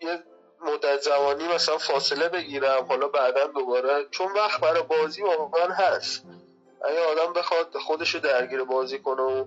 یه 0.01 0.23
مدت 0.61 1.01
زمانی 1.01 1.49
مثلا 1.49 1.79
فاصله 1.79 2.29
بگیرم. 2.29 2.85
حالا 2.89 3.09
بعدا 3.09 3.47
دوباره 3.47 4.07
چون 4.11 4.33
وقت 4.33 4.61
برای 4.61 4.83
بازی 4.83 5.23
واقعا 5.23 5.67
هست. 5.75 6.25
اگه 6.85 7.07
آدم 7.07 7.33
بخواد 7.33 7.77
خودشو 7.87 8.19
درگیر 8.19 8.65
بازی 8.65 8.99
کنه 8.99 9.23
و 9.23 9.45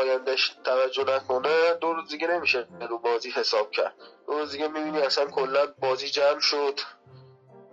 آیندهش 0.00 0.56
توجه 0.64 1.04
نکنه 1.16 1.74
دو 1.80 1.92
روز 1.92 2.08
دیگه 2.10 2.26
نمیشه 2.26 2.66
رو 2.88 2.98
بازی 2.98 3.30
حساب 3.30 3.70
کرد. 3.70 3.94
دو 4.26 4.32
روز 4.32 4.52
دیگه 4.52 4.68
می‌بینی 4.68 5.00
اصلا 5.00 5.26
کلا 5.26 5.66
بازی 5.80 6.08
جمع 6.08 6.40
شد. 6.40 6.80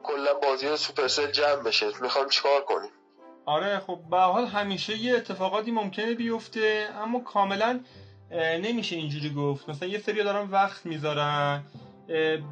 کلا 0.03 0.33
بازی 0.33 0.77
سوپرسل 0.77 1.31
جمع 1.31 1.63
بشه. 1.63 2.01
می‌خوام 2.01 2.29
چیکار 2.29 2.61
کنیم؟ 2.61 2.91
آره 3.45 3.79
خب 3.79 3.99
به 4.09 4.17
حال 4.17 4.45
همیشه 4.45 4.97
یه 4.97 5.15
اتفاقاتی 5.15 5.71
ممکنه 5.71 6.13
بیفته 6.13 6.89
اما 7.03 7.19
کاملا 7.19 7.79
نمیشه 8.31 8.95
اینجوری 8.95 9.33
گفت. 9.33 9.69
مثلا 9.69 9.89
یه 9.89 9.99
سری 9.99 10.23
دارن 10.23 10.49
وقت 10.51 10.85
می‌ذارن. 10.85 11.63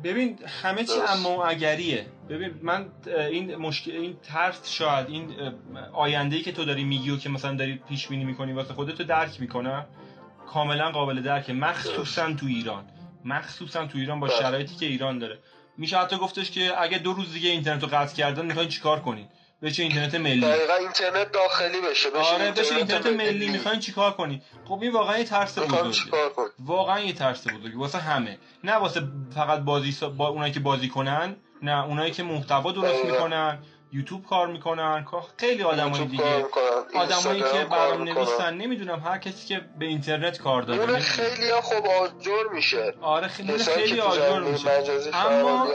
ببین 0.03 0.39
همه 0.61 0.83
چی. 0.83 0.93
اما 1.07 1.45
اگریه. 1.45 2.05
ببین 2.29 2.53
من 2.61 2.85
این 3.05 3.55
مشکل 3.55 3.91
این 3.91 4.17
ترس 4.23 4.69
شاید 4.69 5.09
این 5.09 5.29
آینده 5.93 6.35
ای 6.35 6.41
که 6.41 6.51
تو 6.51 6.65
داری 6.65 6.83
میگی 6.83 7.09
و 7.09 7.17
که 7.17 7.29
مثلا 7.29 7.55
داری 7.55 7.75
پیش 7.89 8.07
بینی 8.07 8.25
می‌کنی 8.25 8.53
واسه 8.53 8.73
خودت 8.73 8.99
رو 8.99 9.05
درک 9.05 9.41
می‌کنم 9.41 9.85
کاملا 10.47 10.91
قابل 10.91 11.21
درکه. 11.21 11.53
مخصوصا 11.53 12.33
تو 12.33 12.45
ایران. 12.45 12.85
مخصوصا 13.25 13.85
تو 13.85 13.97
ایران 13.97 14.19
با 14.19 14.27
بله. 14.27 14.37
شرایطی 14.37 14.75
که 14.75 14.85
ایران 14.85 15.19
داره. 15.19 15.39
میشه 15.77 15.97
حتی 15.97 16.17
گفتش 16.17 16.51
که 16.51 16.81
اگه 16.81 16.97
دو 16.97 17.13
روز 17.13 17.33
دیگه 17.33 17.49
اینترنت 17.49 17.83
رو 17.83 17.89
قطع 17.89 18.15
کردن 18.15 18.45
می‌خواین 18.45 18.69
چیکار 18.69 18.99
کنین؟ 18.99 19.27
بچه 19.61 19.83
اینترنت 19.83 20.15
ملی. 20.15 20.41
دقیقا 20.41 20.73
اینترنت 20.73 21.31
داخلی 21.31 21.81
بشه 21.81 22.09
بشه 22.09 22.19
آره 22.19 22.51
بشه 22.51 22.75
اینترنت 22.75 23.05
ملی. 23.05 23.49
می‌خواین 23.49 23.79
چیکار 23.79 24.11
کنی 24.11 24.41
خب 24.65 24.79
این 24.81 24.91
واقعا 24.91 25.17
یه 25.17 25.23
ترس 25.23 25.59
بزرگه. 25.59 26.09
کنیم؟ 26.11 26.49
واقعا 26.59 26.99
یه 26.99 27.13
ترس 27.13 27.47
بزرگی 27.47 27.75
واسه 27.77 27.97
همه. 27.97 28.37
نه 28.63 28.73
واسه 28.73 29.01
فقط 29.35 29.59
بازی 29.59 29.91
سا... 29.91 30.09
با 30.09 30.27
اونایی 30.27 30.53
که 30.53 30.59
بازی 30.59 30.89
کنن 30.89 31.35
نه 31.61 31.85
اونایی 31.85 32.11
که 32.11 32.23
محتوا 32.23 32.71
درست. 32.71 33.05
می‌کنن. 33.05 33.63
یوتیوب 33.93 34.25
کار 34.25 34.47
می‌کنن. 34.47 35.05
خیلی 35.37 35.63
آدمای 35.63 36.05
دیگه. 36.05 36.45
آدمایی 36.95 37.41
که 37.41 37.65
برنامه. 37.71 38.13
نویسن 38.13 38.53
نمی‌دونم 38.53 38.99
هر 38.99 39.17
کسی 39.17 39.47
که 39.47 39.61
به 39.79 39.85
اینترنت 39.85 40.37
کار 40.37 40.61
داره 40.61 40.81
اون. 40.81 40.99
خیلی 40.99 41.51
خب 41.61 41.85
آجر 41.85 42.43
میشه. 42.53 42.93
آره 43.01 43.27
خیلی 43.27 43.57
خیلی 43.57 43.99
آجر 43.99 44.39
میشه. 44.39 44.69
اما 45.13 45.67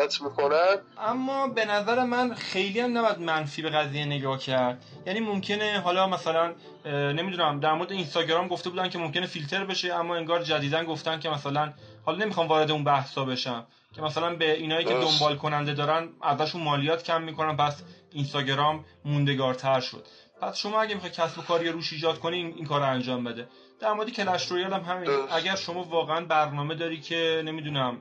اما 0.98 1.48
به 1.48 1.64
نظر 1.64 2.04
من 2.04 2.34
خیلی 2.34 2.80
هم 2.80 2.98
نباید 2.98 3.18
منفی 3.18 3.62
به 3.62 3.70
قضیه 3.70 4.04
نگاه 4.04 4.38
کرد. 4.38 4.82
یعنی 5.06 5.20
ممکنه 5.20 5.80
حالا 5.80 6.06
مثلا 6.06 6.54
نمی‌دونم 6.86 7.60
در 7.60 7.72
مورد 7.72 7.92
اینستاگرام 7.92 8.48
گفته 8.48 8.70
بودن 8.70 8.88
که 8.88 8.98
ممکنه 8.98 9.26
فیلتر 9.26 9.64
بشه 9.64 9.94
اما 9.94 10.16
انگار 10.16 10.42
جدیدن 10.42 10.84
گفتن 10.84 11.20
که 11.20 11.28
مثلا 11.28 11.72
حالا 12.06 12.24
نمی‌خوام 12.24 12.48
وارد 12.48 12.70
اون 12.70 12.84
بحثا 12.84 13.24
بشم 13.24 13.66
که 13.94 14.02
مثلا 14.02 14.34
به 14.34 14.52
اینایی 14.52 14.84
که. 14.84 14.94
دنبال 14.94 15.36
کننده 15.36 15.72
دارن 15.72 16.08
ازشون 16.22 16.62
مالیات 16.62 17.02
کم 17.02 17.22
می‌کنن 17.22 17.56
پس 17.56 17.82
اینستاگرام 18.12 18.84
موندگارتر 19.04 19.80
شد. 19.80 20.06
پس 20.42 20.58
شما 20.58 20.80
اگه 20.80 20.94
می‌خوای 20.94 21.12
کسب 21.12 21.38
و 21.38 21.42
کاری 21.42 21.68
روش 21.68 21.92
ایجاد 21.92 22.18
کنی 22.18 22.36
این, 22.36 22.52
این 22.54 22.64
کار 22.64 22.80
رو 22.80 22.86
انجام 22.90 23.24
بده. 23.24 23.48
در 23.80 23.92
مورد 23.92 24.10
کلش 24.10 24.46
رویال 24.46 24.72
هم 24.72 24.82
همین. 24.82 25.10
اگر 25.30 25.56
شما 25.56 25.82
واقعا 25.82 26.24
برنامه 26.24 26.74
داری 26.74 27.00
که 27.00 27.42
نمی‌دونم 27.44 28.00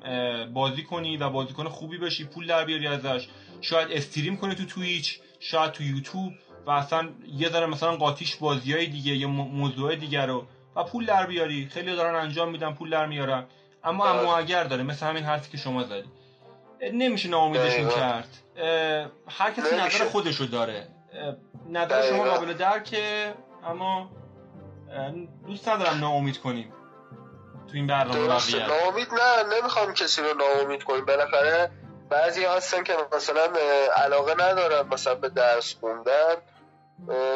بازی 0.54 0.84
کنی 0.84 1.18
و 1.18 1.30
بازیکن 1.30 1.68
خوبی 1.68 1.98
بشی 1.98 2.24
پول 2.24 2.48
در 2.48 2.64
بیاری 2.64 2.88
ازش 2.88 3.28
شاید 3.62 3.92
استریم 3.92 4.38
کنی 4.38 4.56
تو 4.56 4.66
تویچ 4.66 5.20
شاید 5.40 5.72
تو 5.72 5.84
یوتیوب 5.84 6.34
و 6.66 6.72
اصلا 6.72 7.10
یه 7.28 7.50
ذره 7.50 7.66
مثلا 7.66 7.96
قاطیش 7.96 8.36
بازی 8.36 8.74
های 8.74 8.86
دیگه 8.88 9.16
یا 9.16 9.28
مو- 9.28 9.48
موضوع 9.48 9.96
دیگر 9.96 10.26
رو 10.26 10.48
و 10.76 10.84
پول 10.84 11.06
در 11.06 11.26
بیاری. 11.26 11.68
خیلی 11.72 11.96
دارن 11.96 12.16
انجام 12.16 12.50
میدن 12.50 12.74
پول 12.74 12.90
در 12.90 13.06
میارن. 13.06 13.46
اما 13.86 14.08
آره. 14.08 14.20
اما 14.20 14.38
اگر 14.38 14.64
داره 14.64 14.84
مثل 14.84 15.06
همین 15.06 15.24
حرفی 15.24 15.52
که 15.52 15.58
شما 15.58 15.84
زدی 15.84 16.10
نمیشه 16.94 17.30
ناامیدشون. 17.30 17.90
کرد 17.90 18.28
هر 19.28 19.52
کسی. 19.52 19.76
نظر 19.76 20.06
خودشو 20.06 20.46
داره 20.46 20.88
نظر 21.70 22.10
شما. 22.10 22.24
قابل 22.24 22.54
درکه 22.54 23.34
اما 23.64 24.10
دوست 25.48 25.68
ندارم 25.70 26.00
ناامید 26.00 26.38
کنیم 26.38 26.74
تو 27.68 27.72
این 27.74 27.88
برنامه 27.88 28.28
ناامید 28.68 29.08
نه 29.14 29.58
نمی‌خوام 29.60 29.94
کسی 29.94 30.22
رو 30.22 30.34
ناامید 30.34 30.84
کنیم 30.84 31.06
بالاخره 31.06 31.72
بعضی 32.10 32.46
هستن 32.46 32.84
که 32.84 32.94
مثلا 33.16 33.48
علاقه 33.96 34.34
ندارن 34.34 34.88
مثلا 34.88 35.16
به 35.16 35.30
درس 35.30 35.76
خوندن 35.80 36.36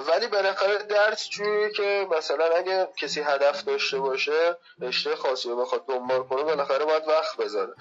ولی 0.08 0.28
بالاخره 0.28 0.78
درس 0.78 1.30
جوری 1.30 1.74
که 1.74 2.08
مثلا 2.18 2.46
اگه 2.58 2.88
کسی 2.98 3.22
هدف 3.22 3.64
داشته 3.64 4.00
باشه 4.00 4.58
رشته 4.82 5.16
خاصی 5.16 5.50
رو 5.50 5.62
بخواد 5.62 5.86
دنبال 5.86 6.24
کنه 6.24 6.44
بالاخره 6.44 6.86
باید 6.86 7.08
وقت 7.08 7.38
بذاره. 7.38 7.74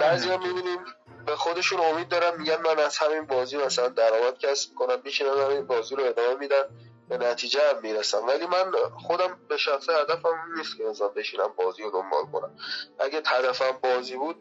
بعضی 0.00 0.28
می‌بینیم 0.36 0.84
به 1.26 1.36
خودشون 1.36 1.80
امید 1.80 2.08
دارن 2.08 2.38
میگن 2.40 2.56
من 2.56 2.78
از 2.78 2.98
همین 2.98 3.26
بازی 3.26 3.56
مثلا 3.56 3.88
درآمد 3.88 4.38
کسب 4.38 4.74
کنم 4.74 5.00
میشینم 5.04 5.38
همین 5.38 5.66
بازی 5.66 5.96
رو 5.96 6.04
ادامه 6.04 6.34
میدن 6.34 6.62
به 7.08 7.18
نتیجه 7.18 7.60
هم 7.70 7.82
می‌رسم 7.82 8.26
ولی 8.26 8.46
من 8.46 8.72
خودم 9.06 9.38
به 9.48 9.56
شخص 9.56 9.88
هدفم 9.88 10.34
نیست 10.56 10.76
که 10.76 10.84
مثلا 10.84 11.08
بشینم 11.08 11.48
بازی 11.56 11.82
رو 11.82 11.90
دنبال 11.90 12.22
کنم. 12.32 12.56
اگه 12.98 13.22
هدفم 13.26 13.78
بازی 13.82 14.16
بود 14.16 14.36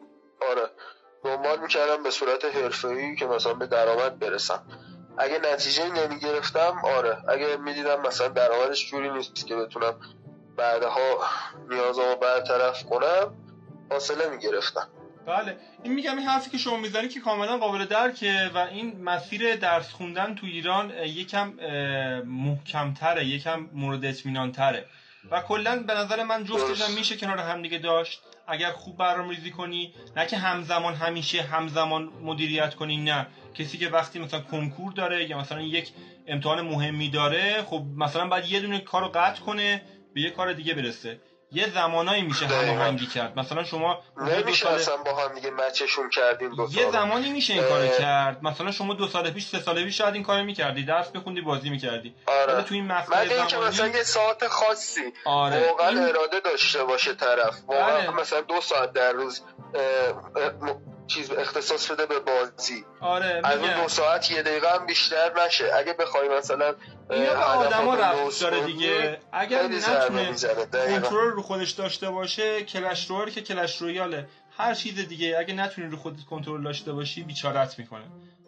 آره. 0.49 0.69
دنبال 1.23 1.59
می‌کردم 1.59 2.03
به 2.03 2.11
صورت 2.11 2.45
حرفه‌ای 2.45 3.15
که 3.15 3.25
مثلا 3.25 3.53
به 3.53 3.67
درآمد 3.67 4.19
برسم. 4.19 4.65
اگه 5.17 5.39
نتیجه 5.53 5.89
نمی‌گرفتم 5.89 6.81
آره. 6.83 7.17
اگه 7.29 7.57
می‌دیدم 7.57 8.01
مثلا 8.07 8.27
درآمدش 8.27 8.89
جوری 8.91 9.09
نیست 9.09 9.47
که 9.47 9.55
بتونم 9.55 9.93
بعدها 10.57 11.19
نیازمو 11.69 12.15
برطرف 12.15 12.83
کنم 12.83 13.33
فاصله 13.89 14.29
می‌گرفتم. 14.29 14.87
بله. 15.25 15.57
این 15.83 15.93
میگم 15.93 16.17
این 16.17 16.27
حرفی 16.27 16.49
که 16.49 16.57
شما 16.57 16.77
می‌زنی 16.77 17.07
که 17.07 17.19
کاملا 17.19 17.57
قابل 17.57 17.85
درکه 17.85 18.51
و 18.53 18.57
این 18.57 19.03
مسیر 19.03 19.55
درس 19.55 19.91
خوندن 19.91 20.35
تو 20.35 20.45
ایران 20.45 20.89
یکم 20.89 21.49
محکمتره 22.25 23.25
یکم 23.25 23.69
مورد 23.73 24.05
اطمینان 24.05 24.51
تره 24.51 24.85
و 25.31 25.41
کلا 25.41 25.83
به 25.83 25.93
نظر 25.93 26.23
من 26.23 26.43
جفتش 26.43 26.81
هم 26.81 26.91
میشه 26.91 27.17
کنار 27.17 27.37
هم 27.37 27.61
دیگه 27.61 27.77
داشت. 27.77 28.21
اگر 28.47 28.71
خوب 28.71 28.97
برنامه 28.97 29.35
ریزی 29.35 29.51
کنی 29.51 29.93
نه 30.15 30.25
که 30.25 30.37
همزمان 30.37 30.93
همیشه 30.93 31.41
همزمان 31.41 32.03
مدیریت 32.03 32.75
کنی 32.75 32.97
نه. 32.97 33.27
کسی 33.59 33.77
که 33.77 33.89
وقتی 33.89 34.19
مثلا 34.19 34.39
کنکور 34.39 34.91
داره 34.93 35.29
یا 35.29 35.37
مثلا 35.37 35.61
یک 35.61 35.91
امتحان 36.27 36.61
مهمی 36.61 37.09
داره 37.09 37.61
خب 37.69 37.81
مثلا 37.97 38.27
باید 38.27 38.45
یه 38.45 38.59
دونه 38.59 38.79
کار 38.79 39.01
رو 39.01 39.07
قطع 39.07 39.41
کنه 39.41 39.81
به 40.13 40.21
یه 40.21 40.29
کار 40.29 40.53
دیگه 40.53 40.73
برسه. 40.73 41.19
یه 41.51 41.69
زمانایی 41.69 42.21
میشه 42.23 42.45
دقیقاً. 42.45 42.71
هماهنگی 42.73 43.05
کرد. 43.05 43.39
مثلا 43.39 43.63
شما 43.63 44.01
دو 44.17 44.23
نمیشه 44.25 44.65
سال 44.65 44.73
اصلا 44.75 44.97
با 44.97 45.15
هم 45.15 45.35
دیگه 45.35 45.49
مچشون 45.51 46.09
کردیم 46.09 46.55
دو 46.55 46.67
یه 46.71 46.91
زمانی 46.91 47.29
میشه 47.31 47.53
این 47.53 47.63
کارو. 47.63 47.87
کرد. 47.87 48.43
مثلا 48.43 48.71
شما 48.71 48.93
دو 48.93 49.07
سال 49.07 49.31
پیش 49.31 49.45
سه 49.47 49.59
سال 49.59 49.83
پیش 49.83 49.97
شاید 49.97 50.13
این 50.13 50.23
کارو 50.23 50.43
می‌کردی. 50.43 50.83
درس 50.83 51.11
بخوندی 51.11 51.41
بازی 51.41 51.69
می‌کردی. 51.69 52.15
آره. 52.25 52.61
تو 52.63 52.73
این 52.75 52.85
مگه 52.85 53.19
اینکه 53.21 53.57
مثلا 53.57 53.71
زمانی 53.71 53.93
یه 53.97 54.03
ساعت 54.03 54.47
خاصی 54.47 55.01
آره. 55.25 55.67
واقعا 55.67 55.89
این- 55.89 55.97
اراده 56.03 56.39
داشته 56.39 56.83
باشه 56.83 57.13
طرف. 57.13 57.55
واقعا 57.67 57.97
بله. 57.97 58.09
مثلا 58.21 58.41
دو 58.41 58.61
ساعت 58.61 58.93
در 58.93 59.11
روز 59.11 59.41
اه، 59.75 59.81
اه، 60.43 60.49
م- 60.49 60.96
چیز 61.07 61.31
اختصاص 61.31 61.91
بده 61.91 62.05
به 62.05 62.19
بازی. 62.19 62.85
آره 63.01 63.41
از 63.43 63.57
اون 63.57 63.81
دو 63.81 63.89
ساعت 63.89 64.31
یه 64.31 64.41
دقیقه 64.41 64.73
هم 64.73 64.85
بیشتر 64.85 65.45
نشه. 65.45 65.71
اگه 65.75 65.93
بخوای 65.93 66.29
مثلا 66.29 66.75
اینا 67.11 67.33
به 67.33 67.43
آدما 67.43 67.95
رفت 67.95 68.41
داره 68.41 68.61
دیگه. 68.61 69.19
اگر 69.31 69.67
نتونه. 69.67 70.25
کنترل 70.71 71.31
رو 71.31 71.41
خودش 71.41 71.71
داشته 71.71 72.09
باشه 72.09 72.63
کلش 72.63 73.07
رویال 73.09 73.29
که 73.29 73.41
کلش 73.41 73.77
رویاله. 73.77 74.27
هر 74.57 74.73
چیز 74.73 75.07
دیگه 75.07 75.37
اگه 75.39 75.53
نتونی 75.53 75.87
رو 75.87 75.97
خودت 75.97 76.23
کنترل 76.29 76.63
داشته 76.63 76.93
باشی 76.93 77.23
بیچارت 77.23 77.79
می‌کنه. 77.79 78.03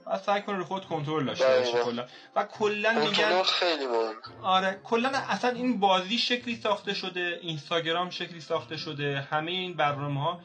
پس 0.06 0.26
سعی 0.26 0.42
کن 0.42 0.56
رو 0.56 0.64
خود 0.64 0.86
کنترل 0.86 1.26
داشته 1.26 1.60
باشی. 1.60 1.72
کلا. 1.86 2.06
و 2.36 2.44
کلا 2.44 2.92
میگن 2.92 3.44
خیلی 3.44 3.86
مهم 3.88 4.16
آره 4.44 4.80
کلا 4.84 5.10
اصلا 5.10 5.50
این 5.50 5.80
بازی 5.80 6.18
شکلی 6.18 6.60
ساخته 6.64 6.94
شده 6.94 7.40
اینستاگرام 7.42 8.10
شکلی 8.10 8.42
ساخته 8.42 8.78
شده 8.78 9.28
همه 9.32 9.52
این 9.52 9.74
برنامه 9.74 10.22
ها 10.24 10.40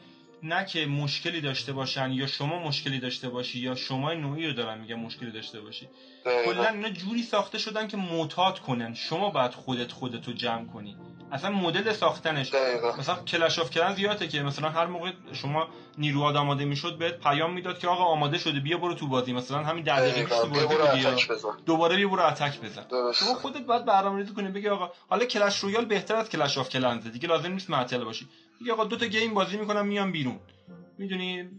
نه 0.45 0.65
که 0.65 0.85
مشکلی 0.85 1.41
داشته 1.41 1.73
باشن 1.73 2.11
یا 2.11 2.27
شما 2.27 2.59
مشکلی 2.59 2.99
داشته 2.99 3.29
باشی 3.29 3.59
یا 3.59 3.75
شما 3.75 4.13
نوعی 4.13 4.47
رو 4.47 4.53
دارن 4.53 4.77
میگن 4.77 4.95
مشکلی 4.95 5.31
داشته 5.31 5.61
باشی. 5.61 5.89
کلا 6.45 6.67
اینا 6.67 6.89
جوری 6.89 7.23
ساخته 7.23 7.57
شدن 7.57 7.87
که 7.87 7.97
معتاد 7.97 8.59
کنن. 8.59 8.93
شما 8.93 9.29
باید 9.29 9.53
خودت 9.53 9.91
خودتو 9.91 10.33
جمع 10.33 10.65
کنی. 10.65 10.97
اصلا 11.31 11.49
مدل 11.49 11.93
ساختنش. 11.93 12.49
دقیقاً. 12.49 12.95
مثلا 12.97 13.15
کلش 13.15 13.59
آف 13.59 13.69
کلنز 13.69 13.93
یاده 13.93 14.27
که 14.27 14.43
مثلا 14.43 14.69
هر 14.69 14.85
موقع 14.85 15.11
شما 15.33 15.67
نیروات 15.97 16.35
آماده 16.35 16.65
می‌شد 16.65 16.97
بهت 16.97 17.19
پیام 17.19 17.53
می‌داد 17.53 17.79
که 17.79 17.87
آقا 17.87 18.03
آماده 18.03 18.37
شده 18.37 18.59
بیا 18.59 18.77
برو 18.77 18.93
تو 18.93 19.07
بازی. 19.07 19.33
مثلا 19.33 19.63
همین 19.63 19.83
ده 19.83 19.99
دقیقه 19.99 20.41
دوباره 21.65 21.95
بیا 21.95 22.09
برو 22.09 22.23
attack 22.25 22.59
بزن. 22.59 22.85
شما 23.13 23.33
خودت 23.33 23.61
باید 23.65 23.85
برنامه‌ریزی 23.85 24.33
کنی 24.33 24.49
بگی 24.49 24.67
آقا 24.67 24.89
حالا 25.09 25.25
کلش 25.25 25.59
رویال 25.59 25.85
بهتر 25.85 26.15
از 26.15 26.29
کلش 26.29 26.57
آف 26.57 26.69
کلنزه 26.69 27.09
دیگه 27.09 27.27
لازم 27.27 27.51
نیست 27.51 27.69
معطل 27.69 28.03
باشی. 28.03 28.27
بگی 28.61 28.71
آقا 28.71 28.83
دو 28.83 28.97
تا 28.97 29.05
گیم 29.05 29.33
بازی 29.33 29.57
می‌کنم 29.57 29.85
میام 29.85 30.11
بیرون 30.11 30.39
می‌دونی. 30.97 31.49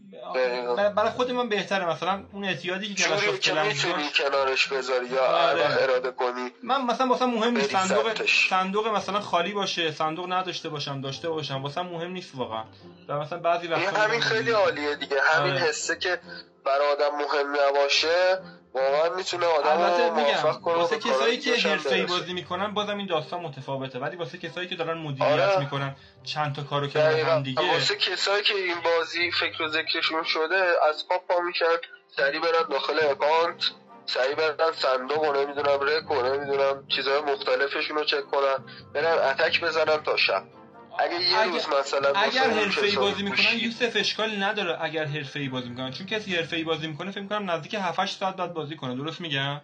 برای 0.97 1.11
خود 1.11 1.31
من 1.31 1.49
بهتره 1.49 1.89
مثلا 1.89 2.25
اون 2.33 2.45
اعتیادی 2.45 2.95
که 2.95 3.05
جوری 3.05 3.39
که 3.39 3.53
می‌تونی 3.53 4.11
کنارش 4.17 4.67
بذاری 4.67 5.07
یا 5.07 5.27
آره. 5.27 5.83
اراده 5.83 6.11
کنی 6.11 6.51
من 6.63 6.85
مثلا 6.85 7.07
واسه 7.07 7.27
مهم 7.27 7.57
نیست 7.57 7.73
صندوق 7.73 8.15
سمتش. 8.15 8.49
صندوق 8.49 8.89
مثلا 8.89 9.21
خالی 9.21 9.53
باشه 9.53 9.91
صندوق 9.91 10.33
نداشته 10.33 10.69
باشم 10.69 11.01
داشته 11.01 11.29
باشم 11.29 11.63
واسه 11.63 11.83
مهم 11.83 12.11
نیست 12.11 12.35
واقعا 12.35 12.65
و 13.09 13.19
مثلا 13.19 13.39
بعضی 13.39 13.67
وقتا 13.67 14.01
همین 14.01 14.21
خیلی 14.21 14.51
عالیه 14.51 14.95
دیگه 14.95 15.17
همین 15.23 15.53
آره. 15.53 15.63
حسه 15.63 15.97
که 15.97 16.19
برای 16.65 16.93
آدم 16.93 17.17
مهم 17.17 17.57
نباشه 17.69 18.39
واقعا 18.77 19.17
می‌تونه 19.17 19.47
آدم 19.47 20.11
موفق 20.11 20.61
کنه 20.61 20.75
واسه 20.75 20.99
کسایی 20.99 21.39
که 21.39 21.69
حرفه‌ای. 21.69 22.03
بازی 22.03 22.33
می‌کنن 22.33 22.75
بازم 22.75 22.99
این 22.99 23.07
داستان 23.07 23.41
متفاوته 23.41 23.99
ولی 23.99 24.17
واسه 24.17 24.39
کسایی 24.39 24.69
که 24.69 24.77
دارن 24.77 24.99
مدیریت 24.99 25.31
آره. 25.31 25.59
می‌کنن 25.59 25.97
چند 26.25 26.55
تا 26.55 26.63
کارو 26.63 26.87
دقیقا 26.87 27.31
هم 27.31 27.43
دیگه 27.43 27.73
واسه 27.73 27.97
کسایی 27.97 28.43
که 28.43 28.55
این 28.55 28.77
بازی 28.85 29.31
فکر 29.31 29.63
و 29.63 29.69
ذکرشون 29.69 30.23
شده 30.25 30.75
از 30.89 31.09
پا 31.09 31.19
پا 31.19 31.41
میشن 31.41 31.77
سریع 32.17 32.41
برن 32.41 32.69
داخل 32.71 32.99
اکانت 33.11 33.63
سریع 34.07 34.35
برن 34.35 34.73
صندوق 34.73 35.29
و 35.29 35.33
نمی‌دونم 35.33 35.79
رک 35.81 36.11
و 36.11 36.23
نمی‌دونم 36.23 36.87
چیزهای 36.89 37.21
مختلفشون 37.21 37.97
رو 37.97 38.05
چک 38.05 38.25
کنن 38.27 38.67
برن 38.95 39.19
اتک 39.19 39.61
بزنن 39.61 40.03
تا 40.03 40.17
شب 40.17 40.56
اگه 40.99 41.23
یه 41.23 41.39
اگه- 41.39 41.51
روز 41.51 41.69
مثلا 41.69 42.13
اگر 42.15 42.51
حرفه‌ای 42.51 42.97
بازی 42.97 43.23
می‌کنن 43.23 43.59
یوسف 43.59 43.97
اشکال 43.97 44.43
نداره 44.43 44.79
اگر 44.81 45.05
حرفه‌ای 45.05 45.49
بازی 45.49 45.69
می‌کنن. 45.69 45.93
چون 45.93 46.07
کسی 46.07 46.37
حرفه‌ای 46.37 46.65
بازی 46.65 46.87
می‌کنه 46.87 47.11
فکر 47.11 47.21
می‌کنم 47.21 47.51
نزدیک 47.51 47.75
7 47.75 48.01
8 48.01 48.19
ساعت 48.19 48.37
بعد 48.37 48.55
بازی 48.55 48.77
کنه. 48.77 48.95
درست 48.97 49.21
میگم؟ 49.21 49.61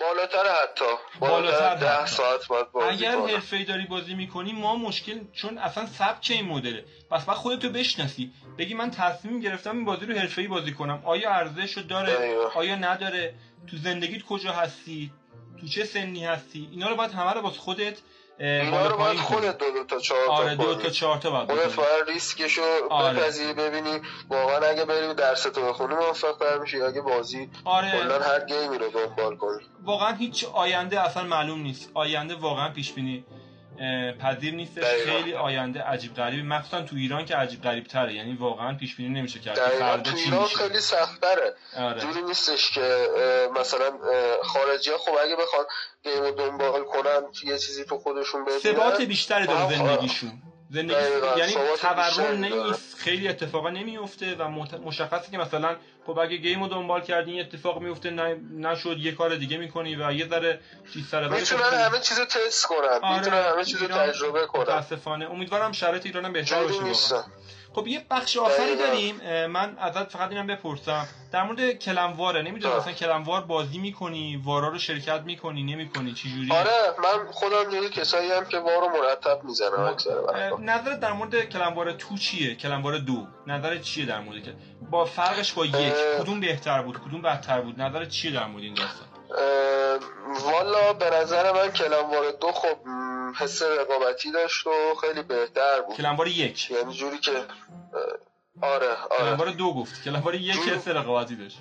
بالاتر 0.00 0.44
حتی. 0.62 0.84
بالاتر 1.20 1.58
بالاتر 1.58 1.74
ده 1.74 1.88
حتی. 1.88 2.10
ساعت 2.10 2.46
باید 2.48 2.70
بازی 2.72 3.06
اگر. 3.06 3.16
حرفه‌ای 3.18 3.64
داری 3.64 3.84
بازی 3.86 4.14
می‌کنی 4.14 4.52
ما 4.52 4.76
مشکل 4.76 5.20
چون 5.32 5.58
اصلا 5.58 5.86
سبک 5.86 6.26
این 6.30 6.46
مدله. 6.46 6.84
پس 7.10 7.24
بعد 7.24 7.36
خودتو 7.36 7.68
بشناسی. 7.70 8.32
بگی 8.58 8.74
من 8.74 8.90
تصمیم 8.90 9.40
گرفتم 9.40 9.76
این 9.76 9.84
بازی 9.84 10.06
رو 10.06 10.18
حرفه‌ای 10.18 10.48
بازی 10.48 10.72
کنم. 10.72 11.02
آیا 11.04 11.30
ارزش 11.30 11.76
رو 11.76 11.82
داره. 11.82 12.36
آیا 12.54 12.76
نداره؟ 12.76 13.34
تو 13.70 13.76
زندگیت 13.76 14.22
کجا 14.22 14.52
هستی؟ 14.52 15.12
تو 15.60 15.66
چه 15.68 15.84
سنی 15.84 16.24
هستی؟ 16.26 16.68
اینا 16.72 16.88
رو 16.88 16.96
باید 16.96 17.10
همه 17.12 17.32
رو 17.32 17.40
واسه 17.40 17.58
خودت 17.58 17.98
اینا 18.42 18.70
بالا 18.70 18.88
رو 18.88 18.96
باید. 18.96 19.18
خودت 19.18 19.58
دو, 19.58 19.70
دو 19.70 19.84
تا 19.84 19.98
چهار 19.98 20.26
تا 20.26 20.32
آره 20.32 20.54
دو. 20.54 20.74
تا 20.74 20.90
چهار 20.90 21.18
تا 21.18 21.30
باید 21.30 21.50
خودت. 21.50 21.76
باید 21.76 22.08
ریسکشو 22.08 22.62
آره. 22.90 23.18
بپذیری 23.18 23.52
ببینی 23.52 24.00
واقعا 24.28 24.68
اگه 24.68 24.84
بری 24.84 25.14
درس 25.14 25.42
تو 25.42 25.62
بخونی 25.68 25.94
موفق 25.94 26.36
تر 26.40 26.58
میشی 26.58 26.82
اگه 26.82 27.00
بازی 27.00 27.50
آره 27.64 27.90
کلا 27.92 28.18
هر 28.20 28.44
گیمی 28.44 28.78
رو 28.78 28.88
دنبال 28.90 29.36
کنی 29.36 29.58
واقعا 29.84 30.12
هیچ 30.14 30.44
آینده 30.44 31.00
اصلا 31.00 31.22
معلوم 31.24 31.62
نیست 31.62 31.90
آینده 31.94 32.34
واقعا 32.34 32.68
پیش 32.68 32.92
بینی 32.92 33.24
پذیر 34.20 34.54
نیستش. 34.54 34.82
دقیقاً. 34.82 35.12
خیلی 35.12 35.34
آینده 35.34 35.82
عجیب 35.82 36.14
غریبی. 36.14 36.42
مخصوصا 36.42 36.82
تو 36.82 36.96
ایران 36.96 37.24
که 37.24 37.36
عجیب 37.36 37.62
غریب 37.62 37.84
تره. 37.84 38.14
یعنی 38.14 38.34
واقعا 38.34 38.76
پیش 38.76 38.96
بینی 38.96 39.20
نمیشه 39.20 39.40
کرد 39.40 39.58
فردا 39.58 40.10
تو 40.10 40.16
چی 40.16 40.24
ایران 40.24 40.42
میشه. 40.42 40.56
خیلی 40.56 40.80
سختره 40.80 41.54
آره. 41.76 42.00
جوری 42.00 42.22
نیستش 42.22 42.70
که 42.70 43.08
مثلا 43.56 43.90
خارجی 44.42 44.90
ها 44.90 44.98
خب 44.98 45.12
اگه 45.24 45.36
بخوان 45.36 45.64
گیم 46.02 46.30
دنبال 46.30 46.84
کنن 46.84 47.22
یه 47.44 47.58
چیزی 47.58 47.84
تو 47.84 47.98
خودشون 47.98 48.44
ببینن 48.44 48.60
ثبات 48.60 49.02
بیشتری 49.02 49.46
داره 49.46 49.76
زندگیشون. 49.76 50.42
زندگی 50.72 50.96
یعنی 51.36 51.54
تورم. 51.80 52.44
نیست 52.44 52.96
خیلی 52.98 53.28
اتفاقا 53.28 53.70
نمیفته 53.70 54.34
و 54.34 54.48
مشخصه 54.84 55.30
که 55.30 55.38
مثلا 55.38 55.76
خب 56.06 56.18
اگه 56.18 56.36
گیم 56.36 56.62
رو 56.62 56.68
دنبال 56.68 57.00
کردین 57.00 57.34
یه 57.34 57.42
اتفاق 57.42 57.82
میفته 57.82 58.10
نشد 58.58 58.96
یه 58.98 59.12
کار 59.12 59.36
دیگه 59.36 59.56
می‌کنی 59.56 59.96
و 59.96 60.12
یه 60.12 60.28
ذره 60.28 60.60
چیز 60.92 61.14
خب 61.14 61.32
می‌تونن 61.32 61.62
همه 61.62 62.00
چیز 62.00 62.18
رو 62.18 62.24
تست 62.24 62.66
کنن. 62.66 62.88
آره، 63.02 63.18
می‌تونن 63.18 63.42
همه 63.42 63.64
چیز 63.64 63.82
رو 63.82 63.88
تجربه 63.88 64.46
کنن. 64.46 64.62
متاسفانه. 64.62 65.30
امیدوارم 65.30 65.72
شرایط 65.72 66.06
ایران 66.06 66.32
بهتر 66.32 66.64
نیستن. 66.84 67.24
خب 67.74 67.86
یه 67.86 68.06
بخش 68.10 68.36
آخری. 68.36 68.76
داریم. 68.76 69.16
من 69.46 69.76
ازت 69.78 70.10
فقط 70.10 70.30
اینم 70.30 70.46
بپرسم. 70.46 71.08
در 71.32 71.42
مورد 71.42 71.72
کلمواره 71.78 72.42
نمی‌دونم. 72.42 72.76
مثلا 72.76 72.92
کلموار 72.92 73.40
بازی 73.40 73.78
می‌کنی 73.78 74.42
وارا 74.44 74.68
رو 74.68 74.78
شرکت 74.78 75.20
می‌کنی 75.20 75.62
نمی‌کنی 75.62 76.12
چی 76.12 76.30
جوری 76.30 76.52
آره 76.52 76.70
من 76.98 77.32
خودم 77.32 77.64
جزو 77.70 77.88
کسایی 77.88 78.32
هم 78.32 78.44
که 78.44 78.58
وارو 78.58 78.88
مرتب 78.88 79.44
می‌زنم 79.44 79.80
اکثر 79.80 80.10
نظرت 80.60 81.00
در 81.00 81.12
مورد 81.12 81.48
کلموار 81.48 81.92
تو 81.92 82.16
چیه؟ 82.16 82.54
کلموار 82.54 82.98
دو. 82.98 83.26
نظرت 83.46 83.82
چیه 83.82 84.06
در 84.06 84.20
مورد 84.20 84.42
که 84.42 84.54
با 84.90 85.04
فرقش 85.04 85.52
با 85.52 85.66
یک. 85.66 85.94
کدوم 86.20 86.40
بهتر 86.40 86.82
بود؟ 86.82 86.98
کدوم 86.98 87.22
بدتر 87.22 87.60
بود؟ 87.60 87.80
نظرت 87.82 88.08
چیه 88.08 88.30
در 88.30 88.46
مورد 88.46 88.64
این 88.64 88.74
داستان؟ 88.74 89.06
والا 90.44 90.92
به 90.92 91.10
نظر 91.10 91.52
من 91.52 91.70
کلموار 91.70 92.30
دو 92.40 92.52
خب 92.52 92.76
حس 93.34 93.62
رقابتی 93.62 94.32
داشت 94.32 94.66
و 94.66 94.94
خیلی 95.00 95.22
بهتر 95.22 95.80
بود. 95.80 95.96
کلموار 95.96 96.26
یک. 96.26 96.70
یعنی 96.70 96.94
جوری 96.94 97.18
که 97.18 97.44
آره 98.62 98.88
آره. 98.88 99.18
کلموار 99.18 99.50
دو 99.50 99.74
گفت. 99.74 100.04
کلموار 100.04 100.34
یک 100.34 100.54
جور. 100.54 100.74
حس 100.74 100.88
رقابتی 100.88 101.36
داشت. 101.36 101.58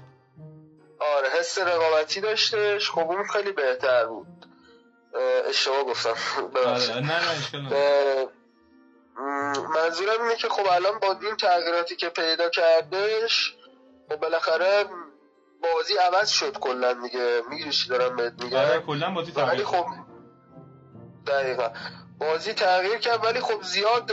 آره 1.17 1.29
حس 1.39 1.57
رقابتی 1.59 2.21
داشتش. 2.21 2.91
خب 2.91 2.99
اون 2.99 3.23
خیلی 3.23 3.51
بهتر 3.51 4.05
بود. 4.05 4.27
اه، 5.15 5.49
اشتباه 5.49 5.83
گفتم. 5.83 6.15
آره 6.65 6.99
نه 6.99 7.01
نه 7.01 7.31
اشکال 7.31 7.61
منظورم 9.75 10.21
اینه 10.21 10.35
که 10.35 10.49
خب 10.49 10.67
الان 10.71 10.99
با 10.99 11.17
این 11.21 11.35
تغییراتی 11.35 11.95
که 11.95 12.09
پیدا 12.09 12.49
کردش 12.49 13.55
خب 14.09 14.15
بالاخره 14.15 14.85
بازی 15.63 15.93
عوض 15.97 16.29
شد 16.29 16.57
کلا 16.59 16.93
دیگه. 16.93 17.41
می‌گیری 17.49 17.71
چی 17.71 17.89
دارم 17.89 18.15
بهت 18.15 18.33
میگم؟ 18.43 18.57
آره 18.57 18.79
کلا 18.79 19.11
بازی 19.11 19.31
تغییر 19.31 19.65
خب 19.65 19.85
دقیقا. 21.27 21.69
بازی 22.19 22.53
تغییر 22.53 22.97
کرد 22.97 23.25
ولی 23.25 23.39
خب 23.39 23.63
زیاد 23.63 24.11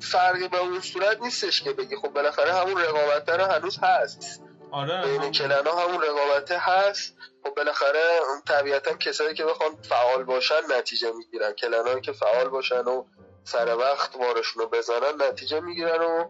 فرقی 0.00 0.48
به 0.48 0.58
اون 0.58 0.80
صورت 0.80 1.20
نیستش 1.20 1.62
که 1.62 1.72
بگی. 1.72 1.96
خب 1.96 2.08
بالاخره 2.08 2.52
همون 2.52 2.82
رقابت 2.82 3.28
رو 3.28 3.44
هنوز 3.44 3.78
هست. 3.82 4.42
آره 4.72 5.02
بین 5.04 5.22
هم- 5.22 5.30
کلن 5.30 5.66
ها 5.66 5.88
همون 5.88 6.02
رقابته 6.02 6.58
هست. 6.58 7.14
خب 7.44 7.54
بالاخره 7.54 8.02
طبیعتا 8.46 8.94
کسایی 8.94 9.34
که 9.34 9.44
بخوان 9.44 9.76
فعال 9.82 10.24
باشن 10.24 10.60
نتیجه 10.78 11.12
می‌گیرن. 11.12 11.52
کلن 11.52 12.00
که 12.00 12.12
فعال 12.12 12.48
باشن 12.48 12.80
و 12.84 13.04
سر 13.44 13.76
وقت 13.76 14.16
بارشون 14.16 14.62
رو 14.62 14.68
بزنن 14.68 15.22
نتیجه 15.28 15.60
می‌گیرن 15.60 16.00
و 16.02 16.28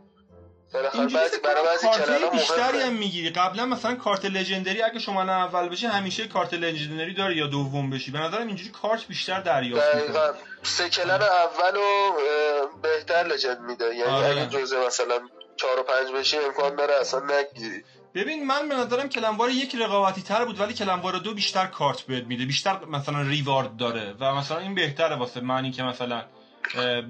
اینجوری 0.75 1.25
برای 1.45 1.65
بعضی 1.65 1.89
بیشتری 2.33 2.81
هم 2.81 2.93
می‌گیری. 2.93 3.31
قبلا 3.31 3.67
مثلا 3.67 3.95
کارت 3.95 4.25
لژندری 4.25 4.83
اگه 4.83 4.99
شما 4.99 5.21
الان 5.21 5.43
اول 5.43 5.69
بشی 5.69 5.87
همیشه 5.87 6.29
کارت 6.29 6.55
لژندری 6.55 7.15
داری 7.15 7.37
یا 7.37 7.47
دوم 7.47 7.91
بشی. 7.91 8.11
به 8.11 8.19
نظرم 8.19 8.47
اینجوری 8.47 8.71
کارت 8.71 9.07
بیشتر 9.07 9.41
دریافت 9.41 9.95
می‌کنی. 9.95 10.03
دقیقا 10.03 10.33
سه 10.63 10.89
کلن 10.89 11.11
اول 11.23 11.75
رو 11.75 11.81
اه، 11.81 12.81
بهتر 12.83 13.23
لجند 13.23 13.61
میده. 13.61 13.85
یعنی 13.85 14.03
آره. 14.03 14.27
اگه 14.27 14.47
جزء 14.47 14.87
مثلا 14.87 15.21
چهار 15.57 15.81
و 15.81 15.83
پنج 15.83 16.13
بشی 16.13 16.39
امکان 16.39 16.77
داره 16.77 16.95
اصلا 16.95 17.21
نگیری. 17.21 17.85
ببین 18.15 18.47
من 18.47 18.69
به 18.69 18.75
نظرم 18.75 19.09
کلموار 19.09 19.51
یک 19.51 19.75
رقابتی 19.75 20.23
تر 20.23 20.45
بود 20.45 20.61
ولی 20.61 20.75
کلموار 20.75 21.13
دو 21.13 21.35
بیشتر 21.35 21.67
کارت 21.67 22.01
بهت 22.01 22.25
میده. 22.25 22.45
بیشتر 22.45 22.85
مثلا 22.85 23.23
ریوارد 23.23 23.77
داره 23.77 24.15
و 24.21 24.35
مثلا 24.35 24.59
این 24.59 24.75
بهتره 24.75 25.17
واسه 25.17 25.41
معنی 25.41 25.71
که 25.71 25.83
مثلا 25.83 26.25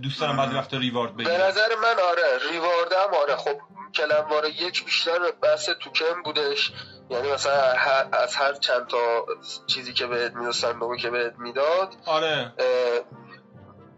دوست 0.03 0.21
دارم 0.21 0.37
بعضی 0.37 0.55
وقتا 0.55 0.77
ریوارد 0.77 1.17
به 1.17 1.25
بگیرم. 1.25 1.43
نظر 1.43 1.69
من 1.83 2.03
آره 2.11 2.51
ریواردم 2.51 3.15
آره. 3.23 3.37
خب 3.37 3.59
کلموار 3.95 4.47
یک 4.47 4.85
بیشتر 4.85 5.19
بحث 5.43 5.71
توکن 5.71 6.23
بودش. 6.25 6.73
یعنی 7.11 7.33
مثلا 7.33 7.73
هر- 7.73 8.09
از 8.13 8.37
هر 8.37 8.53
چند 8.53 8.87
تا 8.87 9.27
چیزی 9.67 9.93
که 9.93 10.07
بهت 10.07 10.33
می‌داد 10.33 10.53
صندوقی 10.53 10.99
که 10.99 11.11
بهت 11.11 11.35
می‌داد. 11.39 11.95
آره. 12.07 12.53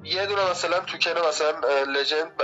یه 0.05 0.27
دونه 0.27 0.51
مثلا 0.51 0.81
توکن 0.81 1.29
مثلا 1.29 1.83
لژند 1.83 2.43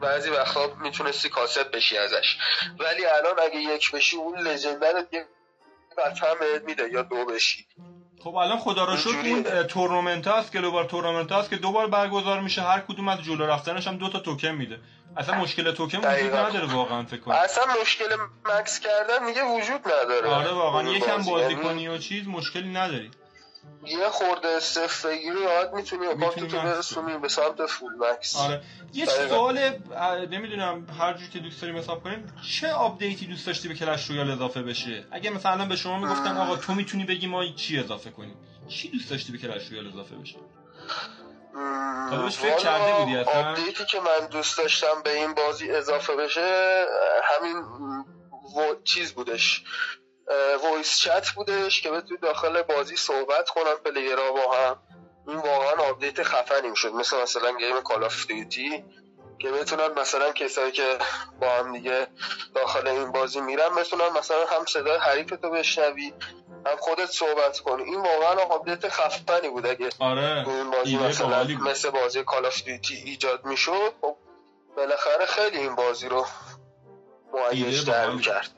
بعضی 0.00 0.30
وقتا 0.30 0.74
می‌تونستی 0.82 1.28
کاسب 1.28 1.76
بشی 1.76 1.98
ازش. 1.98 2.36
ولی 2.78 3.06
الان 3.06 3.34
اگه 3.42 3.56
یک 3.56 3.92
بشی 3.92 4.16
اون 4.16 4.38
لژندر 4.38 5.04
یه 5.12 5.26
قطعا 5.98 6.34
بهت 6.34 6.62
میده 6.62 6.88
یا 6.88 7.02
دو 7.02 7.24
بشی. 7.24 7.66
خب 8.18 8.34
الان 8.34 8.58
خدا 8.58 8.84
رو 8.84 8.96
شکر. 8.96 9.28
اون 9.28 9.62
تورنمنت 9.62 10.28
هست 10.28 10.52
گلوبال 10.52 10.86
تورنمنت 10.86 11.32
هست 11.32 11.50
که 11.50 11.56
دو 11.56 11.72
بار 11.72 11.86
برگزار 11.86 12.40
میشه 12.40 12.62
هر 12.62 12.80
کدوم 12.80 13.08
از 13.08 13.22
جلو 13.22 13.46
رفتنش 13.46 13.88
هم 13.88 13.96
دو 13.96 14.08
تا 14.08 14.18
توکن 14.18 14.48
میده 14.48 14.78
اصلا 15.16 15.34
مشکل 15.34 15.72
توکن 15.72 15.98
وجود. 15.98 16.34
نداره 16.34 16.74
واقعا 16.74 17.02
فکر 17.02 17.20
کنم 17.20 17.34
اصلا 17.34 17.64
مشکل 17.82 18.04
max 18.44 18.80
کردن 18.80 19.26
دیگه 19.26 19.42
وجود 19.44 19.80
نداره 19.92 20.28
آره 20.28 20.52
واقعا 20.52 20.82
یکم 20.82 21.16
بازی. 21.16 21.30
بازی 21.30 21.52
یعنی 21.52 21.64
کنی 21.64 21.88
و 21.88 21.98
چیز 21.98 22.28
مشکلی 22.28 22.68
نداری 22.72 23.10
یه 23.86 24.08
خورده 24.08 24.60
صفر 24.60 25.08
بگیری 25.08 25.44
راحت 25.44 25.72
می‌تونی 25.74 26.14
می‌تونی 26.14 26.48
تو 26.48 26.56
max 26.56 26.64
برسونی 26.64 27.18
به 27.18 27.28
سمت 27.28 27.66
full 27.66 27.92
max 27.98 28.36
آره. 28.36 28.62
یه. 28.94 29.06
سوال 29.06 29.58
نمی‌دونم 30.30 30.86
هر 31.00 31.14
جور 31.14 31.28
که 31.28 31.38
دوست 31.38 31.62
داریم 31.62 31.76
حساب 31.76 32.02
کنیم 32.02 32.32
چه 32.60 32.72
آپدیتی 32.72 33.26
دوست 33.26 33.46
داشتی 33.46 33.68
به 33.68 33.74
کلش 33.74 34.10
رویال 34.10 34.30
اضافه 34.30 34.62
بشه؟ 34.62 35.04
اگه 35.10 35.30
مثلا 35.30 35.64
به 35.64 35.76
شما 35.76 35.98
می‌گفتن 35.98 36.36
آقا 36.36 36.56
تو 36.56 36.74
می‌تونی 36.74 37.04
بگی 37.04 37.26
ما 37.26 37.46
چی 37.46 37.78
اضافه 37.78 38.10
کنیم؟ 38.10 38.36
چی 38.68 38.88
دوست 38.88 39.10
داشتی 39.10 39.32
به 39.32 39.38
Clash 39.38 39.68
Royale 39.68 39.86
اضافه 39.86 40.16
بشه؟ 40.16 40.36
فکر 42.30 42.56
کرده 42.56 43.04
بودی؟ 43.04 43.16
update 43.16 43.74
ی 43.74 43.84
که 43.84 44.00
من 44.00 44.26
دوست 44.26 44.58
داشتم 44.58 45.02
به 45.04 45.14
این 45.14 45.34
بازی 45.34 45.70
اضافه 45.70 46.16
بشه 46.16 46.84
همین 47.22 47.56
و... 48.56 48.74
چیز 48.84 49.12
بودش. 49.12 49.64
voice 50.62 50.98
chat 50.98 51.28
بودش 51.30 51.82
که 51.82 51.90
بتونی 51.90 52.20
داخل 52.20 52.62
بازی 52.62 52.96
صحبت 52.96 53.48
کنن 53.48 53.74
player 53.84 54.25
ها 54.25 54.32
با 54.32 54.52
هم. 54.56 54.82
این 55.28 55.36
واقعا 55.36 55.88
update 55.90 56.22
خفنی 56.22 56.68
می‌شد. 56.70 56.92
مثل 56.92 57.22
مثلا 57.22 57.52
game 57.58 57.80
Call 57.80 58.04
of 58.04 58.26
Duty 58.26 58.84
که 59.38 59.50
بتونن 59.50 59.88
مثلا 60.00 60.32
کسایی 60.32 60.72
که 60.72 60.98
با 61.40 61.50
هم 61.50 61.72
دیگه 61.72 62.08
داخل 62.54 62.88
این 62.88 63.12
بازی 63.12 63.40
میرن 63.40 63.74
بتونن 63.74 64.08
مثلا 64.18 64.46
هم 64.46 64.64
صدای 64.64 64.98
حریف 64.98 65.26
تو 65.28 65.50
بشنوی 65.50 66.12
هم 66.66 66.76
خودت 66.76 67.06
صحبت 67.10 67.58
کنی. 67.58 67.82
این 67.82 68.00
واقعا 68.00 68.40
update 68.40 68.88
خفنی 68.88 69.48
بود 69.48 69.66
اگه 69.66 69.88
آره 69.98 70.48
این 70.48 70.70
بازی 70.70 70.96
مثلا 70.96 71.44
مثل 71.44 71.90
بازی 71.90 72.24
Call 72.24 72.46
of 72.46 72.62
Duty 72.62 72.94
ایجاد 72.94 73.44
می‌شد 73.44 73.92
خب 74.00 74.16
بالاخره 74.76 75.26
خیلی 75.26 75.58
این 75.58 75.74
بازی 75.74 76.08
رو 76.08 76.26
باحالی. 77.32 77.82
می‌کرد. 78.14 78.50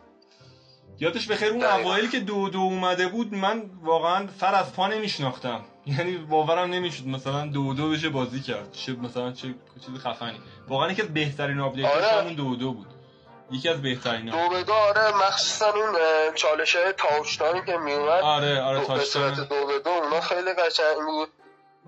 یادش 1.01 1.27
بخیر 1.27 1.53
اون. 1.53 1.65
اوایل 1.65 2.11
که 2.11 2.20
دو 2.20 2.49
دو 2.49 2.59
اومده 2.59 3.09
بود 3.09 3.35
من 3.35 3.62
واقعا 3.83 4.29
سر 4.41 4.55
از 4.55 4.73
پا 4.73 4.89
نمیشناختم. 4.89 5.61
یعنی 5.99 6.16
باورم 6.16 6.70
نمی‌شد 6.70 7.07
مثلا 7.07 7.47
دو 7.47 7.75
دو 7.75 7.91
بشه 7.91 8.09
بازی 8.09 8.41
کرد. 8.41 8.73
چه 8.73 8.93
مثلا 8.93 9.33
چه 9.33 9.55
چیز 9.87 9.99
خفنی. 10.05 10.41
واقعا 10.69 10.93
یکی 10.93 11.03
از 11.03 11.15
بهترین 11.15 11.61
update 11.61 11.87
آره. 11.87 12.07
همون 12.07 12.35
دو 12.35 12.57
دو 12.57 12.73
بود. 12.73 12.87
یکی 13.51 13.69
از 13.69 13.83
بهترین 13.83 14.29
ها 14.29 14.49
دو 14.49 14.55
به 14.55 14.62
دو 14.62 14.73
آره 14.73 15.16
مخصوصا 15.16 15.73
اون 15.73 15.95
چالش 16.35 16.77
های 16.77 17.62
که 17.66 17.77
میومد 17.77 18.23
آره 18.23 18.61
آره 18.62 18.81
دو- 18.87 18.95
به 18.95 19.01
صورت 19.05 19.35
تاچتان 19.37 19.61
دو 19.61 19.66
به 19.66 19.79
دو 19.79 19.91
اونا 19.91 20.20
خیلی 20.20 20.53
قشنگ 20.55 20.97
بود. 21.07 21.29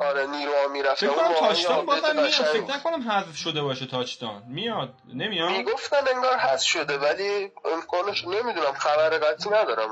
آره 0.01 0.27
نیروها 0.27 0.69
می‌رفتن 0.73 1.07
فکر 1.07 1.17
کنم 1.17 1.35
تاچتان 1.41 1.87
بازم 1.87 2.17
میاد 2.17 2.29
فکر. 2.31 2.63
نکنم 2.63 3.11
حذف 3.11 3.37
شده 3.37 3.63
باشه 3.63 3.87
تاچتان 3.87 4.43
میاد. 4.49 4.95
نمیاد؟ 5.15 5.51
می‌گفتن 5.51 5.97
انگار 6.15 6.37
هست 6.37 6.65
شده 6.65 6.99
ولی 6.99 7.51
امکانش 7.75 8.25
نمی‌دونم 8.25 8.73
خبر 8.73 9.11
قطعی 9.11 9.53
ندارم. 9.53 9.89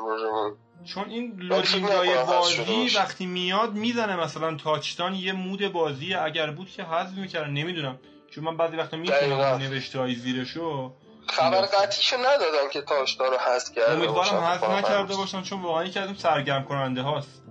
چون 0.94 1.10
این 1.10 1.36
لودینگای 1.38 2.14
حذف 2.14 2.58
بازی. 2.58 2.96
وقتی 2.96 3.26
میاد 3.26 3.72
می‌زنه 3.72 4.16
مثلا 4.16 4.56
تاچتان 4.56 5.14
یه 5.14 5.32
مود 5.32 5.72
بازی 5.72 6.14
اگر 6.14 6.50
بود 6.50 6.70
که 6.70 6.82
حذف 6.82 7.16
می‌کردن. 7.16 7.50
نمی‌دونم. 7.50 7.98
چون 8.34 8.44
من 8.44 8.56
بعضی 8.56 8.76
وقتا 8.76 8.96
می‌خونم 8.96 9.20
دقیقاً. 9.20 9.56
نوشته 9.56 9.98
های 9.98 10.14
زیرشو. 10.14 10.92
خبر 11.26 11.60
قطعیشو 11.60 12.16
ندادن 12.16 12.68
که 12.72 12.82
touchdown 12.82 13.30
رو 13.30 13.36
حذف 13.38 13.74
کرده 13.74 13.92
امیدوارم. 13.92 14.44
حذف. 14.44 14.64
نکرده 14.64 15.16
باشن. 15.16 15.42
چون 15.42 15.62
واقعا 15.62 15.84
یکی 15.84 15.98
از 15.98 16.06
اون 16.06 16.16
سرگرم 16.16 16.64
کننده 16.64 17.02
هاست. 17.02 17.42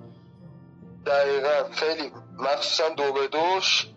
دقیقا. 1.05 1.69
خیلی 1.73 2.11
مخصوصا 2.39 2.89
دو 2.89 3.13
به 3.13 3.27
دوش 3.27 3.87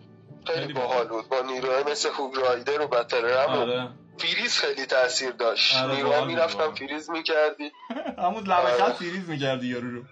خیلی 0.47 0.73
باحال. 0.73 1.07
بود. 1.07 1.29
با 1.29 1.41
نیروهای 1.41 1.83
مثل 1.83 2.09
Hog 2.09 2.35
Rider 2.35 2.81
و 2.81 2.87
Battle 2.87 3.25
Ram 3.25 3.49
آره. 3.49 3.89
فریز 4.17 4.57
خیلی 4.57 4.85
تاثیر 4.85 5.31
داشت. 5.31 5.75
آره، 5.77 5.95
نیروها 5.95 6.27
واقعا. 6.27 6.71
فریز 6.71 7.09
می‌کردی. 7.09 7.71
همون 8.17 8.43
لبه 8.43 8.83
آره. 8.83 8.95
سیریز 8.99 9.29
می‌کردی 9.29 9.67
یارو 9.67 9.91
رو. 9.91 10.03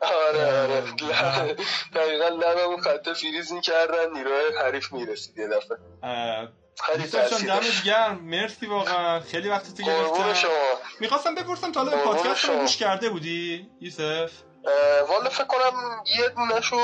آره 0.00 0.62
آره. 0.62 0.82
آره. 1.40 1.56
دقیقا 1.94 2.28
لبه 2.28 2.62
اون 2.62 2.80
خط 2.80 3.08
فریز 3.08 3.52
می‌کردن 3.52 4.10
نیروهای 4.12 4.44
حریف 4.64 4.92
می‌رسید 4.92 5.38
یه 5.38 5.48
دفعه. 5.48 5.78
خیلی 6.84 7.08
دمت 7.08 7.84
گرم. 7.84 8.20
مرسی 8.22 8.66
واقعا. 8.66 9.20
خیلی 9.20 9.48
وقت 9.48 9.76
تو 9.76 9.82
گرفتم. 9.82 10.48
می‌خواستم 11.00 11.34
بپرسم 11.34 11.72
تا 11.72 11.84
حالا 11.84 11.96
پادکست 12.04 12.44
رو. 12.44 12.58
گوش 12.58 12.76
کرده 12.76 13.10
بودی 13.10 13.70
یوسف؟ 13.80 14.32
والا 15.08 15.30
فکر 15.30 15.44
کنم 15.44 16.02
یه 16.18 16.28
دونشو 16.28 16.76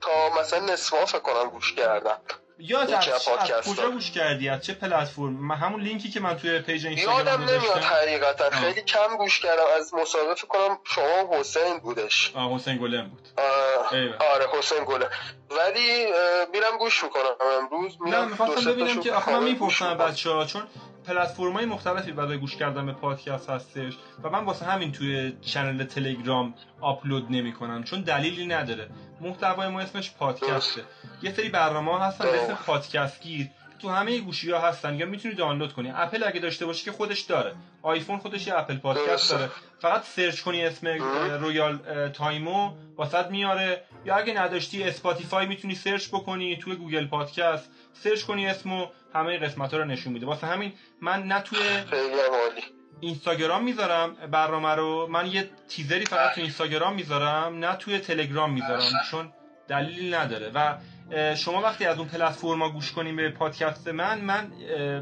تا 0.00 0.40
مثلا 0.40 0.72
نصفا 0.72 1.04
فکر 1.04 1.18
کنم 1.18 1.50
گوش 1.50 1.74
کردم. 1.74 2.20
یاد 2.58 2.90
از, 2.90 3.28
کجا. 3.66 3.90
گوش 3.90 4.10
کردی؟ 4.10 4.48
از 4.48 4.64
چه 4.64 4.74
پلتفرم؟ 4.74 5.46
من 5.48 5.56
همون 5.56 5.80
لینکی 5.80 6.10
که 6.10 6.20
من 6.20 6.36
توی 6.36 6.58
page 6.60 6.86
اینستاگرام 6.86 7.18
یادم 7.26 7.42
نمیاد 7.42 7.78
حقیقتا. 7.78 8.50
خیلی 8.50 8.82
کم 8.82 9.16
گوش 9.18 9.40
کردم. 9.40 9.62
از 9.76 9.94
مسابقه 9.94 10.34
فکر 10.34 10.46
کنم 10.46 10.78
شما 10.84 11.38
حسین 11.38 11.78
بودش. 11.78 12.32
آه 12.34 12.54
حسین 12.54 12.78
گلم 12.78 13.08
بود. 13.08 13.28
آه،. 13.36 13.86
آره 14.34 14.46
حسین 14.58 14.84
گله 14.84 15.08
ولی 15.50 16.06
میرم 16.52 16.78
گوش 16.78 17.04
می‌کنم 17.04 17.34
امروز. 17.58 17.92
نه 18.00 18.04
میرم 18.04 18.24
دو 18.24 18.28
می‌خواستم 18.28 18.72
ببینم 18.72 19.00
که 19.00 19.12
آخه 19.12 19.32
من 19.32 19.42
می‌پرسم 19.42 19.90
می‌کنم. 19.90 20.06
بچه 20.06 20.30
ها 20.30 20.44
چون 20.44 20.62
پلتفرم 21.06 21.52
های 21.52 21.66
مختلفی 21.66 22.12
برای 22.12 22.38
گوش 22.38 22.56
کردن 22.56 22.86
به 22.86 22.92
پادکست 22.92 23.50
هستش 23.50 23.92
و 24.22 24.30
من 24.30 24.44
واسه 24.44 24.66
همین 24.66 24.92
توی 24.92 25.32
چنل 25.40 25.84
تلگرام 25.84 26.54
آپلود 26.80 27.26
نمی 27.30 27.52
کنم 27.52 27.84
چون 27.84 28.00
دلیلی 28.00 28.46
نداره. 28.46 28.88
محتوای 29.20 29.68
ما 29.68 29.80
اسمش 29.80 30.12
پادکسته. 30.12 30.82
یه 31.22 31.32
سری 31.32 31.48
برنامه 31.48 32.00
هستن 32.00 32.24
درست. 32.24 32.50
پادکست 32.50 33.22
گیر 33.22 33.50
تو 33.84 33.90
همه 33.90 34.18
گوشی 34.18 34.50
ها 34.50 34.60
هستن. 34.60 34.94
یا 34.94 35.06
می‌تونی 35.06 35.34
دانلود 35.34 35.72
کنی. 35.72 35.92
اپل 35.94 36.24
اگه 36.24 36.40
داشته 36.40 36.66
باشی 36.66 36.84
که 36.84 36.92
خودش 36.92 37.20
داره. 37.20 37.54
آیفون 37.82 38.18
خودش 38.18 38.46
یه 38.46 38.58
Apple 38.58 38.76
Podcast. 38.76 39.30
داره. 39.30 39.50
فقط 39.78 40.04
search 40.04 40.40
کنی 40.40 40.64
اسم 40.64 40.86
Royal 41.40 41.78
Time 42.08 42.72
و 42.96 43.03
واست 43.03 43.26
میاره. 43.26 43.84
یا 44.04 44.16
اگه 44.16 44.34
نداشتی 44.34 44.82
Spotify 44.82 45.46
می‌تونی 45.46 45.74
search 45.74 46.08
بکنی 46.08 46.56
توی 46.56 46.76
Google 46.76 47.06
Podcast 47.06 47.70
search 47.92 48.22
کنی 48.22 48.46
اسمو 48.46 48.86
همه 49.14 49.38
قسمت 49.38 49.70
ها 49.74 49.78
رو 49.78 49.84
نشون 49.84 50.12
میده. 50.12 50.26
واسه 50.26 50.46
همین 50.46 50.72
من 51.00 51.22
نه 51.22 51.40
توی 51.40 51.58
اینستاگرام 53.00 53.64
می‌ذارم 53.64 54.14
برنامه 54.14 54.68
رو. 54.68 55.06
من 55.06 55.26
یه 55.26 55.50
تیزری 55.68 56.04
فقط 56.04 56.34
تو 56.34 56.40
اینستاگرام 56.40 56.94
می‌ذارم 56.94 57.64
نه 57.64 57.76
توی 57.76 57.98
تلگرام 57.98 58.52
می‌ذارم 58.52 58.92
چون 59.10 59.32
دلیلی 59.68 60.10
نداره. 60.10 60.50
و 60.54 60.74
شما 61.36 61.60
وقتی 61.60 61.84
از 61.86 61.98
اون 61.98 62.08
پلتفرما 62.08 62.70
گوش 62.70 62.92
کنیم 62.92 63.16
به 63.16 63.30
پادکست 63.30 63.88
من 63.88 64.20
من 64.20 64.46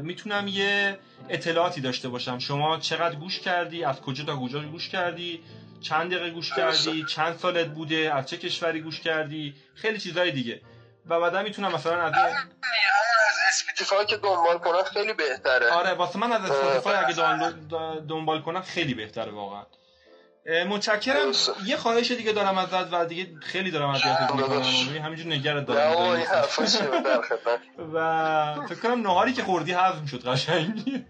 می‌تونم 0.03 0.47
یه 0.47 0.99
اطلاعاتی 1.29 1.81
داشته 1.81 2.09
باشم. 2.09 2.39
شما 2.39 2.77
چقدر 2.77 3.15
گوش 3.15 3.39
کردی؟ 3.39 3.83
از 3.83 4.01
کجا 4.01 4.23
تا 4.23 4.35
کجا 4.35 4.59
گوش 4.59 4.89
کردی؟ 4.89 5.43
چند 5.81 6.11
دقیقه 6.11 6.29
گوش 6.29 6.53
کردی؟ 6.53 7.05
چند 7.05 7.37
سالت 7.37 7.67
بوده؟ 7.67 8.13
از 8.13 8.25
چه 8.25 8.37
کشوری 8.37 8.81
گوش 8.81 9.01
کردی؟ 9.01 9.55
خیلی 9.75 9.99
چیزای 9.99 10.31
دیگه. 10.31 10.61
و 11.07 11.19
بعدا 11.19 11.41
می‌تونم 11.41 11.71
مثلا 11.71 12.01
از 12.01 12.13
این 12.13 12.35
Spotify 13.49 14.05
که 14.05 14.17
دنبال 14.17 14.57
کنن 14.57 14.83
خیلی 14.83 15.13
بهتره. 15.13 15.71
آره 15.71 15.93
واسه 15.93 16.19
من 16.19 16.31
از 16.31 16.51
Spotify 16.51 16.95
اگه 16.95 17.13
دنبال 18.09 18.41
کنم 18.41 18.61
خیلی 18.61 18.93
بهتره 18.93 19.31
واقعا. 19.31 19.63
متشکرم. 20.45 21.31
یه 21.65 21.77
خواهش 21.77 22.11
دیگه 22.11 22.31
دارم 22.31 22.57
ازت 22.57 22.93
و 22.93 23.05
دیگه 23.05 23.27
خیلی 23.41 23.71
دارم 23.71 23.89
اذیتت 23.89 24.21
می‌کنم. 24.21 24.39
داداش. 24.39 24.87
همینجور 24.87 25.33
نگرت 25.33 25.65
دارم. 25.65 25.91
و 27.93 28.67
فکر 28.69 28.79
کنم 28.79 29.01
نهاری 29.01 29.33
که 29.33 29.43
خوردی 29.43 29.71
هضم 29.71 30.05
شد 30.05 30.27
قشنگ. 30.27 31.03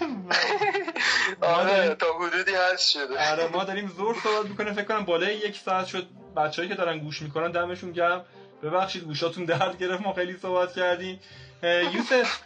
آره 1.40 1.94
تا 1.94 2.06
حدودی 2.20 2.52
هست 2.54 2.90
شده. 2.90 3.30
آره 3.30 3.48
ما 3.48 3.64
داریم 3.64 3.92
زور 3.96 4.16
صحبت 4.22 4.50
می‌کنیم. 4.50 4.74
فکر 4.74 4.84
کنم 4.84 5.04
بالای 5.04 5.36
یک 5.36 5.60
ساعت 5.64 5.86
شد 5.86 6.06
بچه‌ای 6.36 6.68
که 6.68 6.74
دارن 6.74 6.98
گوش 6.98 7.22
می‌کنن 7.22 7.50
دمشون 7.50 7.92
گرم. 7.92 8.24
ببخشید 8.62 9.04
گوشاتون 9.04 9.44
درد 9.44 9.78
گرفت 9.78 10.02
ما 10.02 10.12
خیلی 10.12 10.36
صحبت 10.42 10.74
کردیم. 10.74 11.20
یوسف 11.62 12.38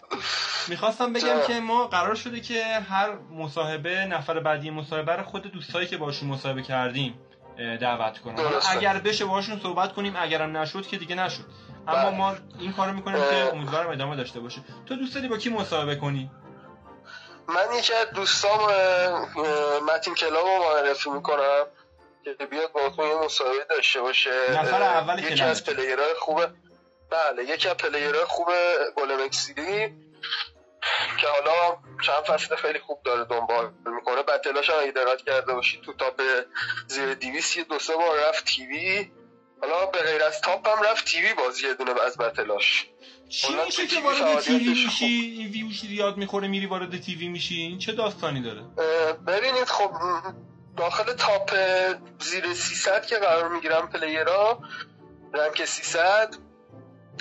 می‌خواستم 0.69 1.12
بگم. 1.12 1.41
که 1.47 1.61
ما 1.61 1.86
قرار 1.86 2.15
شده 2.15 2.41
که 2.41 2.65
هر 2.65 3.12
مصاحبه 3.31 4.05
نفر 4.05 4.41
بعدی 4.41 4.70
مصاحبه 4.70 5.12
رو 5.16 5.23
خود 5.23 5.53
دوستایی 5.53 5.86
که 5.86 5.97
باشون 5.97 6.28
مصاحبه 6.28 6.62
کردیم 6.62 7.20
دعوت 7.81 8.19
کنم. 8.19 8.35
اگر 8.70 8.99
بشه 8.99 9.24
باشون 9.24 9.61
صحبت 9.62 9.93
کنیم 9.93 10.15
اگرم 10.16 10.57
نشد 10.57 10.86
که 10.86 10.97
دیگه 10.97 11.15
نشد 11.15 11.45
اما 11.89 12.11
بله. 12.11 12.16
ما 12.16 12.35
این 12.59 12.73
کارو 12.73 12.93
می‌کنیم 12.93 13.20
اه. 13.20 13.31
که 13.31 13.53
امیدوارم 13.53 13.91
ادامه 13.91 14.16
داشته 14.16 14.41
باشه 14.41 14.61
تو 14.86 14.97
دوست 14.97 15.15
داری 15.15 15.28
با 15.28 15.36
کی 15.39 15.51
مصاحبه 15.51 15.97
کنی 15.97 16.31
من 17.49 17.78
یکی 17.78 17.93
از 17.95 18.11
دوستام 18.15 18.61
متین 19.89 20.15
کلاب 20.15 20.47
رو 20.47 20.65
معرفی 20.65 21.11
می‌کنم 21.11 21.65
که 22.39 22.47
بیاد 22.47 22.73
با 22.73 23.07
یه 23.07 23.24
مصاحبه 23.24 23.66
داشته 23.70 24.01
باشه 24.01 24.31
نفر 24.51 24.82
اول 24.82 25.19
یکی. 25.19 25.43
از 25.43 25.65
player 25.65 26.02
های 26.02 26.15
خوبه 26.20 26.49
بله 27.10 27.44
یکی 27.44 27.68
از 27.68 27.76
player 27.77 28.12
های 28.12 28.24
خوب 28.24 28.48
گل 28.97 29.28
که 31.20 31.26
حالا 31.26 31.76
چند 32.06 32.24
فصل 32.24 32.56
خیلی 32.56 32.78
خوب 32.78 33.02
داره 33.05 33.24
دنبال 33.24 33.70
می‌کنه. 33.97 34.22
battle 34.23 34.59
اش 34.59 34.70
هم 34.70 34.76
اگه 34.81 34.90
دقت 34.90 35.22
کرده 35.22 35.52
باشید 35.52 35.82
تو 35.82 35.93
top 35.93 36.23
زیر 36.86 37.14
دویست 37.15 37.56
یه 37.56 37.64
دو 37.64 37.78
سه 37.78 37.97
بار 37.97 38.28
رفت 38.28 38.44
TV. 38.44 39.11
حالا 39.60 39.86
به 39.86 40.02
غیر 40.02 40.22
از 40.22 40.40
top 40.40 40.69
هم 40.68 40.82
رفت 40.82 41.05
TV 41.05 41.35
بازی 41.35 41.66
یه 41.66 41.74
دونه 41.74 42.02
از 42.06 42.18
battle 42.19 42.65
اش. 42.65 42.89
چی 43.28 43.55
میشه 43.66 43.86
که 43.86 44.01
وارد 44.01 44.40
TV. 44.40 44.69
میشی؟ 44.68 45.51
ویوش 45.52 45.81
زیاد 45.81 46.16
می‌خوره 46.16 46.48
میری 46.48 46.66
وارد 46.66 47.01
TV 47.01 47.28
میشی. 47.28 47.55
این 47.55 47.78
چه 47.78 47.93
داستانی 47.93 48.43
داره؟ 48.43 48.62
ببینید 49.26 49.64
خب 49.64 49.90
داخل 50.76 51.12
top 51.12 51.55
زیر 52.20 52.55
300 52.55 53.06
که 53.06 53.16
قرار 53.16 53.48
می‌گیرن 53.48 53.86
player 53.86 54.62
ها 55.35 55.40
rank 55.40 55.65
300 55.64 56.35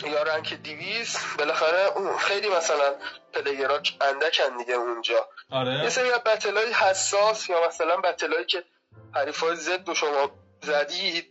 یا 0.03 0.23
rank 0.23 0.53
200 0.53 1.37
بالاخره 1.37 1.91
اون 1.95 2.17
خیلی 2.17 2.49
مثلا 2.49 2.95
player 3.33 3.73
ها 3.73 3.79
اندکن 4.01 4.57
دیگه 4.57 4.73
اونجا. 4.73 5.27
یه 5.51 5.57
آره 5.57 5.89
سری 5.89 6.11
از 6.11 6.23
battle 6.23 6.64
ای 6.64 6.71
حساس 6.71 7.49
یا 7.49 7.67
مثلا 7.67 7.97
battle 7.97 8.33
ایی 8.33 8.45
که 8.45 8.63
حریفای 9.15 9.55
زد 9.55 9.87
رو 9.87 9.95
شما 9.95 10.29
زدید 10.63 11.27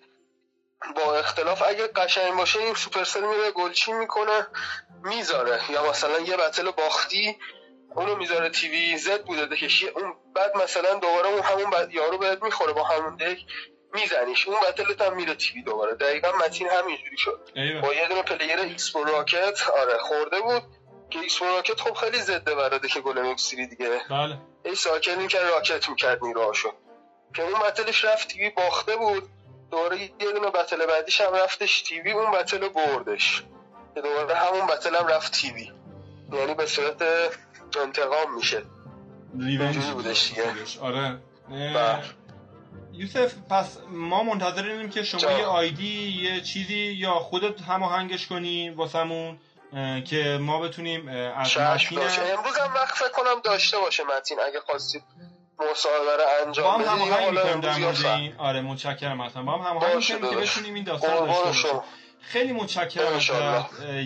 با 0.97 1.17
اختلاف 1.17 1.63
اگه 1.67 1.87
قشنگ 1.87 2.35
باشه 2.35 2.59
این 2.59 2.75
Supercell 2.75 3.21
میره 3.21 3.51
گلچین 3.51 3.97
می‌کنه 3.99 4.47
می‌ذاره. 5.05 5.71
یا 5.71 5.91
مثلا 5.91 6.19
یه 6.19 6.37
battle 6.37 6.71
باختی 6.71 7.39
اونو 7.95 8.17
می‌ذاره 8.17 8.49
TV 8.51 8.99
زد 8.99 9.25
بوده 9.25 9.47
deck 9.47 9.71
شی 9.71 9.89
اون 9.89 10.17
بعد 10.35 10.57
مثلا 10.57 10.95
دوباره 10.95 11.29
اون 11.29 11.43
همون 11.43 11.71
بعد 11.71 11.93
یارو 11.93 12.19
بهت 12.19 12.43
می‌خوره 12.43 12.73
با 12.73 12.85
همون 12.85 13.17
deck 13.17 13.39
میزنیش. 13.95 14.49
اون 14.49 14.57
بتلت 14.61 15.03
هم 15.03 15.17
میره 15.17 15.35
TV 15.35 15.63
دوباره. 15.63 15.95
دقیقا 15.95 16.29
متین 16.45 16.69
همینجوری 16.69 17.17
شد. 17.17 17.51
ایوه. 17.55 17.81
با 17.81 17.95
یه 17.95 18.09
دونه 18.09 18.23
player 18.23 18.59
X-Bow 18.59 19.05
Rocket 19.05 19.69
آره 19.69 19.99
خورده 19.99 20.41
بود. 20.41 20.63
که 21.11 21.19
ایکس 21.19 21.39
پرو 21.39 21.49
راکت 21.49 21.81
خب 21.81 21.95
خیلی 21.95 22.19
زده 22.19 22.55
برای 22.55 22.89
که 22.89 23.01
گل 23.01 23.21
مکسیری 23.21 23.67
دیگه. 23.67 24.01
بله. 24.11 24.39
ای 24.65 24.75
ساکن 24.75 25.15
می‌کرد 25.15 25.43
راکت 25.43 25.89
می‌کرد 25.89 26.25
نیروهاشو 26.25 26.73
که 27.35 27.43
اون 27.43 27.61
بتلش 27.61 28.05
رفت 28.05 28.29
تیوی 28.29 28.51
باخته 28.51 28.97
بود. 28.97 29.29
دوباره 29.71 30.01
یه 30.01 30.33
دونه 30.33 30.51
بتل 30.51 30.87
بعدیش 30.87 31.21
هم 31.21 31.35
رفتش 31.35 31.83
تیوی 31.83 32.13
اون 32.13 32.31
بتل 32.31 32.61
رو 32.61 32.71
بردش. 32.71 33.43
که 33.95 34.01
دوباره 34.01 34.35
همون 34.35 34.67
بتل 34.67 34.97
هم 34.97 35.07
رفت 35.07 35.33
تیوی 35.33 35.73
یعنی 36.33 36.55
به 36.55 36.67
صورت 36.67 37.03
انتقام 37.83 38.35
میشه. 38.35 38.63
ریونج 39.41 39.77
بودش 39.77 40.29
دیگه. 40.29 40.45
آره. 40.83 41.19
یوسف 43.03 43.35
پس 43.51 43.79
ما 43.89 44.23
منتظریم 44.23 44.91
که 44.91 45.03
شما. 45.03 45.31
یه 45.31 45.45
آیدی 45.45 46.23
یه 46.23 46.41
چیزی 46.41 46.75
یا 46.75 47.15
خودت 47.15 47.61
هماهنگش 47.61 48.27
کنی 48.27 48.71
واسمون 48.71 49.39
که 50.05 50.39
ما 50.41 50.61
بتونیم 50.61 51.09
از 51.09 51.59
متین 51.59 51.99
امروز 51.99 52.59
هم 52.59 52.75
وقت 52.75 52.95
فکر 52.95 53.13
کنم 53.13 53.41
داشته 53.45 53.79
باشه 53.79 54.03
متین 54.05 54.39
اگه 54.41 54.61
خواستید 54.61 55.03
مصاحبه 55.71 56.17
رو 56.17 56.47
انجام 56.47 56.75
هم 56.75 56.79
بدید 56.79 57.07
یا 57.07 57.15
هماهنگ 57.15 57.31
می‌کنیم 57.31 57.61
در 57.61 57.79
مورد. 57.79 58.07
این 58.07 58.35
آره 58.39 58.61
متشکرم 58.61 59.21
اصلا 59.21 59.43
با 59.43 59.53
هم 59.53 59.71
هماهنگ 59.71 59.97
می‌کنیم 59.97 60.31
که. 60.31 60.37
بتونیم 60.37 60.75
این 60.75 60.85
داستان 60.85 61.27
داشته 61.27 61.45
باشیم 61.45 61.81
خیلی 62.23 62.53
متشکرم 62.53 63.21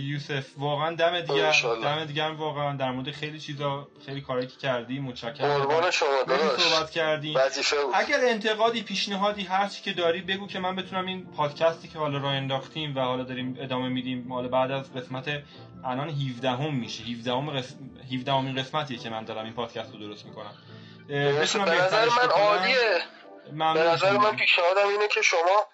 یوسف. 0.03 0.47
واقعا 0.57 0.95
دم 0.95 1.13
انشالله. 1.13 1.85
دم 1.85 2.05
دیگه 2.05 2.23
هم 2.23 2.37
واقعا 2.37 2.77
در 2.77 2.91
مورد 2.91 3.11
خیلی 3.11 3.41
چیزا 3.41 3.89
خیلی 4.07 4.21
کارایی 4.21 4.47
که 4.47 4.57
کردی 4.57 4.99
متشکرم. 4.99 5.59
قربان 5.59 5.91
شما 5.91 6.09
صحبت 6.57 7.23
بود. 7.23 7.95
اگر 7.95 8.19
انتقادی 8.23 8.83
پیشنهادی 8.83 9.43
هر 9.43 9.69
چی 9.69 9.83
که 9.83 9.93
داری 9.93 10.21
بگو 10.23 10.47
که 10.47 10.59
من 10.59 10.77
بتونم 10.77 11.07
این 11.07 11.27
پادکستی 11.37 11.89
که 11.89 11.99
حالا 11.99 12.19
راه 12.19 12.33
انداختیم 12.33 12.97
و 12.97 13.01
حالا 13.01 13.25
داریم 13.25 13.57
ادامه 13.61 13.89
میدیم 13.89 14.33
حالا 14.33 14.49
بعد 14.49 14.71
از 14.71 14.95
قسمت 14.95 15.43
الان 15.85 16.09
17 16.09 16.51
هم 16.51 16.75
میشه. 16.75 17.05
17 17.05 17.33
هم 17.33 17.51
قسم... 17.51 17.75
17 18.13 18.33
همین 18.33 18.55
قسمتیه 18.55 18.99
که 18.99 19.11
من 19.11 19.25
دارم 19.25 19.45
این 19.45 19.55
پادکست 19.55 19.93
رو 19.93 19.99
درست 19.99 20.27
می‌کنم. 20.27 20.55
به 21.09 21.15
نظر 21.15 22.05
من 22.05 22.29
عالیه. 22.31 23.01
به 23.53 23.65
نظر 23.65 24.13
من 24.13 24.37
پیشنهادم 24.37 24.89
اینه 24.89 25.09
که 25.09 25.23
شما 25.23 25.67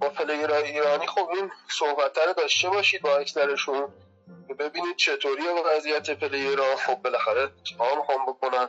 با 0.00 0.08
پلیرهای 0.08 0.62
ایرانی 0.62 1.06
خب 1.06 1.28
این 1.28 1.50
صحبت 1.70 2.18
رو 2.18 2.32
داشته 2.32 2.68
باشید 2.68 3.02
با 3.02 3.16
اکثرشون. 3.16 3.94
ببینید 4.58 4.96
چطوری 4.96 5.42
وضعیت 5.48 6.10
پلیرها. 6.10 6.76
خب 6.76 6.94
بالاخره 6.94 7.50
چیکار 7.64 7.96
می‌خوام 7.96 8.26
بکنن. 8.26 8.68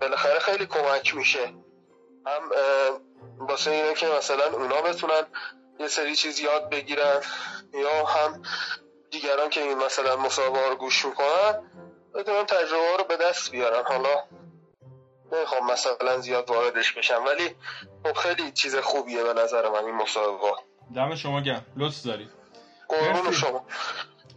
بالاخره 0.00 0.38
خیلی 0.38 0.66
کمک 0.66 1.14
میشه. 1.14 1.54
هم 2.26 2.50
واسه 3.38 3.70
اینه 3.70 3.94
که 3.94 4.06
مثلا 4.06 4.44
اونا 4.52 4.82
بتونن 4.82 5.22
یه 5.78 5.88
سری 5.88 6.16
چیز 6.16 6.40
یاد 6.40 6.70
بگیرن. 6.70 7.20
یا 7.72 8.04
هم 8.04 8.42
دیگران 9.10 9.50
که 9.50 9.60
این 9.62 9.78
مثلا 9.78 10.16
مسابقه 10.16 10.68
رو 10.68 10.76
گوش 10.76 11.04
می‌کنن 11.04 11.70
بتونن 12.14 12.44
تجربه 12.46 12.96
رو 12.98 13.04
به 13.04 13.16
دست 13.16 13.50
بیارن. 13.50 13.84
حالا 13.84 14.24
نمی‌خوام 15.32 15.70
مثلا 15.72 16.18
زیاد 16.18 16.50
واردش 16.50 16.92
بشم 16.92 17.24
ولی 17.26 17.54
خب 18.04 18.12
خیلی 18.12 18.52
چیز 18.52 18.76
خوبیه 18.76 19.22
به 19.22 19.34
نظر 19.42 19.68
من 19.68 19.84
این 19.84 19.94
مسابقه. 19.94 20.52
دم 20.96 21.14
شما 21.14 21.40
گرم. 21.40 21.66
لطف 21.76 22.02
داری. 22.02 22.28
قربون. 22.88 23.32
شما. 23.32 23.64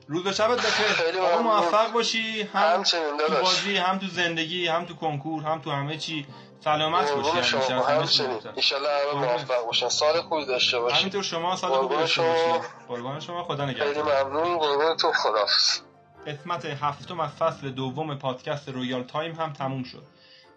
روز 0.07 0.27
و 0.27 0.31
شبت 0.31 0.57
بخیر. 0.57 0.87
خیلی 0.87 1.19
آقا. 1.19 1.41
موفق 1.41 1.91
باشی. 1.91 2.41
هم 2.41 2.83
تو 2.83 2.97
بازی 3.41 3.77
هم 3.77 3.99
تو 3.99 4.07
زندگی 4.07 4.67
هم 4.67 4.85
تو 4.85 4.95
کنکور 4.95 5.43
هم 5.43 5.61
تو 5.61 5.71
همه 5.71 5.97
چی. 5.97 6.27
سلامت 6.63 7.11
باشی. 7.11 7.37
ایشالله 8.55 8.89
همه 8.89 9.11
قربونت. 9.11 9.29
موفق 9.29 9.65
باشن. 9.65 9.89
سال 9.89 10.21
خوبی 10.21 10.45
داشته 10.45 10.79
باشین 10.79 10.97
همینطور 10.99 11.23
شما 11.23 11.55
سال 11.55 11.71
خوبی 11.71 11.95
داشته. 11.95 12.21
باشی. 12.21 12.67
قربان 12.87 13.19
شما. 13.19 13.43
خدا 13.43 13.65
خیلی 13.65 13.81
نگهدار. 13.81 14.23
ممنون. 14.23 14.57
قربونتون 14.57 15.13
خداحافظ. 15.13 15.79
قسمت 16.27 16.65
هفتم 16.65 17.19
از 17.19 17.31
فصل 17.31 17.69
دوم 17.69 18.15
پادکست 18.19 18.69
Royal 18.69 19.03
Time 19.03 19.35
هم 19.35 19.53
تموم 19.53 19.83
شد. 19.83 20.03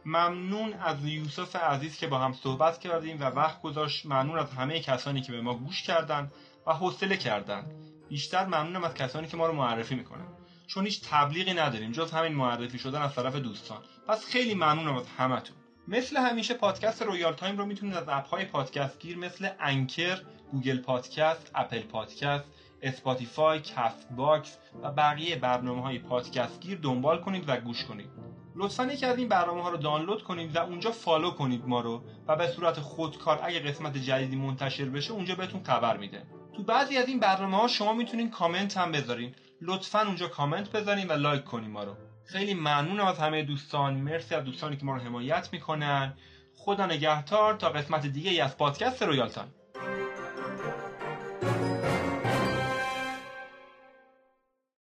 ممنون 0.09 0.73
از 0.73 1.05
یوسف 1.05 1.57
عزیز 1.57 1.99
که 1.99 2.07
با 2.07 2.19
هم 2.19 2.33
صحبت 2.33 2.79
کردیم 2.79 3.21
و 3.21 3.25
وقت 3.25 3.63
گذاشت. 3.63 4.07
ممنون 4.07 4.39
از 4.39 4.51
همه 4.51 4.81
کسانی 4.81 5.21
که 5.21 5.33
به 5.33 5.41
ما 5.41 5.55
گوش 5.55 5.83
کردن 5.83 6.31
و 6.67 6.73
حوصله 6.73 7.17
کردن. 7.17 7.67
بیشتر 8.09 8.47
ممنونم 8.47 8.85
از 8.85 8.95
کسانی 8.95 9.27
که 9.27 9.37
ما 9.37 9.47
رو 9.47 9.53
معرفی 9.53 9.95
می‌کنن. 9.95 10.27
چون 10.67 10.85
هیچ 10.85 11.01
تبلیغی 11.11 11.55
نداریم 11.55 11.93
جز 11.93 12.13
همین 12.13 12.33
معرفی 12.33 12.79
شدن 12.79 13.03
از 13.03 13.15
طرف 13.15 13.37
دوستان. 13.37 13.79
پس 14.09 14.25
خیلی 14.25 14.55
ممنونم 14.55 14.97
از 14.97 15.07
همتون. 15.19 15.57
مثل 15.89 16.17
همیشه 16.17 16.55
پادکست 16.55 17.03
Royal 17.03 17.33
Time 17.33 17.59
رو 17.59 17.67
می‌تونید 17.67 17.97
از 17.97 18.05
app 18.09 18.30
های 18.30 18.45
پادکست 18.45 19.01
گیر 19.01 19.19
مثل 19.19 19.49
Anchor، 19.61 20.21
Google 20.53 20.79
Podcast، 20.79 21.51
Apple 21.55 21.83
Podcast، 21.83 22.45
Spotify، 22.83 23.61
Castbox 23.61 24.59
و 24.83 24.91
بقیه 24.91 25.37
برنامه 25.37 25.83
های 25.83 25.99
پادکست 25.99 26.61
گیر 26.61 26.79
دنبال 26.79 27.21
کنید 27.21 27.45
و 27.49 27.57
گوش 27.57 27.85
کنید. 27.85 28.36
لطفا 28.59 28.85
یکی 28.85 29.07
از 29.07 29.19
این 29.19 29.29
برنامه 29.29 29.63
ها 29.63 29.69
رو 29.69 29.77
دانلود 29.77 30.23
کنید 30.23 30.57
و 30.57 30.59
اونجا 30.59 30.91
follow 30.91 31.31
کنید 31.31 31.67
ما 31.67 31.81
رو 31.81 32.03
و 32.29 32.37
به 32.37 32.49
صورت 32.49 32.81
خودکار 32.81 33.41
اگه 33.43 33.61
قسمت 33.61 33.97
جدیدی 33.97 34.37
منتشر 34.37 34.85
بشه 34.85 35.13
اونجا 35.13 35.35
بهتون 35.35 35.63
خبر 35.63 35.97
میده. 35.97 36.23
تو 36.57 36.63
بعضی 36.63 36.97
از 36.97 37.09
این 37.09 37.21
برنامه 37.21 37.57
ها 37.57 37.69
شما 37.69 37.93
می‌تونید 37.93 38.31
کامنت 38.31 38.77
هم 38.77 38.93
بذارین. 38.93 39.35
لطفا 39.63 40.03
اونجا 40.03 40.29
کامنت 40.29 40.73
بذارین 40.73 41.09
و 41.09 41.13
like 41.13 41.45
کنین 41.45 41.71
ما 41.71 41.85
رو. 41.85 41.97
خیلی 42.25 42.55
ممنونم 42.55 43.07
از 43.07 43.19
همه 43.19 43.43
دوستان 43.43 43.95
مرسی 43.95 44.35
از 44.35 44.45
دوستانی 44.45 44.77
که 44.77 44.85
ما 44.85 44.97
رو 44.97 45.01
حمایت 45.01 45.49
می‌کنن 45.53 46.15
خدا 46.57 46.87
نگهدار 46.87 47.55
تا 47.55 47.71
قسمت 47.71 48.07
دیگه 48.07 48.31
ای 48.31 48.41
از 48.41 48.57
پادکست 48.57 49.03
Royal 49.03 49.29
Time 49.29 49.55